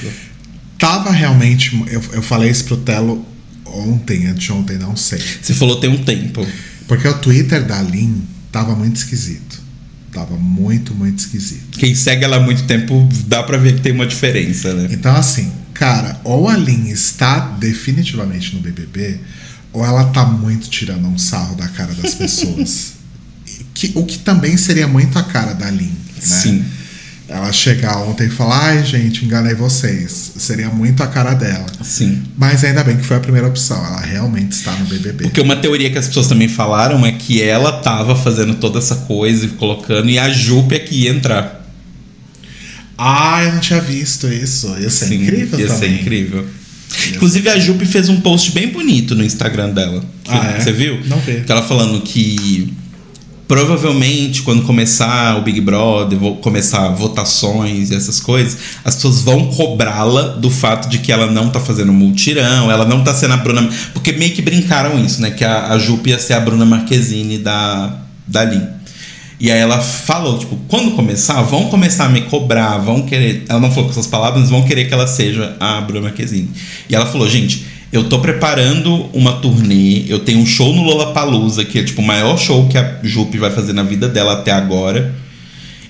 Tava 0.79 1.11
realmente. 1.11 1.79
Eu, 1.87 2.03
eu 2.15 2.23
falei 2.23 2.51
isso 2.51 2.65
pro 2.65 2.79
Telo 2.79 3.27
ontem, 3.67 4.27
anteontem, 4.27 4.79
não 4.79 4.97
sei. 4.97 5.21
Você 5.43 5.53
falou 5.53 5.79
tem 5.79 5.91
um 5.91 6.03
tempo. 6.03 6.47
Porque 6.89 7.07
o 7.07 7.19
Twitter 7.19 7.63
da 7.63 7.83
Lin 7.83 8.23
tava 8.51 8.75
muito 8.75 8.97
esquisito. 8.97 9.63
Tava 10.11 10.39
muito, 10.39 10.95
muito 10.95 11.19
esquisito. 11.19 11.79
Quem 11.79 11.95
segue 11.95 12.25
ela 12.25 12.39
há 12.39 12.41
muito 12.41 12.63
tempo 12.63 13.07
dá 13.27 13.43
pra 13.43 13.59
ver 13.59 13.75
que 13.75 13.83
tem 13.83 13.93
uma 13.93 14.07
diferença, 14.07 14.73
né? 14.73 14.89
Então, 14.91 15.15
assim, 15.15 15.53
cara, 15.75 16.21
ou 16.25 16.49
a 16.49 16.57
Lin 16.57 16.89
está 16.89 17.41
definitivamente 17.41 18.55
no 18.55 18.63
BBB, 18.63 19.19
ou 19.73 19.85
ela 19.85 20.05
tá 20.05 20.25
muito 20.25 20.71
tirando 20.71 21.07
um 21.07 21.19
sarro 21.19 21.57
da 21.57 21.69
cara 21.69 21.93
das 21.95 22.15
pessoas. 22.15 22.93
que, 23.75 23.93
o 23.95 24.05
que 24.05 24.19
também 24.19 24.57
seria 24.57 24.87
muito 24.87 25.19
a 25.19 25.23
cara 25.25 25.53
da 25.53 25.69
Lin, 25.71 25.87
né? 25.87 26.21
Sim. 26.21 26.65
Ela 27.27 27.51
chegar 27.53 27.97
ontem 28.03 28.27
e 28.27 28.31
falar, 28.31 28.67
ai 28.67 28.85
gente, 28.85 29.25
enganei 29.25 29.55
vocês. 29.55 30.33
Seria 30.37 30.69
muito 30.69 31.03
a 31.03 31.07
cara 31.07 31.33
dela. 31.33 31.67
Sim. 31.83 32.23
Mas 32.37 32.63
ainda 32.63 32.85
bem 32.85 32.99
que 32.99 33.05
foi 33.05 33.17
a 33.17 33.21
primeira 33.21 33.49
opção. 33.49 33.77
Ela 33.85 34.01
realmente 34.01 34.53
está 34.53 34.73
no 34.73 34.85
BBB. 34.85 35.25
Porque 35.25 35.41
uma 35.41 35.57
teoria 35.57 35.91
que 35.91 35.97
as 35.97 36.07
pessoas 36.07 36.29
também 36.29 36.49
falaram 36.49 37.05
é 37.05 37.13
que 37.13 37.43
ela 37.43 37.81
tava 37.81 38.15
fazendo 38.15 38.55
toda 38.57 38.79
essa 38.79 38.97
coisa 38.97 39.47
e 39.47 39.49
colocando, 39.49 40.11
e 40.11 40.19
a 40.19 40.29
Jupe 40.31 40.75
é 40.75 40.79
que 40.79 40.95
ia 40.95 41.11
entrar. 41.11 41.64
Ah, 42.97 43.43
eu 43.45 43.53
não 43.53 43.61
tinha 43.61 43.81
visto 43.81 44.29
isso. 44.29 44.69
Ia 44.79 44.91
ser 44.91 45.07
Sim, 45.07 45.23
incrível 45.23 45.59
ia 45.59 45.67
também. 45.67 45.81
ser 45.81 46.01
incrível. 46.01 46.47
Inclusive, 47.15 47.49
a 47.49 47.59
Jupe 47.59 47.85
fez 47.87 48.09
um 48.09 48.21
post 48.21 48.53
bem 48.53 48.69
bonito 48.69 49.15
no 49.15 49.25
Instagram 49.25 49.71
dela. 49.71 50.03
Ah, 50.29 50.55
é? 50.57 50.61
Você 50.61 50.73
viu? 50.73 51.01
Não 51.07 51.19
vi. 51.19 51.43
Que 51.43 51.51
ela 51.51 51.63
falando 51.63 52.01
que 52.03 52.73
provavelmente 53.47 54.43
quando 54.43 54.63
começar 54.63 55.37
o 55.37 55.43
Big 55.43 55.61
Brother, 55.61 56.19
vou 56.19 56.37
começar 56.37 56.89
votações 56.89 57.91
e 57.91 57.95
essas 57.95 58.19
coisas, 58.19 58.57
as 58.85 58.95
pessoas 58.95 59.21
vão 59.21 59.49
cobrá-la 59.49 60.29
do 60.29 60.51
fato 60.51 60.89
de 60.89 60.99
que 60.99 61.13
ela 61.13 61.31
não 61.31 61.51
tá 61.51 61.61
fazendo 61.61 61.93
multirão, 61.93 62.71
ela 62.71 62.85
não 62.87 63.05
tá 63.05 63.15
sendo 63.15 63.35
a 63.35 63.37
Bruna. 63.37 63.69
Porque 63.93 64.13
meio 64.13 64.33
que 64.33 64.43
brincaram 64.43 64.99
isso, 65.05 65.21
né? 65.21 65.31
Que 65.31 65.45
a, 65.45 65.73
a 65.73 65.79
Jupe 65.79 66.11
ia 66.11 66.19
ser 66.19 66.35
a 66.35 66.41
Bruna 66.41 66.65
Marquezine 66.65 67.39
da, 67.39 67.99
da 68.27 68.45
Lin. 68.45 68.63
E 69.39 69.51
aí 69.51 69.59
ela 69.59 69.81
falou, 69.81 70.39
tipo, 70.39 70.57
quando 70.69 70.93
começar, 70.93 71.43
vão 71.43 71.69
começar 71.69 72.07
a 72.07 72.09
me 72.09 72.23
cobrar, 72.23 72.79
vão 72.79 73.03
querer. 73.03 73.45
Ela 73.49 73.61
não 73.61 73.71
falou 73.71 73.85
com 73.85 73.91
essas 73.91 74.07
palavras, 74.07 74.43
mas 74.43 74.51
vão 74.51 74.63
querer 74.63 74.87
que 74.87 74.95
ela 74.95 75.07
seja 75.07 75.57
a 75.59 75.81
Bruna 75.81 76.03
Marquezine. 76.03 76.51
E 76.89 76.95
ela 76.95 77.07
falou, 77.07 77.29
gente, 77.29 77.67
eu 77.93 78.05
tô 78.09 78.21
preparando 78.21 79.09
uma 79.13 79.35
turnê, 79.35 80.05
eu 80.09 80.21
tenho 80.21 80.39
um 80.39 80.47
show 80.47 80.73
no 80.73 80.83
Lollapalooza, 80.83 81.65
que 81.65 81.79
é 81.79 81.83
tipo 81.85 82.03
o 82.03 82.05
maior 82.05 82.37
show 82.37 82.67
que 82.69 82.79
a 82.79 82.99
Jupe 83.03 83.39
vai 83.39 83.51
fazer 83.51 83.73
na 83.73 83.83
vida 83.83 84.09
dela 84.09 84.33
até 84.33 84.51
agora. 84.51 85.15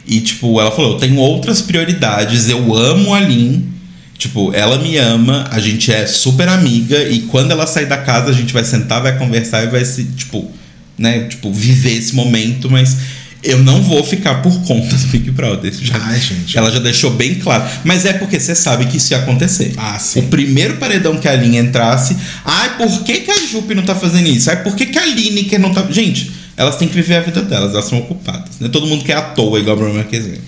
E 0.06 0.20
tipo, 0.20 0.60
ela 0.60 0.70
falou, 0.70 0.92
eu 0.92 0.98
tenho 0.98 1.16
outras 1.16 1.62
prioridades, 1.62 2.48
eu 2.48 2.74
amo 2.74 3.14
a 3.14 3.20
Lin. 3.20 3.70
Tipo, 4.18 4.52
ela 4.54 4.78
me 4.78 4.96
ama, 4.96 5.48
a 5.50 5.58
gente 5.58 5.92
é 5.92 6.06
super 6.06 6.48
amiga 6.48 7.02
e 7.08 7.20
quando 7.22 7.50
ela 7.50 7.66
sair 7.66 7.86
da 7.86 7.96
casa, 7.96 8.30
a 8.30 8.34
gente 8.34 8.52
vai 8.52 8.64
sentar, 8.64 9.02
vai 9.02 9.18
conversar 9.18 9.64
e 9.64 9.66
vai 9.66 9.84
se, 9.84 10.04
tipo, 10.04 10.50
né, 10.96 11.24
tipo, 11.24 11.52
viver 11.52 11.96
esse 11.96 12.14
momento, 12.14 12.70
mas 12.70 12.96
eu 13.44 13.58
não 13.58 13.82
vou 13.82 14.02
ficar 14.02 14.36
por 14.42 14.52
conta 14.62 14.96
do 14.96 15.06
Big 15.08 15.30
Brother. 15.30 15.72
Já, 15.80 15.96
Ai, 16.00 16.20
gente. 16.20 16.56
Ela 16.56 16.70
já 16.70 16.78
deixou 16.78 17.10
bem 17.10 17.34
claro. 17.36 17.64
Mas 17.84 18.04
é 18.04 18.12
porque 18.14 18.40
você 18.40 18.54
sabe 18.54 18.86
que 18.86 18.96
isso 18.96 19.12
ia 19.12 19.18
acontecer. 19.18 19.74
Ah, 19.76 19.98
sim. 19.98 20.20
O 20.20 20.22
primeiro 20.24 20.76
paredão 20.78 21.18
que 21.18 21.28
a 21.28 21.32
Aline 21.32 21.58
entrasse. 21.58 22.16
Ai, 22.44 22.76
por 22.76 23.02
que, 23.04 23.20
que 23.20 23.30
a 23.30 23.46
Jupe 23.46 23.74
não 23.74 23.82
tá 23.84 23.94
fazendo 23.94 24.28
isso? 24.28 24.48
Ai, 24.50 24.62
por 24.62 24.74
que, 24.74 24.86
que 24.86 24.98
a 24.98 25.04
Lineker 25.06 25.60
não 25.60 25.72
tá. 25.72 25.86
Gente, 25.90 26.32
elas 26.56 26.76
têm 26.76 26.88
que 26.88 26.94
viver 26.94 27.16
a 27.16 27.20
vida 27.20 27.42
delas, 27.42 27.72
elas 27.72 27.84
são 27.84 27.98
ocupadas. 27.98 28.58
Né? 28.60 28.68
Todo 28.68 28.86
mundo 28.86 29.04
quer 29.04 29.16
à 29.16 29.22
toa, 29.22 29.58
igual 29.58 29.76
a 29.76 29.78
Bruna 29.78 29.94
Marquezine. 29.94 30.40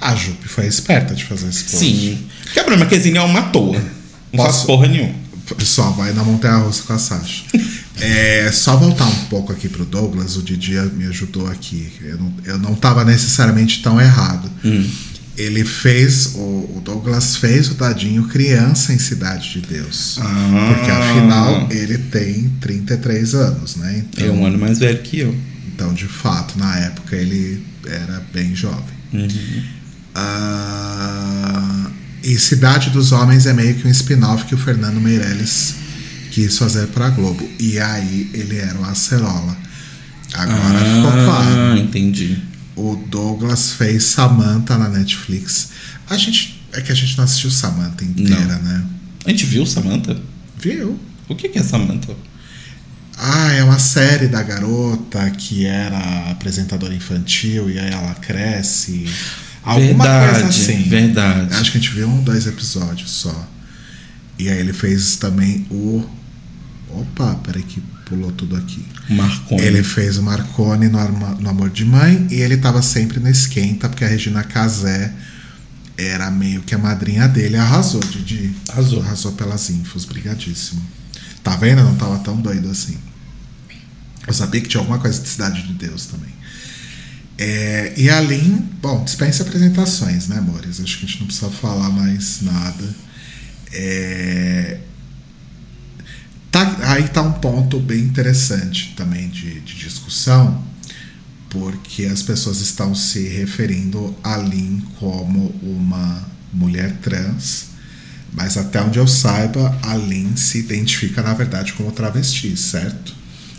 A 0.00 0.14
Jupe 0.16 0.48
foi 0.48 0.66
esperta 0.66 1.14
de 1.14 1.24
fazer 1.24 1.48
esse 1.48 1.64
post. 1.64 1.76
Sim. 1.78 2.18
Porque 2.44 2.58
a 2.58 2.62
Bruna 2.64 2.78
Marquezine 2.78 3.18
é 3.18 3.22
uma 3.22 3.40
à 3.40 3.42
toa. 3.42 3.76
Não 4.32 4.42
faz 4.44 4.56
Posso- 4.56 4.66
porra 4.66 4.86
nenhuma. 4.88 5.19
Só 5.58 5.90
vai 5.90 6.12
na 6.12 6.22
montanha 6.24 6.56
russa 6.56 6.82
com 6.84 6.92
a 6.92 6.98
Sasha. 6.98 7.44
É, 8.02 8.50
só 8.50 8.78
voltar 8.78 9.04
um 9.04 9.24
pouco 9.26 9.52
aqui 9.52 9.68
pro 9.68 9.84
Douglas, 9.84 10.34
o 10.34 10.42
Didi 10.42 10.72
me 10.94 11.04
ajudou 11.08 11.46
aqui. 11.48 11.92
Eu 12.00 12.16
não, 12.16 12.32
eu 12.46 12.58
não 12.58 12.74
tava 12.74 13.04
necessariamente 13.04 13.82
tão 13.82 14.00
errado. 14.00 14.50
Hum. 14.64 14.88
Ele 15.36 15.62
fez, 15.66 16.32
o, 16.34 16.38
o 16.38 16.82
Douglas 16.82 17.36
fez 17.36 17.68
o 17.70 17.74
Dadinho 17.74 18.22
criança 18.28 18.94
em 18.94 18.98
Cidade 18.98 19.50
de 19.52 19.60
Deus. 19.60 20.18
Ah. 20.18 20.72
Porque 20.74 20.90
afinal 20.90 21.68
ele 21.70 21.98
tem 21.98 22.48
33 22.58 23.34
anos, 23.34 23.76
né? 23.76 23.98
Então, 24.10 24.26
É 24.26 24.30
um 24.30 24.46
ano 24.46 24.56
mais 24.56 24.78
velho 24.78 25.02
que 25.02 25.18
eu. 25.18 25.36
então, 25.74 25.92
de 25.92 26.06
fato, 26.06 26.58
na 26.58 26.74
época 26.78 27.14
ele 27.14 27.62
era 27.86 28.22
bem 28.32 28.54
jovem. 28.54 28.94
Uhum. 29.12 29.62
Ah, 30.14 31.90
e 32.22 32.38
Cidade 32.38 32.90
dos 32.90 33.12
Homens 33.12 33.46
é 33.46 33.52
meio 33.52 33.74
que 33.74 33.86
um 33.86 33.90
spin-off 33.90 34.44
que 34.44 34.54
o 34.54 34.58
Fernando 34.58 35.00
Meirelles 35.00 35.74
quis 36.30 36.56
fazer 36.56 36.86
pra 36.88 37.10
Globo. 37.10 37.48
E 37.58 37.78
aí 37.78 38.30
ele 38.32 38.56
era 38.58 38.78
o 38.78 38.84
Acerola. 38.84 39.56
Agora 40.34 40.78
ficou 40.78 41.12
claro. 41.12 41.72
Ah, 41.72 41.78
entendi. 41.78 42.38
O 42.76 42.96
Douglas 42.96 43.72
fez 43.72 44.04
Samantha 44.04 44.78
na 44.78 44.88
Netflix. 44.88 45.70
A 46.08 46.16
gente. 46.16 46.60
É 46.72 46.80
que 46.80 46.92
a 46.92 46.94
gente 46.94 47.16
não 47.16 47.24
assistiu 47.24 47.50
Samantha 47.50 48.04
inteira, 48.04 48.56
né? 48.58 48.84
A 49.26 49.30
gente 49.30 49.44
viu 49.44 49.66
Samantha? 49.66 50.16
Viu? 50.56 50.98
O 51.28 51.34
que 51.34 51.48
que 51.48 51.58
é 51.58 51.62
Samantha? 51.62 52.14
Ah, 53.18 53.52
é 53.52 53.62
uma 53.64 53.78
série 53.78 54.28
da 54.28 54.42
garota 54.42 55.28
que 55.30 55.66
era 55.66 56.30
apresentadora 56.30 56.94
infantil 56.94 57.68
e 57.68 57.78
aí 57.78 57.92
ela 57.92 58.14
cresce. 58.14 59.04
Alguma 59.62 60.04
verdade, 60.04 60.32
coisa 60.42 60.48
assim. 60.48 60.82
verdade. 60.84 61.54
Acho 61.54 61.72
que 61.72 61.78
a 61.78 61.80
gente 61.80 61.92
viu 61.94 62.08
um, 62.08 62.22
dois 62.22 62.46
episódios 62.46 63.10
só. 63.10 63.48
E 64.38 64.48
aí 64.48 64.58
ele 64.58 64.72
fez 64.72 65.16
também 65.16 65.66
o. 65.70 66.04
Opa, 66.88 67.34
peraí 67.44 67.62
que 67.62 67.80
pulou 68.06 68.32
tudo 68.32 68.56
aqui. 68.56 68.84
Marconi. 69.08 69.60
Ele 69.62 69.82
fez 69.82 70.16
o 70.16 70.22
Marconi 70.22 70.88
no, 70.88 70.98
Arma- 70.98 71.36
no 71.38 71.48
Amor 71.50 71.70
de 71.70 71.84
Mãe 71.84 72.26
e 72.30 72.36
ele 72.36 72.56
tava 72.56 72.80
sempre 72.82 73.20
no 73.20 73.28
esquenta, 73.28 73.88
porque 73.88 74.04
a 74.04 74.08
Regina 74.08 74.42
Casé 74.42 75.12
era 75.96 76.30
meio 76.30 76.62
que 76.62 76.74
a 76.74 76.78
madrinha 76.78 77.28
dele. 77.28 77.56
Arrasou, 77.56 78.00
Didi. 78.00 78.52
Arrasou. 78.70 79.02
Arrasou 79.02 79.32
pelas 79.32 79.68
infos, 79.70 80.04
brigadíssimo. 80.04 80.82
Tá 81.44 81.54
vendo? 81.56 81.78
Eu 81.80 81.84
não 81.84 81.94
tava 81.96 82.18
tão 82.20 82.36
doido 82.40 82.70
assim. 82.70 82.96
Eu 84.26 84.32
sabia 84.32 84.60
que 84.60 84.68
tinha 84.68 84.80
alguma 84.80 84.98
coisa 84.98 85.20
de 85.20 85.28
Cidade 85.28 85.62
de 85.66 85.74
Deus 85.74 86.06
também. 86.06 86.30
É, 87.42 87.94
e 87.96 88.10
a 88.10 88.20
Lin, 88.20 88.68
bom, 88.82 89.02
dispensa 89.02 89.42
apresentações, 89.42 90.28
né, 90.28 90.36
amores? 90.36 90.78
Acho 90.78 90.98
que 90.98 91.06
a 91.06 91.08
gente 91.08 91.20
não 91.20 91.26
precisa 91.26 91.50
falar 91.50 91.88
mais 91.88 92.42
nada. 92.42 92.94
É, 93.72 94.76
tá, 96.50 96.76
aí 96.82 97.08
tá 97.08 97.22
um 97.22 97.32
ponto 97.32 97.80
bem 97.80 98.00
interessante 98.00 98.92
também 98.94 99.30
de, 99.30 99.58
de 99.60 99.74
discussão, 99.74 100.62
porque 101.48 102.04
as 102.04 102.22
pessoas 102.22 102.60
estão 102.60 102.94
se 102.94 103.26
referindo 103.26 104.14
a 104.22 104.36
Lin 104.36 104.82
como 104.98 105.48
uma 105.62 106.28
mulher 106.52 106.98
trans, 106.98 107.68
mas 108.34 108.58
até 108.58 108.82
onde 108.82 108.98
eu 108.98 109.06
saiba, 109.06 109.78
a 109.82 109.96
Lin 109.96 110.36
se 110.36 110.58
identifica 110.58 111.22
na 111.22 111.32
verdade 111.32 111.72
como 111.72 111.90
travesti, 111.90 112.54
certo? 112.54 113.14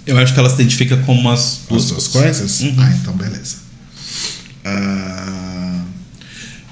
Eu 0.06 0.20
acho 0.20 0.36
que 0.36 0.40
ela 0.40 0.50
se 0.50 0.56
identifica 0.62 0.98
como 0.98 1.32
as 1.32 1.62
As 1.68 1.86
duas 1.88 2.08
coisas? 2.10 2.60
Uhum. 2.60 2.76
Ah, 2.78 2.94
então 3.02 3.14
beleza. 3.18 3.61
Ah, 4.64 5.84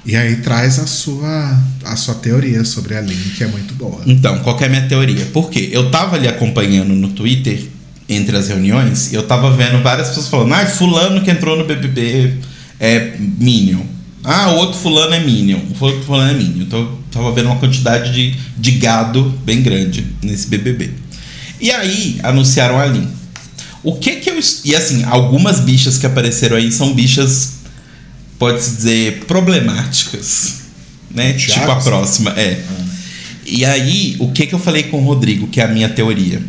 e 0.04 0.16
aí 0.16 0.36
traz 0.36 0.78
a 0.78 0.86
sua, 0.86 1.58
a 1.84 1.96
sua 1.96 2.14
teoria 2.14 2.64
sobre 2.64 2.96
a 2.96 3.00
Lin, 3.00 3.16
que 3.36 3.44
é 3.44 3.46
muito 3.46 3.74
boa. 3.74 4.02
Então, 4.06 4.38
qual 4.40 4.58
é 4.60 4.66
a 4.66 4.68
minha 4.68 4.88
teoria? 4.88 5.26
Porque 5.32 5.68
eu 5.72 5.90
tava 5.90 6.16
ali 6.16 6.26
acompanhando 6.26 6.94
no 6.94 7.10
Twitter, 7.10 7.62
entre 8.08 8.36
as 8.36 8.48
reuniões, 8.48 9.12
e 9.12 9.14
eu 9.14 9.22
tava 9.22 9.54
vendo 9.56 9.82
várias 9.82 10.08
pessoas 10.08 10.28
falando, 10.28 10.52
ah, 10.54 10.66
fulano 10.66 11.22
que 11.22 11.30
entrou 11.30 11.56
no 11.56 11.64
BBB 11.64 12.38
é 12.80 13.14
Minion. 13.38 13.82
Ah, 14.24 14.50
o 14.50 14.56
outro 14.56 14.78
fulano 14.78 15.14
é 15.14 15.20
Minion. 15.20 15.58
O 15.58 15.84
outro 15.84 16.02
fulano 16.02 16.30
é 16.30 16.34
Minion. 16.34 16.62
Então 16.62 16.78
eu 16.80 16.98
tava 17.10 17.30
vendo 17.32 17.46
uma 17.46 17.56
quantidade 17.56 18.12
de, 18.12 18.36
de 18.56 18.70
gado 18.72 19.34
bem 19.44 19.62
grande 19.62 20.06
nesse 20.22 20.48
BBB. 20.48 20.90
E 21.60 21.70
aí, 21.70 22.18
anunciaram 22.22 22.78
a 22.78 22.86
Lin. 22.86 23.06
O 23.82 23.96
que 23.96 24.16
que 24.16 24.30
eu... 24.30 24.38
E 24.64 24.74
assim, 24.74 25.04
algumas 25.04 25.60
bichas 25.60 25.98
que 25.98 26.06
apareceram 26.06 26.56
aí 26.56 26.72
são 26.72 26.94
bichas, 26.94 27.59
pode-se 28.40 28.76
dizer, 28.76 29.24
problemáticas. 29.26 30.62
Né? 31.10 31.34
Tipo 31.34 31.70
a 31.70 31.76
próxima, 31.76 32.30
é. 32.30 32.62
E 33.44 33.64
aí, 33.64 34.16
o 34.18 34.32
que 34.32 34.46
que 34.46 34.54
eu 34.54 34.58
falei 34.58 34.84
com 34.84 35.02
o 35.02 35.04
Rodrigo, 35.04 35.46
que 35.46 35.60
é 35.60 35.64
a 35.64 35.68
minha 35.68 35.88
teoria? 35.88 36.42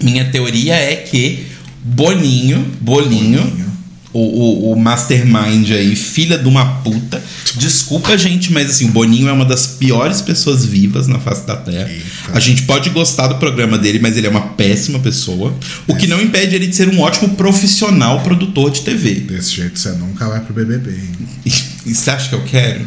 Minha 0.00 0.30
teoria 0.30 0.74
é 0.74 0.96
que 0.96 1.46
Boninho, 1.82 2.64
Bolinho, 2.80 3.42
Boninho. 3.42 3.69
O, 4.12 4.18
o, 4.18 4.72
o 4.72 4.76
mastermind 4.80 5.70
aí, 5.70 5.94
filha 5.94 6.36
de 6.36 6.48
uma 6.48 6.80
puta. 6.82 7.22
Desculpa, 7.56 8.18
gente, 8.18 8.52
mas 8.52 8.70
assim, 8.70 8.86
o 8.86 8.88
Boninho 8.88 9.28
é 9.28 9.32
uma 9.32 9.44
das 9.44 9.66
piores 9.66 10.20
pessoas 10.20 10.64
vivas 10.64 11.06
na 11.06 11.20
face 11.20 11.46
da 11.46 11.56
Terra. 11.56 11.88
Eita. 11.88 12.04
A 12.32 12.40
gente 12.40 12.62
pode 12.62 12.90
gostar 12.90 13.28
do 13.28 13.36
programa 13.36 13.78
dele, 13.78 14.00
mas 14.00 14.16
ele 14.16 14.26
é 14.26 14.30
uma 14.30 14.48
péssima 14.48 14.98
pessoa. 14.98 15.54
O 15.86 15.94
que 15.94 16.08
não 16.08 16.20
impede 16.20 16.56
ele 16.56 16.66
de 16.66 16.74
ser 16.74 16.88
um 16.88 17.00
ótimo 17.00 17.30
profissional 17.36 18.20
produtor 18.22 18.72
de 18.72 18.80
TV. 18.80 19.14
Desse 19.14 19.54
jeito 19.54 19.78
você 19.78 19.90
nunca 19.92 20.28
vai 20.28 20.40
pro 20.40 20.54
BBB, 20.54 20.90
hein? 20.90 21.28
E, 21.46 21.52
e 21.90 21.94
você 21.94 22.10
acha 22.10 22.28
que 22.28 22.34
eu 22.34 22.42
quero? 22.44 22.84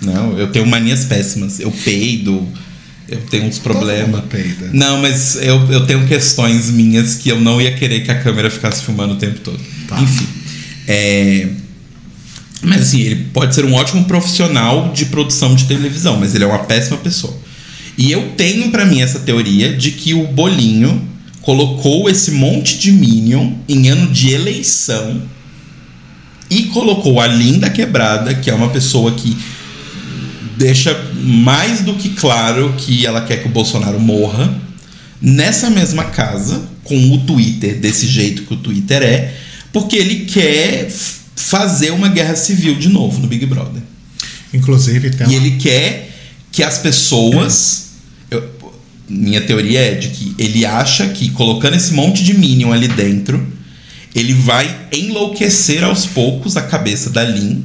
Não, 0.00 0.38
eu 0.38 0.48
tenho 0.48 0.66
manias 0.66 1.04
péssimas. 1.04 1.60
Eu 1.60 1.70
peido, 1.70 2.46
eu 3.08 3.20
tenho 3.30 3.44
uns 3.44 3.58
problemas. 3.58 4.22
Não, 4.72 5.00
mas 5.00 5.36
eu, 5.36 5.70
eu 5.70 5.86
tenho 5.86 6.06
questões 6.06 6.70
minhas 6.70 7.14
que 7.14 7.28
eu 7.28 7.40
não 7.40 7.60
ia 7.60 7.72
querer 7.74 8.00
que 8.00 8.10
a 8.10 8.20
câmera 8.20 8.50
ficasse 8.50 8.84
filmando 8.84 9.14
o 9.14 9.16
tempo 9.16 9.40
todo. 9.40 9.60
Tá. 9.94 10.02
Enfim. 10.02 10.26
É... 10.86 11.48
Mas 12.62 12.82
assim, 12.82 13.00
ele 13.00 13.26
pode 13.32 13.54
ser 13.54 13.64
um 13.64 13.74
ótimo 13.74 14.04
profissional 14.04 14.92
de 14.92 15.06
produção 15.06 15.54
de 15.54 15.64
televisão, 15.64 16.18
mas 16.18 16.34
ele 16.34 16.44
é 16.44 16.46
uma 16.46 16.60
péssima 16.60 16.96
pessoa. 16.96 17.36
E 17.98 18.10
eu 18.10 18.30
tenho 18.36 18.70
pra 18.70 18.84
mim 18.84 19.02
essa 19.02 19.18
teoria 19.20 19.72
de 19.76 19.90
que 19.90 20.14
o 20.14 20.26
Bolinho 20.28 21.08
colocou 21.40 22.08
esse 22.08 22.30
monte 22.30 22.78
de 22.78 22.92
Minion 22.92 23.52
em 23.68 23.88
ano 23.88 24.12
de 24.12 24.30
eleição 24.30 25.20
e 26.48 26.64
colocou 26.64 27.20
a 27.20 27.26
Linda 27.26 27.68
Quebrada, 27.68 28.34
que 28.34 28.48
é 28.48 28.54
uma 28.54 28.68
pessoa 28.68 29.12
que 29.12 29.36
deixa 30.56 30.94
mais 31.14 31.80
do 31.80 31.94
que 31.94 32.10
claro 32.10 32.74
que 32.76 33.04
ela 33.06 33.22
quer 33.22 33.38
que 33.38 33.48
o 33.48 33.50
Bolsonaro 33.50 33.98
morra, 33.98 34.54
nessa 35.20 35.70
mesma 35.70 36.04
casa, 36.04 36.62
com 36.84 37.12
o 37.12 37.18
Twitter 37.18 37.78
desse 37.80 38.06
jeito 38.06 38.42
que 38.42 38.54
o 38.54 38.56
Twitter 38.56 39.02
é, 39.02 39.34
porque 39.72 39.96
ele 39.96 40.24
quer 40.26 40.90
fazer 41.36 41.90
uma 41.90 42.08
guerra 42.08 42.36
civil 42.36 42.74
de 42.76 42.88
novo 42.88 43.18
no 43.20 43.26
Big 43.26 43.44
Brother. 43.46 43.82
Inclusive, 44.52 45.10
tem 45.10 45.26
E 45.26 45.30
uma- 45.30 45.46
ele 45.46 45.56
quer 45.56 46.10
que 46.50 46.62
as 46.62 46.78
pessoas. 46.78 47.86
eu- 48.30 48.44
minha 49.08 49.40
teoria 49.40 49.80
é 49.80 49.94
de 49.94 50.08
que 50.08 50.34
ele 50.38 50.64
acha 50.66 51.08
que 51.08 51.30
colocando 51.30 51.74
esse 51.76 51.92
monte 51.92 52.22
de 52.22 52.34
Minion 52.34 52.72
ali 52.72 52.88
dentro, 52.88 53.46
ele 54.14 54.34
vai 54.34 54.74
enlouquecer 54.92 55.82
aos 55.82 56.04
poucos 56.06 56.56
a 56.56 56.62
cabeça 56.62 57.10
da 57.10 57.24
Lin. 57.24 57.64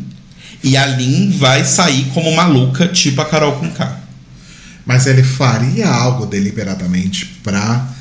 E 0.64 0.76
a 0.76 0.86
Lin 0.86 1.30
vai 1.32 1.64
sair 1.66 2.06
como 2.14 2.34
maluca, 2.36 2.88
tipo 2.88 3.22
a 3.22 3.26
Carol 3.26 3.54
com 3.58 3.70
K. 3.70 4.00
Mas 4.86 5.06
ele 5.06 5.22
faria 5.24 5.88
algo 5.88 6.26
deliberadamente 6.26 7.26
pra 7.44 7.94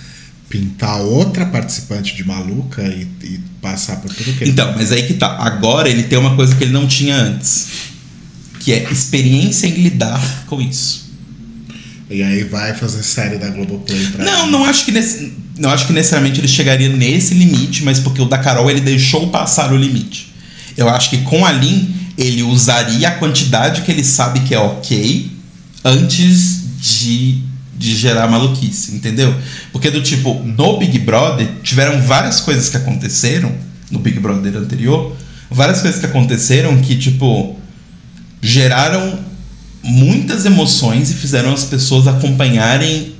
pintar 0.48 1.00
outra 1.00 1.44
participante 1.46 2.14
de 2.14 2.24
maluca 2.24 2.82
e, 2.82 3.06
e 3.24 3.40
passar 3.60 3.96
por 3.96 4.12
tudo 4.12 4.32
que 4.36 4.44
ele 4.44 4.50
Então, 4.52 4.72
mas 4.76 4.92
aí 4.92 5.06
que 5.06 5.14
tá. 5.14 5.38
Agora 5.38 5.88
ele 5.88 6.04
tem 6.04 6.18
uma 6.18 6.36
coisa 6.36 6.54
que 6.54 6.64
ele 6.64 6.72
não 6.72 6.86
tinha 6.86 7.16
antes. 7.16 7.68
Que 8.60 8.72
é 8.72 8.90
experiência 8.90 9.66
em 9.66 9.74
lidar 9.74 10.44
com 10.46 10.60
isso. 10.60 11.06
E 12.08 12.22
aí 12.22 12.44
vai 12.44 12.72
fazer 12.74 13.02
série 13.02 13.36
da 13.36 13.50
Globoplay 13.50 14.06
pra 14.08 14.24
Não, 14.24 14.42
ele. 14.44 14.52
não 14.52 14.64
acho 14.64 14.84
que 14.84 14.92
nesse, 14.92 15.32
não 15.58 15.70
acho 15.70 15.86
que 15.88 15.92
necessariamente 15.92 16.40
ele 16.40 16.46
chegaria 16.48 16.88
nesse 16.88 17.34
limite, 17.34 17.82
mas 17.82 17.98
porque 17.98 18.22
o 18.22 18.26
da 18.26 18.38
Carol 18.38 18.70
ele 18.70 18.80
deixou 18.80 19.28
passar 19.30 19.72
o 19.72 19.76
limite. 19.76 20.32
Eu 20.76 20.88
acho 20.88 21.10
que 21.10 21.18
com 21.18 21.44
a 21.44 21.50
Lin 21.50 21.94
ele 22.16 22.42
usaria 22.44 23.08
a 23.08 23.12
quantidade 23.12 23.82
que 23.82 23.90
ele 23.90 24.04
sabe 24.04 24.40
que 24.40 24.54
é 24.54 24.58
ok 24.58 25.30
antes 25.84 26.60
de, 26.80 27.42
de 27.76 27.96
gerar 27.96 28.28
maluquice, 28.28 28.94
entendeu? 28.94 29.34
Porque 29.72 29.90
do 29.90 30.02
tipo, 30.02 30.34
no 30.44 30.78
Big 30.78 30.98
Brother 30.98 31.48
tiveram 31.62 32.00
várias 32.00 32.40
coisas 32.40 32.68
que 32.68 32.76
aconteceram 32.76 33.52
no 33.90 33.98
Big 33.98 34.18
Brother 34.18 34.56
anterior, 34.56 35.14
várias 35.50 35.80
coisas 35.80 36.00
que 36.00 36.06
aconteceram 36.06 36.76
que 36.78 36.96
tipo 36.96 37.56
geraram 38.40 39.18
muitas 39.82 40.44
emoções 40.44 41.10
e 41.10 41.14
fizeram 41.14 41.52
as 41.52 41.64
pessoas 41.64 42.06
acompanharem 42.06 43.14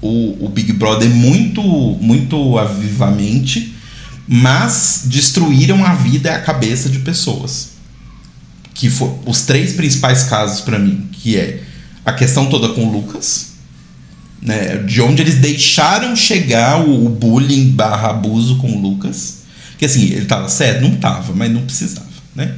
o, 0.00 0.46
o 0.46 0.48
Big 0.48 0.72
Brother 0.72 1.08
muito, 1.08 1.62
muito 1.62 2.58
avivamente, 2.58 3.74
mas 4.26 5.02
destruíram 5.06 5.84
a 5.84 5.94
vida 5.94 6.28
e 6.28 6.32
a 6.32 6.40
cabeça 6.40 6.88
de 6.88 7.00
pessoas. 7.00 7.70
Que 8.74 8.88
foi 8.88 9.12
os 9.26 9.42
três 9.42 9.74
principais 9.74 10.24
casos 10.24 10.60
pra 10.60 10.78
mim, 10.78 11.08
que 11.12 11.36
é 11.36 11.62
a 12.04 12.12
questão 12.12 12.46
toda 12.46 12.70
com 12.70 12.86
o 12.86 12.92
Lucas, 12.92 13.51
né, 14.42 14.78
de 14.78 15.00
onde 15.00 15.22
eles 15.22 15.36
deixaram 15.36 16.16
chegar 16.16 16.80
o, 16.80 17.06
o 17.06 17.08
bullying 17.08 17.70
barra 17.70 18.10
abuso 18.10 18.56
com 18.56 18.72
o 18.72 18.80
Lucas. 18.80 19.42
Que 19.78 19.84
assim, 19.84 20.06
ele 20.06 20.26
tava 20.26 20.48
certo? 20.48 20.82
Não 20.82 20.96
tava, 20.96 21.32
mas 21.32 21.50
não 21.50 21.62
precisava, 21.62 22.06
né? 22.34 22.54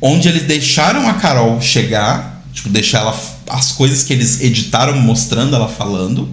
Onde 0.00 0.28
eles 0.28 0.44
deixaram 0.44 1.08
a 1.08 1.14
Carol 1.14 1.60
chegar, 1.60 2.42
tipo, 2.52 2.68
deixar 2.68 3.00
ela 3.00 3.18
as 3.48 3.72
coisas 3.72 4.02
que 4.02 4.12
eles 4.12 4.40
editaram 4.40 4.98
mostrando 5.00 5.54
ela 5.54 5.68
falando. 5.68 6.28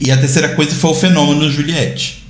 E 0.00 0.10
a 0.10 0.16
terceira 0.16 0.50
coisa 0.50 0.74
foi 0.74 0.90
o 0.90 0.94
fenômeno 0.94 1.50
Juliette. 1.50 2.24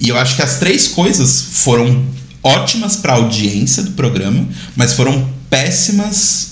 E 0.00 0.08
eu 0.08 0.16
acho 0.16 0.34
que 0.36 0.42
as 0.42 0.58
três 0.58 0.88
coisas 0.88 1.40
foram 1.52 2.04
ótimas 2.42 2.96
para 2.96 3.12
a 3.12 3.16
audiência 3.16 3.82
do 3.82 3.92
programa, 3.92 4.48
mas 4.74 4.94
foram 4.94 5.28
péssimas 5.48 6.49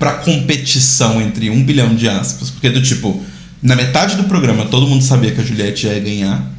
para 0.00 0.14
competição 0.14 1.20
entre 1.20 1.50
um 1.50 1.62
bilhão 1.62 1.94
de 1.94 2.08
aspas, 2.08 2.48
porque 2.48 2.70
do 2.70 2.80
tipo 2.82 3.22
Na 3.62 3.76
metade 3.76 4.16
do 4.16 4.24
programa, 4.24 4.64
todo 4.64 4.86
mundo 4.86 5.04
sabia 5.04 5.32
que 5.32 5.40
a 5.42 5.44
Juliette 5.44 5.86
ia 5.86 6.00
ganhar. 6.00 6.50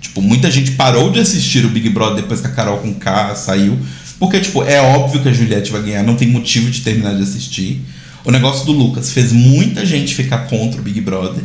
Tipo, 0.00 0.22
muita 0.22 0.48
gente 0.48 0.70
parou 0.72 1.10
de 1.10 1.18
assistir 1.18 1.64
o 1.64 1.68
Big 1.68 1.88
Brother 1.88 2.22
depois 2.22 2.40
que 2.40 2.46
a 2.46 2.50
Carol 2.50 2.78
com 2.78 2.94
K 2.94 3.34
saiu. 3.34 3.76
Porque, 4.16 4.38
tipo, 4.38 4.62
é 4.62 4.80
óbvio 4.80 5.20
que 5.20 5.28
a 5.28 5.32
Juliette 5.32 5.72
vai 5.72 5.82
ganhar, 5.82 6.04
não 6.04 6.14
tem 6.14 6.28
motivo 6.28 6.70
de 6.70 6.82
terminar 6.82 7.16
de 7.16 7.22
assistir. 7.24 7.82
O 8.24 8.30
negócio 8.30 8.64
do 8.64 8.70
Lucas 8.70 9.10
fez 9.10 9.32
muita 9.32 9.84
gente 9.84 10.14
ficar 10.14 10.46
contra 10.46 10.80
o 10.80 10.84
Big 10.84 11.00
Brother. 11.00 11.42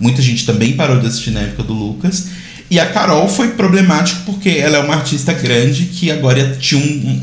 Muita 0.00 0.20
gente 0.20 0.44
também 0.44 0.72
parou 0.72 0.98
de 0.98 1.06
assistir 1.06 1.30
na 1.30 1.40
época 1.40 1.62
do 1.62 1.72
Lucas. 1.72 2.26
E 2.68 2.80
a 2.80 2.86
Carol 2.86 3.28
foi 3.28 3.50
problemático 3.50 4.22
porque 4.26 4.48
ela 4.48 4.78
é 4.78 4.80
uma 4.80 4.94
artista 4.94 5.32
grande 5.32 5.84
que 5.84 6.10
agora 6.10 6.56
tinha 6.58 6.80
um, 6.80 7.22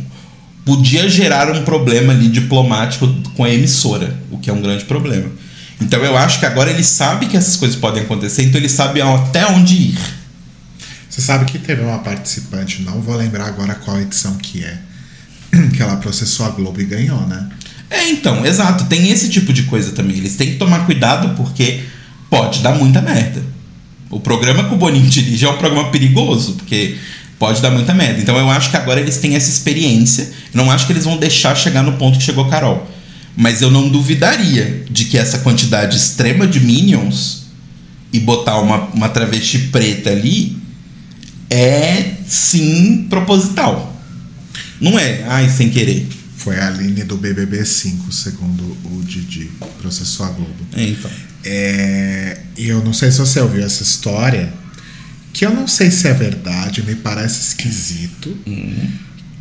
podia 0.68 1.10
gerar 1.10 1.50
um 1.50 1.64
problema 1.64 2.12
ali 2.12 2.28
diplomático 2.28 3.08
com 3.36 3.46
a 3.46 3.50
emissora, 3.50 4.14
o 4.30 4.38
que 4.38 4.50
é 4.50 4.54
um 4.54 4.62
grande 4.62 4.84
problema. 4.84 5.32
Então 5.80 6.04
eu 6.04 6.18
acho 6.18 6.42
que 6.42 6.46
agora 6.46 6.70
ele 6.70 6.84
sabe 6.84 7.28
que 7.28 7.38
essas 7.38 7.56
coisas 7.56 7.78
podem 7.78 8.04
acontecer, 8.04 8.44
então 8.44 8.60
ele 8.60 8.68
sabe 8.68 9.02
até 9.02 9.48
onde 9.48 9.76
ir. 9.76 9.98
Você 11.10 11.22
sabe 11.22 11.46
que 11.46 11.58
teve 11.58 11.82
uma 11.82 12.00
participante, 12.00 12.82
não 12.82 13.00
vou 13.00 13.16
lembrar 13.16 13.46
agora 13.46 13.76
qual 13.76 13.98
edição 14.02 14.36
que 14.36 14.62
é, 14.62 14.78
que 15.74 15.82
ela 15.82 15.96
processou 15.96 16.46
a 16.46 16.50
Globo 16.50 16.82
e 16.82 16.86
ganhou, 16.86 17.26
né? 17.26 17.48
É, 17.90 18.10
então, 18.10 18.46
exato. 18.46 18.84
Tem 18.88 19.10
esse 19.10 19.30
tipo 19.30 19.54
de 19.54 19.64
coisa 19.64 19.94
também. 19.94 20.18
Eles 20.18 20.36
têm 20.36 20.52
que 20.52 20.58
tomar 20.58 20.86
cuidado 20.86 21.34
porque 21.38 21.84
pode 22.30 22.60
dar 22.60 22.76
muita 22.76 23.02
merda. 23.02 23.42
O 24.10 24.20
programa 24.20 24.66
que 24.66 24.74
o 24.74 24.78
Boninho 24.78 25.08
dirige 25.08 25.46
é 25.46 25.50
um 25.50 25.58
programa 25.58 25.90
perigoso, 25.90 26.56
porque 26.56 26.98
pode 27.40 27.62
dar 27.62 27.72
muita 27.72 27.94
merda. 27.94 28.20
Então 28.22 28.38
eu 28.38 28.50
acho 28.50 28.70
que 28.70 28.78
agora 28.78 29.00
eles 29.00 29.18
têm 29.18 29.36
essa 29.36 29.50
experiência. 29.50 30.32
Eu 30.54 30.58
não 30.64 30.72
acho 30.72 30.86
que 30.86 30.94
eles 30.94 31.06
vão 31.06 31.18
deixar 31.18 31.56
chegar 31.56 31.84
no 31.84 31.94
ponto 31.94 32.18
que 32.18 32.24
chegou 32.24 32.48
Carol. 32.50 32.88
Mas 33.36 33.62
eu 33.62 33.70
não 33.70 33.90
duvidaria 33.90 34.86
de 34.90 35.06
que 35.06 35.18
essa 35.18 35.40
quantidade 35.40 35.96
extrema 35.96 36.48
de 36.48 36.60
minions 36.60 37.46
e 38.12 38.20
botar 38.20 38.60
uma, 38.60 38.86
uma 38.88 39.10
travesti 39.10 39.60
preta 39.68 40.10
ali 40.10 40.58
é 41.50 42.14
sim 42.26 43.06
proposital. 43.10 43.96
Não 44.80 44.98
é, 44.98 45.24
ai, 45.28 45.50
sem 45.50 45.70
querer. 45.70 46.08
Foi 46.36 46.60
a 46.60 46.68
Aline 46.68 47.04
do 47.04 47.18
BBB 47.18 47.66
5, 47.66 48.12
segundo 48.12 48.64
o 48.86 49.04
Didi, 49.04 49.50
processou 49.82 50.26
a 50.26 50.30
Globo. 50.30 50.56
É, 50.76 50.84
então. 50.84 51.12
É, 51.44 52.38
eu 52.58 52.84
não 52.84 52.94
sei 52.94 53.12
se 53.12 53.20
você 53.20 53.40
ouviu 53.40 53.64
essa 53.64 53.84
história, 53.84 54.54
que 55.38 55.46
eu 55.46 55.54
não 55.54 55.68
sei 55.68 55.92
se 55.92 56.08
é 56.08 56.14
verdade, 56.14 56.82
me 56.82 56.96
parece 56.96 57.40
esquisito, 57.50 58.36
Uhum. 58.48 58.90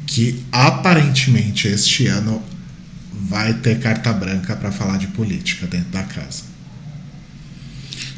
que 0.06 0.42
aparentemente 0.52 1.68
este 1.68 2.06
ano 2.06 2.42
vai 3.28 3.54
ter 3.54 3.78
carta 3.80 4.12
branca 4.12 4.54
para 4.54 4.70
falar 4.70 4.98
de 4.98 5.06
política 5.06 5.66
dentro 5.66 5.88
da 5.90 6.02
casa. 6.02 6.42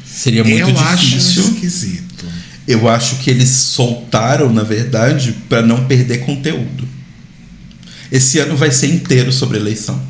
Seria 0.05 0.43
muito 0.43 0.69
eu 0.69 0.77
acho 0.79 1.05
difícil. 1.05 1.43
esquisito. 1.53 2.25
Eu 2.67 2.89
acho 2.89 3.15
que 3.19 3.29
eles 3.29 3.47
soltaram, 3.49 4.51
na 4.51 4.63
verdade, 4.63 5.33
para 5.47 5.61
não 5.61 5.85
perder 5.87 6.19
conteúdo. 6.25 6.85
Esse 8.11 8.39
ano 8.39 8.57
vai 8.57 8.71
ser 8.71 8.87
inteiro 8.87 9.31
sobre 9.31 9.57
eleição. 9.57 10.01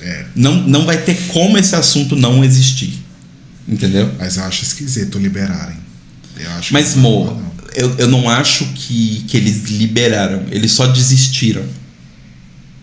É, 0.00 0.26
Não, 0.34 0.56
não 0.66 0.84
vai 0.84 1.00
ter 1.00 1.14
como 1.28 1.56
esse 1.56 1.76
assunto 1.76 2.16
não 2.16 2.44
existir. 2.44 2.98
Entendeu? 3.68 4.12
mas 4.18 4.36
eu 4.36 4.44
acho 4.44 4.64
esquisito 4.64 5.18
liberarem. 5.18 5.83
Eu 6.38 6.50
acho 6.52 6.72
Mas, 6.72 6.94
Mo, 6.94 7.26
não. 7.26 7.52
eu, 7.74 7.94
eu 7.98 8.08
não 8.08 8.28
acho 8.28 8.64
que, 8.74 9.24
que 9.28 9.36
eles 9.36 9.64
liberaram. 9.64 10.44
Eles 10.50 10.72
só 10.72 10.86
desistiram. 10.86 11.64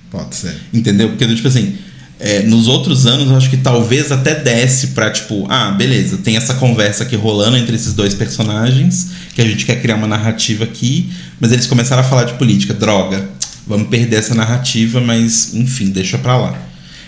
Pode 0.10 0.36
ser. 0.36 0.56
Entendeu? 0.74 1.10
Porque, 1.10 1.28
tipo 1.36 1.48
assim, 1.48 1.78
é, 2.20 2.44
nos 2.44 2.68
outros 2.68 3.08
anos 3.08 3.28
eu 3.28 3.36
acho 3.36 3.50
que 3.50 3.58
talvez 3.58 4.12
até 4.12 4.36
desse 4.36 4.88
pra, 4.88 5.10
tipo, 5.10 5.48
ah, 5.50 5.72
beleza, 5.72 6.18
tem 6.18 6.38
essa 6.38 6.54
conversa 6.54 7.04
aqui 7.04 7.16
rolando 7.16 7.58
entre 7.58 7.76
esses 7.76 7.94
dois 7.94 8.14
personagens, 8.14 9.08
que 9.34 9.42
a 9.42 9.46
gente 9.46 9.66
quer 9.66 9.82
criar 9.82 9.96
uma 9.96 10.06
narrativa 10.06 10.64
aqui, 10.66 11.12
mas 11.40 11.52
eles 11.52 11.66
começaram 11.66 12.02
a 12.02 12.06
falar 12.06 12.26
de 12.26 12.34
política. 12.34 12.76
Droga, 12.76 13.28
vamos 13.66 13.88
perder 13.88 14.18
essa 14.18 14.36
narrativa, 14.36 15.02
mas 15.02 15.56
enfim, 15.56 15.90
deixa 15.90 16.20
pra 16.20 16.38
lá. 16.38 16.62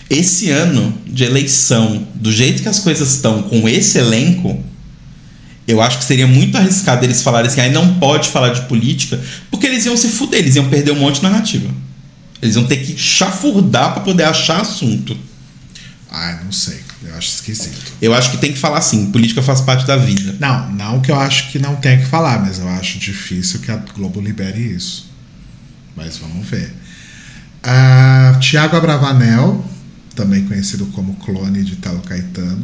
Esse 0.09 0.49
ano 0.49 0.97
de 1.05 1.23
eleição, 1.23 2.07
do 2.15 2.31
jeito 2.31 2.63
que 2.63 2.69
as 2.69 2.79
coisas 2.79 3.13
estão 3.13 3.43
com 3.43 3.69
esse 3.69 3.99
elenco, 3.99 4.63
eu 5.67 5.81
acho 5.81 5.99
que 5.99 6.03
seria 6.03 6.27
muito 6.27 6.57
arriscado 6.57 7.05
eles 7.05 7.21
falarem 7.21 7.49
assim, 7.49 7.61
aí 7.61 7.71
não 7.71 7.95
pode 7.95 8.29
falar 8.29 8.49
de 8.49 8.61
política, 8.63 9.19
porque 9.49 9.65
eles 9.65 9.85
iam 9.85 9.95
se 9.95 10.09
fuder, 10.09 10.39
eles 10.39 10.55
iam 10.55 10.69
perder 10.69 10.91
um 10.91 10.99
monte 10.99 11.15
de 11.17 11.23
narrativa. 11.23 11.69
Eles 12.41 12.55
iam 12.55 12.65
ter 12.65 12.77
que 12.77 12.97
chafurdar 12.97 13.93
pra 13.93 14.01
poder 14.01 14.23
achar 14.23 14.61
assunto. 14.61 15.17
Ai, 16.11 16.43
não 16.43 16.51
sei. 16.51 16.83
Eu 17.05 17.15
acho 17.15 17.29
esquisito. 17.29 17.93
Eu 18.01 18.13
acho 18.13 18.31
que 18.31 18.37
tem 18.37 18.51
que 18.51 18.59
falar 18.59 18.77
assim, 18.77 19.11
política 19.11 19.41
faz 19.41 19.61
parte 19.61 19.85
da 19.85 19.95
vida. 19.95 20.35
Não, 20.39 20.71
não 20.71 21.01
que 21.01 21.11
eu 21.11 21.19
acho 21.19 21.51
que 21.51 21.59
não 21.59 21.75
tenha 21.75 21.97
que 21.97 22.05
falar, 22.05 22.39
mas 22.39 22.59
eu 22.59 22.67
acho 22.69 22.99
difícil 22.99 23.59
que 23.59 23.71
a 23.71 23.77
Globo 23.77 24.21
libere 24.21 24.59
isso. 24.59 25.09
Mas 25.95 26.17
vamos 26.17 26.47
ver. 26.47 26.73
Ah, 27.61 28.37
Tiago 28.39 28.75
Abravanel, 28.75 29.63
também 30.15 30.45
conhecido 30.45 30.85
como 30.87 31.15
clone 31.15 31.63
de 31.63 31.77
Talo 31.77 32.01
Caetano, 32.01 32.63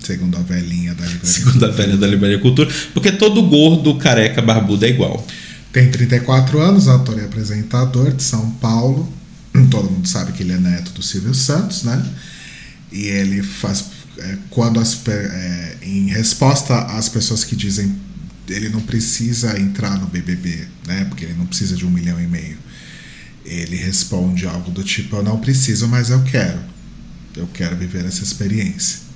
segundo 0.00 0.36
a 0.36 0.40
velhinha 0.40 0.94
da 0.94 1.04
livraria. 1.06 1.30
Segundo 1.30 1.64
a 1.64 1.70
velha 1.70 1.96
da 1.96 2.06
Livraria 2.06 2.38
Cultura, 2.38 2.68
porque 2.92 3.12
todo 3.12 3.42
gordo, 3.42 3.96
careca, 3.96 4.42
barbudo 4.42 4.84
é 4.84 4.88
igual. 4.88 5.26
Tem 5.72 5.90
34 5.90 6.60
anos, 6.60 6.88
ator 6.88 7.18
e 7.18 7.24
apresentador 7.24 8.12
de 8.12 8.22
São 8.22 8.50
Paulo. 8.52 9.12
Todo 9.70 9.90
mundo 9.90 10.08
sabe 10.08 10.32
que 10.32 10.42
ele 10.42 10.52
é 10.52 10.58
neto 10.58 10.92
do 10.92 11.02
Silvio 11.02 11.34
Santos, 11.34 11.84
né? 11.84 12.04
E 12.90 13.04
ele 13.04 13.42
faz. 13.42 13.84
é, 14.18 14.36
quando 14.50 14.80
as, 14.80 15.00
é, 15.06 15.76
em 15.82 16.08
resposta 16.08 16.76
às 16.76 17.08
pessoas 17.08 17.44
que 17.44 17.54
dizem 17.54 17.94
ele 18.48 18.68
não 18.68 18.80
precisa 18.80 19.58
entrar 19.58 19.98
no 19.98 20.06
BBB, 20.06 20.66
né? 20.86 21.04
Porque 21.04 21.24
ele 21.24 21.34
não 21.34 21.46
precisa 21.46 21.76
de 21.76 21.86
um 21.86 21.90
milhão 21.90 22.20
e 22.20 22.26
meio. 22.26 22.58
Ele 23.44 23.76
responde 23.76 24.46
algo 24.46 24.70
do 24.70 24.82
tipo: 24.82 25.16
Eu 25.16 25.22
não 25.22 25.38
preciso, 25.38 25.86
mas 25.88 26.10
eu 26.10 26.22
quero. 26.24 26.58
Eu 27.36 27.46
quero 27.48 27.76
viver 27.76 28.04
essa 28.04 28.22
experiência. 28.22 29.09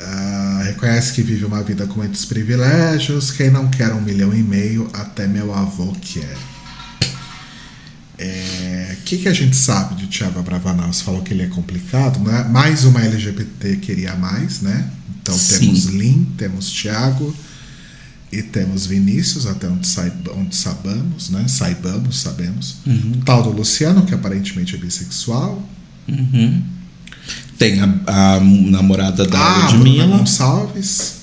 Ah, 0.00 0.62
reconhece 0.64 1.12
que 1.12 1.22
vive 1.22 1.44
uma 1.44 1.62
vida 1.62 1.86
com 1.86 1.96
muitos 1.96 2.24
privilégios. 2.24 3.30
Quem 3.30 3.50
não 3.50 3.68
quer 3.68 3.92
um 3.92 4.00
milhão 4.00 4.34
e 4.34 4.42
meio, 4.42 4.88
até 4.92 5.26
meu 5.26 5.54
avô 5.54 5.94
quer. 6.00 6.36
O 8.98 9.08
que, 9.08 9.18
que 9.18 9.28
a 9.28 9.32
gente 9.32 9.54
sabe 9.54 9.94
de 9.94 10.08
Thiago 10.08 10.40
Abravanel? 10.40 10.92
Você 10.92 11.04
falou 11.04 11.22
que 11.22 11.32
ele 11.32 11.44
é 11.44 11.46
complicado, 11.46 12.18
né? 12.18 12.44
Mais 12.50 12.84
uma 12.84 13.00
LGBT 13.00 13.76
queria 13.76 14.16
mais, 14.16 14.62
né? 14.62 14.90
Então 15.22 15.36
Sim. 15.36 15.58
temos 15.58 15.84
Lin, 15.84 16.24
temos 16.36 16.70
Thiago 16.70 17.32
e 18.32 18.42
temos 18.42 18.84
Vinícius, 18.86 19.46
até 19.46 19.68
onde, 19.68 19.86
saiba, 19.86 20.32
onde 20.32 20.56
sabamos, 20.56 21.30
né? 21.30 21.46
Saibamos, 21.46 22.18
sabemos. 22.18 22.78
Tal 23.24 23.44
do 23.44 23.50
Luciano, 23.50 24.04
que 24.04 24.14
aparentemente 24.14 24.74
é 24.74 24.78
bissexual. 24.78 25.62
Uhum. 26.08 26.62
Tem 27.58 27.80
a, 27.80 28.36
a 28.36 28.40
namorada 28.40 29.26
da 29.26 29.38
ah, 29.38 29.68
Bruna 29.68 29.78
Ludmilla. 29.78 30.18
Gonçalves, 30.18 31.14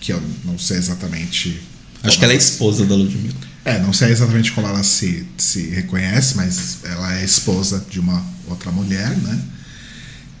que 0.00 0.12
eu 0.12 0.22
não 0.44 0.58
sei 0.58 0.76
exatamente. 0.76 1.60
Acho 2.02 2.18
que 2.18 2.24
ela 2.24 2.32
é 2.32 2.36
esposa 2.36 2.84
da 2.86 2.94
Ludmilla. 2.94 3.34
É, 3.64 3.80
não 3.80 3.92
sei 3.92 4.10
exatamente 4.10 4.52
como 4.52 4.66
ela 4.66 4.82
se, 4.84 5.26
se 5.36 5.70
reconhece, 5.70 6.36
mas 6.36 6.78
ela 6.84 7.18
é 7.18 7.24
esposa 7.24 7.84
de 7.90 7.98
uma 7.98 8.24
outra 8.46 8.70
mulher, 8.70 9.10
né? 9.16 9.42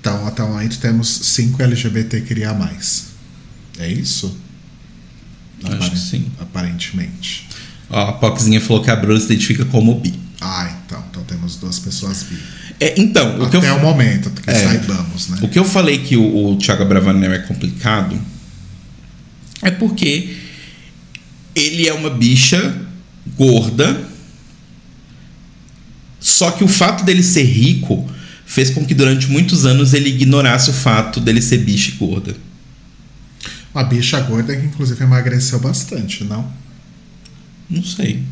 Então, 0.00 0.24
até 0.28 0.44
o 0.44 0.48
momento 0.48 0.78
temos 0.78 1.08
cinco 1.08 1.60
LGBT 1.60 2.20
queria 2.20 2.54
mais. 2.54 3.06
É 3.78 3.88
isso? 3.88 4.36
Acho 5.64 5.90
que 5.90 5.98
sim. 5.98 6.30
Aparentemente. 6.38 7.48
Ó, 7.90 8.10
a 8.10 8.12
Popzinha 8.12 8.60
falou 8.60 8.82
que 8.82 8.90
a 8.90 8.96
Bruna 8.96 9.18
se 9.18 9.26
identifica 9.26 9.64
como 9.64 9.98
bi. 9.98 10.14
Ah, 10.40 10.72
então. 10.84 11.04
Então 11.10 11.24
temos 11.24 11.56
duas 11.56 11.78
pessoas 11.78 12.22
bi. 12.22 12.38
É, 12.78 13.00
então, 13.00 13.40
o 13.40 13.50
que, 13.50 13.56
Até 13.56 13.70
eu, 13.70 13.76
o 13.76 13.80
momento, 13.80 14.30
que 14.30 14.50
É. 14.50 14.54
saibamos, 14.54 15.28
né? 15.28 15.38
o 15.40 15.48
que 15.48 15.58
eu 15.58 15.64
falei 15.64 15.98
que 15.98 16.16
o, 16.16 16.48
o 16.52 16.56
Thiago 16.58 16.84
Bravanel 16.84 17.32
é 17.32 17.38
complicado 17.38 18.18
é 19.62 19.70
porque 19.70 20.36
ele 21.54 21.88
é 21.88 21.94
uma 21.94 22.10
bicha 22.10 22.82
gorda, 23.36 24.04
só 26.20 26.50
que 26.50 26.62
o 26.62 26.68
fato 26.68 27.04
dele 27.04 27.22
ser 27.22 27.44
rico 27.44 28.06
fez 28.44 28.70
com 28.70 28.84
que 28.84 28.94
durante 28.94 29.26
muitos 29.28 29.64
anos 29.64 29.94
ele 29.94 30.10
ignorasse 30.10 30.70
o 30.70 30.74
fato 30.74 31.18
dele 31.20 31.40
ser 31.40 31.58
bicha 31.58 31.90
e 31.90 31.94
gorda. 31.94 32.36
Uma 33.74 33.84
bicha 33.84 34.20
gorda 34.20 34.54
que 34.54 34.66
inclusive 34.66 35.02
emagreceu 35.02 35.58
bastante, 35.58 36.24
não? 36.24 36.50
Não 37.68 37.82
sei. 37.82 38.22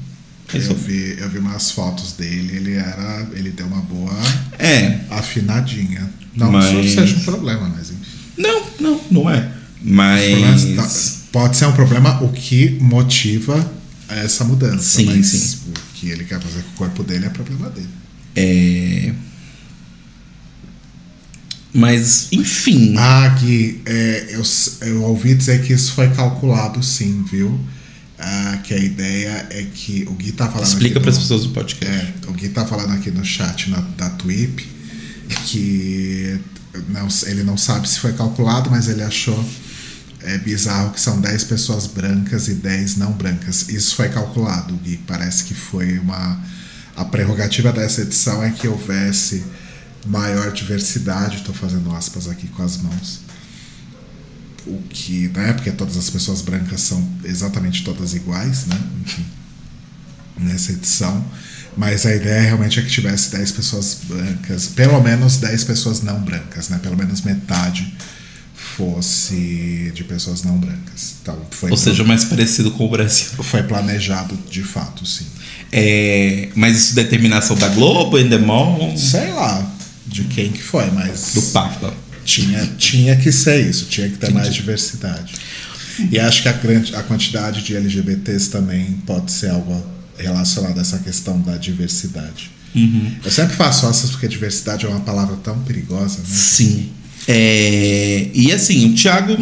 Mas 0.55 0.69
Eu 0.69 0.75
vi, 0.77 1.17
eu 1.19 1.29
vi 1.31 1.39
umas 1.39 1.71
fotos 1.71 2.13
dele, 2.13 2.57
ele 2.57 2.73
era. 2.75 3.29
ele 3.35 3.51
deu 3.51 3.67
uma 3.67 3.81
boa 3.83 4.13
É, 4.59 5.01
afinadinha. 5.11 6.09
Não 6.37 6.51
Mas- 6.53 6.71
que 6.71 6.81
isso 6.81 6.95
seja 6.97 7.17
um 7.17 7.21
problema, 7.21 7.69
mas 7.77 7.91
enfim. 7.91 8.01
não, 8.37 8.63
não, 8.81 9.01
não 9.11 9.31
é. 9.31 9.51
Problemas- 9.83 10.65
Mas. 10.65 11.15
tá- 11.21 11.25
Pode 11.35 11.57
ser 11.57 11.67
um 11.67 11.73
problema 11.73 12.23
o 12.23 12.31
que 12.33 12.79
motiva 12.81 13.73
essa 14.09 14.45
mudança. 14.45 14.99
Sim, 14.99 15.07
mas 15.07 15.27
sim. 15.27 15.59
o 15.69 15.73
que 15.95 16.09
ele 16.11 16.23
quer 16.25 16.41
fazer 16.41 16.63
com 16.63 16.71
o 16.71 16.75
corpo 16.75 17.03
dele 17.03 17.27
é 17.27 17.29
problema 17.29 17.69
dele. 17.71 17.89
É... 18.37 19.13
Mas, 21.73 22.29
enfim. 22.31 22.95
Ah, 22.97 23.29
Gui, 23.41 23.83
é, 23.85 24.27
eu, 24.31 24.43
eu 24.89 25.03
ouvi 25.03 25.35
dizer 25.35 25.63
que 25.63 25.73
isso 25.73 25.93
foi 25.93 26.09
calculado 26.11 26.81
sim, 26.85 27.25
viu? 27.29 27.59
Ah, 28.19 28.59
que 28.63 28.73
a 28.73 28.79
ideia 28.79 29.47
é 29.51 29.65
que 29.75 30.05
o 30.09 30.13
Gui 30.13 30.33
tá 30.33 30.49
falando 30.49 30.67
Explica 30.69 31.01
para 31.01 31.11
as 31.11 31.19
pessoas 31.19 31.43
do 31.43 31.51
podcast. 31.51 31.87
É, 31.87 32.15
o 32.29 32.33
Gui 32.33 32.49
tá 32.49 32.65
falando 32.65 32.93
aqui 32.93 33.11
no 33.11 33.25
chat 33.25 33.69
na- 33.71 33.81
da 33.97 34.09
Twip 34.11 34.67
que 35.47 36.39
não, 36.89 37.09
ele 37.27 37.43
não 37.43 37.57
sabe 37.57 37.89
se 37.89 37.99
foi 37.99 38.13
calculado, 38.13 38.71
mas 38.71 38.89
ele 38.89 39.03
achou 39.03 39.45
é, 40.23 40.39
bizarro 40.39 40.93
que 40.93 41.01
são 41.01 41.21
10 41.21 41.45
pessoas 41.45 41.87
brancas 41.87 42.49
e 42.49 42.55
10 42.55 42.97
não 42.97 43.13
brancas. 43.13 43.69
Isso 43.69 43.95
foi 43.97 44.09
calculado, 44.09 44.75
Gui. 44.77 44.97
Parece 45.07 45.45
que 45.45 45.55
foi 45.55 45.99
uma. 45.99 46.41
A 46.97 47.05
prerrogativa 47.05 47.73
dessa 47.73 48.03
edição 48.03 48.43
é 48.43 48.51
que 48.51 48.69
houvesse 48.69 49.45
maior 50.07 50.53
diversidade. 50.53 51.37
Estou 51.39 51.55
fazendo 51.55 51.95
aspas 51.95 52.29
aqui 52.29 52.47
com 52.49 52.63
as 52.63 52.77
mãos. 52.79 53.21
O 54.67 54.83
que, 54.89 55.29
né? 55.29 55.53
Porque 55.53 55.71
todas 55.71 55.97
as 55.97 56.09
pessoas 56.09 56.41
brancas 56.41 56.81
são 56.81 57.07
exatamente 57.25 57.85
todas 57.85 58.15
iguais, 58.15 58.67
né? 58.67 58.79
Enfim 59.05 59.25
nessa 60.39 60.73
edição. 60.73 61.25
Mas 61.77 62.07
a 62.07 62.15
ideia 62.15 62.43
realmente 62.43 62.79
é 62.79 62.83
que 62.83 62.89
tivesse 62.89 63.33
10 63.33 63.53
pessoas 63.53 63.99
brancas, 64.05 64.69
pelo 64.69 65.01
menos 65.03 65.39
10 65.39 65.65
pessoas 65.65 66.03
não 66.03 66.21
brancas, 66.21 66.69
né? 66.69 66.79
Pelo 66.81 66.97
menos 66.97 67.23
metade 67.23 67.93
fosse 68.55 69.93
de 69.95 70.05
pessoas 70.05 70.43
não 70.43 70.57
brancas. 70.57 71.17
Então 71.21 71.37
foi, 71.51 71.71
Ou 71.71 71.77
seja, 71.77 72.05
mais 72.05 72.25
parecido 72.25 72.71
com 72.73 72.87
o 72.87 72.89
Brasil. 72.89 73.27
foi 73.43 73.63
planejado 73.63 74.37
de 74.49 74.63
fato, 74.63 75.05
sim. 75.05 75.27
É, 75.73 76.49
mas 76.55 76.79
isso 76.79 76.93
é 76.93 77.03
determinação 77.03 77.57
da 77.57 77.69
Globo, 77.69 78.19
Endemol, 78.19 78.97
Sei 78.97 79.33
lá 79.33 79.75
de 80.07 80.25
quem 80.25 80.53
que 80.53 80.63
foi, 80.63 80.91
mas 80.91 81.33
do 81.35 81.43
Papa. 81.43 81.93
Tinha, 82.25 82.67
tinha 82.79 83.17
que 83.17 83.31
ser 83.31 83.69
isso, 83.69 83.87
tinha 83.87 84.09
que 84.09 84.17
ter 84.17 84.33
mais 84.33 84.53
diversidade. 84.53 85.35
E 86.11 86.19
acho 86.19 86.43
que 86.43 86.49
a, 86.49 86.53
grande, 86.53 86.95
a 86.95 87.03
quantidade 87.03 87.63
de 87.63 87.77
LGBTs 87.77 88.51
também 88.51 88.93
pode 89.07 89.31
ser 89.31 89.51
algo 89.51 89.85
relacionado 90.19 90.79
a 90.79 90.81
essa 90.81 90.99
questão 90.99 91.41
da 91.41 91.57
diversidade. 91.57 92.51
Eu 93.25 93.31
sempre 93.31 93.55
faço 93.55 93.87
essas 93.87 94.11
porque 94.11 94.27
diversidade 94.27 94.85
é 94.85 94.89
uma 94.89 95.01
palavra 95.01 95.37
tão 95.37 95.59
perigosa, 95.61 96.19
né? 96.19 96.25
Sim. 96.27 96.91
É, 97.29 98.29
e 98.35 98.53
assim, 98.53 98.91
o 98.91 98.95
Thiago, 98.95 99.37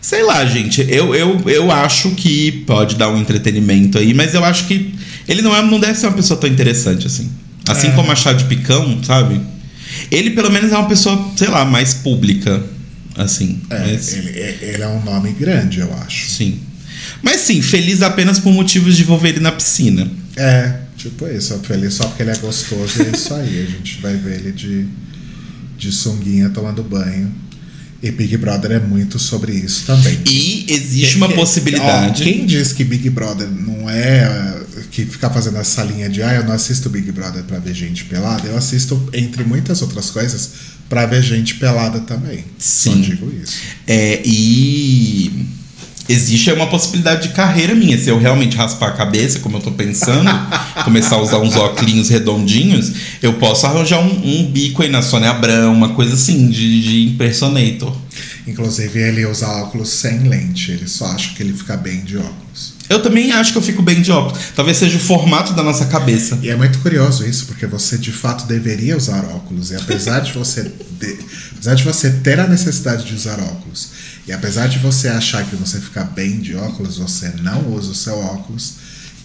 sei 0.00 0.22
lá, 0.22 0.44
gente, 0.46 0.86
eu, 0.88 1.14
eu, 1.14 1.42
eu 1.46 1.70
acho 1.72 2.10
que 2.12 2.52
pode 2.66 2.94
dar 2.94 3.08
um 3.10 3.18
entretenimento 3.18 3.98
aí, 3.98 4.14
mas 4.14 4.32
eu 4.32 4.44
acho 4.44 4.66
que 4.66 4.94
ele 5.26 5.42
não, 5.42 5.54
é, 5.54 5.60
não 5.62 5.80
deve 5.80 5.98
ser 5.98 6.06
uma 6.06 6.14
pessoa 6.16 6.38
tão 6.38 6.48
interessante 6.48 7.06
assim. 7.06 7.28
Assim 7.66 7.88
É. 7.88 7.90
como 7.90 8.10
a 8.10 8.14
Chá 8.14 8.32
de 8.32 8.44
Picão, 8.44 9.02
sabe? 9.02 9.40
Ele 10.10 10.30
pelo 10.30 10.50
menos 10.50 10.72
é 10.72 10.76
uma 10.76 10.88
pessoa, 10.88 11.30
sei 11.36 11.48
lá, 11.48 11.64
mais 11.64 11.94
pública. 11.94 12.62
Assim. 13.16 13.60
É, 13.68 13.78
mas- 13.92 14.12
ele, 14.12 14.28
ele 14.62 14.82
é 14.82 14.86
um 14.88 15.02
nome 15.02 15.32
grande, 15.32 15.80
eu 15.80 15.92
acho. 15.94 16.30
Sim. 16.30 16.60
Mas 17.22 17.40
sim, 17.40 17.60
feliz 17.60 18.00
apenas 18.02 18.38
por 18.38 18.52
motivos 18.52 18.96
de 18.96 19.02
envolver 19.02 19.30
ele 19.30 19.40
na 19.40 19.50
piscina. 19.50 20.08
É, 20.36 20.74
tipo 20.96 21.26
isso, 21.26 21.58
feliz 21.64 21.94
só 21.94 22.06
porque 22.06 22.22
ele 22.22 22.30
é 22.30 22.36
gostoso 22.36 23.02
e 23.02 23.06
é 23.06 23.10
isso 23.16 23.34
aí. 23.34 23.66
A 23.66 23.70
gente 23.76 24.00
vai 24.00 24.16
ver 24.16 24.36
ele 24.36 24.52
de, 24.52 24.86
de 25.76 25.90
sunguinha 25.90 26.48
tomando 26.50 26.82
banho. 26.84 27.32
E 28.00 28.12
Big 28.12 28.36
Brother 28.36 28.70
é 28.70 28.78
muito 28.78 29.18
sobre 29.18 29.50
isso 29.52 29.84
também. 29.84 30.16
E 30.24 30.66
existe 30.68 31.16
uma 31.16 31.26
Que- 31.26 31.32
que- 31.34 31.40
possibilidade. 31.40 32.22
ó, 32.22 32.24
quem 32.24 32.46
diz 32.46 32.72
que 32.72 32.84
Big 32.84 33.10
Brother 33.10 33.48
não 33.48 33.90
é. 33.90 34.60
Que 34.90 35.04
fica 35.04 35.28
fazendo 35.30 35.58
essa 35.58 35.82
linha 35.82 36.08
de 36.08 36.22
ah, 36.22 36.34
eu 36.34 36.44
não 36.44 36.52
assisto 36.52 36.88
Big 36.88 37.10
Brother 37.12 37.42
pra 37.44 37.58
ver 37.58 37.74
gente 37.74 38.04
pelada, 38.04 38.46
eu 38.48 38.56
assisto, 38.56 39.08
entre 39.12 39.44
muitas 39.44 39.82
outras 39.82 40.10
coisas, 40.10 40.50
pra 40.88 41.06
ver 41.06 41.22
gente 41.22 41.56
pelada 41.56 42.00
também. 42.00 42.44
Só 42.58 42.92
Sim. 42.92 43.00
digo 43.00 43.32
isso. 43.42 43.58
É, 43.86 44.20
e 44.24 45.46
existe 46.08 46.50
uma 46.52 46.66
possibilidade 46.66 47.28
de 47.28 47.34
carreira 47.34 47.74
minha. 47.74 47.98
Se 47.98 48.08
eu 48.08 48.18
realmente 48.18 48.56
raspar 48.56 48.88
a 48.88 48.92
cabeça, 48.92 49.40
como 49.40 49.58
eu 49.58 49.60
tô 49.60 49.72
pensando, 49.72 50.30
começar 50.84 51.16
a 51.16 51.22
usar 51.22 51.38
uns 51.38 51.54
óculos 51.56 52.08
redondinhos, 52.08 52.92
eu 53.22 53.34
posso 53.34 53.66
arranjar 53.66 54.00
um, 54.00 54.40
um 54.40 54.50
bico 54.50 54.82
aí 54.82 54.88
na 54.88 55.02
Sônia 55.02 55.30
Abrão, 55.30 55.72
uma 55.72 55.90
coisa 55.90 56.14
assim, 56.14 56.48
de, 56.48 56.82
de 56.82 57.08
impersonator. 57.08 57.94
Inclusive, 58.46 58.98
ele 58.98 59.26
usa 59.26 59.46
óculos 59.46 59.90
sem 59.90 60.20
lente, 60.20 60.72
ele 60.72 60.88
só 60.88 61.06
acha 61.06 61.34
que 61.34 61.42
ele 61.42 61.52
fica 61.52 61.76
bem 61.76 62.00
de 62.00 62.16
óculos. 62.16 62.77
Eu 62.88 63.02
também 63.02 63.32
acho 63.32 63.52
que 63.52 63.58
eu 63.58 63.62
fico 63.62 63.82
bem 63.82 64.00
de 64.00 64.10
óculos. 64.10 64.38
Talvez 64.56 64.76
seja 64.78 64.96
o 64.96 65.00
formato 65.00 65.52
da 65.52 65.62
nossa 65.62 65.84
cabeça. 65.86 66.38
E 66.42 66.48
é 66.48 66.56
muito 66.56 66.78
curioso 66.78 67.26
isso, 67.26 67.46
porque 67.46 67.66
você 67.66 67.98
de 67.98 68.10
fato 68.12 68.46
deveria 68.46 68.96
usar 68.96 69.24
óculos. 69.26 69.70
E 69.70 69.76
apesar 69.76 70.20
de 70.20 70.32
você, 70.32 70.62
de- 70.98 71.18
apesar 71.52 71.74
de 71.74 71.84
você 71.84 72.10
ter 72.10 72.40
a 72.40 72.46
necessidade 72.46 73.04
de 73.04 73.14
usar 73.14 73.38
óculos, 73.40 73.90
e 74.26 74.32
apesar 74.32 74.68
de 74.68 74.78
você 74.78 75.08
achar 75.08 75.44
que 75.44 75.54
você 75.56 75.80
fica 75.80 76.02
bem 76.04 76.38
de 76.40 76.54
óculos, 76.56 76.96
você 76.98 77.32
não 77.42 77.72
usa 77.74 77.90
o 77.90 77.94
seu 77.94 78.18
óculos 78.18 78.74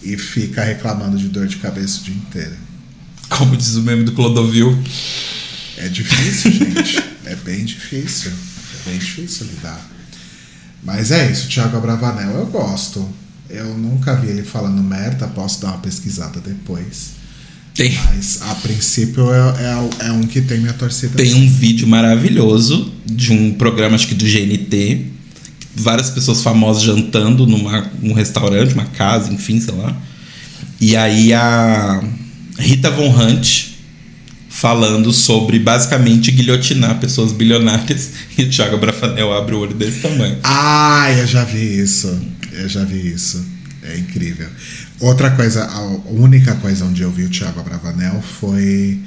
e 0.02 0.16
fica 0.18 0.62
reclamando 0.62 1.16
de 1.16 1.28
dor 1.28 1.46
de 1.46 1.56
cabeça 1.56 2.00
o 2.00 2.04
dia 2.04 2.14
inteiro. 2.14 2.56
Como 3.30 3.56
diz 3.56 3.74
o 3.76 3.82
meme 3.82 4.04
do 4.04 4.12
Clodovil. 4.12 4.78
É 5.78 5.88
difícil, 5.88 6.52
gente. 6.52 7.02
É 7.26 7.34
bem 7.36 7.64
difícil. 7.64 8.30
É 8.30 8.90
bem 8.90 8.98
difícil 8.98 9.46
lidar. 9.46 9.80
Mas 10.82 11.10
é 11.10 11.30
isso, 11.32 11.48
Thiago 11.48 11.74
Abravanel 11.78 12.32
eu 12.32 12.46
gosto. 12.46 13.08
Eu 13.54 13.76
nunca 13.78 14.14
vi 14.16 14.28
ele 14.28 14.42
falando 14.42 14.82
merda, 14.82 15.26
posso 15.28 15.60
dar 15.60 15.68
uma 15.68 15.78
pesquisada 15.78 16.40
depois. 16.40 17.14
Tem, 17.74 17.92
Mas 18.06 18.40
a 18.42 18.54
princípio 18.54 19.32
é, 19.32 19.38
é, 19.38 20.06
é 20.08 20.12
um 20.12 20.22
que 20.22 20.40
tem 20.40 20.60
minha 20.60 20.72
torcida. 20.72 21.16
tem 21.16 21.34
um 21.34 21.48
vídeo 21.48 21.88
maravilhoso 21.88 22.92
de 23.04 23.32
um 23.32 23.52
programa, 23.54 23.96
acho 23.96 24.06
que 24.06 24.14
do 24.14 24.24
GNT. 24.24 25.06
Várias 25.74 26.08
pessoas 26.10 26.40
famosas 26.40 26.84
jantando 26.84 27.46
numa, 27.46 27.90
num 28.00 28.12
restaurante, 28.12 28.74
uma 28.74 28.86
casa, 28.86 29.32
enfim, 29.32 29.60
sei 29.60 29.74
lá. 29.74 29.96
E 30.80 30.94
aí 30.96 31.32
a 31.32 32.00
Rita 32.56 32.90
Von 32.92 33.08
Hunt 33.08 33.73
falando 34.54 35.12
sobre 35.12 35.58
basicamente 35.58 36.30
guilhotinar 36.30 37.00
pessoas 37.00 37.32
bilionárias. 37.32 38.10
E 38.38 38.44
o 38.44 38.50
Thiago 38.50 38.78
Brafanel 38.78 39.32
abre 39.32 39.54
o 39.54 39.58
olho 39.58 39.74
desse 39.74 40.00
tamanho. 40.00 40.38
Ah, 40.42 41.06
eu 41.12 41.26
já 41.26 41.44
vi 41.44 41.78
isso. 41.80 42.20
Eu 42.52 42.68
já 42.68 42.84
vi 42.84 43.12
isso. 43.12 43.44
É 43.82 43.96
incrível. 43.96 44.48
Outra 45.00 45.30
coisa, 45.32 45.64
a 45.64 45.82
única 46.10 46.54
coisa 46.56 46.84
onde 46.84 47.02
eu 47.02 47.10
vi 47.10 47.24
o 47.24 47.28
Thiago 47.28 47.60
Abravanel 47.60 48.22
foi 48.22 49.00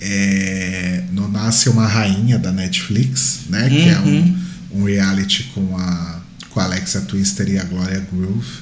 é, 0.00 1.02
no 1.12 1.28
Nasce 1.28 1.68
uma 1.68 1.86
Rainha 1.86 2.38
da 2.38 2.52
Netflix, 2.52 3.40
né? 3.48 3.68
Que 3.68 3.88
é 3.88 3.98
um, 3.98 4.38
um 4.72 4.84
reality 4.84 5.50
com 5.54 5.76
a, 5.76 6.20
com 6.50 6.60
a 6.60 6.64
Alexia 6.64 7.00
Twister 7.02 7.48
e 7.48 7.58
a 7.58 7.64
Gloria 7.64 8.04
Groove. 8.12 8.58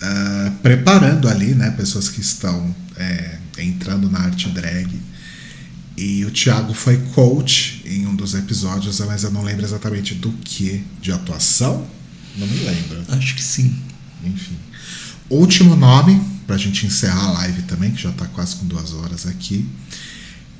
ah, 0.00 0.52
preparando 0.62 1.28
ali, 1.28 1.54
né? 1.54 1.70
Pessoas 1.76 2.08
que 2.08 2.20
estão 2.20 2.74
é, 2.96 3.36
entrando 3.58 4.08
na 4.10 4.20
arte 4.20 4.48
drag. 4.48 4.88
E 5.96 6.24
o 6.24 6.30
Thiago 6.30 6.74
foi 6.74 6.98
coach 7.14 7.82
em 7.86 8.06
um 8.06 8.14
dos 8.14 8.34
episódios, 8.34 9.00
mas 9.00 9.22
eu 9.22 9.30
não 9.30 9.42
lembro 9.42 9.64
exatamente 9.64 10.14
do 10.14 10.30
que. 10.44 10.84
De 11.00 11.10
atuação? 11.10 11.86
Não 12.36 12.46
me 12.46 12.58
lembro. 12.58 13.02
Acho 13.08 13.34
que 13.34 13.42
sim. 13.42 13.74
Enfim. 14.22 14.56
Último 15.30 15.74
nome, 15.74 16.20
pra 16.46 16.56
gente 16.56 16.86
encerrar 16.86 17.28
a 17.28 17.32
live 17.32 17.62
também, 17.62 17.90
que 17.92 18.02
já 18.02 18.12
tá 18.12 18.26
quase 18.26 18.56
com 18.56 18.66
duas 18.66 18.92
horas 18.92 19.26
aqui. 19.26 19.66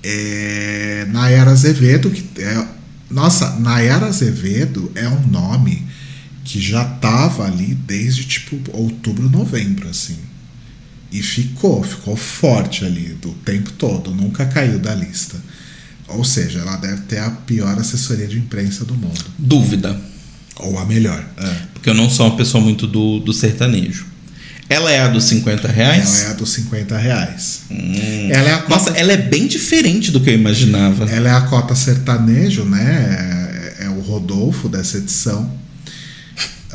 É 0.03 1.07
Nayara 1.11 1.51
Azevedo, 1.51 2.11
que 2.11 2.43
é. 2.43 2.67
Nossa, 3.11 3.59
Nayara 3.61 4.07
Azevedo 4.07 4.91
é 4.95 5.09
um 5.09 5.27
nome 5.27 5.87
que 6.45 6.61
já 6.61 6.85
tava 6.85 7.45
ali 7.45 7.75
desde 7.75 8.25
tipo 8.25 8.59
outubro, 8.77 9.29
novembro, 9.29 9.89
assim. 9.89 10.17
E 11.11 11.23
ficou, 11.23 11.83
ficou 11.83 12.17
forte 12.17 12.85
ali 12.85 13.17
do 13.21 13.31
tempo 13.45 13.71
todo, 13.73 14.13
nunca 14.13 14.45
caiu 14.47 14.79
da 14.79 14.95
lista. 14.95 15.37
Ou 16.09 16.25
seja, 16.25 16.61
ela 16.61 16.77
deve 16.77 17.03
ter 17.03 17.19
a 17.19 17.31
pior 17.31 17.79
assessoria 17.79 18.27
de 18.27 18.39
imprensa 18.39 18.85
do 18.85 18.95
mundo. 18.95 19.25
Dúvida. 19.39 19.99
Ou 20.57 20.79
a 20.79 20.85
melhor. 20.85 21.25
É. 21.37 21.57
Porque 21.75 21.91
eu 21.91 21.95
não 21.95 22.09
sou 22.09 22.27
uma 22.27 22.37
pessoa 22.37 22.63
muito 22.63 22.87
do, 22.87 23.21
do 23.21 23.33
sertanejo. 23.33 24.07
Ela 24.69 24.91
é 24.91 25.01
a 25.01 25.09
dos 25.09 25.25
50 25.25 25.69
reais? 25.69 26.23
Ela 26.23 26.29
é 26.29 26.31
a 26.33 26.35
dos 26.35 26.51
50 26.51 26.99
reais. 26.99 27.61
Hum. 27.71 28.29
Ela 28.31 28.49
é 28.49 28.53
a 28.53 28.69
Nossa, 28.69 28.91
ela 28.91 29.13
é 29.13 29.17
bem 29.17 29.47
diferente 29.47 30.11
do 30.11 30.21
que 30.21 30.31
eu 30.31 30.35
imaginava. 30.35 31.09
Ela 31.09 31.29
é 31.29 31.33
a 31.33 31.43
cota 31.43 31.75
sertanejo, 31.75 32.65
né? 32.65 33.77
É, 33.79 33.85
é 33.85 33.89
o 33.89 34.01
Rodolfo 34.01 34.69
dessa 34.69 34.99
edição. 34.99 35.49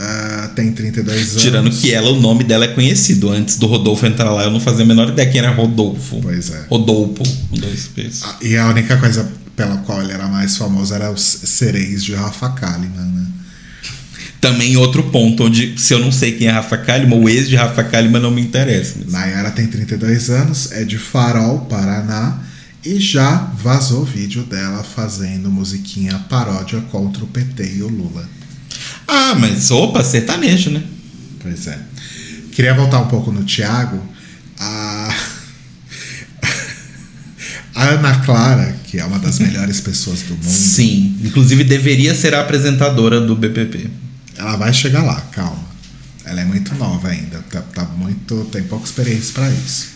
Ah, 0.03 0.49
tem 0.55 0.71
32 0.71 1.15
anos. 1.15 1.41
Tirando 1.41 1.69
que 1.69 1.93
ela, 1.93 2.09
o 2.09 2.19
nome 2.19 2.43
dela 2.43 2.65
é 2.65 2.69
conhecido. 2.69 3.29
Antes 3.29 3.57
do 3.57 3.67
Rodolfo 3.67 4.03
entrar 4.07 4.31
lá, 4.31 4.43
eu 4.45 4.51
não 4.51 4.59
fazia 4.59 4.83
a 4.83 4.87
menor 4.87 5.09
ideia 5.09 5.29
quem 5.29 5.39
era 5.39 5.51
Rodolfo. 5.51 6.19
Pois 6.21 6.49
é. 6.49 6.65
Rodolfo, 6.69 7.23
com 7.49 7.57
dois 7.57 7.87
P's. 7.87 8.21
Ah, 8.23 8.35
E 8.41 8.57
a 8.57 8.67
única 8.67 8.97
coisa 8.97 9.31
pela 9.55 9.77
qual 9.77 10.01
ele 10.01 10.11
era 10.11 10.27
mais 10.27 10.57
famoso 10.57 10.91
era 10.91 11.11
os 11.11 11.21
sereis 11.21 12.03
de 12.03 12.15
Rafa 12.15 12.49
Kalimann, 12.49 13.11
né? 13.11 13.27
Também 14.39 14.75
outro 14.75 15.03
ponto, 15.03 15.43
onde 15.43 15.79
se 15.79 15.93
eu 15.93 15.99
não 15.99 16.11
sei 16.11 16.31
quem 16.31 16.47
é 16.47 16.51
Rafa 16.51 16.79
Kalimann, 16.79 17.21
o 17.21 17.29
ex 17.29 17.47
de 17.47 17.55
Rafa 17.55 17.83
Kalimann 17.83 18.23
não 18.23 18.31
me 18.31 18.41
interessa. 18.41 18.95
Nayara 19.07 19.51
tem 19.51 19.67
32 19.67 20.31
anos, 20.31 20.71
é 20.71 20.83
de 20.83 20.97
Farol, 20.97 21.59
Paraná, 21.69 22.39
E 22.83 22.99
já 22.99 23.35
vazou 23.61 24.03
vídeo 24.03 24.41
dela 24.41 24.83
fazendo 24.83 25.51
musiquinha 25.51 26.17
paródia 26.27 26.81
contra 26.91 27.23
o 27.23 27.27
PT 27.27 27.73
e 27.77 27.83
o 27.83 27.87
Lula. 27.87 28.27
Ah, 29.13 29.35
mas 29.35 29.69
opa, 29.71 30.01
sertanejo, 30.03 30.69
né? 30.69 30.81
Pois 31.41 31.67
é. 31.67 31.77
Queria 32.53 32.73
voltar 32.73 32.99
um 32.99 33.07
pouco 33.07 33.29
no 33.29 33.43
Thiago. 33.43 34.01
A, 34.57 35.15
a 37.75 37.83
Ana 37.89 38.19
Clara, 38.19 38.75
que 38.85 38.99
é 38.99 39.05
uma 39.05 39.19
das 39.19 39.39
melhores 39.39 39.81
pessoas 39.81 40.21
do 40.21 40.35
mundo, 40.35 40.45
Sim. 40.45 41.17
Inclusive 41.23 41.65
deveria 41.65 42.15
ser 42.15 42.33
a 42.33 42.41
apresentadora 42.41 43.19
do 43.19 43.35
BPP. 43.35 43.89
ela 44.37 44.55
vai 44.55 44.73
chegar 44.73 45.03
lá, 45.03 45.19
calma. 45.31 45.71
Ela 46.23 46.41
é 46.41 46.45
muito 46.45 46.73
nova 46.75 47.09
ainda, 47.09 47.39
tá, 47.51 47.61
tá 47.61 47.83
muito, 47.83 48.45
tem 48.45 48.63
pouca 48.63 48.85
experiência 48.85 49.33
para 49.33 49.49
isso. 49.49 49.89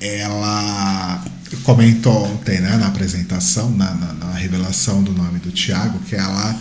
Ela 0.00 1.24
comentou 1.64 2.26
ontem, 2.26 2.60
né, 2.60 2.76
na 2.76 2.86
apresentação, 2.86 3.70
na, 3.70 3.92
na, 3.92 4.12
na 4.12 4.32
revelação 4.34 5.02
do 5.02 5.12
nome 5.12 5.40
do 5.40 5.50
Thiago, 5.50 5.98
que 6.08 6.14
ela, 6.14 6.56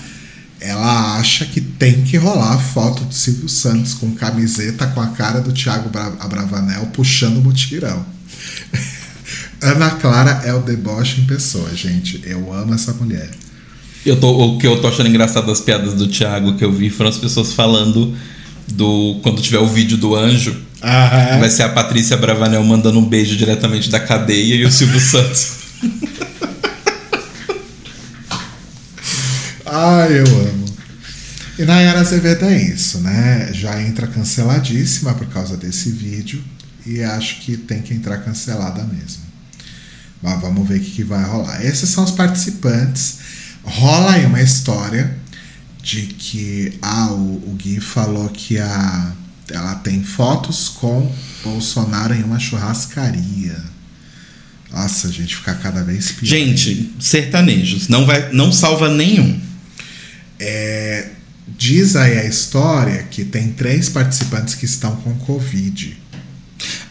ela 0.60 1.18
acha 1.18 1.46
que 1.46 1.62
tem 1.62 2.04
que 2.04 2.18
rolar 2.18 2.54
a 2.54 2.60
foto 2.60 3.04
do 3.06 3.14
Silvio 3.14 3.48
Santos 3.48 3.94
com 3.94 4.12
camiseta 4.12 4.88
com 4.88 5.00
a 5.02 5.08
cara 5.08 5.40
do 5.40 5.52
Thiago 5.54 5.90
Bra 5.90 6.14
Abravanel 6.20 6.88
puxando 6.88 7.38
o 7.38 7.42
mutirão. 7.42 8.06
Ana 9.62 9.92
Clara 9.92 10.42
é 10.46 10.54
o 10.54 10.60
deboche 10.60 11.22
em 11.22 11.26
pessoa, 11.26 11.70
gente. 11.76 12.22
Eu 12.26 12.54
amo 12.54 12.74
essa 12.74 12.94
mulher. 12.94 13.30
Eu 14.06 14.18
tô, 14.18 14.32
o 14.32 14.58
que 14.58 14.66
eu 14.66 14.80
tô 14.82 14.88
achando 14.88 15.10
engraçado 15.10 15.48
das 15.48 15.60
piadas 15.60 15.94
do 15.94 16.08
Thiago 16.08 16.56
que 16.56 16.64
eu 16.64 16.72
vi 16.72 16.90
foram 16.90 17.10
as 17.10 17.18
pessoas 17.18 17.54
falando 17.54 18.16
do. 18.70 19.20
Quando 19.22 19.42
tiver 19.42 19.60
o 19.60 19.68
vídeo 19.68 19.98
do 19.98 20.16
anjo, 20.16 20.56
Ah, 20.82 21.38
vai 21.40 21.50
ser 21.50 21.64
a 21.64 21.70
Patrícia 21.70 22.16
Bravanel 22.16 22.64
mandando 22.64 23.00
um 23.00 23.06
beijo 23.06 23.36
diretamente 23.36 23.90
da 23.90 24.00
cadeia 24.00 24.56
e 24.56 24.66
o 24.66 24.72
Silvio 24.72 25.00
Santos. 25.02 25.58
Ai, 29.82 30.20
eu 30.20 30.26
amo. 30.26 30.66
E 31.58 31.64
Nayara 31.64 32.02
Azevedo 32.02 32.44
é 32.44 32.62
isso, 32.62 33.00
né? 33.00 33.50
Já 33.54 33.82
entra 33.82 34.08
canceladíssima 34.08 35.14
por 35.14 35.28
causa 35.28 35.56
desse 35.56 35.90
vídeo. 35.90 36.44
E 36.86 37.02
acho 37.02 37.40
que 37.40 37.56
tem 37.56 37.82
que 37.82 37.94
entrar 37.94 38.18
cancelada 38.18 38.84
mesmo. 38.84 39.24
Mas 40.22 40.42
vamos 40.42 40.68
ver 40.68 40.80
o 40.80 40.84
que, 40.84 40.92
que 40.92 41.04
vai 41.06 41.24
rolar. 41.24 41.66
Esses 41.66 41.90
são 41.90 42.04
os 42.04 42.12
participantes. 42.12 43.20
Rola 43.64 44.16
aí 44.16 44.26
uma 44.26 44.42
história 44.42 45.18
de 45.82 46.08
que 46.08 46.78
ah, 46.82 47.14
o, 47.14 47.50
o 47.50 47.56
Gui 47.58 47.80
falou 47.80 48.28
que 48.28 48.58
a, 48.58 49.14
ela 49.50 49.76
tem 49.76 50.04
fotos 50.04 50.68
com 50.68 51.10
Bolsonaro 51.42 52.14
em 52.14 52.24
uma 52.24 52.38
churrascaria. 52.38 53.64
Nossa, 54.74 55.10
gente, 55.10 55.38
ficar 55.38 55.56
cada 55.56 55.84
vez 55.86 56.12
pior. 56.12 56.28
Gente, 56.28 56.94
sertanejos. 57.00 57.88
Não, 57.88 58.06
vai, 58.06 58.30
não 58.34 58.52
salva 58.52 58.94
nenhum. 58.94 59.48
É, 60.40 61.10
diz 61.48 61.96
aí 61.96 62.18
a 62.20 62.26
história 62.26 63.04
que 63.10 63.26
tem 63.26 63.50
três 63.50 63.90
participantes 63.90 64.56
que 64.56 64.66
estão 64.66 64.96
com 64.98 65.14
Covid. 65.16 65.98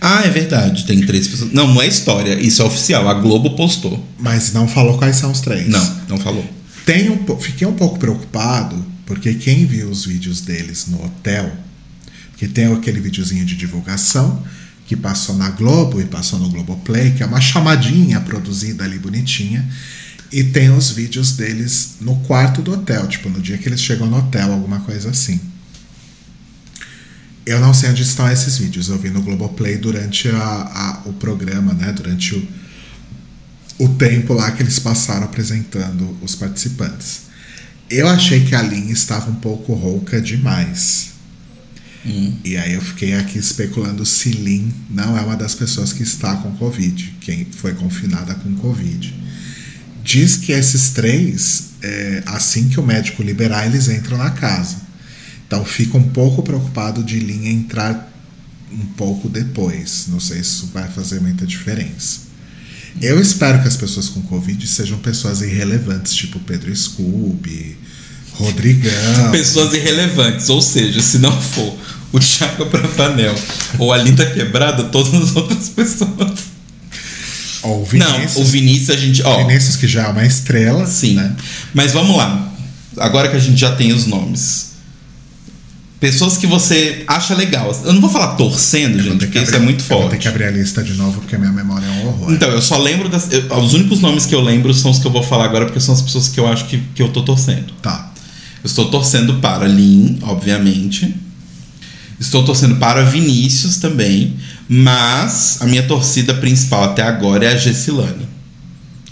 Ah, 0.00 0.22
é 0.24 0.30
verdade. 0.30 0.86
Tem 0.86 1.00
três 1.04 1.28
pessoas. 1.28 1.52
Não, 1.52 1.66
não 1.68 1.82
é 1.82 1.86
história. 1.86 2.40
Isso 2.40 2.62
é 2.62 2.64
oficial. 2.64 3.08
A 3.08 3.14
Globo 3.14 3.50
postou. 3.56 4.06
Mas 4.18 4.52
não 4.52 4.66
falou 4.68 4.96
quais 4.96 5.16
são 5.16 5.30
os 5.30 5.40
três. 5.40 5.68
Não, 5.68 6.00
não 6.08 6.18
falou. 6.18 6.44
Tenho, 6.86 7.12
um 7.12 7.40
fiquei 7.40 7.66
um 7.66 7.74
pouco 7.74 7.98
preocupado, 7.98 8.84
porque 9.04 9.34
quem 9.34 9.66
viu 9.66 9.90
os 9.90 10.06
vídeos 10.06 10.40
deles 10.40 10.86
no 10.86 11.04
hotel, 11.04 11.52
porque 12.30 12.48
tem 12.48 12.72
aquele 12.72 13.00
videozinho 13.00 13.44
de 13.44 13.56
divulgação 13.56 14.42
que 14.86 14.96
passou 14.96 15.36
na 15.36 15.50
Globo 15.50 16.00
e 16.00 16.06
passou 16.06 16.38
no 16.38 16.48
Globoplay, 16.48 17.10
que 17.10 17.22
é 17.22 17.26
uma 17.26 17.42
chamadinha 17.42 18.20
produzida 18.20 18.84
ali 18.84 18.98
bonitinha, 18.98 19.68
e 20.30 20.44
tem 20.44 20.70
os 20.70 20.90
vídeos 20.90 21.32
deles 21.32 21.96
no 22.00 22.16
quarto 22.20 22.60
do 22.62 22.72
hotel, 22.72 23.06
tipo, 23.09 23.28
no 23.28 23.40
dia 23.40 23.56
que 23.59 23.68
eles 23.68 23.80
chegam 23.80 24.06
no 24.06 24.18
hotel, 24.18 24.52
alguma 24.52 24.80
coisa 24.80 25.10
assim. 25.10 25.40
Eu 27.46 27.60
não 27.60 27.72
sei 27.72 27.88
onde 27.90 28.02
estão 28.02 28.30
esses 28.30 28.59
vídeos, 28.59 28.88
eu 28.90 28.98
vi 28.98 29.09
no 29.09 29.22
Globoplay 29.22 29.78
durante 29.78 30.28
a, 30.28 30.34
a- 30.36 31.02
o 31.06 31.14
programa, 31.14 31.72
né, 31.72 31.92
durante 31.92 32.34
o, 32.34 32.46
o 33.78 33.88
tempo 33.90 34.34
lá 34.34 34.50
que 34.50 34.62
eles 34.62 34.78
passaram 34.78 35.24
apresentando 35.24 36.16
os 36.22 36.34
participantes. 36.34 37.22
Eu 37.88 38.06
achei 38.06 38.44
que 38.44 38.55
a 38.55 38.60
Lin 38.60 38.90
estava 38.90 39.30
um 39.30 39.36
pouco 39.36 39.72
rouca 39.72 40.20
demais. 40.20 41.09
E 42.44 42.56
aí 42.56 42.74
eu 42.74 42.80
fiquei 42.82 43.14
aqui 43.14 43.38
especulando 43.38 44.05
se 44.05 44.30
Lin 44.30 44.72
não 44.90 45.16
é 45.16 45.20
uma 45.22 45.36
das 45.36 45.55
pessoas 45.55 45.92
que 45.92 46.02
está 46.02 46.36
com 46.36 46.55
Covid, 46.56 47.16
quem 47.20 47.46
foi 47.50 47.74
confinada 47.74 48.34
com 48.34 48.55
Covid. 48.56 49.14
Diz 50.02 50.36
que 50.36 50.52
esses 50.52 50.90
três, 50.90 51.70
é, 51.82 52.22
assim 52.26 52.68
que 52.68 52.80
o 52.80 52.82
médico 52.82 53.22
liberar, 53.22 53.66
eles 53.66 53.88
entram 53.88 54.16
na 54.16 54.30
casa. 54.30 54.76
Então 55.46 55.64
fico 55.64 55.98
um 55.98 56.08
pouco 56.10 56.42
preocupado 56.42 57.02
de 57.02 57.18
Lin 57.18 57.48
entrar 57.48 58.12
um 58.72 58.86
pouco 58.96 59.28
depois. 59.28 60.06
Não 60.08 60.20
sei 60.20 60.36
se 60.36 60.42
isso 60.42 60.70
vai 60.72 60.88
fazer 60.88 61.20
muita 61.20 61.46
diferença. 61.46 62.28
Eu 63.00 63.20
espero 63.20 63.62
que 63.62 63.68
as 63.68 63.76
pessoas 63.76 64.08
com 64.08 64.20
Covid 64.22 64.66
sejam 64.66 64.98
pessoas 64.98 65.40
irrelevantes, 65.40 66.14
tipo 66.14 66.38
Pedro 66.40 66.74
Scooby, 66.74 67.76
Rodrigão. 68.32 69.30
Pessoas 69.30 69.72
irrelevantes. 69.74 70.48
Ou 70.48 70.60
seja, 70.60 71.00
se 71.00 71.18
não 71.18 71.40
for 71.40 71.76
o 72.12 72.18
Thiago 72.18 72.64
Bravanel 72.66 73.34
ou 73.78 73.92
a 73.92 73.98
Linda 73.98 74.26
Quebrada, 74.30 74.84
todas 74.84 75.14
as 75.14 75.36
outras 75.36 75.68
pessoas. 75.68 76.47
Ou 77.62 77.82
o 77.82 77.85
Vinícius. 77.85 78.35
Não, 78.36 78.43
o 78.43 78.44
Vinícius 78.44 78.90
a 78.90 78.97
gente. 78.97 79.22
Ó, 79.22 79.36
Vinícius, 79.47 79.76
que 79.76 79.86
já 79.89 80.05
é 80.05 80.09
uma 80.09 80.24
estrela. 80.24 80.86
Sim. 80.86 81.14
Né? 81.14 81.35
Mas 81.74 81.93
vamos 81.93 82.16
lá. 82.16 82.52
Agora 82.97 83.28
que 83.28 83.36
a 83.36 83.40
gente 83.40 83.59
já 83.60 83.72
tem 83.74 83.93
os 83.93 84.06
nomes. 84.06 84.68
Pessoas 86.01 86.36
que 86.36 86.47
você 86.47 87.02
acha 87.09 87.35
legal. 87.35 87.76
Eu 87.85 87.93
não 87.93 88.01
vou 88.01 88.09
falar 88.09 88.36
torcendo, 88.36 88.98
Eu 88.98 89.02
gente, 89.02 89.18
porque 89.26 89.39
que 89.40 89.44
isso 89.44 89.55
é 89.55 89.59
muito 89.59 89.82
eu 89.82 89.89
Vou 89.89 89.98
ter 89.98 90.05
forte. 90.10 90.22
que 90.22 90.28
abrir 90.28 90.44
a 90.44 90.51
lista 90.52 90.80
de 90.80 90.93
novo, 90.94 91.20
porque 91.20 91.35
a 91.35 91.39
minha 91.40 91.51
memória 91.51 91.85
é 91.85 91.90
um 91.90 92.06
horror. 92.06 92.32
Então, 92.32 92.48
eu 92.51 92.62
só 92.62 92.78
lembro 92.78 93.09
das. 93.09 93.32
eu- 93.32 93.52
os 93.59 93.74
únicos 93.74 93.98
nomes 93.98 94.24
que 94.24 94.32
eu 94.35 94.40
lembro 94.40 94.72
são 94.72 94.93
os 94.93 95.01
que 95.01 95.06
eu 95.06 95.10
vou 95.10 95.24
falar 95.24 95.47
agora, 95.47 95.64
porque 95.66 95.80
são 95.80 95.93
as 95.93 96.01
pessoas 96.01 96.28
que 96.28 96.39
eu 96.39 96.47
acho 96.47 96.66
que, 96.66 96.80
que 96.94 97.02
eu 97.02 97.09
tô 97.09 97.22
torcendo. 97.22 97.72
Tá. 97.82 98.12
Eu 98.62 98.66
estou 98.68 98.89
torcendo 98.90 99.35
para 99.40 99.66
Lin, 99.66 100.18
obviamente. 100.22 101.12
Estou 102.20 102.44
torcendo 102.44 102.76
para 102.76 103.02
Vinícius 103.05 103.76
também. 103.78 104.36
Mas 104.68 105.58
a 105.60 105.66
minha 105.66 105.82
torcida 105.84 106.34
principal 106.34 106.84
até 106.84 107.02
agora 107.02 107.46
é 107.46 107.52
a 107.52 107.56
Gessilane. 107.56 108.28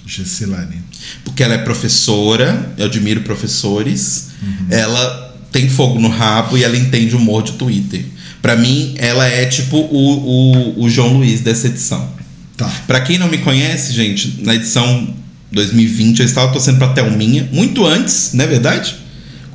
Gessilane. 0.05 0.85
Porque 1.25 1.43
ela 1.43 1.55
é 1.55 1.59
professora, 1.59 2.75
eu 2.77 2.87
admiro 2.87 3.23
professores. 3.23 4.29
Ela 4.71 5.35
tem 5.51 5.69
fogo 5.69 5.99
no 5.99 6.09
rabo 6.09 6.59
e 6.59 6.65
ela 6.65 6.77
entende 6.77 7.15
o 7.15 7.19
humor 7.19 7.43
de 7.43 7.53
Twitter. 7.53 8.05
Pra 8.43 8.55
mim, 8.55 8.95
ela 8.99 9.27
é 9.27 9.47
tipo 9.47 9.77
o, 9.77 10.77
o, 10.77 10.85
o 10.85 10.91
João 10.91 11.15
Luiz 11.15 11.41
dessa 11.41 11.67
edição. 11.69 12.09
Tá. 12.57 12.71
Pra 12.87 13.01
quem 13.01 13.19
não 13.19 13.29
me 13.29 13.39
conhece, 13.39 13.93
gente, 13.93 14.41
na 14.43 14.55
edição 14.55 15.15
2020 15.53 16.21
eu 16.21 16.27
estava 16.27 16.53
torcendo 16.53 16.79
pra 16.79 16.89
Thelminha, 16.89 17.49
muito 17.53 17.85
antes, 17.85 18.31
não 18.33 18.45
é 18.45 18.49
verdade? 18.49 18.97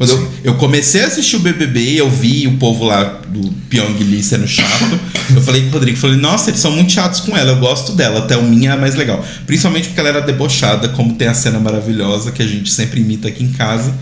Quando 0.01 0.13
eu, 0.13 0.33
eu 0.45 0.53
comecei 0.55 1.03
a 1.03 1.05
assistir 1.05 1.35
o 1.35 1.39
BBB, 1.41 1.93
eu 2.01 2.09
vi 2.09 2.47
o 2.47 2.57
povo 2.57 2.85
lá 2.85 3.03
do 3.03 3.51
Pyong 3.69 3.99
Lee 3.99 4.23
sendo 4.23 4.47
chato. 4.47 4.99
eu 5.29 5.39
falei 5.43 5.61
com 5.61 5.67
o 5.67 5.71
Rodrigo, 5.73 5.95
falei, 5.95 6.17
nossa, 6.17 6.49
eles 6.49 6.59
são 6.59 6.71
muito 6.71 6.91
chatos 6.91 7.19
com 7.19 7.37
ela, 7.37 7.51
eu 7.51 7.57
gosto 7.57 7.91
dela, 7.91 8.17
a 8.17 8.21
Thelminha 8.23 8.71
é 8.71 8.73
a 8.73 8.77
mais 8.77 8.95
legal. 8.95 9.23
Principalmente 9.45 9.89
porque 9.89 9.99
ela 9.99 10.09
era 10.09 10.21
debochada, 10.21 10.89
como 10.89 11.13
tem 11.13 11.27
a 11.27 11.35
cena 11.35 11.59
maravilhosa 11.59 12.31
que 12.31 12.41
a 12.41 12.47
gente 12.47 12.71
sempre 12.71 12.99
imita 12.99 13.27
aqui 13.27 13.43
em 13.43 13.51
casa, 13.51 13.93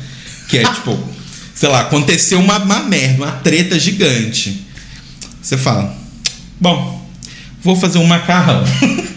que 0.47 0.59
é 0.59 0.63
tipo, 0.63 0.97
sei 1.53 1.67
lá, 1.67 1.81
aconteceu 1.81 2.39
uma, 2.39 2.59
uma 2.59 2.79
merda, 2.83 3.21
uma 3.21 3.33
treta 3.33 3.77
gigante. 3.77 4.65
Você 5.41 5.57
fala, 5.57 5.97
bom, 6.61 7.05
vou 7.61 7.75
fazer 7.75 7.97
um 7.97 8.07
macarrão. 8.07 8.63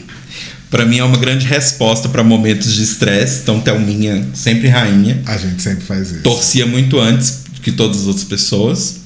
Pra 0.73 0.85
mim 0.86 0.99
é 0.99 1.05
uma 1.05 1.19
grande 1.19 1.47
resposta 1.47 2.09
pra 2.09 2.24
momentos 2.24 2.74
de 2.74 2.82
estresse. 2.82 3.43
Então, 3.43 3.61
Thelminha, 3.61 4.27
sempre 4.35 4.69
rainha. 4.69 5.23
A 5.27 5.36
gente 5.36 5.62
sempre 5.62 5.85
faz 5.85 6.11
isso. 6.11 6.23
Torcia 6.23 6.66
muito 6.66 6.99
antes 6.99 7.43
que 7.62 7.70
todas 7.70 8.01
as 8.01 8.07
outras 8.07 8.24
pessoas. 8.24 8.97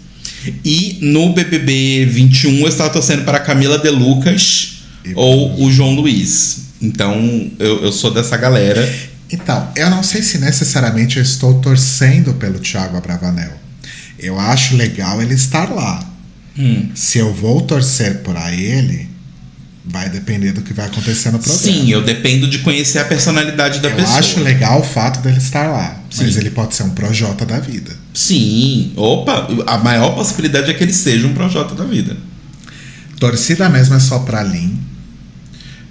E 0.65 0.99
no 1.03 1.33
BBB 1.35 2.07
21 2.09 2.61
eu 2.61 2.69
estava 2.69 2.89
torcendo 2.91 3.25
para 3.25 3.41
Camila 3.41 3.79
De 3.79 3.91
Lucas 3.91 4.79
E- 5.05 5.13
ou 5.17 5.61
o 5.61 5.71
João 5.71 5.91
Luiz. 5.97 6.59
Então 6.81 7.51
eu, 7.59 7.83
eu 7.85 7.91
sou 7.93 8.13
dessa 8.13 8.37
galera. 8.37 8.89
Então, 9.33 9.69
eu 9.75 9.91
não 9.91 10.05
sei 10.05 10.23
se 10.23 10.39
necessariamente 10.39 11.17
eu 11.17 11.23
estou 11.25 11.55
torcendo 11.55 12.33
pelo 12.35 12.61
Thiago 12.61 12.97
Abravanel. 12.97 13.53
Eu 14.21 14.39
acho 14.39 14.77
legal 14.77 15.21
ele 15.21 15.35
estar 15.35 15.69
lá. 15.75 16.09
Hum. 16.57 16.91
Se 16.95 17.19
eu 17.19 17.35
vou 17.35 17.61
torcer 17.63 18.19
por 18.19 18.37
a 18.37 18.53
ele, 18.55 19.09
vai 19.89 20.09
depender 20.11 20.53
do 20.53 20.63
que 20.63 20.73
vai 20.73 20.87
acontecer 20.87 21.31
no 21.31 21.39
programa. 21.39 21.59
Sim, 21.63 21.91
eu 21.91 22.03
dependo 22.03 22.49
de 22.49 22.59
conhecer 22.59 22.99
a 22.99 23.05
personalidade 23.05 23.81
da 23.81 23.89
eu 23.89 23.97
pessoa. 23.97 24.19
acho 24.19 24.41
legal 24.41 24.81
o 24.81 24.85
fato 24.85 25.21
dele 25.21 25.39
estar 25.39 25.69
lá. 25.71 26.01
Mas 26.17 26.33
Sim. 26.35 26.41
ele 26.41 26.51
pode 26.51 26.75
ser 26.75 26.83
um 26.83 26.91
projota 26.91 27.45
da 27.47 27.61
vida. 27.61 27.97
Sim, 28.13 28.93
opa, 28.97 29.47
a 29.67 29.79
maior 29.79 30.15
possibilidade 30.15 30.71
é 30.71 30.75
que 30.75 30.83
ele 30.83 30.93
seja 30.93 31.27
um 31.27 31.35
Projota 31.35 31.75
da 31.75 31.85
vida. 31.85 32.17
Torcida 33.21 33.69
mesmo 33.69 33.95
é 33.95 34.01
só 34.01 34.19
pra 34.21 34.43
Lin. 34.43 34.79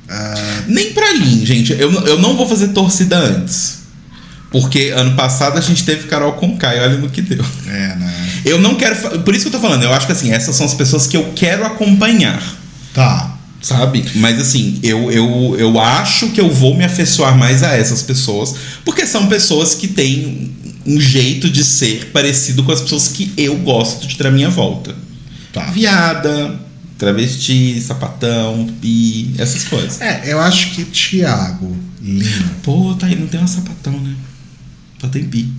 Ah, 0.10 0.62
Nem 0.68 0.94
pra 0.94 1.14
Lin, 1.14 1.46
gente. 1.46 1.72
Eu, 1.74 1.92
eu 2.06 2.20
não 2.20 2.36
vou 2.36 2.48
fazer 2.48 2.70
torcida 2.70 3.18
antes. 3.18 3.80
Porque 4.52 4.92
ano 4.96 5.16
passado 5.16 5.58
a 5.58 5.62
gente 5.62 5.84
teve 5.84 6.08
Carol 6.08 6.34
com 6.34 6.58
Kai, 6.58 6.80
olha 6.80 6.98
no 6.98 7.10
que 7.10 7.22
deu. 7.22 7.44
é, 7.68 7.96
né? 7.96 8.30
Eu 8.46 8.60
não 8.60 8.76
quero. 8.76 9.20
Por 9.22 9.34
isso 9.36 9.50
que 9.50 9.56
eu 9.56 9.60
tô 9.60 9.68
falando, 9.68 9.84
eu 9.84 9.94
acho 9.94 10.06
que 10.06 10.12
assim, 10.12 10.32
essas 10.32 10.56
são 10.56 10.66
as 10.66 10.74
pessoas 10.74 11.08
que 11.08 11.18
eu 11.18 11.34
quero 11.36 11.66
acompanhar. 11.66 12.42
Tá. 12.94 13.35
Sabe? 13.66 14.06
Mas 14.14 14.40
assim, 14.40 14.80
eu, 14.84 15.12
eu, 15.12 15.56
eu 15.58 15.80
acho 15.80 16.30
que 16.30 16.40
eu 16.40 16.52
vou 16.52 16.76
me 16.76 16.86
afeiçoar 16.86 17.36
mais 17.36 17.64
a 17.64 17.76
essas 17.76 18.04
pessoas, 18.04 18.54
porque 18.86 19.08
são 19.08 19.26
pessoas 19.26 19.74
que 19.74 19.88
têm 19.88 20.52
um 20.86 21.02
jeito 21.02 21.50
de 21.50 21.64
ser 21.64 22.12
parecido 22.14 22.64
com 22.64 22.72
as 22.72 22.82
pessoas 22.82 23.08
que 23.08 23.34
eu 23.36 23.58
gosto 23.58 24.06
de 24.06 24.18
ter 24.18 24.28
à 24.28 24.30
minha 24.30 24.52
volta. 24.52 24.96
Tá. 25.52 25.66
Viada, 25.72 26.60
travesti, 26.96 27.82
sapatão, 27.82 28.68
bi, 28.80 29.34
essas 29.40 29.64
coisas. 29.64 30.00
É, 30.00 30.32
eu 30.32 30.40
acho 30.40 30.76
que 30.76 30.86
Thiago, 30.86 31.76
Lin, 32.00 32.24
Pô, 32.62 32.94
tá 32.94 33.08
aí, 33.08 33.16
não 33.16 33.26
tem 33.26 33.40
uma 33.40 33.48
sapatão, 33.48 34.00
né? 34.00 34.14
Só 35.02 35.08
tem 35.08 35.24
bi. 35.24 35.52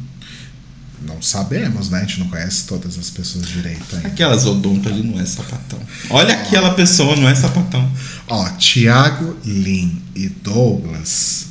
Não 1.06 1.22
sabemos, 1.22 1.88
né? 1.90 1.98
A 1.98 2.00
gente 2.02 2.20
não 2.20 2.28
conhece 2.28 2.66
todas 2.66 2.98
as 2.98 3.08
pessoas 3.08 3.46
direito 3.46 3.94
ainda. 3.94 4.08
Aquelas 4.08 4.44
odontas 4.44 4.92
ali 4.92 5.02
não 5.02 5.20
é 5.20 5.24
sapatão. 5.24 5.80
Olha 6.10 6.34
aquela 6.34 6.74
pessoa, 6.74 7.16
não 7.16 7.28
é 7.28 7.34
sapatão. 7.34 7.90
Ó, 8.26 8.48
Thiago, 8.50 9.36
Lin 9.44 10.02
e 10.14 10.28
Douglas. 10.28 11.46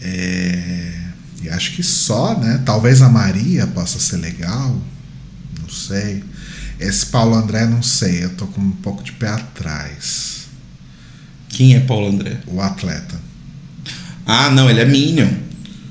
É, 0.00 1.00
e 1.42 1.48
acho 1.48 1.72
que 1.72 1.82
só, 1.82 2.38
né? 2.38 2.62
Talvez 2.64 3.02
a 3.02 3.08
Maria 3.08 3.66
possa 3.66 3.98
ser 3.98 4.18
legal. 4.18 4.80
Não 5.60 5.68
sei. 5.68 6.22
Esse 6.78 7.06
Paulo 7.06 7.34
André, 7.34 7.66
não 7.66 7.82
sei. 7.82 8.24
Eu 8.24 8.30
tô 8.30 8.46
com 8.46 8.60
um 8.60 8.70
pouco 8.70 9.02
de 9.02 9.12
pé 9.12 9.28
atrás. 9.28 10.46
Quem 11.48 11.74
é 11.74 11.80
Paulo 11.80 12.08
André? 12.08 12.40
O 12.46 12.60
atleta. 12.60 13.20
Ah, 14.26 14.50
não, 14.50 14.68
ele 14.70 14.80
é 14.80 14.84
Minion. 14.84 15.30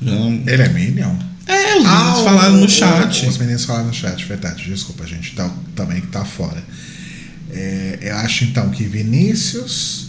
Não. 0.02 0.32
Ele 0.46 0.62
é 0.62 0.70
Minion? 0.70 1.16
É, 1.46 1.78
os 1.78 1.84
meninos 1.84 1.88
Ah, 1.88 2.24
falaram 2.24 2.58
no 2.58 2.70
chat. 2.70 3.26
Os 3.26 3.38
meninos 3.38 3.66
falaram 3.66 3.88
no 3.88 3.94
chat, 3.94 4.26
verdade. 4.26 4.64
Desculpa, 4.66 5.04
a 5.04 5.08
gente 5.08 5.36
tá, 5.36 5.50
também 5.76 6.02
que 6.02 6.08
tá 6.08 6.24
fora. 6.24 6.64
É, 7.52 8.00
eu 8.02 8.16
acho 8.18 8.46
então 8.46 8.70
que 8.70 8.84
Vinícius. 8.86 10.08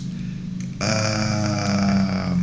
ah, 0.81 2.37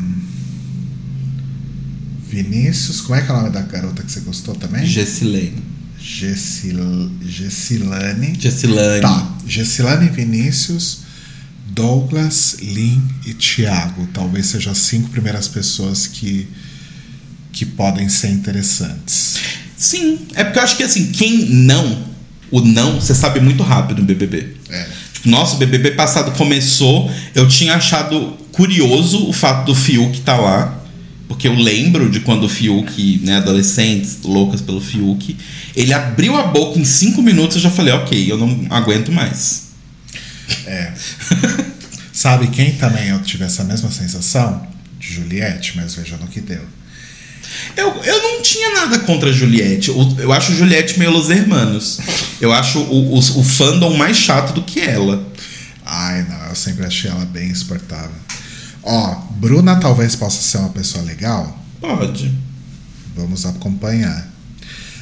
Vinícius, 2.30 3.02
como 3.02 3.16
é 3.20 3.22
que 3.22 3.30
é 3.30 3.34
o 3.34 3.38
nome 3.38 3.50
da 3.50 3.62
garota 3.62 4.04
que 4.04 4.12
você 4.12 4.22
gostou 4.22 4.56
também? 4.56 4.86
Gessilane. 4.86 5.62
Gessil, 6.00 7.12
Gessilane. 7.22 8.36
Gessilane. 8.40 9.02
Tá, 9.02 9.36
Gessilane, 9.46 10.10
Vinícius, 10.10 11.00
Douglas, 11.68 12.58
Lin 12.62 13.04
e 13.26 13.34
Thiago. 13.34 14.08
Talvez 14.14 14.48
sejam 14.48 14.72
as 14.72 14.78
cinco 14.80 15.10
primeiras 15.10 15.48
pessoas 15.48 16.08
que, 16.08 16.48
que 17.52 17.66
podem 17.66 18.10
ser 18.10 18.30
interessantes. 18.30 19.36
Sim, 19.76 20.20
é 20.36 20.44
porque 20.44 20.60
eu 20.60 20.64
acho 20.64 20.78
que 20.78 20.84
assim, 20.84 21.12
quem 21.12 21.46
não, 21.50 22.04
o 22.52 22.62
não, 22.62 23.00
você 23.00 23.16
sabe 23.16 23.40
muito 23.40 23.64
rápido 23.64 24.00
no 24.00 24.06
BBB. 24.06 24.56
É. 24.70 24.88
Tipo, 25.14 25.30
nossa, 25.30 25.56
o 25.56 25.58
BBB 25.58 25.92
passado 25.92 26.32
começou, 26.38 27.12
eu 27.34 27.48
tinha 27.48 27.76
achado 27.76 28.38
curioso 28.52 29.28
o 29.28 29.34
fato 29.34 29.66
do 29.66 29.76
Fiuk 29.76 30.20
estar 30.20 30.38
lá, 30.38 30.84
porque 31.28 31.48
eu 31.48 31.56
lembro 31.56 32.10
de 32.10 32.20
quando 32.20 32.44
o 32.44 32.50
Fiuk, 32.50 33.22
né, 33.24 33.38
adolescentes 33.38 34.20
loucas 34.24 34.62
pelo 34.62 34.82
Fiuk, 34.82 35.38
ele 35.76 35.94
abriu 35.94 36.36
a 36.36 36.44
boca 36.44 36.78
em 36.78 36.86
cinco 36.86 37.22
minutos 37.22 37.56
eu 37.56 37.62
já 37.64 37.72
falei, 37.72 37.94
ok, 37.94 38.32
eu 38.32 38.38
não 38.38 38.68
aguento 38.70 39.12
mais. 39.12 39.70
É. 40.66 40.94
Sabe 42.12 42.48
quem 42.48 42.74
também 42.74 43.08
eu 43.08 43.22
tive 43.22 43.46
essa 43.46 43.64
mesma 43.64 43.90
sensação? 43.90 44.68
De 45.00 45.14
Juliette, 45.14 45.74
mas 45.76 45.96
veja 45.96 46.18
no 46.18 46.28
que 46.28 46.42
deu. 46.42 46.62
Eu, 47.76 47.90
eu 48.04 48.22
não 48.22 48.42
tinha 48.42 48.74
nada 48.76 49.00
contra 49.00 49.30
a 49.30 49.34
Juliette. 49.34 49.90
Eu, 49.90 50.16
eu 50.18 50.34
acho 50.34 50.54
Juliette 50.54 50.98
meio 50.98 51.12
Los 51.12 51.30
Hermanos. 51.30 52.00
Eu 52.40 52.52
acho 52.52 52.80
o, 52.80 53.16
o, 53.16 53.18
o 53.18 53.44
fandom 53.44 53.96
mais 53.96 54.18
chato 54.18 54.54
do 54.54 54.62
que 54.64 54.80
ela. 54.80 55.26
Ai, 55.86 56.26
não, 56.30 56.48
eu 56.48 56.56
sempre 56.56 56.86
achei 56.86 57.10
ela 57.10 57.26
bem 57.26 57.50
exportável. 57.50 58.16
Ó, 58.84 59.16
Bruna 59.32 59.76
talvez 59.76 60.16
possa 60.16 60.42
ser 60.42 60.58
uma 60.58 60.70
pessoa 60.70 61.04
legal. 61.04 61.60
Pode. 61.80 62.34
Vamos 63.16 63.46
acompanhar. 63.46 64.30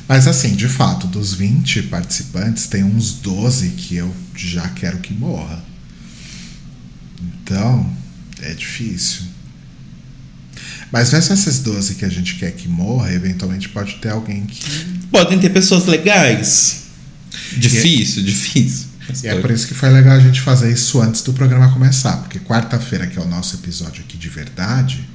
Mas 0.08 0.28
assim, 0.28 0.56
de 0.56 0.68
fato, 0.68 1.06
dos 1.06 1.34
20 1.34 1.84
participantes, 1.84 2.66
tem 2.66 2.84
uns 2.84 3.14
12 3.14 3.70
que 3.70 3.96
eu 3.96 4.14
já 4.36 4.68
quero 4.70 4.98
que 4.98 5.14
morra. 5.14 5.64
Então, 7.22 7.88
é 8.42 8.54
difícil. 8.54 9.29
Mas 10.92 11.12
mesmo 11.14 11.34
esses 11.34 11.60
12 11.60 11.96
que 11.96 12.06
a 12.06 12.10
gente 12.10 12.36
quer 12.36 12.52
que 12.52 12.68
morra, 12.68 13.14
eventualmente 13.14 13.70
pode 13.70 13.96
ter 13.96 14.10
alguém 14.10 14.46
que. 14.46 14.60
Podem 15.12 15.40
ter 15.40 15.50
pessoas 15.50 15.86
legais. 15.86 16.84
Difícil, 17.58 18.24
difícil. 18.24 18.88
Mas 19.08 19.24
E 19.24 19.28
é 19.28 19.36
por 19.40 19.52
isso 19.52 19.68
que 19.68 19.74
foi 19.74 19.90
legal 19.90 20.16
a 20.16 20.20
gente 20.20 20.42
fazer 20.42 20.72
isso 20.72 21.02
antes 21.02 21.22
do 21.22 21.34
programa 21.34 21.72
começar. 21.72 22.18
Porque 22.18 22.40
quarta-feira, 22.40 23.08
que 23.08 23.18
é 23.18 23.22
o 23.22 23.28
nosso 23.28 23.56
episódio 23.56 24.04
aqui 24.04 24.18
de 24.18 24.30
verdade, 24.30 25.08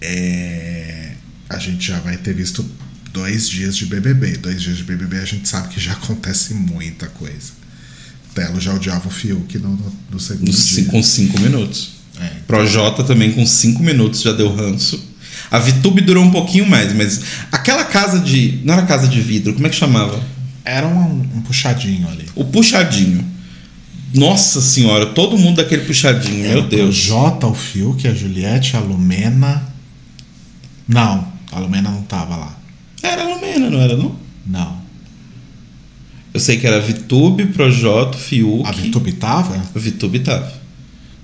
é, 0.00 1.12
a 1.48 1.58
gente 1.58 1.86
já 1.86 1.98
vai 2.00 2.16
ter 2.16 2.34
visto 2.34 2.64
dois 3.12 3.48
dias 3.48 3.76
de 3.76 3.86
BBB. 3.86 4.36
Dois 4.38 4.62
dias 4.62 4.76
de 4.78 4.84
BBB 4.84 5.18
a 5.18 5.24
gente 5.24 5.48
sabe 5.48 5.68
que 5.68 5.80
já 5.80 5.92
acontece 5.92 6.54
muita 6.54 7.06
coisa. 7.06 7.58
Telo 8.34 8.60
já 8.60 8.72
odiava 8.74 9.08
o 9.08 9.10
Fiuk 9.10 9.58
no, 9.58 9.70
no, 9.70 9.92
no 10.12 10.20
segundo 10.20 10.46
Nos 10.46 10.66
dia. 10.66 10.84
com 10.84 11.02
cinco 11.02 11.40
minutos. 11.40 11.97
É. 12.20 12.30
Projota 12.46 13.04
também 13.04 13.32
com 13.32 13.44
cinco 13.46 13.82
minutos 13.82 14.22
já 14.22 14.32
deu 14.32 14.54
ranço. 14.54 15.08
A 15.50 15.58
Vitube 15.58 16.00
durou 16.02 16.22
um 16.24 16.30
pouquinho 16.30 16.66
mais, 16.66 16.92
mas 16.92 17.22
aquela 17.50 17.84
casa 17.84 18.18
de. 18.18 18.60
Não 18.64 18.74
era 18.74 18.82
casa 18.84 19.08
de 19.08 19.20
vidro, 19.20 19.54
como 19.54 19.66
é 19.66 19.70
que 19.70 19.76
chamava? 19.76 20.20
Era 20.64 20.86
um, 20.86 21.20
um 21.36 21.40
puxadinho 21.42 22.08
ali. 22.08 22.26
O 22.34 22.44
puxadinho. 22.44 23.24
Nossa 24.14 24.60
senhora, 24.60 25.06
todo 25.06 25.36
mundo 25.36 25.56
daquele 25.56 25.84
puxadinho, 25.84 26.44
Era 26.44 26.54
meu 26.54 26.64
o 26.64 26.66
Deus. 26.66 26.94
Jota, 26.94 27.46
o 27.46 27.54
Fiuk, 27.54 28.06
a 28.08 28.14
Juliette, 28.14 28.76
a 28.76 28.80
Lumena. 28.80 29.62
Não, 30.86 31.28
a 31.52 31.58
Lumena 31.58 31.90
não 31.90 32.02
tava 32.02 32.36
lá. 32.36 32.58
Era 33.02 33.22
Lumena, 33.24 33.70
não 33.70 33.80
era 33.80 33.96
não? 33.96 34.16
Não. 34.46 34.78
Eu 36.32 36.40
sei 36.40 36.58
que 36.58 36.66
era 36.66 36.80
Vitube, 36.80 37.46
Projota, 37.46 38.16
Fiuk. 38.16 38.66
A 38.66 38.72
Vitube 38.72 39.12
tava? 39.12 39.56
A 39.56 39.78
Vitube 39.78 40.20
tava. 40.20 40.52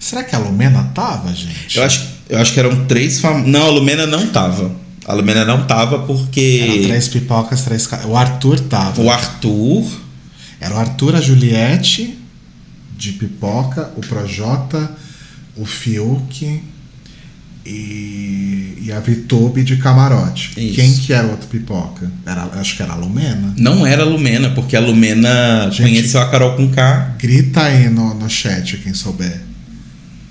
Será 0.05 0.23
que 0.23 0.37
a 0.37 0.39
Lumena 0.39 0.91
tava, 0.95 1.33
gente? 1.33 1.79
Eu 1.79 1.83
acho, 1.83 2.07
eu 2.29 2.39
acho 2.39 2.53
que 2.53 2.61
eram 2.61 2.85
três 2.85 3.21
fam... 3.21 3.39
Não, 3.39 3.63
a 3.63 3.71
Lumena 3.71 4.07
não 4.07 4.27
tava. 4.27 4.71
A 5.07 5.15
Lumena 5.15 5.47
não 5.47 5.67
tava 5.67 6.01
porque. 6.01 6.61
Eram 6.63 6.83
três 6.83 7.09
pipocas, 7.09 7.63
três. 7.63 7.89
O 8.07 8.15
Arthur 8.15 8.61
tava. 8.61 9.01
O 9.01 9.11
Arthur. 9.11 9.83
Era 10.61 10.75
o 10.75 10.79
Arthur, 10.79 11.17
a 11.17 11.23
Juliette 11.23 12.19
de 12.99 13.13
pipoca, 13.13 13.93
o 13.97 14.03
Projota, 14.03 14.91
o 15.57 15.65
Fiuk 15.65 16.63
e, 17.65 18.79
e 18.83 18.93
a 18.93 19.01
Vitube 19.01 19.65
de 19.65 19.79
camarote. 19.79 20.53
Isso. 20.55 20.75
Quem 20.75 20.95
que 20.95 21.15
era 21.15 21.27
o 21.27 21.31
outro 21.31 21.49
pipoca? 21.49 22.13
Era, 22.27 22.43
acho 22.61 22.77
que 22.77 22.83
era 22.83 22.93
a 22.93 22.97
Lumena. 22.97 23.55
Não 23.57 23.87
era 23.87 24.03
a 24.03 24.07
Lumena, 24.07 24.51
porque 24.51 24.77
a 24.77 24.81
Lumena 24.81 25.71
Gente. 25.71 25.89
conheceu 25.89 26.21
a 26.21 26.29
Carol 26.29 26.57
com 26.57 26.71
K. 26.71 27.17
Grita 27.19 27.63
aí 27.63 27.89
no, 27.89 28.13
no 28.13 28.29
chat 28.29 28.77
quem 28.77 28.93
souber. 28.93 29.54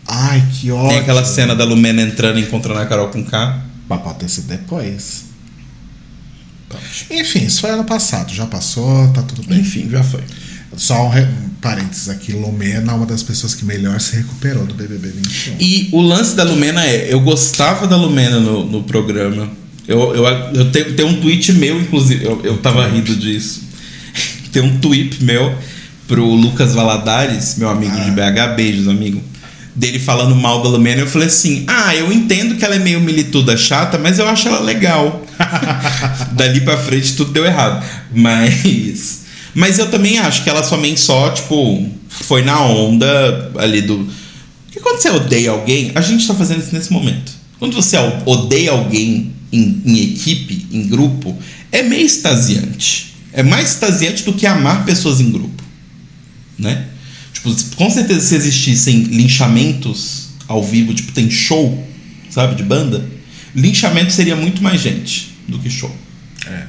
Ai, 0.08 0.44
que 0.54 0.70
ódio. 0.72 0.90
Tem 0.90 1.00
aquela 1.00 1.24
cena 1.24 1.56
da 1.56 1.64
Lumena 1.64 2.02
entrando 2.02 2.40
e 2.40 2.42
encontrando 2.44 2.80
a 2.80 2.86
Carol 2.86 3.08
com 3.10 3.24
K. 3.24 3.62
Mas 3.88 4.02
pode 4.02 4.20
ter 4.20 4.30
sido 4.30 4.48
depois. 4.48 5.26
Enfim, 7.10 7.46
isso 7.46 7.62
foi 7.62 7.70
ano 7.70 7.84
passado, 7.84 8.34
já 8.34 8.46
passou, 8.48 9.08
tá 9.14 9.22
tudo 9.22 9.44
bem. 9.48 9.60
Enfim, 9.60 9.88
já 9.90 10.04
foi. 10.04 10.22
Só 10.76 11.06
um, 11.06 11.10
re- 11.10 11.22
um 11.46 11.50
parênteses 11.62 12.10
aqui, 12.10 12.34
Lumena 12.34 12.92
é 12.92 12.96
uma 12.96 13.06
das 13.06 13.22
pessoas 13.22 13.54
que 13.54 13.64
melhor 13.64 14.00
se 14.02 14.16
recuperou 14.16 14.66
do 14.66 14.74
BBB 14.74 15.10
21. 15.10 15.56
E 15.60 15.90
o 15.92 16.02
lance 16.02 16.36
da 16.36 16.44
Lumena 16.44 16.84
é, 16.84 17.14
eu 17.14 17.20
gostava 17.20 17.86
da 17.88 17.96
Lumena 17.96 18.40
no, 18.40 18.66
no 18.66 18.84
programa. 18.84 19.48
Eu, 19.88 20.16
eu, 20.16 20.26
eu 20.26 20.72
tenho, 20.72 20.96
tem 20.96 21.06
um 21.06 21.22
tweet 21.22 21.54
meu, 21.54 21.80
inclusive, 21.80 22.26
eu, 22.26 22.42
eu 22.44 22.58
tava 22.58 22.88
rindo 22.88 23.16
disso. 23.16 23.62
tem 24.52 24.64
um 24.64 24.80
tweet 24.80 25.24
meu 25.24 25.56
pro 26.08 26.26
Lucas 26.26 26.74
Valadares, 26.74 27.56
meu 27.58 27.70
amigo 27.70 27.96
de 28.02 28.10
BH, 28.12 28.56
beijos, 28.56 28.88
amigo. 28.88 29.22
Dele 29.76 29.98
falando 29.98 30.36
mal 30.36 30.62
da 30.62 30.70
Lumena, 30.70 31.02
eu 31.02 31.08
falei 31.08 31.28
assim: 31.28 31.64
Ah, 31.68 31.96
eu 31.96 32.12
entendo 32.12 32.56
que 32.56 32.64
ela 32.64 32.76
é 32.76 32.80
meio 32.80 33.02
milituda 33.02 33.58
chata, 33.58 33.98
mas 33.98 34.20
eu 34.20 34.28
acho 34.28 34.48
ela 34.48 34.60
legal. 34.60 35.24
Dali 36.34 36.62
pra 36.62 36.78
frente 36.78 37.16
tudo 37.16 37.32
deu 37.32 37.46
errado. 37.46 37.84
Mas. 38.14 39.24
Mas 39.56 39.78
eu 39.78 39.90
também 39.90 40.20
acho 40.20 40.44
que 40.44 40.50
ela 40.50 40.64
somente 40.64 41.00
só, 41.00 41.30
tipo, 41.30 41.88
foi 42.10 42.44
na 42.44 42.62
onda 42.62 43.52
ali 43.58 43.82
do. 43.82 44.08
Porque 44.66 44.80
quando 44.80 45.00
você 45.00 45.10
odeia 45.10 45.52
alguém, 45.52 45.92
a 45.96 46.02
gente 46.02 46.28
tá 46.28 46.34
fazendo 46.34 46.62
isso 46.62 46.74
nesse 46.74 46.92
momento. 46.92 47.32
Quando 47.60 47.76
você 47.76 47.98
odeia 48.26 48.72
alguém 48.72 49.34
em, 49.52 49.82
em 49.86 50.00
equipe, 50.04 50.68
em 50.72 50.88
grupo, 50.88 51.38
é 51.72 51.84
meio 51.84 52.06
extasiante. 52.06 53.16
É 53.32 53.42
mais 53.42 53.70
extasiante 53.70 54.24
do 54.24 54.34
que 54.34 54.46
amar 54.46 54.86
pessoas 54.86 55.20
em 55.20 55.32
grupo. 55.32 55.64
Né? 56.58 56.88
Tipo, 57.44 57.76
com 57.76 57.90
certeza 57.90 58.22
se 58.22 58.36
existissem 58.36 59.04
linchamentos 59.04 60.30
ao 60.48 60.64
vivo, 60.64 60.94
tipo, 60.94 61.12
tem 61.12 61.30
show, 61.30 61.86
sabe, 62.30 62.56
de 62.56 62.64
banda, 62.64 63.06
linchamento 63.54 64.12
seria 64.12 64.36
muito 64.36 64.64
mais 64.64 64.82
gente 64.82 65.36
do 65.48 65.60
que 65.60 65.70
show. 65.70 65.94
É. 66.46 66.64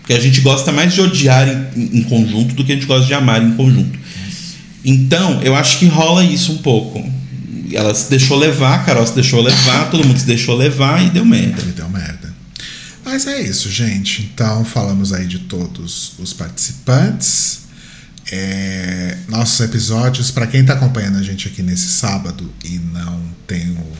Porque 0.00 0.12
a 0.12 0.20
gente 0.20 0.42
gosta 0.42 0.70
mais 0.70 0.92
de 0.92 1.00
odiar 1.00 1.48
em, 1.74 1.98
em 1.98 2.02
conjunto 2.02 2.54
do 2.54 2.62
que 2.62 2.72
a 2.72 2.74
gente 2.74 2.86
gosta 2.86 3.06
de 3.06 3.14
amar 3.14 3.42
em 3.42 3.52
conjunto. 3.52 3.98
Então, 4.84 5.40
eu 5.42 5.56
acho 5.56 5.78
que 5.78 5.86
rola 5.86 6.22
isso 6.22 6.52
um 6.52 6.58
pouco. 6.58 7.02
Ela 7.72 7.94
se 7.94 8.10
deixou 8.10 8.36
levar, 8.36 8.74
a 8.74 8.78
Carol 8.80 9.06
se 9.06 9.14
deixou 9.14 9.40
levar, 9.40 9.90
todo 9.90 10.06
mundo 10.06 10.18
se 10.18 10.26
deixou 10.26 10.54
levar 10.54 11.04
e 11.04 11.08
deu 11.08 11.24
merda. 11.24 11.62
E 11.62 11.72
deu 11.72 11.88
merda. 11.88 12.34
Mas 13.02 13.26
é 13.26 13.40
isso, 13.40 13.70
gente. 13.70 14.30
Então, 14.32 14.64
falamos 14.64 15.12
aí 15.12 15.26
de 15.26 15.40
todos 15.40 16.12
os 16.18 16.34
participantes. 16.34 17.63
É, 18.30 19.18
nossos 19.28 19.60
episódios, 19.60 20.30
para 20.30 20.46
quem 20.46 20.64
tá 20.64 20.74
acompanhando 20.74 21.18
a 21.18 21.22
gente 21.22 21.46
aqui 21.48 21.62
nesse 21.62 21.88
sábado 21.88 22.50
e 22.64 22.78
não 22.78 23.20
tem 23.46 23.70
o. 23.72 23.92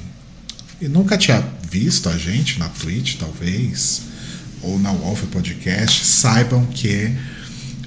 e 0.80 0.88
nunca 0.88 1.18
tinha 1.18 1.44
visto 1.70 2.08
a 2.08 2.16
gente 2.16 2.58
na 2.58 2.68
Twitch, 2.68 3.16
talvez, 3.16 4.02
ou 4.62 4.78
na 4.78 4.92
Wolf 4.92 5.24
Podcast, 5.24 6.04
saibam 6.06 6.64
que 6.66 7.14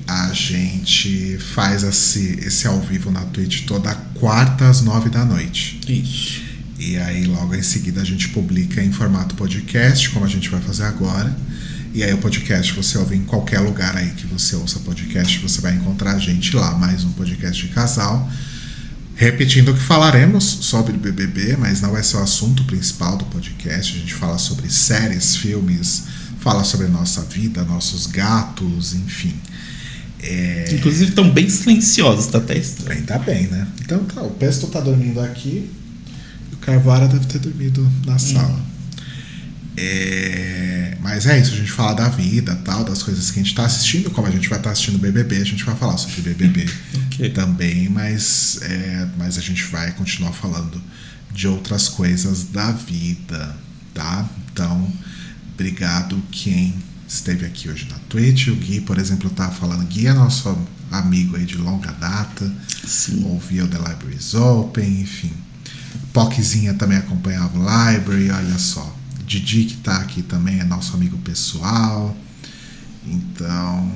a 0.07 0.31
gente 0.33 1.37
faz 1.37 1.83
esse, 1.83 2.39
esse 2.39 2.65
ao 2.65 2.79
vivo 2.81 3.11
na 3.11 3.25
Twitch 3.25 3.65
toda 3.65 3.93
quarta 4.15 4.69
às 4.69 4.81
nove 4.81 5.09
da 5.09 5.25
noite. 5.25 5.79
Isso. 5.87 6.41
E 6.79 6.95
aí, 6.97 7.25
logo 7.25 7.55
em 7.55 7.63
seguida, 7.63 8.01
a 8.01 8.05
gente 8.05 8.29
publica 8.29 8.81
em 8.83 8.91
formato 8.91 9.35
podcast, 9.35 10.09
como 10.11 10.25
a 10.25 10.29
gente 10.29 10.47
vai 10.49 10.61
fazer 10.61 10.83
agora. 10.83 11.35
E 11.93 12.03
aí, 12.03 12.13
o 12.13 12.17
podcast 12.17 12.73
você 12.73 12.97
ouve 12.97 13.15
em 13.15 13.23
qualquer 13.23 13.59
lugar 13.59 13.95
aí 13.95 14.09
que 14.11 14.27
você 14.27 14.55
ouça 14.55 14.79
podcast, 14.79 15.39
você 15.39 15.61
vai 15.61 15.73
encontrar 15.73 16.15
a 16.15 16.19
gente 16.19 16.55
lá. 16.55 16.75
Mais 16.75 17.03
um 17.03 17.11
podcast 17.11 17.65
de 17.65 17.73
casal. 17.73 18.29
Repetindo 19.15 19.73
que 19.73 19.79
falaremos 19.79 20.43
sobre 20.43 20.95
BBB, 20.95 21.57
mas 21.57 21.81
não 21.81 21.91
vai 21.91 22.03
ser 22.03 22.17
o 22.17 22.19
assunto 22.19 22.63
principal 22.65 23.17
do 23.17 23.25
podcast. 23.25 23.95
A 23.95 23.99
gente 23.99 24.13
fala 24.13 24.37
sobre 24.37 24.69
séries, 24.69 25.37
filmes, 25.37 26.03
fala 26.39 26.63
sobre 26.63 26.87
nossa 26.87 27.21
vida, 27.23 27.63
nossos 27.63 28.05
gatos, 28.05 28.93
enfim. 28.93 29.33
É... 30.19 30.75
Inclusive 30.75 31.09
estão 31.09 31.31
bem 31.31 31.49
silenciosos, 31.49 32.27
tá 32.27 32.37
até 32.37 32.57
estranho. 32.57 32.99
Bem, 32.99 33.05
tá 33.07 33.17
bem, 33.17 33.47
né? 33.47 33.67
Então 33.81 34.03
tá, 34.03 34.21
o 34.21 34.31
Pesto 34.31 34.67
tá 34.67 34.79
dormindo 34.79 35.19
aqui 35.19 35.69
e 36.51 36.53
o 36.53 36.57
Carvara 36.57 37.07
deve 37.07 37.25
ter 37.25 37.39
dormido 37.39 37.89
na 38.05 38.19
sala. 38.19 38.76
É, 39.77 40.97
Mas 41.01 41.25
é 41.25 41.39
isso, 41.39 41.53
a 41.53 41.57
gente 41.57 41.71
fala 41.71 41.93
da 41.93 42.09
vida, 42.09 42.55
tal, 42.65 42.83
das 42.83 43.01
coisas 43.03 43.29
que 43.31 43.39
a 43.39 43.43
gente 43.43 43.55
tá 43.55 43.65
assistindo, 43.65 44.09
como 44.09 44.27
a 44.27 44.31
gente 44.31 44.49
vai 44.49 44.57
estar 44.57 44.71
assistindo 44.71 44.97
BBB, 44.97 45.37
a 45.37 45.45
gente 45.45 45.63
vai 45.63 45.75
falar 45.75 45.97
sobre 45.97 46.21
BBB 46.21 46.67
Ok. 47.13 47.29
também, 47.29 47.87
mas, 47.89 48.59
é, 48.63 49.07
mas 49.17 49.37
a 49.37 49.41
gente 49.41 49.63
vai 49.65 49.91
continuar 49.91 50.33
falando 50.33 50.81
de 51.31 51.47
outras 51.47 51.87
coisas 51.87 52.45
da 52.45 52.71
vida, 52.71 53.55
tá? 53.93 54.27
Então, 54.51 54.91
obrigado 55.53 56.21
quem 56.31 56.73
esteve 57.07 57.45
aqui 57.45 57.69
hoje 57.69 57.87
na 57.89 57.97
Twitch. 58.09 58.47
O 58.47 58.55
Gui, 58.55 58.81
por 58.81 58.97
exemplo, 58.97 59.29
tá 59.29 59.49
falando, 59.49 59.85
Gui 59.85 60.07
é 60.07 60.13
nosso 60.13 60.57
amigo 60.91 61.35
aí 61.37 61.45
de 61.45 61.57
longa 61.57 61.91
data, 61.91 62.51
Sim. 62.85 63.23
ouvia 63.25 63.63
o 63.65 63.67
The 63.67 63.77
Libraries 63.77 64.33
Open, 64.33 65.01
enfim. 65.01 65.31
Poczinha 66.11 66.73
também 66.73 66.97
acompanhava 66.97 67.57
o 67.57 67.61
Library, 67.61 68.31
olha 68.31 68.57
só. 68.57 68.96
Didi 69.27 69.65
que 69.65 69.75
tá 69.77 69.97
aqui 69.97 70.21
também 70.23 70.59
é 70.59 70.63
nosso 70.63 70.95
amigo 70.95 71.17
pessoal. 71.19 72.17
Então. 73.05 73.91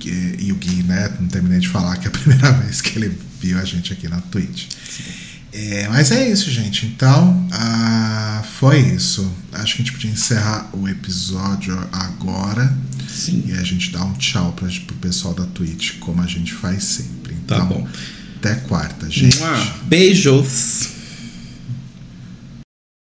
que- 0.00 0.36
e 0.38 0.52
o 0.52 0.54
Gui, 0.54 0.84
né? 0.84 1.12
Não 1.20 1.26
terminei 1.28 1.58
de 1.58 1.68
falar 1.68 1.96
que 1.96 2.06
é 2.06 2.08
a 2.08 2.10
primeira 2.16 2.52
vez 2.52 2.80
que 2.80 2.96
ele 2.98 3.18
viu 3.40 3.58
a 3.58 3.64
gente 3.64 3.92
aqui 3.92 4.06
na 4.08 4.20
Twitch. 4.20 4.66
É, 5.52 5.88
mas 5.88 6.10
é 6.12 6.30
isso, 6.30 6.48
gente. 6.52 6.86
Então, 6.86 7.48
ah, 7.50 8.44
foi 8.60 8.78
isso. 8.80 9.28
Acho 9.52 9.74
que 9.76 9.82
a 9.82 9.84
gente 9.84 9.92
podia 9.92 10.10
encerrar 10.10 10.70
o 10.72 10.86
episódio 10.88 11.76
agora. 11.90 12.72
Sim. 13.08 13.42
E 13.48 13.52
a 13.54 13.62
gente 13.64 13.90
dá 13.90 14.04
um 14.04 14.12
tchau 14.12 14.52
pra, 14.52 14.68
pro 14.86 14.96
pessoal 14.96 15.34
da 15.34 15.46
Twitch, 15.46 15.98
como 15.98 16.22
a 16.22 16.26
gente 16.26 16.52
faz 16.52 16.84
sempre. 16.84 17.34
Tá 17.46 17.56
Então, 17.56 17.66
bom. 17.66 17.88
Até 18.36 18.54
quarta, 18.54 19.10
gente. 19.10 19.38
Beijos. 19.84 20.90